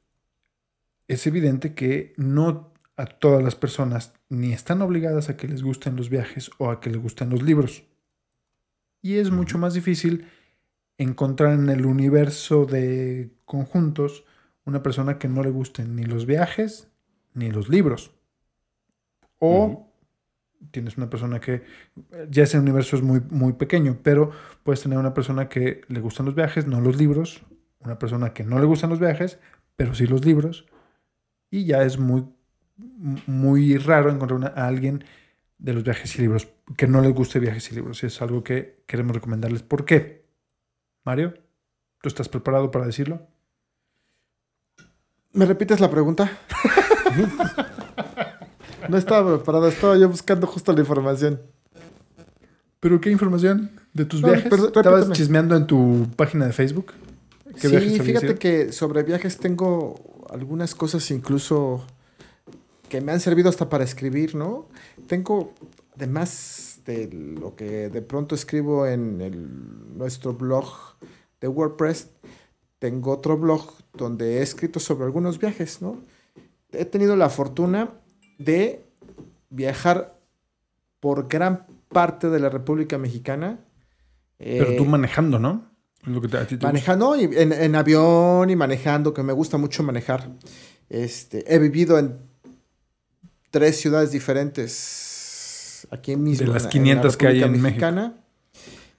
Es 1.07 1.27
evidente 1.27 1.76
que 1.76 2.14
no 2.18 2.74
a 2.97 3.05
todas 3.05 3.43
las 3.43 3.55
personas 3.55 4.13
ni 4.30 4.53
están 4.53 4.81
obligadas 4.81 5.30
a 5.30 5.38
que 5.38 5.47
les 5.47 5.63
gusten 5.63 5.95
los 5.95 6.09
viajes 6.09 6.49
o 6.57 6.69
a 6.69 6.80
que 6.80 6.89
les 6.89 7.01
gusten 7.01 7.30
los 7.30 7.43
libros. 7.43 7.84
Y 9.01 9.17
es 9.17 9.31
mucho 9.31 9.57
más 9.57 9.73
difícil 9.73 10.27
encontrar 10.97 11.53
en 11.53 11.69
el 11.69 11.85
universo 11.85 12.65
de 12.65 13.31
conjuntos 13.45 14.23
una 14.63 14.81
persona 14.81 15.19
que 15.19 15.27
no 15.27 15.43
le 15.43 15.49
gusten 15.49 15.95
ni 15.95 16.03
los 16.03 16.26
viajes 16.26 16.88
ni 17.34 17.51
los 17.51 17.69
libros. 17.69 18.11
O 19.39 19.91
tienes 20.72 20.97
una 20.97 21.09
persona 21.09 21.39
que 21.39 21.63
ya 22.30 22.43
ese 22.43 22.57
universo 22.57 22.95
es 22.95 23.01
muy, 23.01 23.22
muy 23.30 23.53
pequeño, 23.53 23.99
pero 24.01 24.31
puedes 24.63 24.81
tener 24.81 24.97
una 24.97 25.13
persona 25.13 25.49
que 25.49 25.81
le 25.88 25.99
gustan 25.99 26.26
los 26.26 26.35
viajes, 26.35 26.65
no 26.65 26.81
los 26.81 26.97
libros, 26.97 27.43
una 27.80 27.99
persona 27.99 28.34
que 28.34 28.43
no 28.43 28.59
le 28.59 28.65
gustan 28.65 28.89
los 28.89 28.99
viajes, 28.99 29.38
pero 29.76 29.93
sí 29.93 30.07
los 30.07 30.26
libros, 30.26 30.65
y 31.51 31.65
ya 31.65 31.84
es 31.84 31.99
muy, 31.99 32.26
muy 32.77 33.77
raro 33.77 34.10
encontrar 34.11 34.38
una- 34.39 34.47
a 34.56 34.68
alguien 34.68 35.03
de 35.57 35.73
los 35.73 35.84
viajes 35.84 36.15
y 36.18 36.22
libros 36.22 36.47
que 36.76 36.88
no 36.88 37.02
les 37.02 37.14
guste 37.14 37.39
viajes 37.39 37.72
y 37.72 37.76
libros. 37.76 38.03
Y 38.03 38.07
es 38.07 38.22
algo 38.22 38.43
que 38.43 38.84
queremos 38.88 39.15
recomendarles. 39.15 39.64
¿Por 39.64 39.85
qué? 39.85 40.26
Mario, 41.03 41.34
¿tú 42.02 42.10
estás 42.10 42.27
preparado 42.30 42.72
para 42.72 42.85
decirlo? 42.85 43.27
¿Me 45.34 45.45
repites 45.45 45.80
la 45.80 45.89
pregunta? 45.91 46.31
no 48.89 48.97
estaba 48.97 49.35
preparado, 49.38 49.68
estaba 49.68 49.97
yo 49.97 50.10
buscando 50.10 50.47
justo 50.47 50.73
la 50.73 50.80
información. 50.81 51.41
¿Pero 52.80 53.02
qué 53.02 53.10
información 53.10 53.72
de 53.93 54.06
tus 54.06 54.22
No, 54.22 54.27
viajes? 54.30 54.47
pero 54.49 54.68
¿Estabas 54.68 55.11
chismeando 55.11 55.56
en 55.56 55.65
tu 55.68 56.07
página 56.15 56.45
de 56.45 56.53
Facebook? 56.53 56.93
¿Qué 57.60 57.68
viajes 57.68 57.93
Sí, 57.93 57.99
fíjate 57.99 58.35
que 58.35 58.72
sobre 58.72 59.03
viajes 59.03 59.38
tengo 59.38 60.26
algunas 60.30 60.76
cosas 60.76 61.10
incluso 61.11 61.85
que 62.90 63.02
me 63.02 63.12
han 63.12 63.20
servido 63.20 63.49
hasta 63.49 63.70
para 63.70 63.84
escribir, 63.84 64.36
¿no? 64.36 64.68
Tengo, 65.07 65.53
además 65.95 66.82
de 66.86 67.07
lo 67.12 67.56
que 67.56 67.90
de 67.90 68.02
pronto 68.02 68.36
escribo 68.36 68.86
en 68.86 69.22
el- 69.22 69.98
nuestro 69.98 70.34
blog 70.34 70.66
de 71.41 71.48
WordPress, 71.48 72.10
tengo 72.80 73.12
otro 73.12 73.38
blog 73.38 73.72
donde 73.94 74.38
he 74.38 74.41
escrito 74.41 74.80
sobre 74.80 75.06
algunos 75.06 75.40
viajes, 75.40 75.82
¿no? 75.82 76.03
He 76.72 76.86
tenido 76.86 77.16
la 77.16 77.30
fortuna 77.30 77.90
de 78.38 78.84
viajar 79.49 80.20
por 80.99 81.28
gran 81.28 81.66
parte 81.90 82.30
de 82.30 82.40
la 82.40 82.49
República 82.49 82.98
Mexicana. 82.98 83.60
Pero 84.38 84.72
Eh, 84.72 84.76
tú 84.78 84.86
manejando, 84.86 85.40
¿no? 85.40 85.72
Es 86.02 86.07
lo 86.10 86.22
que 86.22 86.28
te- 86.28 86.38
a 86.38 86.41
ti 86.41 86.49
te 86.49 86.56
gusta. 86.56 86.68
Manejando 86.68 87.16
y 87.16 87.24
en, 87.24 87.53
en 87.53 87.76
avión 87.76 88.49
y 88.49 88.56
manejando, 88.56 89.14
que 89.14 89.24
me 89.24 89.34
gusta 89.34 89.57
mucho 89.57 89.82
manejar. 89.82 90.30
Este, 90.90 91.52
he 91.53 91.57
vivido 91.57 91.98
en 91.98 92.20
tres 93.56 93.80
ciudades 93.80 94.11
diferentes 94.11 95.88
aquí 95.90 96.18
mismo. 96.18 96.45
De 96.45 96.52
las 96.52 96.64
en 96.64 96.65
la- 96.65 96.69
500 96.72 97.14
la 97.14 97.18
que 97.18 97.27
hay 97.27 97.41
en 97.41 97.61
Mexicana. 97.61 98.14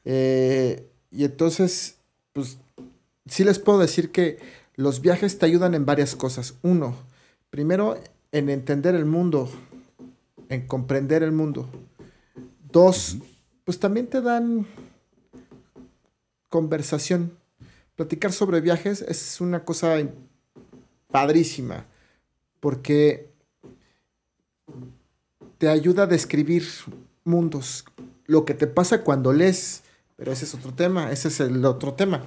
Eh, 0.07 0.89
y 1.11 1.24
entonces, 1.24 1.97
pues, 2.33 2.57
sí 3.27 3.45
les 3.45 3.59
puedo 3.59 3.78
decir 3.78 4.11
que 4.12 4.39
los 4.77 5.03
viajes 5.03 5.39
te 5.39 5.45
ayudan 5.45 5.74
en 5.74 5.85
varias 5.85 6.16
cosas. 6.16 6.55
Uno, 6.62 6.97
primero, 7.51 8.01
en 8.33 8.49
entender 8.49 8.95
el 8.95 9.05
mundo, 9.05 9.51
en 10.49 10.66
comprender 10.66 11.23
el 11.23 11.33
mundo. 11.33 11.69
Dos, 12.73 13.19
pues 13.65 13.78
también 13.78 14.07
te 14.07 14.23
dan 14.23 14.66
conversación. 16.49 17.33
Platicar 17.95 18.33
sobre 18.33 18.62
viajes 18.62 19.03
es 19.03 19.39
una 19.43 19.66
cosa 19.66 19.97
padrísima, 21.11 21.85
porque 22.61 23.36
te 25.59 25.69
ayuda 25.69 26.05
a 26.05 26.07
describir 26.07 26.65
mundos. 27.24 27.85
Lo 28.27 28.45
que 28.45 28.55
te 28.55 28.66
pasa 28.66 29.03
cuando 29.03 29.33
lees, 29.33 29.83
pero 30.16 30.33
ese 30.33 30.45
es 30.45 30.55
otro 30.55 30.73
tema, 30.73 31.12
ese 31.12 31.28
es 31.28 31.41
el 31.41 31.65
otro 31.65 31.95
tema. 31.95 32.24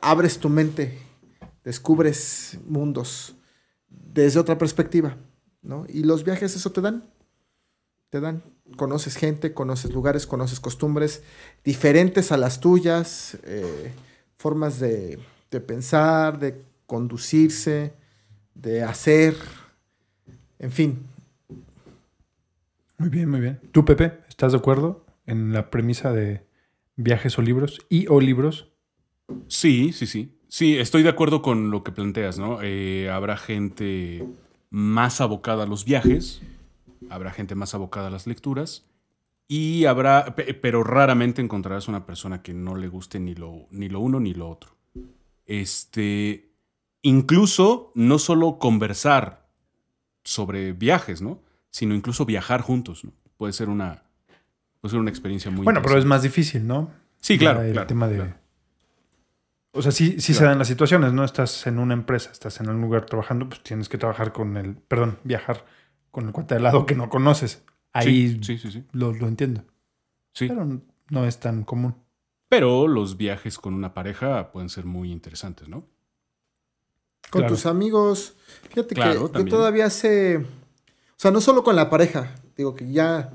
Abres 0.00 0.38
tu 0.38 0.48
mente, 0.48 0.98
descubres 1.64 2.58
mundos 2.66 3.34
desde 3.88 4.40
otra 4.40 4.58
perspectiva, 4.58 5.16
¿no? 5.62 5.86
Y 5.88 6.02
los 6.02 6.24
viajes 6.24 6.54
eso 6.56 6.72
te 6.72 6.80
dan, 6.80 7.04
te 8.10 8.20
dan. 8.20 8.42
Conoces 8.76 9.16
gente, 9.16 9.54
conoces 9.54 9.92
lugares, 9.92 10.26
conoces 10.26 10.58
costumbres 10.58 11.22
diferentes 11.64 12.32
a 12.32 12.36
las 12.36 12.60
tuyas, 12.60 13.38
eh, 13.44 13.92
formas 14.36 14.80
de, 14.80 15.20
de 15.50 15.60
pensar, 15.60 16.38
de 16.38 16.62
conducirse, 16.86 17.92
de 18.54 18.82
hacer, 18.82 19.36
en 20.58 20.72
fin. 20.72 21.15
Muy 22.98 23.08
bien, 23.10 23.28
muy 23.30 23.40
bien. 23.40 23.60
¿Tú, 23.72 23.84
Pepe, 23.84 24.20
estás 24.28 24.52
de 24.52 24.58
acuerdo 24.58 25.04
en 25.26 25.52
la 25.52 25.70
premisa 25.70 26.12
de 26.12 26.46
viajes 26.96 27.38
o 27.38 27.42
libros 27.42 27.80
y 27.88 28.06
o 28.08 28.20
libros? 28.20 28.72
Sí, 29.48 29.92
sí, 29.92 30.06
sí. 30.06 30.38
Sí, 30.48 30.78
estoy 30.78 31.02
de 31.02 31.08
acuerdo 31.10 31.42
con 31.42 31.70
lo 31.70 31.82
que 31.82 31.92
planteas, 31.92 32.38
¿no? 32.38 32.60
Eh, 32.62 33.10
habrá 33.10 33.36
gente 33.36 34.26
más 34.70 35.20
abocada 35.20 35.64
a 35.64 35.66
los 35.66 35.84
viajes, 35.84 36.40
habrá 37.10 37.32
gente 37.32 37.54
más 37.54 37.74
abocada 37.74 38.06
a 38.08 38.10
las 38.10 38.26
lecturas, 38.26 38.86
y 39.48 39.84
habrá, 39.86 40.34
pe- 40.36 40.54
pero 40.54 40.84
raramente 40.84 41.42
encontrarás 41.42 41.88
una 41.88 42.06
persona 42.06 42.42
que 42.42 42.54
no 42.54 42.76
le 42.76 42.88
guste 42.88 43.20
ni 43.20 43.34
lo, 43.34 43.66
ni 43.70 43.88
lo 43.88 44.00
uno 44.00 44.20
ni 44.20 44.34
lo 44.34 44.48
otro. 44.48 44.76
Este, 45.46 46.52
incluso 47.02 47.92
no 47.94 48.18
solo 48.18 48.58
conversar 48.58 49.48
sobre 50.24 50.72
viajes, 50.72 51.22
¿no? 51.22 51.42
Sino 51.76 51.94
incluso 51.94 52.24
viajar 52.24 52.62
juntos, 52.62 53.04
¿no? 53.04 53.12
Puede 53.36 53.52
ser 53.52 53.68
una, 53.68 54.02
puede 54.80 54.92
ser 54.92 54.98
una 54.98 55.10
experiencia 55.10 55.50
muy 55.50 55.62
Bueno, 55.62 55.82
pero 55.82 55.98
es 55.98 56.06
más 56.06 56.22
difícil, 56.22 56.66
¿no? 56.66 56.90
Sí, 57.20 57.36
claro, 57.36 57.60
El 57.60 57.72
claro, 57.72 57.86
tema 57.86 58.08
de... 58.08 58.16
claro. 58.16 58.34
O 59.72 59.82
sea, 59.82 59.92
sí, 59.92 60.18
sí 60.18 60.32
se 60.32 60.42
dan 60.42 60.58
las 60.58 60.68
situaciones, 60.68 61.12
¿no? 61.12 61.22
Estás 61.22 61.66
en 61.66 61.78
una 61.78 61.92
empresa, 61.92 62.30
estás 62.32 62.60
en 62.60 62.70
un 62.70 62.80
lugar 62.80 63.04
trabajando, 63.04 63.46
pues 63.46 63.62
tienes 63.62 63.90
que 63.90 63.98
trabajar 63.98 64.32
con 64.32 64.56
el... 64.56 64.74
Perdón, 64.76 65.18
viajar 65.22 65.66
con 66.10 66.24
el 66.28 66.32
cuate 66.32 66.54
de 66.54 66.56
al 66.60 66.62
lado 66.62 66.86
que 66.86 66.94
no 66.94 67.10
conoces. 67.10 67.62
Ahí 67.92 68.38
Sí, 68.40 68.40
sí, 68.42 68.56
sí, 68.58 68.72
sí. 68.72 68.84
Lo, 68.92 69.12
lo 69.12 69.28
entiendo. 69.28 69.62
Sí. 70.32 70.48
Pero 70.48 70.80
no 71.10 71.26
es 71.26 71.40
tan 71.40 71.62
común. 71.64 71.94
Pero 72.48 72.88
los 72.88 73.18
viajes 73.18 73.58
con 73.58 73.74
una 73.74 73.92
pareja 73.92 74.50
pueden 74.50 74.70
ser 74.70 74.86
muy 74.86 75.12
interesantes, 75.12 75.68
¿no? 75.68 75.84
Con 77.28 77.42
Claro. 77.42 77.48
tus 77.54 77.66
amigos. 77.66 78.34
Fíjate 78.70 78.94
Claro, 78.94 79.30
que 79.30 79.44
todavía 79.44 79.90
sé. 79.90 80.42
O 81.16 81.18
sea, 81.18 81.30
no 81.30 81.40
solo 81.40 81.64
con 81.64 81.76
la 81.76 81.88
pareja. 81.88 82.34
Digo 82.56 82.74
que 82.74 82.90
ya, 82.92 83.32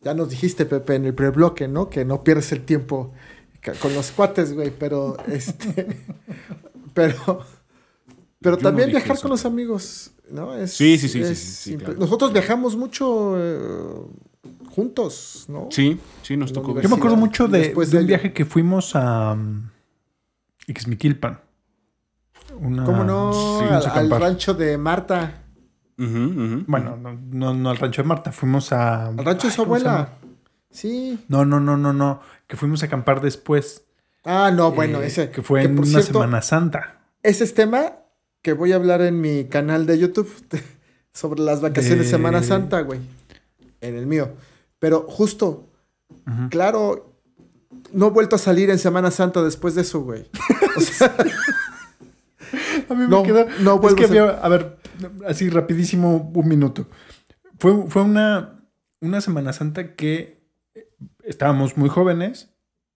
ya 0.00 0.14
nos 0.14 0.30
dijiste, 0.30 0.64
Pepe, 0.64 0.94
en 0.94 1.04
el 1.04 1.14
prebloque, 1.14 1.68
¿no? 1.68 1.90
Que 1.90 2.04
no 2.04 2.24
pierdes 2.24 2.52
el 2.52 2.64
tiempo 2.64 3.12
con 3.80 3.94
los 3.94 4.10
cuates, 4.12 4.54
güey. 4.54 4.70
Pero, 4.70 5.16
este. 5.28 5.86
pero. 6.94 7.40
Pero 8.40 8.56
Yo 8.56 8.62
también 8.62 8.88
no 8.88 8.92
viajar 8.96 9.12
eso, 9.12 9.22
con 9.22 9.30
los 9.30 9.44
amigos, 9.44 10.10
¿no? 10.30 10.56
Es, 10.56 10.72
Sí, 10.72 10.98
sí, 10.98 11.08
sí, 11.08 11.22
sí, 11.24 11.30
es 11.32 11.38
sí, 11.38 11.46
sí, 11.46 11.70
simple. 11.70 11.84
claro. 11.86 12.00
Nosotros 12.00 12.32
viajamos 12.32 12.74
mucho 12.74 13.34
eh, 13.38 14.00
juntos, 14.74 15.44
¿no? 15.48 15.68
Sí, 15.70 16.00
sí, 16.22 16.36
nos 16.36 16.52
tocó. 16.52 16.80
Yo 16.80 16.88
me 16.88 16.96
acuerdo 16.96 17.16
mucho 17.16 17.46
de, 17.46 17.58
Después 17.58 17.92
de 17.92 17.98
de 17.98 18.02
un 18.02 18.08
viaje 18.08 18.32
que 18.32 18.44
fuimos 18.44 18.96
a 18.96 19.34
um, 19.34 19.68
Ixmiquilpan. 20.66 21.40
Una- 22.58 22.84
¿Cómo 22.84 23.04
no? 23.04 23.32
Sí, 23.60 23.88
al, 23.88 24.10
rancho 24.10 24.54
de 24.54 24.76
Marta. 24.76 25.41
Bueno, 25.96 26.96
no, 26.96 27.12
no, 27.30 27.54
no 27.54 27.70
al 27.70 27.76
rancho 27.76 28.02
de 28.02 28.08
Marta, 28.08 28.32
fuimos 28.32 28.72
a... 28.72 29.06
Al 29.08 29.18
rancho 29.24 29.46
de 29.46 29.52
su 29.52 29.64
¿cómo 29.64 29.78
se 29.78 29.86
abuela. 29.86 30.12
Sí. 30.70 31.22
No, 31.28 31.44
no, 31.44 31.60
no, 31.60 31.76
no, 31.76 31.92
no. 31.92 32.20
Que 32.46 32.56
fuimos 32.56 32.82
a 32.82 32.86
acampar 32.86 33.20
después. 33.20 33.84
Ah, 34.24 34.50
no, 34.54 34.72
bueno, 34.72 35.00
Eh, 35.00 35.06
ese. 35.06 35.30
Que 35.30 35.42
fue 35.42 35.62
en 35.62 35.78
una 35.78 35.86
cierto, 35.86 36.14
Semana 36.14 36.42
Santa. 36.42 37.00
Ese 37.22 37.44
es 37.44 37.54
tema 37.54 37.92
que 38.40 38.52
voy 38.52 38.72
a 38.72 38.76
hablar 38.76 39.02
en 39.02 39.20
mi 39.20 39.44
canal 39.44 39.86
de 39.86 39.98
YouTube 39.98 40.30
sobre 41.12 41.42
las 41.42 41.60
vacaciones 41.60 42.06
de 42.06 42.10
Semana 42.10 42.42
Santa, 42.42 42.80
güey. 42.80 43.00
En 43.80 43.96
el 43.96 44.06
mío. 44.06 44.30
Pero 44.78 45.06
justo, 45.08 45.68
claro, 46.50 47.14
no 47.92 48.08
he 48.08 48.10
vuelto 48.10 48.36
a 48.36 48.38
salir 48.38 48.70
en 48.70 48.78
Semana 48.78 49.10
Santa 49.10 49.42
después 49.42 49.74
de 49.74 49.82
eso, 49.82 50.00
güey. 50.00 50.28
O 50.76 50.80
sea, 50.80 51.14
A 52.88 52.94
mí 52.94 53.00
me 53.02 53.08
No, 53.08 53.22
quedó. 53.22 53.46
no 53.60 53.80
es 53.88 53.94
que 53.94 54.04
a 54.04 54.08
ser- 54.08 54.20
había- 54.20 54.38
a 54.40 54.48
ver, 54.48 54.78
así 55.26 55.48
rapidísimo, 55.50 56.30
un 56.34 56.48
minuto. 56.48 56.88
Fue, 57.58 57.86
fue 57.88 58.02
una, 58.02 58.60
una 59.00 59.20
Semana 59.20 59.52
Santa 59.52 59.94
que 59.94 60.42
estábamos 61.24 61.76
muy 61.76 61.88
jóvenes 61.88 62.54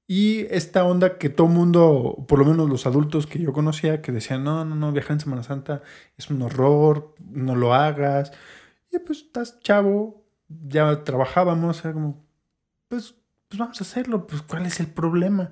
y 0.08 0.46
esta 0.50 0.84
onda 0.84 1.18
que 1.18 1.28
todo 1.30 1.48
mundo, 1.48 2.24
por 2.28 2.38
lo 2.38 2.44
menos 2.44 2.68
los 2.68 2.86
adultos 2.86 3.26
que 3.26 3.40
yo 3.40 3.52
conocía, 3.52 4.02
que 4.02 4.12
decían, 4.12 4.44
no, 4.44 4.64
no, 4.64 4.74
no, 4.76 4.92
viajar 4.92 5.12
en 5.12 5.20
Semana 5.20 5.42
Santa 5.42 5.82
es 6.16 6.30
un 6.30 6.42
horror, 6.42 7.14
no 7.20 7.56
lo 7.56 7.74
hagas. 7.74 8.32
Y 8.92 8.98
pues 9.00 9.18
estás 9.22 9.58
chavo, 9.60 10.24
ya 10.48 11.02
trabajábamos, 11.02 11.84
era 11.84 11.92
como, 11.94 12.24
pues, 12.88 13.14
pues 13.48 13.58
vamos 13.58 13.80
a 13.80 13.84
hacerlo, 13.84 14.26
pues 14.28 14.42
¿cuál 14.42 14.66
es 14.66 14.78
el 14.80 14.86
problema? 14.86 15.50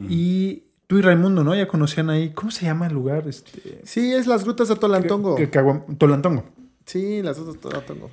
Y 0.00 0.64
tú 0.92 0.98
y 0.98 1.00
Raimundo, 1.00 1.42
¿no? 1.42 1.54
Ya 1.54 1.66
conocían 1.66 2.10
ahí, 2.10 2.34
¿cómo 2.34 2.50
se 2.50 2.66
llama 2.66 2.86
el 2.86 2.92
lugar? 2.92 3.26
Este, 3.26 3.80
Sí, 3.82 4.12
es 4.12 4.26
las 4.26 4.44
grutas 4.44 4.68
de 4.68 4.76
Tolantongo. 4.76 5.36
que- 5.36 5.50
Caguam- 5.50 5.96
Tolantongo. 5.96 6.44
Sí, 6.84 7.22
las 7.22 7.36
grutas 7.38 7.54
de 7.54 7.60
Tolantongo. 7.60 8.10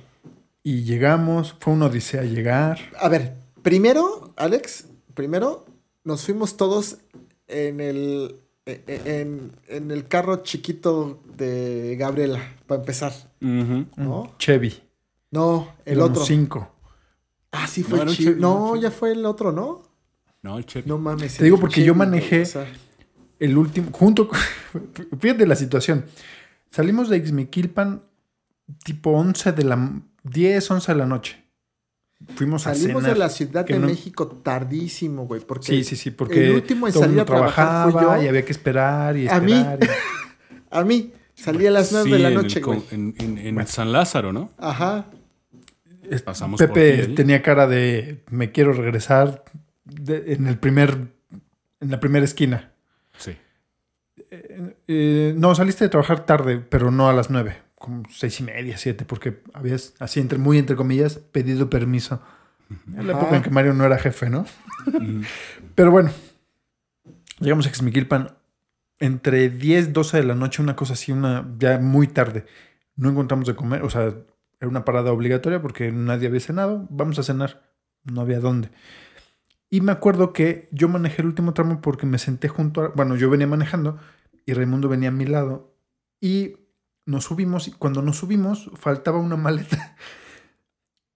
Y 0.62 0.84
llegamos, 0.84 1.54
fue 1.60 1.74
una 1.74 1.86
odisea 1.86 2.22
llegar. 2.22 2.78
A 2.98 3.10
ver, 3.10 3.34
primero, 3.60 4.32
Alex, 4.36 4.86
primero 5.12 5.66
nos 6.04 6.24
fuimos 6.24 6.56
todos 6.56 6.96
en 7.48 7.80
el, 7.82 8.36
e- 8.64 8.82
e- 8.86 9.20
en, 9.20 9.52
en 9.68 9.90
el 9.90 10.08
carro 10.08 10.36
chiquito 10.42 11.20
de 11.36 11.96
Gabriela, 11.98 12.40
para 12.66 12.80
empezar. 12.80 13.12
Ujú. 13.42 13.84
¿No? 13.96 14.32
Chevy. 14.38 14.80
No, 15.30 15.68
el 15.84 16.00
otro. 16.00 16.24
cinco. 16.24 16.70
Ah, 17.52 17.66
sí 17.66 17.82
No, 17.82 17.88
fue 17.88 18.06
Chi- 18.06 18.24
Chevy, 18.24 18.40
No, 18.40 18.74
ya 18.76 18.90
fue 18.90 19.12
el 19.12 19.26
otro, 19.26 19.52
¿no? 19.52 19.82
No, 20.42 20.56
el 20.58 20.64
Chevy. 20.66 20.88
No 20.88 20.98
mames. 20.98 21.36
Te 21.36 21.44
digo 21.44 21.58
porque 21.58 21.80
yo 21.84 21.92
Chevy, 21.94 21.98
manejé- 22.10 22.28
güey, 22.30 22.42
o 22.42 22.46
sea, 22.46 22.66
El 23.38 23.56
último, 23.58 23.90
junto 23.92 24.28
con... 24.28 24.38
Fíjate 25.20 25.46
la 25.46 25.56
situación. 25.56 26.04
Salimos 26.70 27.08
de 27.08 27.16
Ixmiquilpan 27.18 28.02
tipo 28.84 29.10
11 29.10 29.52
de 29.52 29.64
la... 29.64 30.00
10, 30.22 30.70
11 30.70 30.92
de 30.92 30.98
la 30.98 31.06
noche. 31.06 31.42
Fuimos 32.36 32.66
a 32.66 32.74
Salimos 32.74 33.02
cenar. 33.02 33.14
de 33.14 33.18
la 33.18 33.28
Ciudad 33.30 33.64
de 33.64 33.78
no- 33.78 33.86
México 33.86 34.28
tardísimo, 34.28 35.26
güey. 35.26 35.40
Porque 35.40 35.66
Sí, 35.68 35.84
sí, 35.84 35.96
sí, 35.96 36.10
porque 36.10 36.48
el 36.48 36.54
último 36.56 36.86
en 36.86 36.92
salir 36.92 37.20
a 37.20 37.24
trabajar 37.24 37.84
fue 37.84 37.92
trabajaba 37.92 38.18
yo. 38.18 38.24
y 38.24 38.28
había 38.28 38.44
que 38.44 38.52
esperar 38.52 39.16
y 39.16 39.26
A 39.28 39.40
mí. 39.40 39.52
esperar. 39.52 39.78
y- 39.82 39.86
A 40.72 40.84
mí, 40.84 41.12
salí 41.34 41.66
a 41.66 41.70
las 41.70 41.90
9 41.92 42.04
Sí, 42.04 42.12
de 42.12 42.18
la 42.18 42.28
en 42.28 42.36
el 42.36 42.42
noche, 42.42 42.60
con- 42.60 42.76
güey. 42.76 42.86
En, 42.92 43.14
en- 43.18 43.58
en 43.58 43.66
San 43.66 43.90
Lázaro, 43.92 44.32
¿no? 44.32 44.50
Ajá. 44.58 45.06
Pasamos 46.24 46.58
por 46.60 46.68
Pepe 46.72 46.92
ti 47.04 47.08
ahí. 47.10 47.14
tenía 47.14 47.40
cara 47.42 47.66
de 47.66 48.22
me 48.30 48.50
quiero 48.52 48.72
regresar 48.72 49.44
de- 49.90 50.32
en 50.34 50.46
el 50.46 50.58
primer 50.58 51.08
en 51.80 51.90
la 51.90 51.98
primera 52.00 52.24
esquina. 52.24 52.72
Sí. 53.16 53.36
Eh, 54.86 55.34
no, 55.36 55.54
saliste 55.54 55.84
de 55.84 55.88
trabajar 55.88 56.26
tarde, 56.26 56.58
pero 56.58 56.90
no 56.90 57.08
a 57.08 57.12
las 57.12 57.30
nueve, 57.30 57.56
como 57.74 58.02
seis 58.10 58.38
y 58.40 58.42
media, 58.44 58.76
siete, 58.76 59.04
porque 59.04 59.40
habías, 59.54 59.94
así 59.98 60.20
entre 60.20 60.38
muy 60.38 60.58
entre 60.58 60.76
comillas, 60.76 61.16
pedido 61.16 61.70
permiso. 61.70 62.22
En 62.96 63.06
la 63.06 63.14
época 63.14 63.36
en 63.36 63.42
que 63.42 63.50
Mario 63.50 63.72
no 63.74 63.84
era 63.84 63.98
jefe, 63.98 64.30
¿no? 64.30 64.46
pero 65.74 65.90
bueno, 65.90 66.10
llegamos 67.40 67.66
a 67.66 67.74
Xmiquilpan 67.74 68.36
entre 69.00 69.48
10, 69.48 69.92
12 69.92 70.18
de 70.18 70.24
la 70.24 70.34
noche, 70.34 70.62
una 70.62 70.76
cosa 70.76 70.92
así, 70.92 71.10
una 71.10 71.48
ya 71.58 71.78
muy 71.78 72.06
tarde. 72.06 72.44
No 72.96 73.08
encontramos 73.08 73.46
de 73.48 73.56
comer, 73.56 73.82
o 73.82 73.90
sea, 73.90 74.02
era 74.60 74.68
una 74.68 74.84
parada 74.84 75.10
obligatoria 75.10 75.60
porque 75.62 75.90
nadie 75.90 76.28
había 76.28 76.40
cenado. 76.40 76.86
Vamos 76.90 77.18
a 77.18 77.22
cenar. 77.22 77.62
No 78.04 78.20
había 78.20 78.40
dónde. 78.40 78.70
Y 79.70 79.80
me 79.82 79.92
acuerdo 79.92 80.32
que 80.32 80.68
yo 80.72 80.88
manejé 80.88 81.22
el 81.22 81.28
último 81.28 81.54
tramo 81.54 81.80
porque 81.80 82.04
me 82.06 82.18
senté 82.18 82.48
junto 82.48 82.82
a. 82.82 82.88
Bueno, 82.88 83.14
yo 83.16 83.30
venía 83.30 83.46
manejando 83.46 83.98
y 84.44 84.52
Raimundo 84.52 84.88
venía 84.88 85.10
a 85.10 85.12
mi 85.12 85.26
lado. 85.26 85.72
Y 86.20 86.56
nos 87.06 87.24
subimos. 87.24 87.68
Y 87.68 87.72
cuando 87.72 88.02
nos 88.02 88.16
subimos, 88.18 88.70
faltaba 88.74 89.18
una 89.18 89.36
maleta. 89.36 89.96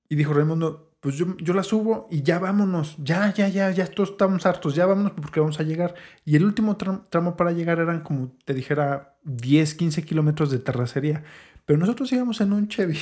Y 0.08 0.16
dijo 0.16 0.32
Raimundo: 0.34 0.92
Pues 1.00 1.16
yo, 1.16 1.36
yo 1.38 1.54
la 1.54 1.62
subo 1.64 2.06
y 2.10 2.22
ya 2.22 2.38
vámonos. 2.38 2.94
Ya, 3.02 3.32
ya, 3.34 3.48
ya, 3.48 3.70
ya 3.72 3.86
todos 3.86 4.10
estamos 4.10 4.44
hartos. 4.46 4.74
Ya 4.76 4.86
vámonos 4.86 5.12
porque 5.12 5.40
vamos 5.40 5.58
a 5.58 5.62
llegar. 5.64 5.94
Y 6.24 6.36
el 6.36 6.44
último 6.44 6.76
tram- 6.78 7.02
tramo 7.08 7.36
para 7.36 7.52
llegar 7.52 7.78
eran 7.80 8.02
como 8.02 8.30
te 8.44 8.54
dijera 8.54 9.16
10, 9.24 9.74
15 9.74 10.04
kilómetros 10.04 10.50
de 10.50 10.58
terracería. 10.58 11.24
Pero 11.64 11.78
nosotros 11.78 12.12
íbamos 12.12 12.40
en 12.42 12.52
un 12.52 12.68
Chevy. 12.68 12.98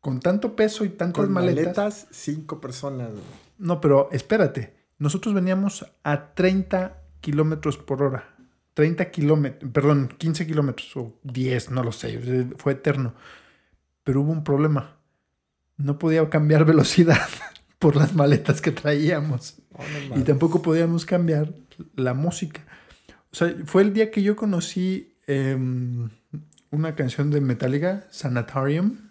Con 0.01 0.20
tanto 0.20 0.55
peso 0.55 0.85
y 0.85 0.90
tantas 0.90 1.24
Con 1.24 1.32
maletas. 1.32 1.65
maletas, 1.65 2.07
cinco 2.12 2.61
personas. 2.61 3.11
güey. 3.11 3.23
No, 3.59 3.81
pero 3.81 4.09
espérate. 4.12 4.74
Nosotros 4.99 5.35
veníamos 5.35 5.87
a 6.03 6.35
30 6.35 7.03
kilómetros 7.20 7.77
por 7.77 8.03
hora. 8.03 8.37
30 8.74 9.11
kilómetros, 9.11 9.70
perdón, 9.73 10.09
15 10.19 10.47
kilómetros 10.47 10.97
o 10.97 11.19
10, 11.23 11.70
no 11.70 11.83
lo 11.83 11.93
sé. 11.93 12.47
Fue 12.57 12.73
eterno. 12.73 13.15
Pero 14.05 14.20
hubo 14.20 14.33
un 14.33 14.45
problema. 14.45 14.97
No 15.77 15.99
podía 15.99 16.28
cambiar 16.28 16.65
velocidad 16.66 17.28
por 17.78 17.97
las 17.97 18.15
maletas 18.15 18.61
que 18.61 18.73
traíamos. 18.73 19.59
No 20.11 20.19
Y 20.19 20.24
tampoco 20.24 20.62
podíamos 20.62 21.05
cambiar 21.05 21.53
la 21.95 22.15
música. 22.15 22.62
O 23.33 23.37
sea, 23.37 23.55
fue 23.65 23.83
el 23.83 23.93
día 23.93 24.11
que 24.11 24.23
yo 24.23 24.37
conocí 24.37 25.16
em, 25.27 26.09
una 26.70 26.95
canción 26.95 27.31
de 27.31 27.41
Metallica, 27.41 28.07
Sanatorium. 28.11 29.11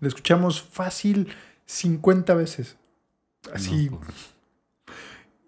La 0.00 0.08
escuchamos 0.08 0.62
fácil 0.62 1.28
50 1.66 2.34
veces. 2.34 2.76
Así. 3.54 3.88
No, 3.90 4.00
pues. 4.00 4.34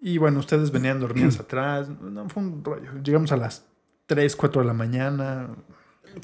Y 0.01 0.17
bueno, 0.17 0.39
ustedes 0.39 0.71
venían 0.71 0.99
dormidos 0.99 1.39
atrás. 1.39 1.87
No, 2.01 2.27
fue 2.29 2.43
un 2.43 2.63
rollo. 2.63 2.91
Llegamos 3.03 3.31
a 3.31 3.37
las 3.37 3.65
3, 4.07 4.35
4 4.35 4.61
de 4.61 4.67
la 4.67 4.73
mañana. 4.73 5.49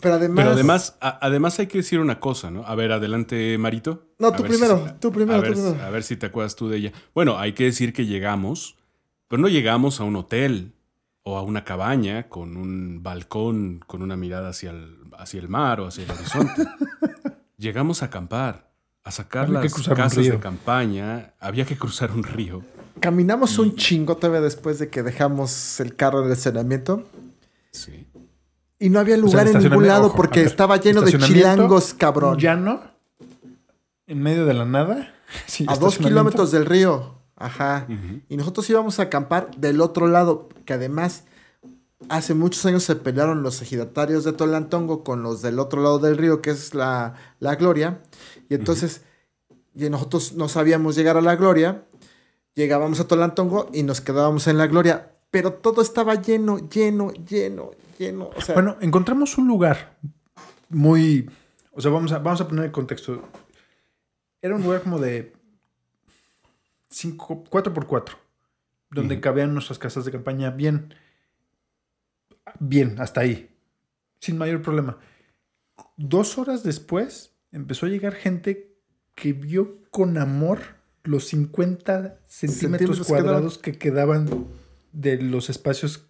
Pero 0.02 0.16
además. 0.16 0.36
Pero 0.44 0.52
además, 0.52 0.98
a- 1.02 1.18
además 1.26 1.58
hay 1.60 1.68
que 1.68 1.78
decir 1.80 2.00
una 2.00 2.20
cosa, 2.20 2.52
¿no? 2.52 2.64
A 2.66 2.76
ver, 2.76 2.92
adelante, 2.92 3.58
Marito. 3.58 4.08
No, 4.20 4.32
tú 4.34 4.44
si- 4.44 4.50
primero, 4.50 4.96
tú 5.00 5.12
primero, 5.12 5.40
a 5.40 5.42
ver, 5.42 5.54
tú 5.54 5.62
primero. 5.62 5.84
A 5.84 5.90
ver 5.90 6.04
si 6.04 6.18
te 6.18 6.26
acuerdas 6.26 6.56
tú 6.56 6.68
de 6.70 6.78
ella. 6.78 6.92
Bueno, 7.16 7.40
hay 7.40 7.54
que 7.54 7.64
decir 7.64 7.94
que 7.94 8.06
llegamos, 8.06 8.78
pero 9.28 9.42
no 9.42 9.48
llegamos 9.48 10.00
a 10.00 10.04
un 10.04 10.18
hotel 10.18 10.74
o 11.24 11.38
a 11.38 11.42
una 11.42 11.64
cabaña 11.64 12.28
con 12.28 12.58
un 12.58 13.02
balcón 13.02 13.80
con 13.88 14.02
una 14.02 14.18
mirada 14.18 14.50
hacia 14.50 14.72
el, 14.72 14.98
hacia 15.18 15.40
el 15.40 15.48
mar 15.50 15.80
o 15.80 15.88
hacia 15.88 16.04
el 16.04 16.12
horizonte. 16.12 16.64
llegamos 17.58 18.04
a 18.04 18.08
acampar, 18.08 18.69
a 19.10 19.12
sacar 19.12 19.46
Había 19.46 19.62
que 19.62 19.70
las 19.70 19.88
casas 19.90 20.18
río. 20.18 20.34
de 20.34 20.40
campaña. 20.40 21.34
Había 21.40 21.66
que 21.66 21.78
cruzar 21.78 22.12
un 22.12 22.24
río. 22.24 22.64
Caminamos 23.00 23.60
un 23.60 23.76
chingo 23.76 24.18
todavía 24.18 24.42
después 24.42 24.80
de 24.80 24.90
que 24.90 25.04
dejamos 25.04 25.80
el 25.80 25.96
carro 25.96 26.20
en 26.20 26.28
el 26.28 26.32
estacionamiento. 26.32 27.08
Sí. 27.72 28.08
Y 28.80 28.90
no 28.90 29.00
había 29.00 29.16
O 29.16 29.28
sea, 29.28 29.44
lugar 29.44 29.48
en 29.48 29.58
ningún 29.64 29.88
lado 29.88 30.08
ojo, 30.08 30.16
porque 30.16 30.40
ver, 30.40 30.48
estaba 30.48 30.78
lleno 30.78 31.02
de 31.02 31.18
chilangos, 31.18 31.94
cabrón. 31.94 32.34
Un 32.34 32.40
llano. 32.40 32.82
En 34.08 34.22
medio 34.22 34.46
de 34.46 34.54
la 34.54 34.66
nada. 34.66 35.14
Sí, 35.46 35.64
a 35.68 35.76
dos 35.76 36.00
kilómetros 36.00 36.50
del 36.52 36.66
río. 36.66 37.14
Ajá. 37.36 37.86
Y 38.30 38.36
nosotros 38.36 38.68
íbamos 38.68 39.00
a 39.00 39.04
acampar 39.04 39.52
del 39.56 39.80
otro 39.80 40.08
lado, 40.08 40.50
que 40.66 40.74
además 40.74 41.26
hace 42.08 42.34
muchos 42.34 42.66
años 42.66 42.84
se 42.84 42.96
pelearon 42.96 43.44
los 43.44 43.62
ejidatarios 43.62 44.24
de 44.24 44.34
Tolantongo 44.34 45.04
con 45.04 45.22
los 45.24 45.42
del 45.42 45.60
otro 45.60 45.82
lado 45.82 46.00
del 46.00 46.18
río, 46.18 46.42
que 46.42 46.52
es 46.52 46.74
la, 46.74 47.16
la 47.40 47.56
Gloria. 47.56 48.02
Y 48.50 48.56
entonces 48.56 49.02
y 49.76 49.90
nosotros 49.90 50.34
no 50.34 50.50
sabíamos 50.50 50.96
llegar 50.96 51.18
a 51.18 51.22
la 51.22 51.36
Gloria, 51.36 51.86
llegábamos 52.54 53.00
a 53.00 53.08
Tolantongo 53.08 53.70
y 53.74 53.84
nos 53.84 54.02
quedábamos 54.02 54.48
en 54.48 54.58
la 54.58 54.68
Gloria, 54.68 55.12
pero 55.32 55.54
todo 55.54 55.82
estaba 55.82 56.16
lleno, 56.16 56.70
lleno, 56.70 57.12
lleno, 57.14 57.72
lleno. 57.98 58.32
O 58.36 58.42
sea, 58.42 58.56
Bueno, 58.56 58.78
encontramos 58.82 59.38
un 59.38 59.48
lugar 59.48 59.98
muy. 60.70 61.30
O 61.72 61.82
sea, 61.82 61.92
vamos 61.92 62.12
a, 62.12 62.20
vamos 62.20 62.42
a 62.42 62.48
poner 62.48 62.66
el 62.66 62.72
contexto. 62.72 63.22
Era 64.42 64.56
un 64.56 64.64
lugar 64.64 64.82
como 64.82 65.00
de 65.00 65.34
5, 66.90 67.46
4 67.50 67.74
por 67.74 67.86
4 67.86 68.18
donde 68.92 69.20
cabían 69.20 69.54
nuestras 69.54 69.78
casas 69.78 70.06
de 70.06 70.12
campaña 70.12 70.50
bien. 70.50 70.94
Bien, 72.60 72.96
hasta 73.00 73.22
ahí. 73.22 73.50
Sin 74.20 74.38
mayor 74.38 74.62
problema. 74.62 74.98
Dos 75.98 76.38
horas 76.38 76.64
después 76.64 77.34
empezó 77.52 77.86
a 77.86 77.90
llegar 77.90 78.14
gente 78.14 78.76
que 79.16 79.34
vio 79.34 79.80
con 79.92 80.18
amor 80.18 80.60
los 81.04 81.26
50 81.28 82.20
centímetros 82.26 82.28
Centímetros 82.28 82.98
que 83.00 83.04
cuadrados 83.06 83.58
que 83.58 83.72
quedaban 83.78 84.46
de 84.92 85.22
los 85.22 85.50
espacios 85.50 86.06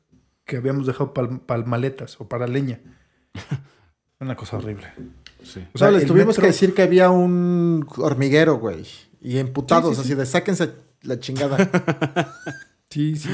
que 0.46 0.58
habíamos 0.58 0.88
dejado 0.88 1.14
para 1.14 1.64
maletas 1.66 2.20
o 2.20 2.28
para 2.28 2.48
leña. 2.48 2.80
Una 4.20 4.36
cosa 4.36 4.58
horrible. 4.58 4.88
Sí. 5.44 5.66
O 5.74 5.78
sea, 5.78 5.92
no, 5.92 5.98
les 5.98 6.06
tuvimos 6.08 6.36
metro- 6.36 6.42
que 6.42 6.48
decir 6.48 6.74
que 6.74 6.82
había 6.82 7.10
un 7.10 7.88
hormiguero, 7.98 8.58
güey. 8.58 8.86
Y 9.22 9.38
emputados, 9.38 9.96
Sí, 9.98 10.02
sí, 10.04 10.08
sí. 10.08 10.14
así 10.14 10.20
de 10.20 10.26
sáquense 10.26 10.72
la 11.04 11.20
chingada. 11.20 11.58
Sí, 12.92 13.16
sí. 13.16 13.30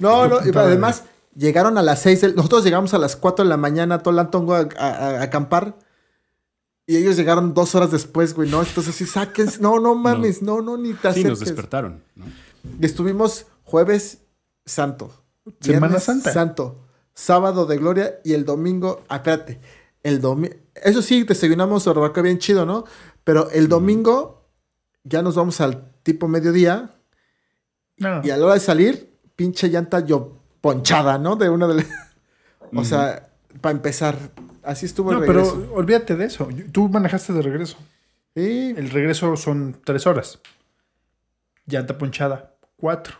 no. 0.00 0.26
No, 0.26 0.40
no, 0.42 0.58
además 0.60 1.04
llegaron 1.36 1.78
a 1.78 1.82
las 1.82 2.00
6, 2.02 2.20
del- 2.20 2.34
nosotros 2.36 2.64
llegamos 2.64 2.94
a 2.94 2.98
las 2.98 3.16
4 3.16 3.44
de 3.44 3.48
la 3.48 3.56
mañana 3.56 3.96
a 3.96 4.02
Tolantongo 4.02 4.54
a, 4.54 4.68
a- 4.78 4.88
a 5.18 5.22
acampar 5.22 5.78
y 6.86 6.96
ellos 6.96 7.16
llegaron 7.16 7.52
dos 7.54 7.74
horas 7.74 7.90
después, 7.90 8.34
güey, 8.34 8.48
¿no? 8.50 8.62
Entonces 8.62 8.94
sí, 8.94 9.06
sáquense, 9.06 9.60
no, 9.60 9.80
no 9.80 9.94
mames, 9.94 10.40
no, 10.42 10.62
no, 10.62 10.76
ni 10.76 10.92
te 10.94 11.12
Sí, 11.12 11.24
nos 11.24 11.32
acerques. 11.34 11.40
despertaron. 11.40 12.02
¿no? 12.14 12.24
Y 12.80 12.86
estuvimos 12.86 13.46
jueves 13.64 14.18
santo. 14.64 15.10
Semana 15.60 15.98
Santa. 16.00 16.32
Santo. 16.32 16.82
sábado 17.14 17.66
de 17.66 17.78
gloria 17.78 18.20
y 18.24 18.34
el 18.34 18.44
domingo, 18.44 19.02
ah, 19.08 19.16
espérate, 19.16 19.58
el 20.02 20.20
domingo, 20.20 20.54
eso 20.74 21.00
sí, 21.02 21.22
desayunamos 21.24 21.86
barbacoa 21.86 22.22
bien 22.22 22.38
chido, 22.38 22.66
¿no? 22.66 22.84
Pero 23.24 23.50
el 23.50 23.68
domingo 23.68 24.48
ya 25.02 25.22
nos 25.22 25.34
vamos 25.34 25.60
al 25.62 25.92
tipo 26.02 26.28
mediodía 26.28 26.94
No. 27.96 28.20
y 28.22 28.30
a 28.30 28.36
la 28.36 28.44
hora 28.44 28.54
de 28.54 28.60
salir, 28.60 29.18
pinche 29.34 29.68
llanta 29.68 30.00
yo 30.00 30.35
ponchada, 30.66 31.16
¿no? 31.18 31.36
De 31.36 31.48
una 31.48 31.68
de 31.68 31.74
las... 31.74 31.86
O 32.74 32.82
sea, 32.84 33.28
para 33.60 33.76
empezar, 33.76 34.16
así 34.64 34.86
estuvo 34.86 35.12
No, 35.12 35.20
el 35.20 35.26
pero 35.26 35.44
regreso. 35.44 35.72
olvídate 35.74 36.16
de 36.16 36.24
eso. 36.24 36.48
Tú 36.72 36.88
manejaste 36.88 37.32
de 37.32 37.42
regreso. 37.42 37.76
Sí, 38.34 38.74
El 38.76 38.90
regreso 38.90 39.36
son 39.36 39.80
tres 39.84 40.06
horas. 40.08 40.40
Llanta 41.66 41.96
ponchada, 41.96 42.54
cuatro. 42.76 43.14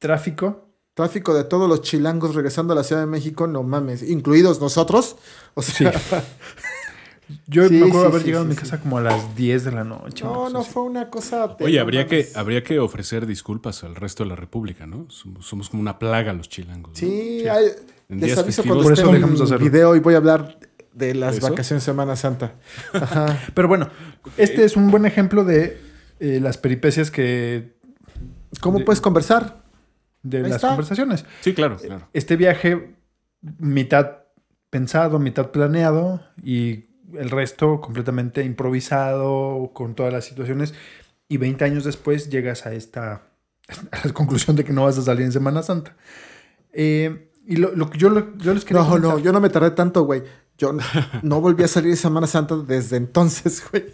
Tráfico, 0.00 0.66
tráfico 0.94 1.32
de 1.32 1.44
todos 1.44 1.68
los 1.68 1.82
chilangos 1.82 2.34
regresando 2.34 2.72
a 2.72 2.76
la 2.76 2.82
Ciudad 2.82 3.02
de 3.02 3.06
México, 3.06 3.46
no 3.46 3.62
mames, 3.62 4.02
incluidos 4.02 4.60
nosotros. 4.60 5.14
O 5.54 5.62
sea, 5.62 5.92
Yo 7.46 7.68
Sí, 7.68 7.74
me 7.74 7.86
acuerdo 7.86 8.00
sí, 8.02 8.06
haber 8.10 8.20
sí, 8.20 8.26
llegado 8.26 8.44
sí, 8.44 8.46
a 8.46 8.48
mi 8.50 8.54
sí. 8.54 8.60
casa 8.60 8.80
como 8.80 8.98
a 8.98 9.00
las 9.00 9.36
10 9.36 9.64
de 9.64 9.72
la 9.72 9.84
noche. 9.84 10.24
no, 10.24 10.48
no 10.50 10.60
así. 10.60 10.70
fue 10.70 10.82
una 10.82 11.10
cosa. 11.10 11.56
Oye, 11.60 11.76
no 11.76 11.82
habría 11.82 12.06
que, 12.06 12.28
habría 12.34 12.62
que 12.62 12.78
ofrecer 12.78 13.26
disculpas 13.26 13.84
al 13.84 13.94
resto 13.94 14.22
de 14.24 14.30
la 14.30 14.36
República, 14.36 14.86
¿no? 14.86 15.08
Somos, 15.10 15.46
somos 15.46 15.68
como 15.70 15.80
una 15.82 15.98
plaga 15.98 16.32
los 16.32 16.48
chilangos. 16.48 16.90
¿no? 16.92 16.96
Sí, 16.98 17.44
hay- 17.48 17.66
En 18.08 18.20
les 18.20 18.36
aviso 18.36 18.62
cuando 18.64 18.82
Por 18.84 18.92
eso 18.92 19.02
esté 19.02 19.14
dejamos 19.14 19.38
de 19.38 19.42
un 19.44 19.46
hacerlo. 19.48 19.64
video 19.70 19.96
y 19.96 20.00
voy 20.00 20.14
a 20.14 20.18
hablar 20.18 20.58
de 20.92 21.14
las 21.14 21.38
¿Eso? 21.38 21.48
vacaciones 21.48 21.82
de 21.82 21.86
Semana 21.92 22.16
Santa. 22.16 22.54
Ajá. 22.92 23.38
Pero 23.54 23.68
bueno, 23.68 23.88
este 24.36 24.64
es 24.64 24.76
un 24.76 24.90
buen 24.90 25.06
ejemplo 25.06 25.44
de 25.44 25.78
eh, 26.20 26.38
las 26.42 26.58
peripecias 26.58 27.10
que. 27.10 27.76
¿Cómo 28.60 28.78
De- 28.80 28.84
puedes 28.84 29.00
conversar? 29.00 29.62
de 30.22 30.36
Ahí 30.36 30.42
las 30.44 30.52
está. 30.56 30.68
conversaciones. 30.68 31.24
Sí, 31.40 31.52
claro, 31.54 31.78
claro. 31.78 32.06
Este 32.12 32.36
viaje, 32.36 32.94
mitad 33.58 34.18
pensado, 34.70 35.18
mitad 35.18 35.50
planeado 35.50 36.22
y 36.44 36.84
el 37.18 37.30
resto 37.30 37.80
completamente 37.80 38.44
improvisado 38.44 39.70
con 39.72 39.94
todas 39.94 40.12
las 40.12 40.24
situaciones. 40.24 40.74
Y 41.28 41.36
20 41.38 41.64
años 41.64 41.84
después 41.84 42.28
llegas 42.30 42.66
a 42.66 42.74
esta 42.74 43.22
a 43.92 44.06
la 44.06 44.12
conclusión 44.12 44.56
de 44.56 44.64
que 44.64 44.72
no 44.72 44.84
vas 44.84 44.98
a 44.98 45.02
salir 45.02 45.24
en 45.24 45.32
Semana 45.32 45.62
Santa. 45.62 45.96
Eh, 46.72 47.30
y 47.46 47.56
lo, 47.56 47.74
lo 47.74 47.90
que 47.90 47.98
yo, 47.98 48.10
lo- 48.10 48.36
yo 48.38 48.54
les 48.54 48.64
quería 48.64 48.82
No, 48.82 48.88
no, 48.98 49.08
comentar- 49.10 49.22
yo 49.24 49.32
no 49.32 49.40
me 49.40 49.48
tardé 49.50 49.70
tanto, 49.72 50.04
güey. 50.04 50.22
Yo 50.58 50.72
no, 50.72 50.82
no 51.22 51.40
volví 51.40 51.64
a 51.64 51.68
salir 51.68 51.90
de 51.90 51.96
Semana 51.96 52.26
Santa 52.26 52.56
desde 52.56 52.96
entonces, 52.96 53.62
güey. 53.70 53.86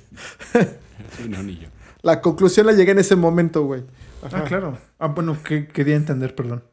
Sí, 1.16 1.28
no, 1.28 1.43
ni 1.43 1.59
yo. 1.59 1.69
La 2.03 2.20
conclusión 2.20 2.66
la 2.66 2.73
llegué 2.73 2.93
en 2.93 2.99
ese 2.99 3.16
momento, 3.16 3.65
güey. 3.65 3.85
Ah, 4.23 4.45
claro. 4.47 4.78
Ah, 4.99 5.09
bueno, 5.09 5.36
que 5.43 5.66
quería 5.69 5.97
entender, 5.97 6.35
perdón. 6.35 6.65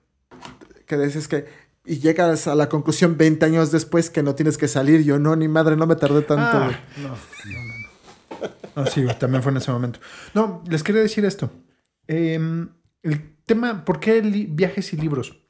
Que 0.88 0.98
dices 0.98 1.28
que... 1.28 1.46
Y 1.86 2.00
llegas 2.00 2.48
a 2.48 2.56
la 2.56 2.68
conclusión 2.70 3.16
20 3.18 3.46
años 3.46 3.72
después 3.72 4.10
que 4.10 4.24
no 4.24 4.34
tienes 4.36 4.58
que 4.58 4.68
salir. 4.68 5.04
Yo 5.04 5.20
no, 5.20 5.36
ni 5.36 5.48
madre, 5.48 5.76
no 5.76 5.86
me 5.86 5.96
tardé 5.96 6.22
tanto, 6.24 6.58
Ah, 6.58 6.80
no, 6.98 7.10
no, 7.10 7.16
no, 7.64 7.78
no. 7.80 8.50
Ah, 8.76 8.86
sí, 8.88 9.06
también 9.20 9.44
fue 9.44 9.52
en 9.52 9.58
ese 9.58 9.72
momento. 9.72 10.00
No, 10.34 10.64
les 10.68 10.84
quería 10.84 11.02
decir 11.02 11.24
esto. 11.26 11.52
Eh, 12.08 12.40
el 13.04 13.36
tema, 13.46 13.86
¿por 13.86 14.00
qué 14.00 14.22
viajes 14.22 14.94
y 14.94 14.98
libros? 14.98 15.42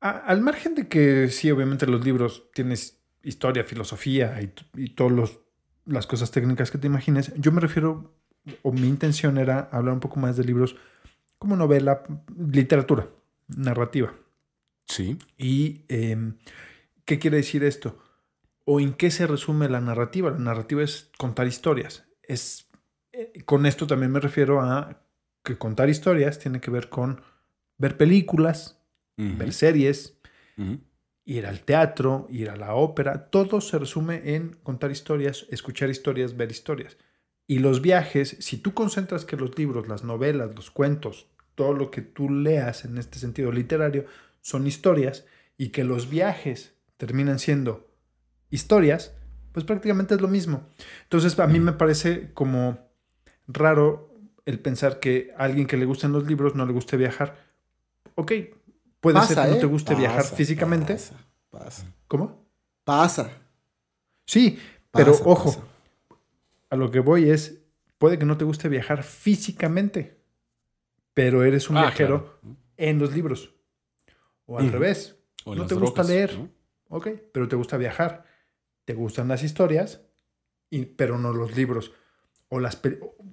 A- 0.00 0.10
al 0.26 0.40
margen 0.40 0.74
de 0.74 0.88
que 0.88 1.28
sí, 1.28 1.50
obviamente 1.50 1.86
los 1.86 2.04
libros 2.04 2.50
tienes 2.54 3.02
historia, 3.22 3.64
filosofía 3.64 4.40
y, 4.40 4.52
y 4.80 4.94
todas 4.94 5.38
las 5.84 6.06
cosas 6.06 6.30
técnicas 6.30 6.70
que 6.70 6.78
te 6.78 6.86
imagines, 6.86 7.32
yo 7.36 7.52
me 7.52 7.60
refiero, 7.60 8.14
o 8.62 8.72
mi 8.72 8.88
intención 8.88 9.38
era 9.38 9.68
hablar 9.72 9.94
un 9.94 10.00
poco 10.00 10.18
más 10.20 10.36
de 10.36 10.44
libros 10.44 10.76
como 11.38 11.56
novela, 11.56 12.02
literatura, 12.36 13.08
narrativa. 13.48 14.14
Sí. 14.86 15.18
¿Y 15.36 15.84
eh, 15.88 16.34
qué 17.04 17.18
quiere 17.18 17.38
decir 17.38 17.64
esto? 17.64 17.98
¿O 18.64 18.80
en 18.80 18.94
qué 18.94 19.10
se 19.10 19.26
resume 19.26 19.68
la 19.68 19.80
narrativa? 19.80 20.30
La 20.30 20.38
narrativa 20.38 20.82
es 20.82 21.10
contar 21.18 21.46
historias. 21.46 22.04
Es, 22.22 22.68
eh, 23.12 23.42
con 23.44 23.66
esto 23.66 23.86
también 23.86 24.12
me 24.12 24.20
refiero 24.20 24.60
a 24.60 25.02
que 25.44 25.56
contar 25.56 25.88
historias 25.88 26.38
tiene 26.38 26.60
que 26.60 26.70
ver 26.70 26.88
con 26.88 27.22
ver 27.78 27.96
películas, 27.96 28.82
ver 29.16 29.52
series, 29.52 30.18
ir 31.24 31.46
al 31.46 31.60
teatro, 31.60 32.26
ir 32.30 32.50
a 32.50 32.56
la 32.56 32.74
ópera. 32.74 33.30
Todo 33.30 33.60
se 33.60 33.78
resume 33.78 34.34
en 34.34 34.56
contar 34.62 34.90
historias, 34.90 35.46
escuchar 35.50 35.88
historias, 35.88 36.36
ver 36.36 36.50
historias. 36.50 36.96
Y 37.46 37.60
los 37.60 37.80
viajes, 37.80 38.36
si 38.40 38.58
tú 38.58 38.74
concentras 38.74 39.24
que 39.24 39.36
los 39.36 39.56
libros, 39.56 39.88
las 39.88 40.02
novelas, 40.02 40.54
los 40.54 40.70
cuentos, 40.70 41.28
todo 41.54 41.72
lo 41.72 41.90
que 41.90 42.02
tú 42.02 42.28
leas 42.28 42.84
en 42.84 42.98
este 42.98 43.18
sentido 43.18 43.52
literario 43.52 44.06
son 44.46 44.64
historias 44.68 45.24
y 45.58 45.70
que 45.70 45.82
los 45.82 46.08
viajes 46.08 46.72
terminan 46.98 47.40
siendo 47.40 47.90
historias, 48.48 49.12
pues 49.50 49.66
prácticamente 49.66 50.14
es 50.14 50.20
lo 50.20 50.28
mismo. 50.28 50.68
Entonces 51.02 51.36
a 51.40 51.48
mí 51.48 51.58
me 51.58 51.72
parece 51.72 52.32
como 52.32 52.78
raro 53.48 54.14
el 54.44 54.60
pensar 54.60 55.00
que 55.00 55.32
a 55.36 55.42
alguien 55.42 55.66
que 55.66 55.76
le 55.76 55.84
gusten 55.84 56.12
los 56.12 56.28
libros 56.28 56.54
no 56.54 56.64
le 56.64 56.72
guste 56.72 56.96
viajar. 56.96 57.44
Ok, 58.14 58.32
puede 59.00 59.20
ser 59.22 59.36
que 59.36 59.50
no 59.50 59.56
¿eh? 59.56 59.60
te 59.60 59.66
guste 59.66 59.96
viajar 59.96 60.22
físicamente. 60.24 60.92
Pasa, 60.94 61.16
pasa. 61.50 61.84
¿Cómo? 62.06 62.46
Pasa. 62.84 63.28
Sí, 64.26 64.60
pero 64.92 65.10
ojo, 65.24 65.60
a 66.70 66.76
lo 66.76 66.92
que 66.92 67.00
voy 67.00 67.30
es, 67.30 67.64
puede 67.98 68.16
que 68.16 68.24
no 68.24 68.36
te 68.36 68.44
guste 68.44 68.68
viajar 68.68 69.02
físicamente, 69.02 70.20
pero 71.14 71.42
eres 71.42 71.68
un 71.68 71.78
Ah, 71.78 71.82
viajero 71.82 72.38
claro. 72.40 72.56
en 72.76 73.00
los 73.00 73.12
libros. 73.12 73.55
O 74.46 74.58
al 74.58 74.70
revés, 74.70 75.16
O 75.44 75.54
no 75.54 75.66
te 75.66 75.74
gusta 75.74 76.02
leer, 76.02 76.38
¿no? 76.38 76.48
ok, 76.88 77.08
pero 77.32 77.48
te 77.48 77.56
gusta 77.56 77.76
viajar. 77.76 78.24
Te 78.84 78.94
gustan 78.94 79.28
las 79.28 79.42
historias, 79.42 80.02
y, 80.70 80.84
pero 80.84 81.18
no 81.18 81.32
los 81.32 81.56
libros. 81.56 81.92
O 82.48 82.60
las 82.60 82.80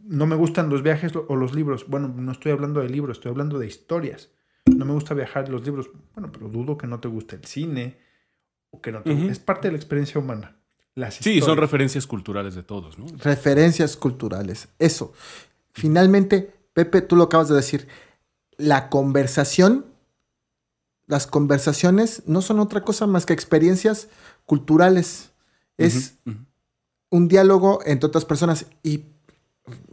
no 0.05 0.25
me 0.25 0.35
gustan 0.35 0.69
los 0.69 0.81
viajes 0.81 1.13
o 1.15 1.35
los 1.35 1.53
libros. 1.53 1.87
Bueno, 1.87 2.07
no 2.07 2.31
estoy 2.31 2.51
hablando 2.51 2.81
de 2.81 2.89
libros, 2.89 3.17
estoy 3.17 3.29
hablando 3.29 3.59
de 3.59 3.67
historias. 3.67 4.31
No 4.65 4.85
me 4.85 4.93
gusta 4.93 5.13
viajar 5.13 5.49
los 5.49 5.63
libros. 5.65 5.89
Bueno, 6.13 6.31
pero 6.31 6.49
dudo 6.49 6.77
que 6.77 6.87
no 6.87 6.99
te 6.99 7.07
guste 7.07 7.35
el 7.35 7.45
cine. 7.45 7.97
O 8.69 8.81
que 8.81 8.91
no 8.91 9.03
te-. 9.03 9.27
Es 9.27 9.39
parte 9.39 9.67
de 9.67 9.73
la 9.73 9.77
experiencia 9.77 10.19
humana. 10.19 10.57
Las 10.95 11.15
Sí, 11.15 11.41
son 11.41 11.57
referencias 11.57 12.05
culturales 12.05 12.55
de 12.55 12.63
todos, 12.63 12.99
¿no? 12.99 13.05
Referencias 13.17 13.97
culturales. 13.97 14.69
Eso. 14.77 15.13
Finalmente, 15.73 16.53
Pepe, 16.73 17.01
tú 17.01 17.15
lo 17.15 17.23
acabas 17.23 17.49
de 17.49 17.55
decir. 17.55 17.87
La 18.57 18.89
conversación, 18.89 19.85
las 21.13 21.27
conversaciones 21.27 22.23
no 22.25 22.41
son 22.41 22.59
otra 22.59 22.83
cosa 22.83 23.05
más 23.05 23.27
que 23.27 23.33
experiencias 23.33 24.07
culturales. 24.47 25.29
Es 25.77 26.15
un 27.11 27.27
diálogo 27.27 27.81
entre 27.85 28.07
otras 28.07 28.25
personas 28.25 28.65
y 28.81 29.05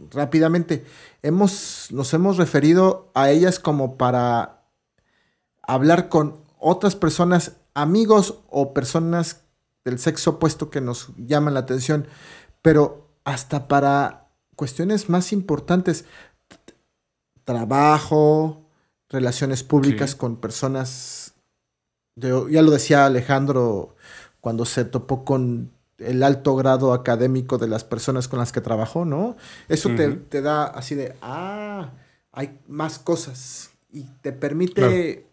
rápidamente 0.09 0.83
hemos, 1.21 1.89
nos 1.91 2.11
hemos 2.15 2.37
referido 2.37 3.11
a 3.13 3.29
ellas 3.29 3.59
como 3.59 3.97
para 3.97 4.63
hablar 5.61 6.09
con 6.09 6.41
otras 6.57 6.95
personas, 6.95 7.57
amigos 7.75 8.39
o 8.49 8.73
personas 8.73 9.41
del 9.85 9.99
sexo 9.99 10.31
opuesto 10.31 10.71
que 10.71 10.81
nos 10.81 11.11
llaman 11.17 11.53
la 11.53 11.59
atención, 11.59 12.07
pero 12.63 13.11
hasta 13.25 13.67
para 13.67 14.27
cuestiones 14.55 15.07
más 15.07 15.33
importantes, 15.33 16.05
trabajo, 17.43 18.60
relaciones 19.11 19.63
públicas 19.63 20.11
Sí. 20.11 20.17
con 20.17 20.37
personas, 20.37 21.33
de- 22.15 22.47
ya 22.49 22.61
lo 22.63 22.71
decía 22.71 23.05
Alejandro 23.05 23.95
cuando 24.39 24.65
se 24.65 24.85
topó 24.85 25.23
con 25.25 25.71
el 25.99 26.23
alto 26.23 26.55
grado 26.55 26.93
académico 26.93 27.59
de 27.59 27.67
las 27.67 27.83
personas 27.83 28.27
con 28.27 28.39
las 28.39 28.51
que 28.51 28.61
trabajó, 28.61 29.05
¿no? 29.05 29.35
Eso 29.67 29.89
te, 29.95 30.09
te 30.09 30.41
da 30.41 30.63
así 30.63 30.95
de, 30.95 31.15
ah, 31.21 31.91
hay 32.31 32.57
más 32.67 32.97
cosas 32.97 33.69
y 33.91 34.05
te 34.21 34.31
permite, 34.31 35.27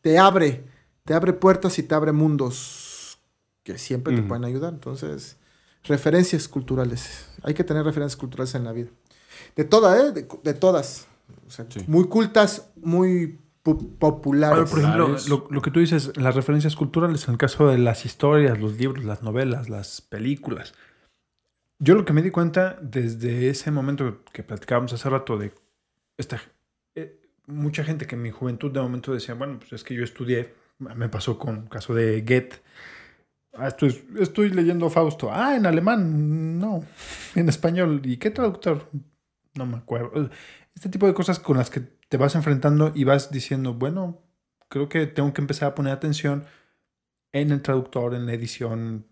te 0.00 0.18
abre, 0.18 0.64
te 1.04 1.14
abre 1.14 1.32
puertas 1.32 1.78
y 1.80 1.82
te 1.82 1.94
abre 1.96 2.12
mundos 2.12 3.18
que 3.64 3.78
siempre 3.78 4.14
te 4.14 4.22
pueden 4.22 4.44
ayudar. 4.44 4.72
Entonces, 4.74 5.38
referencias 5.84 6.46
culturales. 6.46 7.26
Hay 7.42 7.54
que 7.54 7.64
tener 7.64 7.84
referencias 7.84 8.16
culturales 8.16 8.54
en 8.54 8.62
la 8.64 8.72
vida. 8.72 8.90
De 9.56 9.64
todas, 9.64 9.98
¿eh? 10.00 10.12
De, 10.12 10.28
de 10.44 10.54
todas. 10.54 11.06
Sea, 11.52 11.66
Sí. 11.68 11.80
Muy 11.86 12.08
cultas, 12.08 12.72
muy 12.76 13.38
pu- 13.64 13.96
populares. 13.98 14.70
Por 14.70 14.78
ejemplo, 14.80 15.16
lo, 15.28 15.46
lo 15.50 15.60
que 15.62 15.70
tú 15.70 15.80
dices, 15.80 16.16
las 16.16 16.34
referencias 16.34 16.76
culturales, 16.76 17.26
en 17.28 17.32
el 17.32 17.38
caso 17.38 17.68
de 17.68 17.78
las 17.78 18.04
historias, 18.06 18.58
los 18.60 18.76
libros, 18.78 19.04
las 19.04 19.22
novelas, 19.22 19.68
las 19.68 20.00
películas. 20.00 20.74
Yo 21.78 21.94
lo 21.94 22.04
que 22.04 22.12
me 22.12 22.22
di 22.22 22.30
cuenta 22.30 22.78
desde 22.80 23.48
ese 23.50 23.70
momento 23.70 24.22
que 24.32 24.42
platicábamos 24.42 24.92
hace 24.92 25.10
rato 25.10 25.36
de 25.36 25.52
esta, 26.16 26.40
eh, 26.94 27.20
mucha 27.46 27.82
gente 27.84 28.06
que 28.06 28.14
en 28.14 28.22
mi 28.22 28.30
juventud 28.30 28.70
de 28.70 28.80
momento 28.80 29.12
decía, 29.12 29.34
bueno, 29.34 29.58
pues 29.58 29.72
es 29.72 29.82
que 29.84 29.94
yo 29.94 30.04
estudié, 30.04 30.54
me 30.78 31.08
pasó 31.08 31.38
con 31.38 31.56
el 31.64 31.68
caso 31.68 31.92
de 31.94 32.20
Goethe. 32.22 32.62
Ah, 33.54 33.68
estoy, 33.68 34.02
estoy 34.18 34.50
leyendo 34.50 34.88
Fausto. 34.90 35.30
Ah, 35.32 35.56
en 35.56 35.66
alemán, 35.66 36.58
no, 36.58 36.84
en 37.34 37.48
español. 37.48 38.00
¿Y 38.04 38.16
qué 38.16 38.30
traductor? 38.30 38.88
No 39.54 39.66
me 39.66 39.76
acuerdo. 39.76 40.30
Este 40.74 40.88
tipo 40.88 41.06
de 41.06 41.14
cosas 41.14 41.38
con 41.38 41.56
las 41.58 41.70
que 41.70 41.80
te 41.80 42.16
vas 42.16 42.34
enfrentando 42.34 42.92
y 42.94 43.04
vas 43.04 43.30
diciendo, 43.30 43.74
bueno, 43.74 44.22
creo 44.68 44.88
que 44.88 45.06
tengo 45.06 45.32
que 45.32 45.40
empezar 45.40 45.68
a 45.70 45.74
poner 45.74 45.92
atención 45.92 46.44
en 47.32 47.50
el 47.50 47.62
traductor, 47.62 48.14
en 48.14 48.26
la 48.26 48.32
edición, 48.34 49.06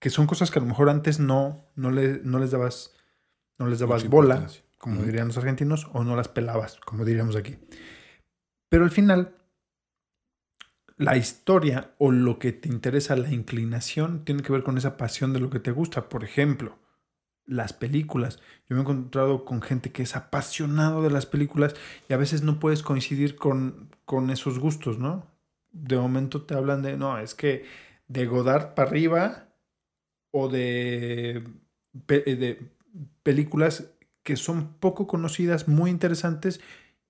que 0.00 0.10
son 0.10 0.26
cosas 0.26 0.50
que 0.50 0.58
a 0.58 0.62
lo 0.62 0.68
mejor 0.68 0.88
antes 0.88 1.20
no, 1.20 1.70
no, 1.76 1.90
le- 1.90 2.20
no 2.24 2.38
les 2.38 2.50
dabas, 2.50 2.94
no 3.58 3.66
les 3.66 3.78
dabas 3.80 4.04
Mucha 4.04 4.10
bola, 4.10 4.48
como 4.78 5.02
dirían 5.02 5.28
los 5.28 5.36
argentinos, 5.38 5.88
o 5.92 6.04
no 6.04 6.16
las 6.16 6.28
pelabas, 6.28 6.78
como 6.80 7.04
diríamos 7.04 7.36
aquí. 7.36 7.58
Pero 8.68 8.84
al 8.84 8.90
final, 8.90 9.34
la 10.96 11.16
historia 11.16 11.94
o 11.98 12.12
lo 12.12 12.38
que 12.38 12.52
te 12.52 12.68
interesa, 12.68 13.16
la 13.16 13.32
inclinación, 13.32 14.24
tiene 14.24 14.42
que 14.42 14.52
ver 14.52 14.62
con 14.62 14.76
esa 14.78 14.96
pasión 14.96 15.32
de 15.32 15.40
lo 15.40 15.50
que 15.50 15.60
te 15.60 15.70
gusta. 15.72 16.08
Por 16.08 16.24
ejemplo, 16.24 16.78
las 17.50 17.72
películas. 17.72 18.38
Yo 18.68 18.76
me 18.76 18.78
he 18.78 18.82
encontrado 18.82 19.44
con 19.44 19.60
gente 19.62 19.92
que 19.92 20.02
es 20.04 20.16
apasionado 20.16 21.02
de 21.02 21.10
las 21.10 21.26
películas 21.26 21.74
y 22.08 22.12
a 22.14 22.16
veces 22.16 22.42
no 22.42 22.58
puedes 22.60 22.82
coincidir 22.82 23.36
con, 23.36 23.90
con 24.04 24.30
esos 24.30 24.58
gustos, 24.58 24.98
¿no? 24.98 25.26
De 25.72 25.96
momento 25.98 26.42
te 26.42 26.54
hablan 26.54 26.82
de, 26.82 26.96
no, 26.96 27.18
es 27.18 27.34
que 27.34 27.64
de 28.08 28.26
Godard 28.26 28.74
para 28.74 28.88
arriba 28.88 29.48
o 30.32 30.48
de, 30.48 31.44
pe- 32.06 32.22
de 32.36 32.70
películas 33.22 33.90
que 34.22 34.36
son 34.36 34.74
poco 34.74 35.06
conocidas, 35.06 35.68
muy 35.68 35.90
interesantes 35.90 36.60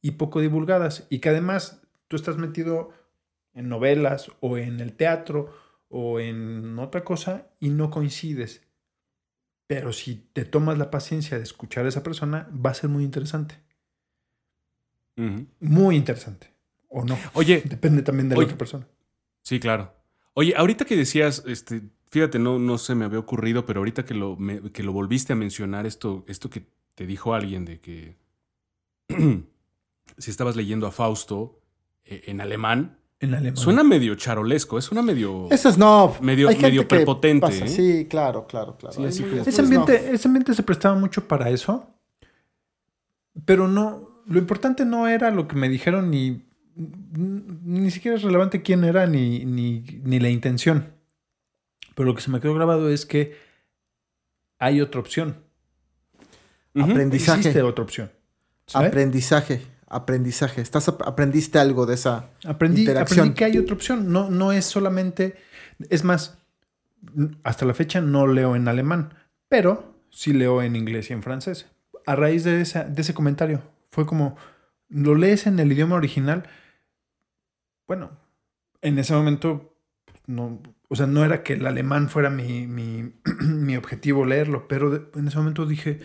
y 0.02 0.12
poco 0.12 0.40
divulgadas 0.40 1.06
y 1.10 1.18
que 1.18 1.28
además 1.30 1.82
tú 2.08 2.16
estás 2.16 2.36
metido 2.38 2.92
en 3.52 3.68
novelas 3.68 4.30
o 4.40 4.58
en 4.58 4.80
el 4.80 4.92
teatro 4.94 5.52
o 5.88 6.20
en 6.20 6.78
otra 6.78 7.04
cosa 7.04 7.48
y 7.60 7.70
no 7.70 7.90
coincides. 7.90 8.62
Pero 9.70 9.92
si 9.92 10.16
te 10.32 10.44
tomas 10.44 10.78
la 10.78 10.90
paciencia 10.90 11.36
de 11.36 11.44
escuchar 11.44 11.84
a 11.84 11.88
esa 11.88 12.02
persona, 12.02 12.48
va 12.52 12.70
a 12.70 12.74
ser 12.74 12.90
muy 12.90 13.04
interesante. 13.04 13.54
Muy 15.60 15.94
interesante. 15.94 16.52
O 16.88 17.04
no. 17.04 17.16
Oye, 17.34 17.62
Depende 17.64 18.02
también 18.02 18.28
de 18.28 18.34
la 18.34 18.38
Oye. 18.40 18.46
otra 18.46 18.58
persona. 18.58 18.88
Sí, 19.42 19.60
claro. 19.60 19.94
Oye, 20.34 20.54
ahorita 20.56 20.84
que 20.84 20.96
decías, 20.96 21.44
este, 21.46 21.82
fíjate, 22.10 22.40
no, 22.40 22.58
no 22.58 22.78
se 22.78 22.96
me 22.96 23.04
había 23.04 23.20
ocurrido, 23.20 23.64
pero 23.64 23.78
ahorita 23.78 24.04
que 24.04 24.14
lo, 24.14 24.34
me- 24.36 24.72
que 24.72 24.82
lo 24.82 24.90
volviste 24.92 25.34
a 25.34 25.36
mencionar, 25.36 25.86
esto, 25.86 26.24
esto 26.26 26.50
que 26.50 26.66
te 26.96 27.06
dijo 27.06 27.32
alguien 27.34 27.64
de 27.64 27.78
que 27.80 28.16
si 30.18 30.30
estabas 30.32 30.56
leyendo 30.56 30.88
a 30.88 30.90
Fausto 30.90 31.60
eh, 32.04 32.22
en 32.26 32.40
alemán, 32.40 32.98
En 33.22 33.34
alemán. 33.34 33.56
suena 33.56 33.84
medio 33.84 34.14
charolesco, 34.14 34.78
es 34.78 34.90
una 34.90 35.02
medio... 35.02 35.46
Eso 35.50 35.68
es 35.68 35.76
no. 35.76 36.16
Medio- 36.22 36.48
Hay 36.48 36.54
gente 36.54 36.68
medio 36.68 36.82
que 36.82 36.86
prepotente, 36.96 37.46
pasa. 37.46 37.66
¿eh? 37.66 37.68
Sí, 37.68 38.06
claro, 38.08 38.46
claro, 38.46 38.76
claro. 38.78 38.94
Sí, 38.96 39.04
es 39.04 39.20
Ese 39.20 39.52
snob. 39.52 39.64
ambiente, 39.64 40.10
ese 40.14 40.26
ambiente 40.28 40.54
se 40.54 40.62
prestaba 40.62 40.94
mucho 40.98 41.28
para 41.28 41.50
eso. 41.50 41.86
Pero 43.44 43.68
no. 43.68 44.08
Lo 44.26 44.38
importante 44.38 44.84
no 44.84 45.06
era 45.06 45.30
lo 45.30 45.46
que 45.48 45.56
me 45.56 45.68
dijeron 45.68 46.10
ni. 46.10 46.46
Ni 46.76 47.90
siquiera 47.90 48.16
es 48.16 48.22
relevante 48.22 48.62
quién 48.62 48.84
era 48.84 49.06
ni, 49.06 49.44
ni, 49.44 49.80
ni 50.02 50.18
la 50.18 50.30
intención. 50.30 50.92
Pero 51.94 52.08
lo 52.08 52.14
que 52.14 52.22
se 52.22 52.30
me 52.30 52.40
quedó 52.40 52.54
grabado 52.54 52.88
es 52.90 53.04
que 53.04 53.36
hay 54.58 54.80
otra 54.80 55.00
opción. 55.00 55.36
Aprendizaje. 56.74 57.40
Existe 57.40 57.62
otra 57.62 57.84
opción. 57.84 58.10
¿sabes? 58.66 58.88
Aprendizaje. 58.88 59.60
Aprendizaje. 59.90 60.60
Estás 60.62 60.88
ap- 60.88 61.02
aprendiste 61.02 61.58
algo 61.58 61.84
de 61.84 61.94
esa 61.94 62.30
Aprendí, 62.46 62.82
interacción. 62.82 63.18
aprendí 63.20 63.34
que 63.38 63.44
hay 63.44 63.58
otra 63.58 63.74
opción. 63.74 64.10
No, 64.12 64.30
no 64.30 64.52
es 64.52 64.64
solamente. 64.64 65.36
Es 65.90 66.04
más, 66.04 66.38
hasta 67.42 67.66
la 67.66 67.74
fecha 67.74 68.00
no 68.00 68.26
leo 68.26 68.54
en 68.56 68.68
alemán, 68.68 69.14
pero 69.48 69.96
sí 70.10 70.32
leo 70.32 70.62
en 70.62 70.76
inglés 70.76 71.10
y 71.10 71.12
en 71.12 71.22
francés. 71.22 71.66
A 72.06 72.16
raíz 72.16 72.44
de, 72.44 72.60
esa- 72.60 72.84
de 72.84 73.02
ese 73.02 73.14
comentario, 73.14 73.62
fue 73.90 74.06
como. 74.06 74.36
Lo 74.88 75.14
lees 75.14 75.46
en 75.46 75.58
el 75.58 75.70
idioma 75.72 75.96
original. 75.96 76.48
Bueno, 77.86 78.10
en 78.82 78.98
ese 78.98 79.12
momento. 79.14 79.76
No, 80.26 80.60
o 80.88 80.94
sea, 80.94 81.06
no 81.06 81.24
era 81.24 81.42
que 81.42 81.54
el 81.54 81.66
alemán 81.66 82.08
fuera 82.08 82.30
mi, 82.30 82.66
mi, 82.68 83.12
mi 83.44 83.76
objetivo 83.76 84.24
leerlo, 84.24 84.68
pero 84.68 84.90
de- 84.90 85.02
en 85.18 85.26
ese 85.26 85.38
momento 85.38 85.66
dije, 85.66 85.98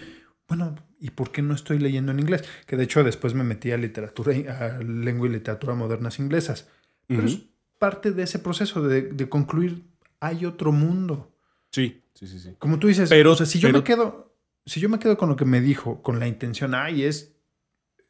bueno, 0.47 0.75
¿y 1.05 1.11
por 1.11 1.31
qué 1.31 1.41
no 1.43 1.53
estoy 1.53 1.77
leyendo 1.79 2.11
en 2.11 2.19
inglés? 2.19 2.43
Que 2.65 2.77
de 2.77 2.83
hecho 2.85 3.03
después 3.03 3.33
me 3.35 3.43
metí 3.43 3.71
a 3.71 3.77
literatura, 3.77 4.33
a 4.77 4.81
lengua 4.81 5.27
y 5.27 5.31
literatura 5.31 5.75
modernas 5.75 6.17
inglesas. 6.19 6.67
Pero 7.07 7.19
Ujú. 7.23 7.29
es 7.29 7.41
parte 7.77 8.11
de 8.11 8.23
ese 8.23 8.39
proceso 8.39 8.81
de, 8.87 9.03
de 9.03 9.29
concluir, 9.29 9.83
hay 10.19 10.45
otro 10.45 10.71
mundo. 10.71 11.31
Sí, 11.71 12.01
sí, 12.15 12.25
sí, 12.27 12.39
sí. 12.39 12.55
Como 12.57 12.79
tú 12.79 12.87
dices, 12.87 13.09
Pero- 13.09 13.33
o 13.33 13.35
sea, 13.35 13.45
si 13.45 13.59
yo 13.59 13.67
pero- 13.67 13.79
me 13.79 13.83
quedo, 13.83 14.35
si 14.65 14.79
yo 14.79 14.89
me 14.89 14.97
quedo 14.97 15.15
con 15.17 15.29
lo 15.29 15.35
que 15.35 15.45
me 15.45 15.61
dijo, 15.61 16.01
con 16.01 16.19
la 16.19 16.27
intención, 16.27 16.73
ay, 16.73 17.03
es, 17.03 17.35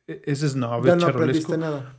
es 0.08 0.40
snob, 0.40 0.86
Ya 0.86 0.94
es 0.94 0.98
no 0.98 1.06
charolesco", 1.08 1.54
aprendiste 1.54 1.58
nada. 1.58 1.98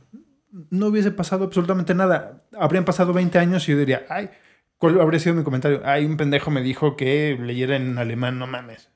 no 0.71 0.87
hubiese 0.87 1.11
pasado 1.11 1.45
absolutamente 1.45 1.93
nada. 1.93 2.43
Habrían 2.59 2.85
pasado 2.85 3.13
20 3.13 3.37
años 3.37 3.67
y 3.69 3.73
yo 3.73 3.77
diría, 3.77 4.05
ay, 4.09 4.31
¿cuál 4.77 4.99
habría 4.99 5.19
sido 5.19 5.35
mi 5.35 5.43
comentario? 5.43 5.81
Ay, 5.85 6.05
un 6.05 6.17
pendejo 6.17 6.49
me 6.49 6.63
dijo 6.63 6.95
que 6.95 7.37
leyera 7.39 7.75
en 7.75 7.97
alemán, 7.99 8.39
no 8.39 8.47
mames. 8.47 8.89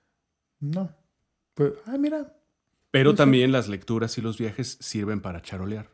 No. 0.59 0.95
Pues, 1.69 1.73
ah, 1.87 1.97
mira. 1.97 2.35
Pero 2.91 3.15
también 3.15 3.51
las 3.51 3.67
lecturas 3.69 4.17
y 4.17 4.21
los 4.21 4.37
viajes 4.37 4.77
sirven 4.81 5.21
para 5.21 5.41
charolear, 5.41 5.89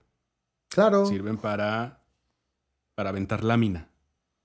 Claro. 0.69 1.05
sirven 1.05 1.37
para, 1.37 2.01
para 2.95 3.09
aventar 3.11 3.43
lámina, 3.43 3.89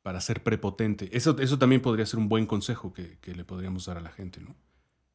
para 0.03 0.21
ser 0.21 0.43
prepotente. 0.43 1.09
Eso, 1.17 1.37
eso 1.39 1.59
también 1.59 1.81
podría 1.81 2.05
ser 2.05 2.19
un 2.19 2.29
buen 2.29 2.45
consejo 2.47 2.93
que, 2.93 3.19
que 3.21 3.35
le 3.35 3.45
podríamos 3.45 3.87
dar 3.87 3.97
a 3.97 4.01
la 4.03 4.11
gente, 4.11 4.41
¿no? 4.41 4.55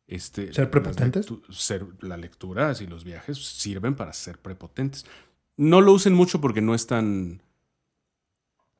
Este, 0.07 0.51
¿Ser 0.53 0.63
las 0.65 0.71
prepotentes? 0.71 1.29
lectu- 1.29 1.43
ser, 1.53 1.85
las 2.01 2.17
lecturas 2.19 2.81
y 2.81 2.87
los 2.87 3.03
viajes 3.03 3.37
sirven 3.37 3.93
para 3.95 4.13
ser 4.13 4.39
prepotentes. 4.39 5.05
No 5.57 5.81
lo 5.81 5.91
usen 5.91 6.13
mucho 6.13 6.39
porque 6.41 6.61
no 6.61 6.73
es 6.73 6.87
tan, 6.87 7.41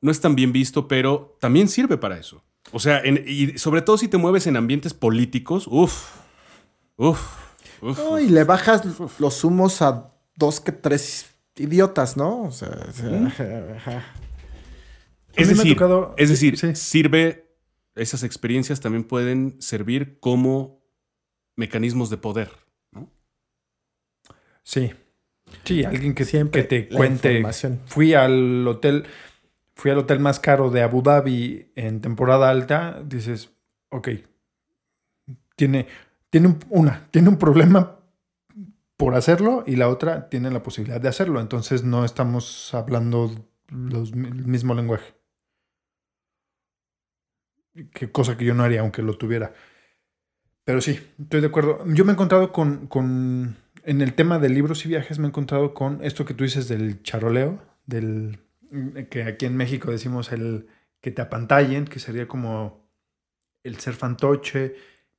no 0.00 0.10
es 0.10 0.20
tan 0.20 0.34
bien 0.34 0.52
visto, 0.52 0.88
pero 0.88 1.36
también 1.40 1.68
sirve 1.68 1.96
para 1.98 2.18
eso. 2.18 2.42
O 2.72 2.78
sea, 2.80 3.00
en- 3.00 3.22
y 3.26 3.58
sobre 3.58 3.82
todo 3.82 3.98
si 3.98 4.08
te 4.08 4.16
mueves 4.18 4.46
en 4.46 4.56
ambientes 4.56 4.94
políticos, 4.94 5.66
uff, 5.70 6.10
uff, 6.98 7.54
uff. 7.80 7.98
No, 7.98 8.18
y 8.20 8.28
le 8.28 8.44
bajas 8.44 8.82
los 9.18 9.44
humos 9.44 9.80
a 9.82 10.12
dos 10.36 10.60
que 10.60 10.72
tres 10.72 11.30
idiotas, 11.56 12.16
¿no? 12.16 12.42
O 12.42 12.50
sea, 12.52 12.68
o 12.68 12.92
sea, 12.92 14.04
Es 15.34 15.48
mí 15.48 15.54
me 15.54 15.60
ha 15.60 15.64
decir, 15.64 15.76
tocado- 15.76 16.14
es 16.18 16.28
decir, 16.28 16.58
sí. 16.58 16.74
sirve, 16.76 17.56
esas 17.94 18.22
experiencias 18.22 18.80
también 18.80 19.04
pueden 19.04 19.56
servir 19.60 20.18
como 20.20 20.80
mecanismos 21.56 22.10
de 22.10 22.16
poder. 22.18 22.50
¿no? 22.92 23.10
Sí. 24.62 24.92
Sí, 25.64 25.82
alguien 25.84 26.14
que, 26.14 26.24
Siempre 26.24 26.62
que 26.62 26.68
te 26.68 26.88
la 26.92 26.96
cuente. 26.98 27.32
información. 27.32 27.80
Fui 27.86 28.12
al 28.14 28.66
hotel, 28.68 29.06
fui 29.74 29.90
al 29.90 29.98
hotel 29.98 30.20
más 30.20 30.38
caro 30.38 30.70
de 30.70 30.82
Abu 30.82 31.02
Dhabi 31.02 31.72
en 31.74 32.00
temporada 32.00 32.50
alta. 32.50 33.02
Dices, 33.04 33.50
ok, 33.90 34.08
tiene, 35.56 35.86
tiene 36.30 36.48
un- 36.48 36.58
una, 36.70 37.08
tiene 37.10 37.28
un 37.28 37.38
problema 37.38 37.96
por 38.96 39.14
hacerlo 39.14 39.64
y 39.66 39.76
la 39.76 39.88
otra 39.88 40.28
tiene 40.28 40.50
la 40.50 40.62
posibilidad 40.62 41.00
de 41.00 41.08
hacerlo. 41.08 41.40
Entonces 41.40 41.84
no 41.84 42.04
estamos 42.04 42.74
hablando 42.74 43.30
el 43.70 44.14
mismo 44.46 44.74
lenguaje. 44.74 45.14
Qué 47.94 48.10
cosa 48.10 48.36
que 48.36 48.44
yo 48.44 48.54
no 48.54 48.64
haría 48.64 48.80
aunque 48.80 49.02
lo 49.02 49.16
tuviera. 49.16 49.52
Pero 50.64 50.80
sí, 50.80 50.98
estoy 51.18 51.40
de 51.40 51.46
acuerdo. 51.46 51.84
Yo 51.86 52.04
me 52.04 52.12
he 52.12 52.14
encontrado 52.14 52.52
con, 52.52 52.86
con, 52.88 53.56
en 53.84 54.00
el 54.02 54.14
tema 54.14 54.38
de 54.38 54.50
libros 54.50 54.84
y 54.84 54.88
viajes, 54.88 55.18
me 55.18 55.26
he 55.26 55.28
encontrado 55.28 55.72
con 55.74 56.04
esto 56.04 56.24
que 56.24 56.34
tú 56.34 56.44
dices 56.44 56.68
del 56.68 57.02
charoleo, 57.02 57.62
del 57.86 58.40
que 59.10 59.22
aquí 59.22 59.46
en 59.46 59.56
México 59.56 59.90
decimos 59.90 60.30
el 60.32 60.68
que 61.00 61.10
te 61.10 61.22
apantallen, 61.22 61.86
que 61.86 62.00
sería 62.00 62.28
como 62.28 62.86
el 63.64 63.78
ser 63.80 63.94
fantoche, 63.94 64.74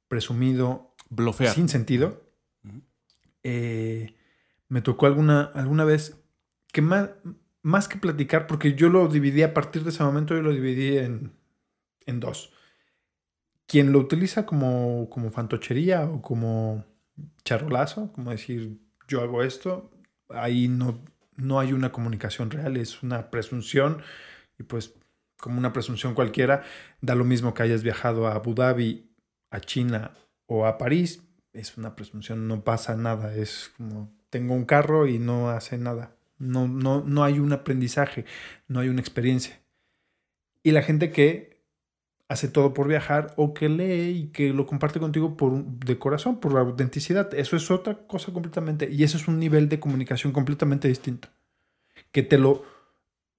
presumido, 0.08 0.89
Blofear. 1.10 1.54
sin 1.54 1.70
sentido. 1.70 2.24
Eh, 3.44 4.16
me 4.68 4.82
tocó 4.82 5.06
alguna, 5.06 5.44
alguna 5.56 5.84
vez 5.84 6.22
que 6.72 6.82
más, 6.82 7.10
más 7.62 7.88
que 7.88 7.98
platicar, 7.98 8.48
porque 8.48 8.76
yo 8.76 8.90
lo 8.90 9.08
dividí 9.08 9.44
a 9.44 9.54
partir 9.54 9.84
de 9.84 9.90
ese 9.90 10.04
momento, 10.04 10.36
yo 10.36 10.42
lo 10.42 10.54
dividí 10.54 10.98
en, 10.98 11.34
en 12.06 12.20
dos. 12.20 12.54
Quien 13.66 13.92
lo 13.92 14.00
utiliza 14.00 14.46
como, 14.46 15.10
como 15.10 15.32
fantochería 15.32 16.04
o 16.06 16.22
como 16.22 16.86
charolazo, 17.44 18.12
como 18.14 18.32
decir 18.32 18.80
yo 19.08 19.22
hago 19.22 19.44
esto, 19.44 19.92
ahí 20.30 20.68
no, 20.68 21.04
no 21.36 21.60
hay 21.60 21.74
una 21.74 21.92
comunicación 21.92 22.52
real, 22.52 22.78
es 22.78 23.02
una 23.04 23.32
presunción 23.32 24.02
y 24.58 24.64
pues 24.64 24.96
como 25.38 25.58
una 25.58 25.74
presunción 25.74 26.14
cualquiera, 26.14 26.64
da 27.02 27.16
lo 27.16 27.24
mismo 27.24 27.54
que 27.54 27.64
hayas 27.64 27.82
viajado 27.82 28.28
a 28.28 28.36
Abu 28.36 28.54
Dhabi, 28.54 29.10
a 29.50 29.60
China 29.62 30.14
o 30.50 30.66
a 30.66 30.80
París, 30.80 31.24
es 31.54 31.78
una 31.78 31.96
presunción, 31.96 32.48
no 32.48 32.64
pasa 32.64 32.96
nada, 32.96 33.36
es 33.36 33.72
como 33.78 34.12
tengo 34.32 34.56
un 34.56 34.66
carro 34.66 35.08
y 35.08 35.20
no 35.20 35.50
hace 35.50 35.78
nada, 35.78 36.16
no, 36.40 36.68
no, 36.68 37.04
no 37.06 37.24
hay 37.24 37.40
un 37.40 37.54
aprendizaje, 37.54 38.26
no 38.68 38.80
hay 38.80 38.90
una 38.90 39.00
experiencia. 39.00 39.62
Y 40.64 40.72
la 40.72 40.82
gente 40.82 41.12
que 41.12 41.62
hace 42.28 42.48
todo 42.48 42.74
por 42.74 42.88
viajar 42.88 43.34
o 43.38 43.54
que 43.54 43.70
lee 43.70 44.10
y 44.10 44.28
que 44.30 44.52
lo 44.52 44.66
comparte 44.66 45.00
contigo 45.00 45.38
por, 45.38 45.64
de 45.64 46.00
corazón, 46.00 46.40
por 46.40 46.58
autenticidad, 46.58 47.32
eso 47.36 47.56
es 47.56 47.70
otra 47.70 48.08
cosa 48.08 48.34
completamente, 48.34 48.90
y 48.92 49.04
eso 49.04 49.18
es 49.18 49.28
un 49.28 49.40
nivel 49.40 49.70
de 49.70 49.80
comunicación 49.80 50.34
completamente 50.34 50.88
distinto, 50.88 51.30
que 52.12 52.24
te 52.24 52.40
lo, 52.40 52.66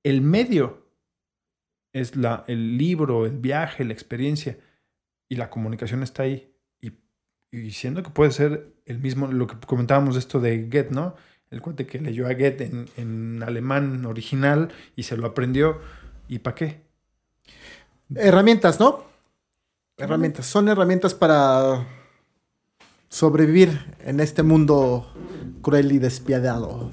El 0.04 0.22
medio 0.22 0.86
es 1.92 2.14
la, 2.14 2.44
el 2.46 2.78
libro, 2.78 3.26
el 3.26 3.38
viaje, 3.38 3.84
la 3.84 3.92
experiencia 3.92 4.58
y 5.28 5.34
la 5.34 5.50
comunicación 5.50 6.04
está 6.04 6.22
ahí. 6.22 6.49
Y, 7.52 7.70
siendo 7.72 8.02
que 8.02 8.10
puede 8.10 8.30
ser 8.30 8.72
el 8.86 8.98
mismo, 8.98 9.26
lo 9.26 9.46
que 9.46 9.56
comentábamos 9.66 10.14
de 10.14 10.20
esto 10.20 10.40
de 10.40 10.68
Get, 10.70 10.90
¿no? 10.90 11.14
El 11.50 11.60
cuate 11.60 11.86
que 11.86 11.98
leyó 11.98 12.28
a 12.28 12.34
Get 12.34 12.60
en, 12.60 12.88
en 12.96 13.42
alemán 13.42 14.04
original 14.06 14.68
y 14.94 15.02
se 15.02 15.16
lo 15.16 15.26
aprendió. 15.26 15.80
¿Y 16.28 16.38
para 16.38 16.54
qué? 16.54 16.80
Herramientas, 18.14 18.78
¿no? 18.78 19.04
Herramientas. 19.96 20.46
Son 20.46 20.68
herramientas 20.68 21.14
para 21.14 21.86
sobrevivir 23.08 23.96
en 24.04 24.20
este 24.20 24.42
mundo 24.44 25.12
cruel 25.62 25.90
y 25.92 25.98
despiadado. 25.98 26.92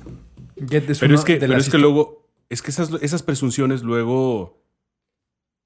Get 0.55 0.89
es 0.89 0.99
Pero 0.99 1.13
es 1.15 1.23
que, 1.23 1.33
de 1.33 1.47
pero 1.47 1.59
es 1.59 1.69
que 1.69 1.77
luego, 1.77 2.27
es 2.49 2.63
que 2.63 2.71
esas, 2.71 2.91
esas 3.01 3.21
presunciones 3.21 3.83
luego. 3.83 4.57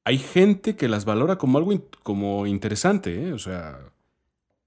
Hay 0.03 0.17
gente 0.17 0.75
que 0.75 0.89
las 0.89 1.05
valora 1.05 1.37
como 1.37 1.57
algo 1.59 1.71
in- 1.71 1.85
como 2.03 2.47
interesante, 2.47 3.27
¿eh? 3.29 3.33
O 3.33 3.39
sea, 3.39 3.79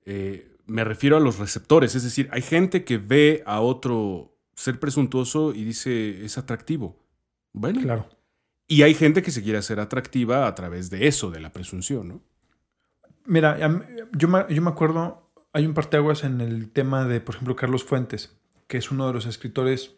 eh, 0.05 0.57
me 0.67 0.85
refiero 0.85 1.17
a 1.17 1.21
los 1.21 1.39
receptores. 1.39 1.95
Es 1.95 2.03
decir, 2.05 2.29
hay 2.33 2.43
gente 2.43 2.85
que 2.85 2.99
ve 2.99 3.43
a 3.47 3.61
otro 3.61 4.37
ser 4.55 4.79
presuntuoso 4.81 5.53
y 5.55 5.65
dice 5.65 6.25
es 6.25 6.39
atractivo. 6.39 6.97
Bueno, 7.53 7.81
Claro. 7.83 8.09
y 8.67 8.83
hay 8.83 8.95
gente 8.95 9.23
que 9.23 9.31
se 9.31 9.43
quiere 9.43 9.59
hacer 9.59 9.79
atractiva 9.81 10.47
a 10.47 10.55
través 10.55 10.91
de 10.91 11.07
eso, 11.07 11.31
de 11.31 11.41
la 11.41 11.53
presunción, 11.53 12.09
¿no? 12.09 12.23
Mira, 13.27 13.59
yo 14.13 14.29
me, 14.29 14.45
yo 14.51 14.61
me 14.63 14.71
acuerdo, 14.71 15.31
hay 15.53 15.65
un 15.67 15.73
parteaguas 15.75 16.25
en 16.25 16.41
el 16.41 16.71
tema 16.71 17.07
de, 17.07 17.21
por 17.21 17.35
ejemplo, 17.37 17.57
Carlos 17.57 17.85
Fuentes, 17.85 18.37
que 18.67 18.77
es 18.79 18.91
uno 18.91 19.07
de 19.07 19.13
los 19.15 19.27
escritores, 19.27 19.95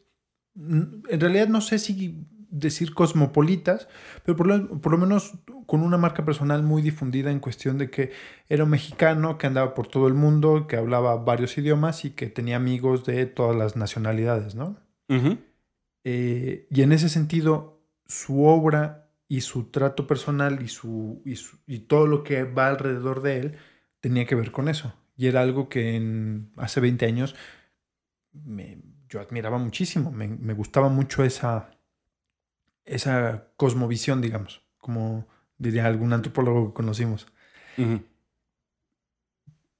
en 0.55 1.21
realidad 1.21 1.49
no 1.49 1.61
sé 1.61 1.79
si 1.79 2.25
decir 2.51 2.95
cosmopolitas, 2.95 3.89
pero 4.25 4.37
por 4.37 4.47
lo, 4.47 4.81
por 4.81 4.93
lo 4.93 4.99
menos 4.99 5.35
con 5.67 5.83
una 5.83 5.97
marca 5.99 6.25
personal 6.25 6.63
muy 6.63 6.81
difundida 6.83 7.31
en 7.31 7.41
cuestión 7.41 7.77
de 7.79 7.91
que 7.91 8.13
era 8.49 8.65
un 8.65 8.71
mexicano 8.71 9.37
que 9.39 9.47
andaba 9.47 9.75
por 9.75 9.89
todo 9.89 10.07
el 10.09 10.15
mundo, 10.15 10.67
que 10.67 10.77
hablaba 10.77 11.17
varios 11.17 11.57
idiomas 11.59 12.05
y 12.05 12.11
que 12.11 12.27
tenía 12.29 12.57
amigos 12.57 13.05
de 13.05 13.27
todas 13.27 13.57
las 13.57 13.77
nacionalidades, 13.77 14.55
¿no? 14.55 14.77
Eh, 16.05 16.67
y 16.71 16.83
en 16.83 16.93
ese 16.93 17.09
sentido, 17.09 17.83
su 18.07 18.45
obra 18.45 19.11
y 19.29 19.41
su 19.41 19.65
trato 19.71 20.07
personal 20.07 20.63
y, 20.63 20.69
su, 20.69 21.21
y, 21.25 21.35
su- 21.37 21.59
y 21.67 21.81
todo 21.81 22.07
lo 22.07 22.23
que 22.23 22.45
va 22.45 22.69
alrededor 22.69 23.23
de 23.23 23.41
él 23.41 23.57
tenía 24.01 24.25
que 24.27 24.37
ver 24.37 24.53
con 24.53 24.69
eso. 24.69 24.95
Y 25.17 25.27
era 25.27 25.41
algo 25.41 25.69
que 25.69 25.97
en, 25.97 26.53
hace 26.57 26.79
20 26.81 27.07
años 27.07 27.35
me- 28.33 28.79
yo 29.09 29.21
admiraba 29.21 29.59
muchísimo. 29.59 30.11
Me, 30.13 30.29
me 30.29 30.53
gustaba 30.53 30.89
mucho 30.89 31.25
esa, 31.25 31.71
esa 32.87 33.49
cosmovisión, 33.57 34.21
digamos, 34.23 34.63
como 34.79 35.27
diría 35.59 35.87
algún 35.87 36.13
antropólogo 36.13 36.69
que 36.69 36.75
conocimos. 36.75 37.27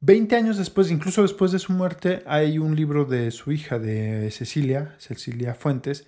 20 0.01 0.37
años 0.37 0.59
después, 0.59 0.91
incluso 0.91 1.23
después 1.23 1.53
de 1.53 1.59
su 1.59 1.73
muerte, 1.73 2.23
hay 2.27 2.59
un 2.59 2.77
libro 2.77 3.05
de 3.07 3.31
su 3.31 3.51
hija, 3.53 3.79
de 3.79 4.31
Cecilia, 4.31 4.95
Cecilia 4.99 5.55
Fuentes, 5.55 6.07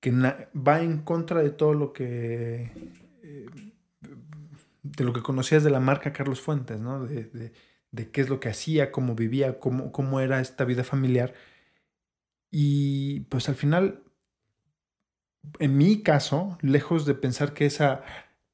que 0.00 0.10
va 0.12 0.80
en 0.80 1.02
contra 1.02 1.42
de 1.42 1.50
todo 1.50 1.74
lo 1.74 1.92
que 1.92 2.70
eh, 3.22 3.46
de 4.82 5.04
lo 5.04 5.12
que 5.12 5.22
conocías 5.22 5.62
de 5.64 5.70
la 5.70 5.80
marca 5.80 6.12
Carlos 6.12 6.40
Fuentes, 6.40 6.80
¿no? 6.80 7.04
De, 7.04 7.24
de- 7.24 7.52
de 7.90 8.10
qué 8.10 8.20
es 8.20 8.28
lo 8.28 8.38
que 8.38 8.50
hacía, 8.50 8.92
cómo 8.92 9.14
vivía, 9.14 9.58
cómo, 9.58 9.92
cómo 9.92 10.20
era 10.20 10.40
esta 10.40 10.64
vida 10.66 10.84
familiar. 10.84 11.32
Y 12.50 13.20
pues 13.30 13.48
al 13.48 13.54
final, 13.54 14.02
en 15.58 15.76
mi 15.76 16.02
caso, 16.02 16.58
lejos 16.60 17.06
de 17.06 17.14
pensar 17.14 17.54
que 17.54 17.66
esa, 17.66 18.02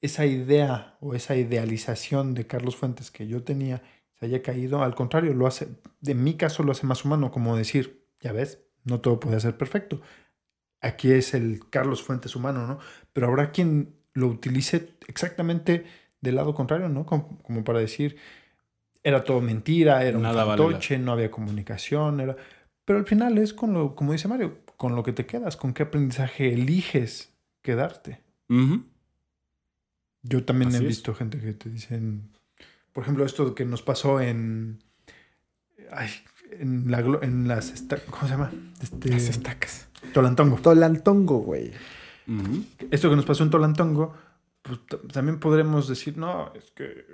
esa 0.00 0.26
idea 0.26 0.96
o 1.00 1.14
esa 1.14 1.36
idealización 1.36 2.34
de 2.34 2.46
Carlos 2.46 2.76
Fuentes 2.76 3.10
que 3.10 3.26
yo 3.26 3.42
tenía 3.42 3.82
se 4.18 4.26
haya 4.26 4.42
caído, 4.42 4.82
al 4.82 4.94
contrario, 4.94 5.34
lo 5.34 5.46
hace, 5.46 5.68
en 6.06 6.22
mi 6.22 6.34
caso 6.34 6.62
lo 6.62 6.72
hace 6.72 6.86
más 6.86 7.04
humano, 7.04 7.30
como 7.30 7.56
decir, 7.56 8.06
ya 8.20 8.32
ves, 8.32 8.60
no 8.84 9.00
todo 9.00 9.18
puede 9.18 9.40
ser 9.40 9.56
perfecto. 9.56 10.00
Aquí 10.80 11.10
es 11.10 11.34
el 11.34 11.68
Carlos 11.70 12.02
Fuentes 12.02 12.36
humano, 12.36 12.66
¿no? 12.66 12.78
Pero 13.12 13.28
habrá 13.28 13.50
quien 13.50 13.96
lo 14.12 14.28
utilice 14.28 14.90
exactamente 15.08 15.84
del 16.20 16.36
lado 16.36 16.54
contrario, 16.54 16.88
¿no? 16.88 17.06
Como, 17.06 17.38
como 17.42 17.64
para 17.64 17.80
decir, 17.80 18.16
era 19.02 19.24
todo 19.24 19.40
mentira, 19.40 20.04
era 20.04 20.18
Nada 20.18 20.44
un 20.44 20.48
vale 20.48 20.62
fantoche, 20.62 20.98
no 20.98 21.12
había 21.12 21.30
comunicación, 21.30 22.20
era... 22.20 22.36
Pero 22.84 22.98
al 22.98 23.06
final 23.06 23.38
es 23.38 23.54
con 23.54 23.72
lo, 23.72 23.94
como 23.94 24.12
dice 24.12 24.28
Mario, 24.28 24.58
con 24.76 24.94
lo 24.96 25.02
que 25.02 25.12
te 25.12 25.26
quedas, 25.26 25.56
con 25.56 25.72
qué 25.74 25.84
aprendizaje 25.84 26.52
eliges 26.52 27.32
quedarte. 27.62 28.20
Yo 30.22 30.44
también 30.44 30.68
Así 30.68 30.78
he 30.78 30.80
es. 30.80 30.86
visto 30.88 31.14
gente 31.14 31.38
que 31.40 31.52
te 31.52 31.68
dicen, 31.68 32.30
por 32.92 33.02
ejemplo, 33.02 33.24
esto 33.24 33.54
que 33.54 33.64
nos 33.64 33.82
pasó 33.82 34.20
en, 34.20 34.82
ay, 35.90 36.08
en, 36.52 36.90
la, 36.90 37.02
glo- 37.02 37.22
en 37.22 37.46
las, 37.48 37.70
esta- 37.72 37.98
¿cómo 38.06 38.22
se 38.22 38.28
llama? 38.30 38.52
Este, 38.82 39.10
Las 39.10 39.28
estacas. 39.28 39.88
Tolantongo. 40.12 40.56
Tolantongo, 40.56 41.38
güey. 41.38 41.72
Esto 42.90 43.10
que 43.10 43.16
nos 43.16 43.26
pasó 43.26 43.44
en 43.44 43.50
Tolantongo, 43.50 44.14
pues 44.62 44.80
también 45.12 45.38
podremos 45.40 45.88
decir, 45.88 46.16
no, 46.16 46.52
es 46.54 46.70
que 46.70 47.04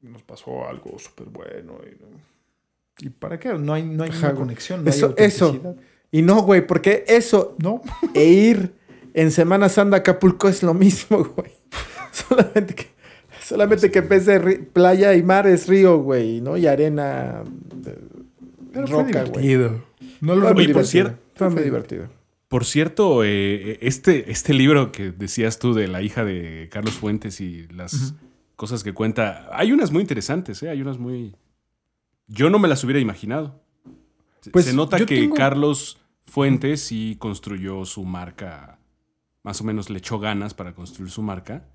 nos 0.00 0.22
pasó 0.24 0.68
algo 0.68 0.98
súper 0.98 1.28
bueno. 1.28 1.78
Y, 3.00 3.06
¿Y 3.06 3.10
para 3.10 3.38
qué? 3.38 3.54
No 3.54 3.72
hay, 3.72 3.84
no 3.84 4.02
hay 4.02 4.10
Ajá, 4.10 4.18
una 4.18 4.28
güey. 4.30 4.38
conexión, 4.42 4.82
no 4.82 4.90
Eso- 4.90 5.14
hay 5.16 5.24
eso. 5.26 5.76
Y 6.10 6.22
no, 6.22 6.42
güey, 6.42 6.66
porque 6.66 7.04
eso 7.06 7.54
No, 7.58 7.82
e 8.14 8.24
ir 8.24 8.72
en 9.14 9.30
Semana 9.30 9.68
Santa 9.68 9.96
a 9.96 9.98
Acapulco 10.00 10.48
es 10.48 10.62
lo 10.62 10.74
mismo, 10.74 11.18
güey. 11.36 11.50
Solamente 12.12 12.74
que, 12.74 12.86
solamente 13.42 13.90
que 13.90 13.98
en 14.00 14.08
vez 14.08 14.26
de 14.26 14.40
ri- 14.42 14.66
playa 14.66 15.14
y 15.14 15.22
mar 15.22 15.46
es 15.46 15.68
río, 15.68 15.98
güey, 15.98 16.40
¿no? 16.40 16.56
Y 16.56 16.66
arena, 16.66 17.42
pero 18.72 18.86
fue 18.86 19.04
roca, 19.04 19.24
güey. 19.24 19.46
divertido. 19.46 19.84
No 20.20 20.34
lo 20.34 20.42
Fue 20.46 20.54
muy 20.54 20.64
Oye, 20.64 20.72
por 20.74 20.82
divertido. 20.84 20.84
cierto- 20.84 21.18
Fue 21.34 21.50
muy 21.50 21.62
divertido. 21.62 22.08
Por 22.48 22.64
cierto, 22.64 23.22
eh, 23.24 23.78
este, 23.82 24.30
este 24.32 24.54
libro 24.54 24.90
que 24.90 25.10
decías 25.12 25.58
tú 25.58 25.74
de 25.74 25.86
la 25.86 26.00
hija 26.00 26.24
de 26.24 26.68
Carlos 26.72 26.94
Fuentes 26.94 27.40
y 27.42 27.68
las 27.68 28.14
cosas 28.56 28.82
que 28.82 28.94
cuenta, 28.94 29.48
hay 29.52 29.70
unas 29.72 29.92
muy 29.92 30.00
interesantes, 30.00 30.62
¿eh? 30.62 30.70
hay 30.70 30.80
unas 30.80 30.98
muy... 30.98 31.36
Yo 32.26 32.48
no 32.50 32.58
me 32.58 32.66
las 32.68 32.82
hubiera 32.84 33.00
imaginado. 33.00 33.60
Se- 34.40 34.50
Pues, 34.50 34.64
Se 34.64 34.72
nota 34.72 34.96
que 34.98 35.04
tengo- 35.06 35.34
Carlos 35.34 35.97
Fuentes 36.28 36.82
sí 36.82 37.16
construyó 37.18 37.84
su 37.84 38.04
marca, 38.04 38.78
más 39.42 39.60
o 39.60 39.64
menos 39.64 39.88
le 39.90 39.98
echó 39.98 40.18
ganas 40.18 40.54
para 40.54 40.74
construir 40.74 41.10
su 41.10 41.22
marca. 41.22 41.68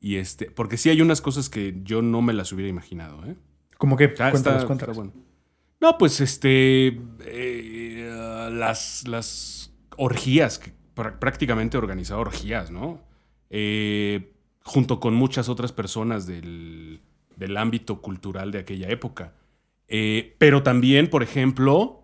Y 0.00 0.16
este, 0.16 0.50
porque 0.50 0.76
sí 0.76 0.88
hay 0.90 1.00
unas 1.00 1.20
cosas 1.20 1.48
que 1.48 1.80
yo 1.82 2.00
no 2.02 2.22
me 2.22 2.32
las 2.32 2.52
hubiera 2.52 2.68
imaginado, 2.70 3.24
¿eh? 3.26 3.36
Como 3.76 3.96
que, 3.96 4.08
cuéntanos, 4.08 4.34
está- 4.38 4.66
cuéntanos. 4.66 4.82
está 4.82 4.92
bueno. 4.92 5.12
No, 5.80 5.98
pues 5.98 6.20
este. 6.20 7.00
eh, 7.24 8.48
las, 8.52 9.06
las 9.08 9.72
orgías, 9.96 10.58
que 10.58 10.72
prá- 10.94 11.18
prácticamente 11.18 11.76
organizaba 11.76 12.20
orgías, 12.20 12.70
¿no? 12.70 13.00
Eh, 13.50 14.32
junto 14.62 15.00
con 15.00 15.14
muchas 15.14 15.48
otras 15.48 15.72
personas 15.72 16.26
del, 16.26 17.00
del 17.36 17.56
ámbito 17.56 18.00
cultural 18.00 18.52
de 18.52 18.58
aquella 18.60 18.88
época. 18.88 19.34
Eh, 19.88 20.36
pero 20.38 20.62
también, 20.62 21.08
por 21.08 21.22
ejemplo, 21.22 21.97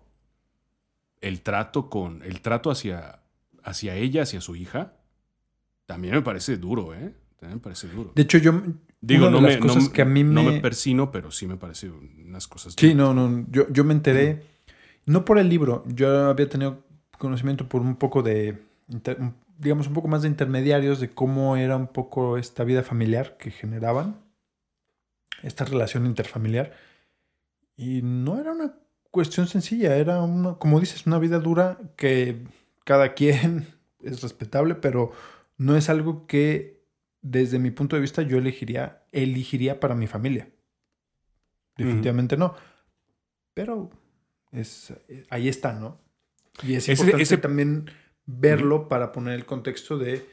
el 1.27 1.41
trato 1.41 1.89
con. 1.89 2.21
El 2.23 2.41
trato 2.41 2.71
hacia, 2.71 3.19
hacia 3.63 3.95
ella, 3.95 4.23
hacia 4.23 4.41
su 4.41 4.55
hija, 4.55 4.93
también 5.85 6.13
me 6.15 6.21
parece 6.21 6.57
duro, 6.57 6.93
¿eh? 6.93 7.13
También 7.39 7.57
me 7.57 7.61
parece 7.63 7.87
duro. 7.87 8.11
De 8.15 8.21
hecho, 8.21 8.37
yo... 8.37 8.61
Digo, 9.01 9.29
no 9.29 9.39
me, 9.39 9.57
no 9.59 9.91
que 9.93 10.01
a 10.01 10.05
mí 10.05 10.23
no 10.23 10.41
me- 10.41 10.53
me 10.53 10.61
persino, 10.61 11.11
pero 11.11 11.29
sí 11.29 11.45
me 11.45 11.57
parece 11.57 11.91
unas 11.91 12.47
cosas. 12.47 12.73
Sí, 12.75 12.95
no, 12.95 13.13
no. 13.13 13.45
Yo, 13.51 13.67
yo 13.69 13.83
me 13.83 13.93
enteré, 13.93 14.41
no 15.05 15.25
por 15.25 15.37
el 15.37 15.47
libro, 15.47 15.83
yo 15.87 16.29
había 16.29 16.49
tenido 16.49 16.83
conocimiento 17.19 17.69
por 17.69 17.81
un 17.81 17.97
poco 17.97 18.23
de, 18.23 18.63
digamos, 19.59 19.85
un 19.87 19.93
poco 19.93 20.07
más 20.07 20.23
de 20.23 20.27
intermediarios 20.29 20.99
de 20.99 21.11
cómo 21.11 21.55
era 21.55 21.75
un 21.77 21.85
poco 21.87 22.37
esta 22.39 22.63
vida 22.63 22.81
familiar 22.81 23.37
que 23.37 23.51
generaban, 23.51 24.21
esta 25.43 25.65
relación 25.65 26.07
interfamiliar. 26.07 26.73
Y 27.77 28.01
no 28.01 28.39
era 28.39 28.53
una 28.53 28.73
cuestión 29.15 29.47
sencilla, 29.47 29.95
era 29.95 30.21
una, 30.21 30.55
como 30.55 30.79
dices, 30.81 31.07
una 31.07 31.17
vida 31.19 31.39
dura 31.39 31.79
que 31.95 32.43
cada 32.83 33.13
quien 33.13 33.65
es 34.03 34.21
respetable, 34.21 34.75
pero 34.75 35.11
no 35.57 35.77
es 35.77 35.89
algo 35.89 36.27
que 36.27 36.83
desde 37.21 37.57
mi 37.59 37.71
punto 37.71 37.95
de 37.95 38.01
vista 38.01 38.21
yo 38.21 38.37
elegiría, 38.37 39.03
elegiría 39.13 39.79
para 39.79 39.95
mi 39.95 40.05
familia. 40.07 40.49
Definitivamente 41.77 42.35
no. 42.37 42.55
Pero 43.53 43.89
es, 44.51 44.93
ahí 45.29 45.47
está, 45.49 45.73
¿no? 45.73 45.99
Y 46.61 46.75
es 46.75 46.83
Ese- 46.89 46.91
importante 47.03 47.23
ese- 47.23 47.37
también 47.37 47.89
verlo 48.25 48.87
para 48.87 49.11
poner 49.11 49.33
el 49.35 49.45
contexto 49.45 49.97
de 49.97 50.25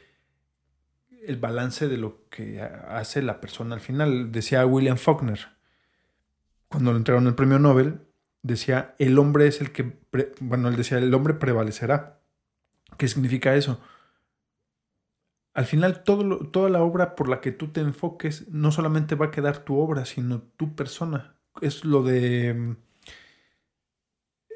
el 1.25 1.37
balance 1.37 1.87
de 1.87 1.97
lo 1.97 2.27
que 2.29 2.61
ha- 2.61 2.97
hace 2.99 3.21
la 3.21 3.39
persona 3.39 3.75
al 3.75 3.81
final. 3.81 4.31
Decía 4.31 4.65
William 4.65 4.97
Faulkner, 4.97 5.39
cuando 6.67 6.91
le 6.91 6.97
entregaron 6.97 7.27
el 7.27 7.35
premio 7.35 7.59
Nobel, 7.59 8.01
decía, 8.43 8.95
el 8.99 9.17
hombre 9.17 9.47
es 9.47 9.61
el 9.61 9.71
que, 9.71 9.97
bueno, 10.39 10.69
él 10.69 10.75
decía, 10.75 10.99
el 10.99 11.13
hombre 11.13 11.33
prevalecerá. 11.33 12.21
¿Qué 12.97 13.07
significa 13.07 13.55
eso? 13.55 13.81
al 15.53 15.65
final 15.65 16.03
todo 16.03 16.39
toda 16.49 16.69
la 16.69 16.81
obra 16.81 17.15
por 17.15 17.29
la 17.29 17.39
que 17.39 17.51
tú 17.51 17.67
te 17.67 17.81
enfoques 17.81 18.49
no 18.49 18.71
solamente 18.71 19.15
va 19.15 19.27
a 19.27 19.31
quedar 19.31 19.59
tu 19.59 19.77
obra, 19.77 20.05
sino 20.05 20.41
tu 20.41 20.75
persona. 20.75 21.35
Es 21.61 21.85
lo 21.85 22.03
de 22.03 22.53
mm, 22.53 22.75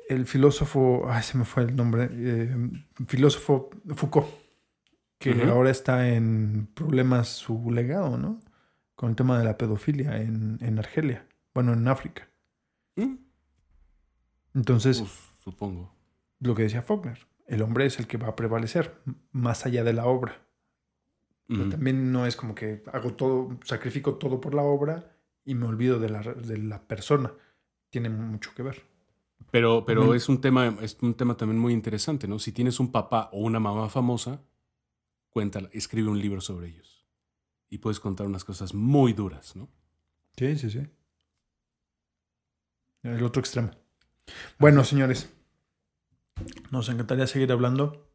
el 0.09 0.25
filósofo, 0.25 1.05
ay, 1.09 1.21
se 1.23 1.37
me 1.37 1.45
fue 1.45 1.63
el 1.63 1.75
nombre, 1.75 2.09
eh, 2.11 2.55
filósofo 3.07 3.69
Foucault, 3.95 4.27
que 5.19 5.43
ahora 5.43 5.69
está 5.69 6.09
en 6.09 6.67
problemas 6.73 7.27
su 7.27 7.71
legado, 7.71 8.17
¿no? 8.17 8.39
Con 8.95 9.09
el 9.11 9.15
tema 9.15 9.37
de 9.37 9.45
la 9.45 9.57
pedofilia 9.57 10.17
en, 10.17 10.57
en 10.61 10.79
Argelia, 10.79 11.27
bueno, 11.53 11.73
en 11.73 11.87
África. 11.87 12.29
Mm, 12.95 13.15
Entonces, 14.57 15.03
supongo. 15.43 15.93
lo 16.39 16.55
que 16.55 16.63
decía 16.63 16.81
Faulkner, 16.81 17.27
el 17.45 17.61
hombre 17.61 17.85
es 17.85 17.99
el 17.99 18.07
que 18.07 18.17
va 18.17 18.29
a 18.29 18.35
prevalecer, 18.35 18.99
más 19.31 19.65
allá 19.67 19.83
de 19.83 19.93
la 19.93 20.05
obra. 20.05 20.41
Pero 21.47 21.69
también 21.69 22.11
no 22.11 22.25
es 22.25 22.35
como 22.35 22.53
que 22.55 22.83
hago 22.91 23.13
todo, 23.13 23.57
sacrifico 23.63 24.15
todo 24.15 24.41
por 24.41 24.53
la 24.53 24.63
obra 24.63 25.15
y 25.45 25.53
me 25.55 25.65
olvido 25.67 25.97
de 25.99 26.09
la, 26.09 26.21
de 26.21 26.57
la 26.57 26.81
persona. 26.81 27.31
Tiene 27.89 28.09
mucho 28.09 28.51
que 28.53 28.63
ver. 28.63 28.83
Pero, 29.51 29.85
pero 29.85 30.01
También- 30.01 30.17
es 30.17 30.27
un 30.27 30.41
tema, 30.41 30.75
es 30.81 30.97
un 31.01 31.13
tema 31.13 31.37
también 31.37 31.57
muy 31.59 31.71
interesante, 31.71 32.27
¿no? 32.27 32.37
Si 32.39 32.51
tienes 32.51 32.81
un 32.81 32.91
papá 32.91 33.29
o 33.31 33.39
una 33.39 33.59
mamá 33.61 33.87
famosa, 33.87 34.41
cuéntala, 35.29 35.69
escribe 35.71 36.09
un 36.09 36.19
libro 36.19 36.41
sobre 36.41 36.67
ellos. 36.67 37.07
Y 37.69 37.77
puedes 37.77 37.99
contar 38.01 38.27
unas 38.27 38.43
cosas 38.43 38.73
muy 38.73 39.13
duras, 39.13 39.55
¿no? 39.55 39.69
Sí, 40.35 40.57
sí, 40.57 40.69
sí. 40.69 40.81
El 43.03 43.23
otro 43.23 43.39
extremo. 43.39 43.71
Bueno, 44.59 44.83
señores, 44.83 45.29
nos 46.71 46.89
encantaría 46.89 47.27
seguir 47.27 47.51
hablando, 47.51 48.09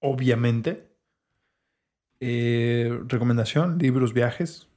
obviamente. 0.00 0.88
Eh, 2.20 3.00
recomendación, 3.06 3.78
libros, 3.78 4.12
viajes. 4.12 4.68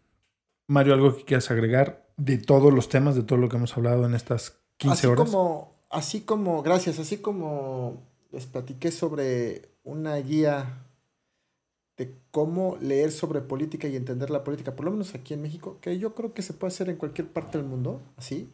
Mario, 0.67 0.93
¿algo 0.93 1.15
que 1.15 1.23
quieras 1.23 1.49
agregar 1.49 2.07
de 2.17 2.37
todos 2.37 2.73
los 2.73 2.89
temas, 2.89 3.15
de 3.15 3.23
todo 3.23 3.37
lo 3.39 3.49
que 3.49 3.57
hemos 3.57 3.75
hablado 3.77 4.05
en 4.05 4.13
estas 4.15 4.59
15 4.77 4.93
así 4.93 5.07
horas? 5.07 5.29
Como, 5.29 5.75
así 5.89 6.21
como, 6.21 6.61
gracias, 6.61 6.99
así 6.99 7.17
como 7.17 8.03
les 8.31 8.45
platiqué 8.45 8.91
sobre 8.91 9.69
una 9.83 10.15
guía 10.17 10.83
de 11.97 12.15
cómo 12.31 12.77
leer 12.79 13.11
sobre 13.11 13.41
política 13.41 13.87
y 13.87 13.95
entender 13.95 14.29
la 14.29 14.43
política, 14.43 14.75
por 14.75 14.85
lo 14.85 14.91
menos 14.91 15.15
aquí 15.15 15.33
en 15.33 15.41
México, 15.41 15.77
que 15.81 15.97
yo 15.97 16.13
creo 16.13 16.33
que 16.33 16.41
se 16.41 16.53
puede 16.53 16.73
hacer 16.73 16.89
en 16.89 16.97
cualquier 16.97 17.27
parte 17.27 17.57
del 17.57 17.65
mundo, 17.65 18.01
así. 18.17 18.53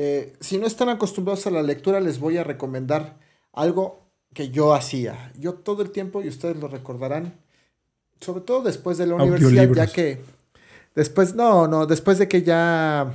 Eh, 0.00 0.36
si 0.38 0.58
no 0.58 0.68
están 0.68 0.90
acostumbrados 0.90 1.48
a 1.48 1.50
la 1.50 1.60
lectura, 1.60 1.98
les 1.98 2.20
voy 2.20 2.36
a 2.36 2.44
recomendar 2.44 3.18
algo 3.52 4.06
que 4.32 4.50
yo 4.50 4.72
hacía. 4.72 5.32
Yo 5.36 5.54
todo 5.54 5.82
el 5.82 5.90
tiempo, 5.90 6.22
y 6.22 6.28
ustedes 6.28 6.56
lo 6.56 6.68
recordarán, 6.68 7.40
sobre 8.20 8.42
todo 8.42 8.62
después 8.62 8.96
de 8.96 9.08
la 9.08 9.16
universidad, 9.16 9.68
ya 9.72 9.88
que 9.88 10.22
después, 10.94 11.34
no, 11.34 11.66
no, 11.66 11.84
después 11.84 12.16
de 12.18 12.28
que 12.28 12.44
ya 12.44 13.12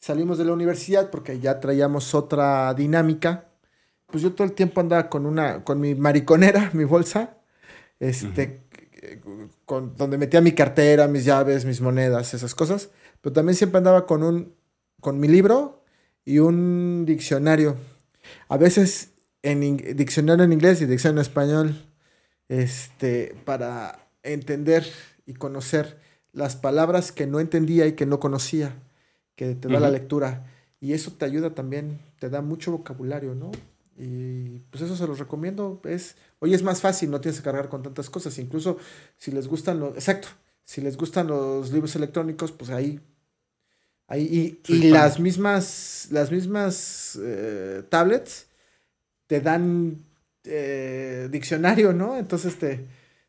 salimos 0.00 0.36
de 0.36 0.44
la 0.44 0.52
universidad, 0.52 1.08
porque 1.08 1.40
ya 1.40 1.60
traíamos 1.60 2.14
otra 2.14 2.74
dinámica, 2.74 3.48
pues 4.08 4.22
yo 4.22 4.34
todo 4.34 4.46
el 4.46 4.52
tiempo 4.52 4.82
andaba 4.82 5.08
con 5.08 5.24
una, 5.24 5.64
con 5.64 5.80
mi 5.80 5.94
mariconera, 5.94 6.68
mi 6.74 6.84
bolsa, 6.84 7.38
este, 8.00 8.64
con, 9.64 9.96
donde 9.96 10.18
metía 10.18 10.42
mi 10.42 10.52
cartera, 10.52 11.08
mis 11.08 11.24
llaves, 11.24 11.64
mis 11.64 11.80
monedas, 11.80 12.34
esas 12.34 12.54
cosas, 12.54 12.90
pero 13.22 13.32
también 13.32 13.56
siempre 13.56 13.78
andaba 13.78 14.04
con 14.04 14.22
un, 14.22 14.54
con 15.00 15.18
mi 15.18 15.26
libro 15.26 15.81
y 16.24 16.38
un 16.38 17.04
diccionario. 17.06 17.76
A 18.48 18.56
veces 18.56 19.12
en 19.42 19.76
diccionario 19.96 20.44
en 20.44 20.52
inglés 20.52 20.80
y 20.80 20.86
diccionario 20.86 21.20
en 21.20 21.26
español, 21.26 21.86
este, 22.48 23.34
para 23.44 24.08
entender 24.22 24.86
y 25.26 25.34
conocer 25.34 25.98
las 26.32 26.56
palabras 26.56 27.12
que 27.12 27.26
no 27.26 27.40
entendía 27.40 27.86
y 27.86 27.92
que 27.92 28.06
no 28.06 28.20
conocía, 28.20 28.74
que 29.34 29.54
te 29.54 29.68
da 29.68 29.80
la 29.80 29.90
lectura. 29.90 30.46
Y 30.80 30.92
eso 30.92 31.12
te 31.12 31.24
ayuda 31.24 31.54
también, 31.54 32.00
te 32.18 32.28
da 32.30 32.40
mucho 32.40 32.72
vocabulario, 32.72 33.34
¿no? 33.34 33.50
Y 33.96 34.60
pues 34.70 34.82
eso 34.82 34.96
se 34.96 35.06
los 35.06 35.18
recomiendo. 35.18 35.80
Es, 35.84 36.16
hoy 36.38 36.54
es 36.54 36.62
más 36.62 36.80
fácil, 36.80 37.10
no 37.10 37.20
tienes 37.20 37.40
que 37.40 37.44
cargar 37.44 37.68
con 37.68 37.82
tantas 37.82 38.10
cosas. 38.10 38.38
Incluso 38.38 38.78
si 39.16 39.30
les 39.30 39.48
gustan 39.48 39.80
los, 39.80 39.94
exacto, 39.94 40.28
si 40.64 40.80
les 40.80 40.96
gustan 40.96 41.26
los 41.26 41.72
libros 41.72 41.94
electrónicos, 41.96 42.52
pues 42.52 42.70
ahí, 42.70 43.00
ahí 44.12 44.58
y, 44.68 44.72
y 44.74 44.88
las 44.90 45.18
mismas, 45.18 46.08
las 46.10 46.30
mismas 46.30 47.18
eh, 47.22 47.82
tablets 47.88 48.46
te 49.26 49.40
dan 49.40 50.04
eh, 50.44 51.28
diccionario, 51.30 51.92
¿no? 51.92 52.16
Entonces 52.18 52.56
te, 52.58 52.72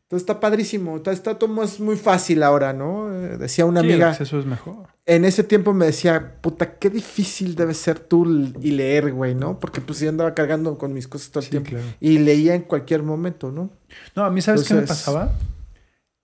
entonces 0.02 0.22
está 0.28 0.38
padrísimo, 0.40 0.96
está, 0.96 1.12
está 1.12 1.38
todo 1.38 1.48
más 1.50 1.80
muy 1.80 1.96
fácil 1.96 2.42
ahora, 2.42 2.72
¿no? 2.72 3.12
Eh, 3.14 3.38
decía 3.38 3.64
una 3.64 3.80
Sí, 3.80 3.86
el 3.86 3.92
amiga 3.94 4.10
acceso 4.10 4.38
es 4.38 4.44
mejor. 4.46 4.88
en 5.06 5.24
ese 5.24 5.42
tiempo 5.44 5.72
me 5.72 5.86
decía, 5.86 6.34
puta, 6.42 6.78
qué 6.78 6.90
difícil 6.90 7.54
debe 7.54 7.72
ser 7.72 7.98
tú 8.00 8.26
y 8.60 8.70
leer, 8.72 9.12
güey, 9.12 9.34
¿no? 9.34 9.58
Porque 9.58 9.80
pues 9.80 10.00
yo 10.00 10.08
andaba 10.10 10.34
cargando 10.34 10.76
con 10.76 10.92
mis 10.92 11.08
cosas 11.08 11.30
todo 11.30 11.40
el 11.40 11.44
Sí, 11.46 11.50
tiempo. 11.52 11.70
claro. 11.70 11.86
Y 12.00 12.18
leía 12.18 12.54
en 12.54 12.62
cualquier 12.62 13.02
momento, 13.02 13.50
¿no? 13.50 13.70
No, 14.14 14.24
a 14.24 14.30
mí, 14.30 14.42
¿sabes 14.42 14.64
qué 14.68 14.74
me 14.74 14.80
Entonces- 14.80 15.04
pasaba? 15.04 15.32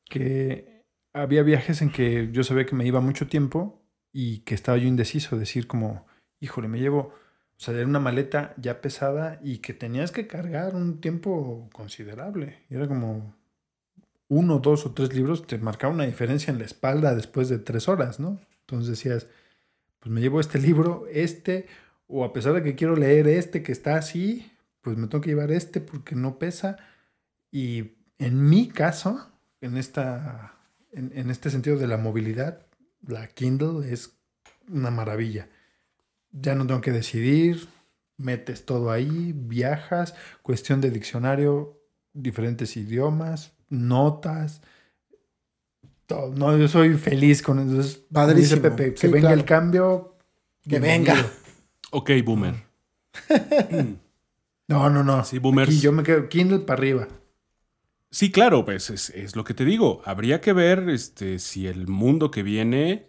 Que 0.09 0.85
había 1.13 1.43
viajes 1.43 1.83
en 1.83 1.91
que 1.91 2.29
yo 2.33 2.45
sabía 2.45 2.67
que 2.67 2.75
me 2.75 2.87
iba 2.87 3.01
mucho 3.01 3.27
tiempo 3.29 3.80
y 4.13 4.39
que 4.41 4.55
estaba 4.55 4.79
yo 4.79 4.89
indeciso, 4.89 5.39
decir 5.39 5.67
como, 5.67 6.07
híjole, 6.41 6.69
me 6.69 6.81
llevo, 6.81 6.99
o 6.99 7.15
sea, 7.57 7.75
era 7.75 7.87
una 7.87 8.01
maleta 8.01 8.55
ya 8.57 8.81
pesada 8.81 9.39
y 9.43 9.59
que 9.59 9.75
tenías 9.75 10.13
que 10.13 10.27
cargar 10.27 10.75
un 10.75 11.01
tiempo 11.01 11.69
considerable. 11.73 12.65
Y 12.71 12.75
era 12.75 12.89
como 12.89 13.35
uno, 14.29 14.59
dos 14.59 14.87
o 14.87 14.93
tres 14.93 15.15
libros, 15.15 15.47
te 15.47 15.59
marcaba 15.59 15.93
una 15.93 16.07
diferencia 16.07 16.53
en 16.53 16.59
la 16.59 16.65
espalda 16.65 17.15
después 17.15 17.49
de 17.49 17.59
tres 17.59 17.89
horas, 17.89 18.21
¿no? 18.21 18.41
Entonces 18.61 18.91
decías, 18.91 19.27
pues 19.99 20.13
me 20.13 20.21
llevo 20.21 20.41
este 20.41 20.59
libro, 20.59 21.07
este, 21.13 21.67
o 22.07 22.25
a 22.25 22.33
pesar 22.33 22.55
de 22.55 22.63
que 22.63 22.75
quiero 22.75 22.97
leer 22.97 23.29
este 23.29 23.63
que 23.63 23.73
está 23.73 23.97
así, 23.97 24.51
pues 24.81 24.97
me 24.97 25.09
tengo 25.09 25.23
que 25.23 25.31
llevar 25.31 25.51
este 25.51 25.81
porque 25.81 26.15
no 26.15 26.39
pesa. 26.39 26.79
Y 27.51 27.93
en 28.19 28.49
mi 28.49 28.69
caso, 28.69 29.31
en, 29.61 29.77
esta, 29.77 30.55
en, 30.93 31.13
en 31.15 31.31
este 31.31 31.51
sentido 31.51 31.77
de 31.77 31.89
la 31.89 31.97
movilidad, 31.97 32.67
la 33.07 33.29
Kindle 33.29 33.93
es 33.93 34.17
una 34.69 34.91
maravilla. 34.91 35.49
Ya 36.33 36.55
no 36.55 36.67
tengo 36.67 36.81
que 36.81 36.93
decidir, 36.93 37.69
metes 38.17 38.65
todo 38.65 38.91
ahí, 38.91 39.33
viajas, 39.35 40.15
cuestión 40.43 40.81
de 40.81 40.91
diccionario, 40.91 41.81
diferentes 42.13 42.77
idiomas, 42.77 43.53
notas. 43.69 44.63
Todo. 46.07 46.33
No, 46.35 46.57
yo 46.57 46.69
soy 46.69 46.95
feliz 46.95 47.43
con 47.43 47.59
eso. 47.59 47.69
Entonces, 47.71 48.03
como 48.13 48.27
dice 48.35 48.57
Padrísimo. 48.57 48.63
Pepe, 48.63 48.95
que 48.95 49.01
Sí, 49.01 49.07
venga 49.09 49.21
claro. 49.29 49.41
el 49.41 49.45
cambio. 49.45 50.17
Que 50.69 50.79
venga. 50.81 51.15
Ok, 51.93 52.11
boomer. 52.25 52.55
No, 54.69 54.89
no, 54.89 55.03
no. 55.03 55.25
Sí, 55.25 55.41
boomers. 55.41 55.69
Aquí 55.69 55.81
yo 55.81 55.91
me 55.91 56.05
quedo 56.05 56.29
Kindle 56.29 56.61
para 56.61 56.79
arriba. 56.79 57.09
Sí, 58.11 58.33
claro, 58.33 58.65
pues 58.65 58.91
es, 58.91 59.11
es 59.11 59.37
lo 59.37 59.45
que 59.45 59.55
te 59.55 59.65
digo. 59.65 60.03
Habría 60.05 60.41
que 60.41 60.53
ver 60.53 60.89
este, 60.89 61.39
si 61.39 61.67
el 61.69 61.87
mundo 61.87 62.31
que 62.31 62.43
viene 62.43 63.09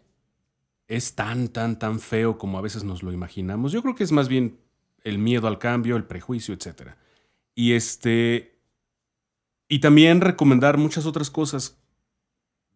es 0.88 1.16
tan, 1.16 1.48
tan, 1.48 1.80
tan 1.80 2.00
feo 2.00 2.38
como 2.38 2.58
a 2.58 2.62
veces 2.62 2.84
nos 2.84 3.02
lo 3.02 3.12
imaginamos. 3.12 3.72
Yo 3.72 3.82
creo 3.82 3.96
que 3.96 4.04
es 4.04 4.12
más 4.12 4.28
bien 4.28 4.60
el 5.04 5.18
miedo 5.18 5.48
al 5.48 5.58
cambio, 5.58 5.96
el 5.96 6.04
prejuicio, 6.04 6.54
etc. 6.54 6.92
Y 7.56 7.74
este. 7.74 8.60
Y 9.68 9.80
también 9.80 10.22
recomendar 10.22 10.78
muchas 10.78 11.06
otras 11.06 11.32
cosas 11.32 11.78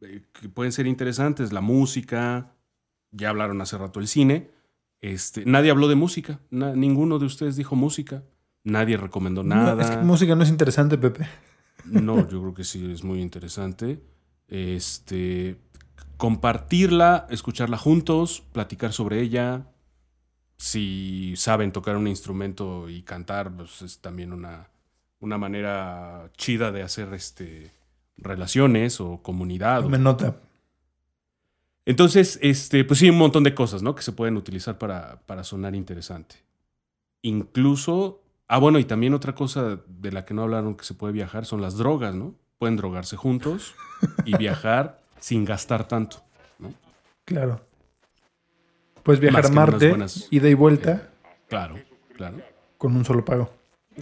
eh, 0.02 0.24
que 0.34 0.50
pueden 0.50 0.72
ser 0.72 0.88
interesantes. 0.88 1.54
La 1.54 1.62
música. 1.62 2.52
Ya 3.12 3.30
hablaron 3.30 3.62
hace 3.62 3.78
rato 3.78 4.00
el 4.00 4.08
cine. 4.08 4.50
Este, 5.00 5.46
nadie 5.46 5.70
habló 5.72 5.88
de 5.88 5.96
música. 5.96 6.40
na- 6.50 6.74
ninguno 6.76 7.20
de 7.20 7.26
ustedes 7.26 7.56
dijo 7.56 7.76
música. 7.76 8.24
Nadie 8.64 8.98
recomendó 8.98 9.44
nada. 9.44 9.76
No, 9.76 9.82
es 9.82 9.90
que 9.92 9.98
música 9.98 10.36
no 10.36 10.42
es 10.44 10.50
interesante, 10.50 10.98
Pepe. 10.98 11.28
No, 11.86 12.28
yo 12.28 12.42
creo 12.42 12.54
que 12.54 12.64
sí 12.64 12.92
es 12.92 13.04
muy 13.04 13.22
interesante. 13.22 14.02
Este, 14.48 15.58
compartirla, 16.18 17.28
escucharla 17.30 17.78
juntos, 17.78 18.44
platicar 18.52 18.94
sobre 18.94 19.22
ella. 19.22 19.68
Si 20.58 21.34
saben 21.36 21.72
tocar 21.72 21.98
un 21.98 22.08
instrumento 22.08 22.90
y 22.90 23.02
cantar, 23.04 23.52
pues 23.56 23.82
es 23.82 24.00
también 24.00 24.32
una, 24.34 24.70
una 25.20 25.38
manera 25.38 26.32
chida 26.38 26.72
de 26.72 26.82
hacer 26.82 27.14
este, 27.14 27.72
relaciones 28.18 29.02
o 29.02 29.22
comunidad. 29.22 29.86
o- 29.86 29.90
Me 29.90 29.98
nota. 29.98 30.36
entonces, 31.86 32.40
este, 32.42 32.84
pues 32.86 33.00
sí, 33.00 33.10
un 33.10 33.18
montón 33.18 33.44
de 33.44 33.54
cosas, 33.54 33.84
¿no? 33.84 33.94
Que 33.96 34.02
se 34.02 34.12
pueden 34.14 34.38
utilizar 34.38 34.78
para, 34.78 35.22
para 35.26 35.44
sonar 35.44 35.76
interesante. 35.76 36.38
Incluso, 37.22 38.22
ah, 38.48 38.58
bueno, 38.60 38.80
y 38.80 38.86
también 38.86 39.14
otra 39.14 39.34
cosa 39.36 39.80
de 39.88 40.12
la 40.12 40.26
que 40.26 40.34
no 40.34 40.44
hablaron 40.44 40.76
que 40.76 40.84
se 40.86 40.94
puede 40.94 41.14
viajar 41.14 41.46
son 41.46 41.62
las 41.62 41.78
drogas, 41.78 42.16
¿no? 42.16 42.36
Pueden 42.58 42.78
drogarse 42.78 43.16
juntos 43.18 43.76
y 44.26 44.38
viajar 44.38 45.02
sin 45.20 45.46
gastar 45.46 45.88
tanto, 45.88 46.24
¿no? 46.60 46.74
Claro. 47.26 47.62
Puedes 49.04 49.20
viajar 49.20 49.44
Más 49.44 49.52
a 49.52 49.54
Marte, 49.54 49.90
buenas- 49.90 50.28
ida 50.32 50.50
y 50.50 50.54
vuelta, 50.54 51.10
Claro, 51.48 51.76
claro. 52.16 52.38
con 52.78 52.96
un 52.96 53.06
solo 53.06 53.24
pago. 53.24 53.52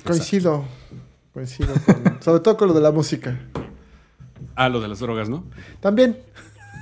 Coincido. 0.06 0.64
Coincido 1.34 1.74
con- 1.86 2.22
sobre 2.22 2.40
todo 2.42 2.58
con 2.58 2.68
lo 2.70 2.74
de 2.74 2.82
la 2.82 2.92
música. 2.92 3.40
Ah, 4.56 4.70
lo 4.70 4.80
de 4.82 4.88
las 4.88 5.00
drogas, 5.00 5.30
¿no? 5.30 5.44
También. 5.82 6.20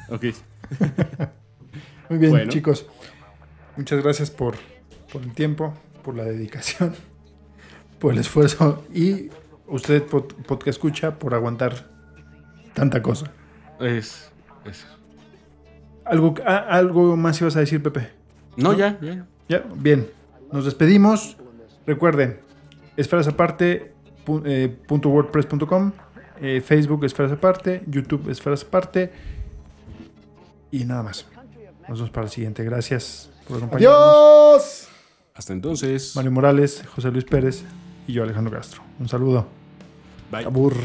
Ok. 0.09 0.25
Muy 2.09 2.19
bien, 2.19 2.31
Bueno. 2.31 2.51
chicos. 2.51 2.85
Muchas 3.77 4.03
gracias 4.03 4.29
por, 4.29 4.55
por 5.11 5.21
el 5.23 5.33
tiempo, 5.33 5.73
por 6.03 6.15
la 6.15 6.23
dedicación, 6.25 6.93
por 8.02 8.11
el 8.14 8.19
esfuerzo 8.19 8.84
y 8.94 9.30
usted, 9.68 10.06
pod- 10.10 10.34
podcast 10.45 10.68
escucha, 10.69 11.18
por 11.19 11.34
aguantar 11.34 11.88
tanta 12.73 13.02
cosa. 13.02 13.32
Es. 13.80 14.30
es- 14.65 14.86
¿Algo, 16.03 16.34
a- 16.45 16.57
¿Algo 16.57 17.15
más 17.15 17.40
ibas 17.40 17.56
a 17.56 17.60
decir, 17.60 17.82
Pepe? 17.82 18.10
No, 18.57 18.73
ya, 18.73 18.99
ya. 19.02 19.26
Ya, 19.48 19.64
bien. 19.76 20.10
Nos 20.52 20.65
despedimos. 20.65 21.38
Recuerden, 21.86 22.40
esferas 22.98 23.28
aparte, 23.28 23.94
pu- 24.26 24.41
eh, 24.45 24.68
punto 24.88 25.10
wordpress.com, 25.10 25.91
eh, 26.41 26.61
Facebook 26.61 27.06
esferas 27.06 27.32
aparte, 27.32 27.84
YouTube 27.88 28.30
esferas 28.30 28.64
aparte 28.64 29.11
y 30.72 30.86
nada 30.86 31.03
más. 31.03 31.26
Nos 31.88 31.99
vemos 31.99 32.10
para 32.11 32.26
el 32.26 32.32
siguiente. 32.32 32.64
Gracias 32.64 33.30
por 33.48 33.57
acompañarnos. 33.57 33.99
¡Adiós! 33.99 34.88
Hasta 35.34 35.53
entonces. 35.53 36.14
Mario 36.15 36.32
Morales, 36.32 36.84
José 36.95 37.10
Luis 37.11 37.26
Pérez 37.26 37.64
y 38.11 38.13
yo, 38.13 38.23
Alejandro 38.23 38.51
Castro. 38.51 38.81
Un 38.99 39.07
saludo. 39.07 39.47
Bye. 40.29 40.45
Abur. 40.45 40.75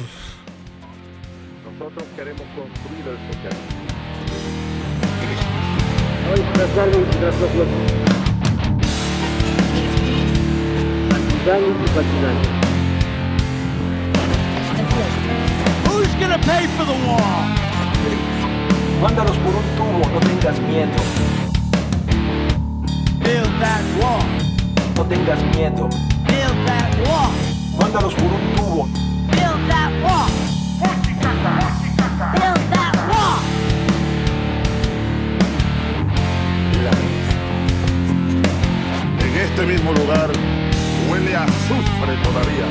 Nosotros 1.64 2.04
queremos 2.14 2.42
construir 2.54 3.08
el 3.08 3.18
socialismo. 3.34 3.86
Mándalos 19.02 19.36
por 19.38 19.54
un 19.54 19.64
tubo, 19.76 20.08
no 20.12 20.20
tengas 20.20 20.60
miedo. 20.60 21.26
No 24.97 25.05
tengas 25.05 25.43
miedo. 25.55 25.89
Mándalos 27.78 28.14
por 28.14 28.32
un 28.32 28.55
tubo. 28.56 28.89
En 39.20 39.36
este 39.36 39.66
mismo 39.66 39.93
lugar 39.93 40.31
huele 41.10 41.36
a 41.36 41.44
azufre 41.44 42.16
todavía. 42.24 42.66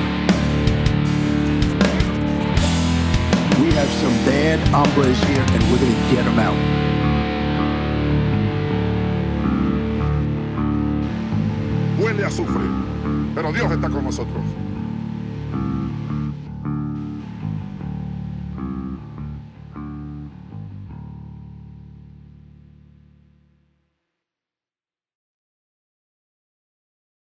We 3.61 3.71
have 3.73 3.89
some 4.01 4.17
bad 4.25 4.59
hombres 4.73 5.19
here 5.25 5.45
and 5.53 5.63
we're 5.71 5.77
gonna 5.77 6.11
get 6.11 6.25
them 6.25 6.39
out. 6.39 6.94
Huele 12.05 12.23
a 12.23 12.27
azufre. 12.27 12.61
Pero 13.33 13.51
Dios 13.51 13.71
está 13.71 13.89
con 13.89 14.03
nosotros. 14.03 14.43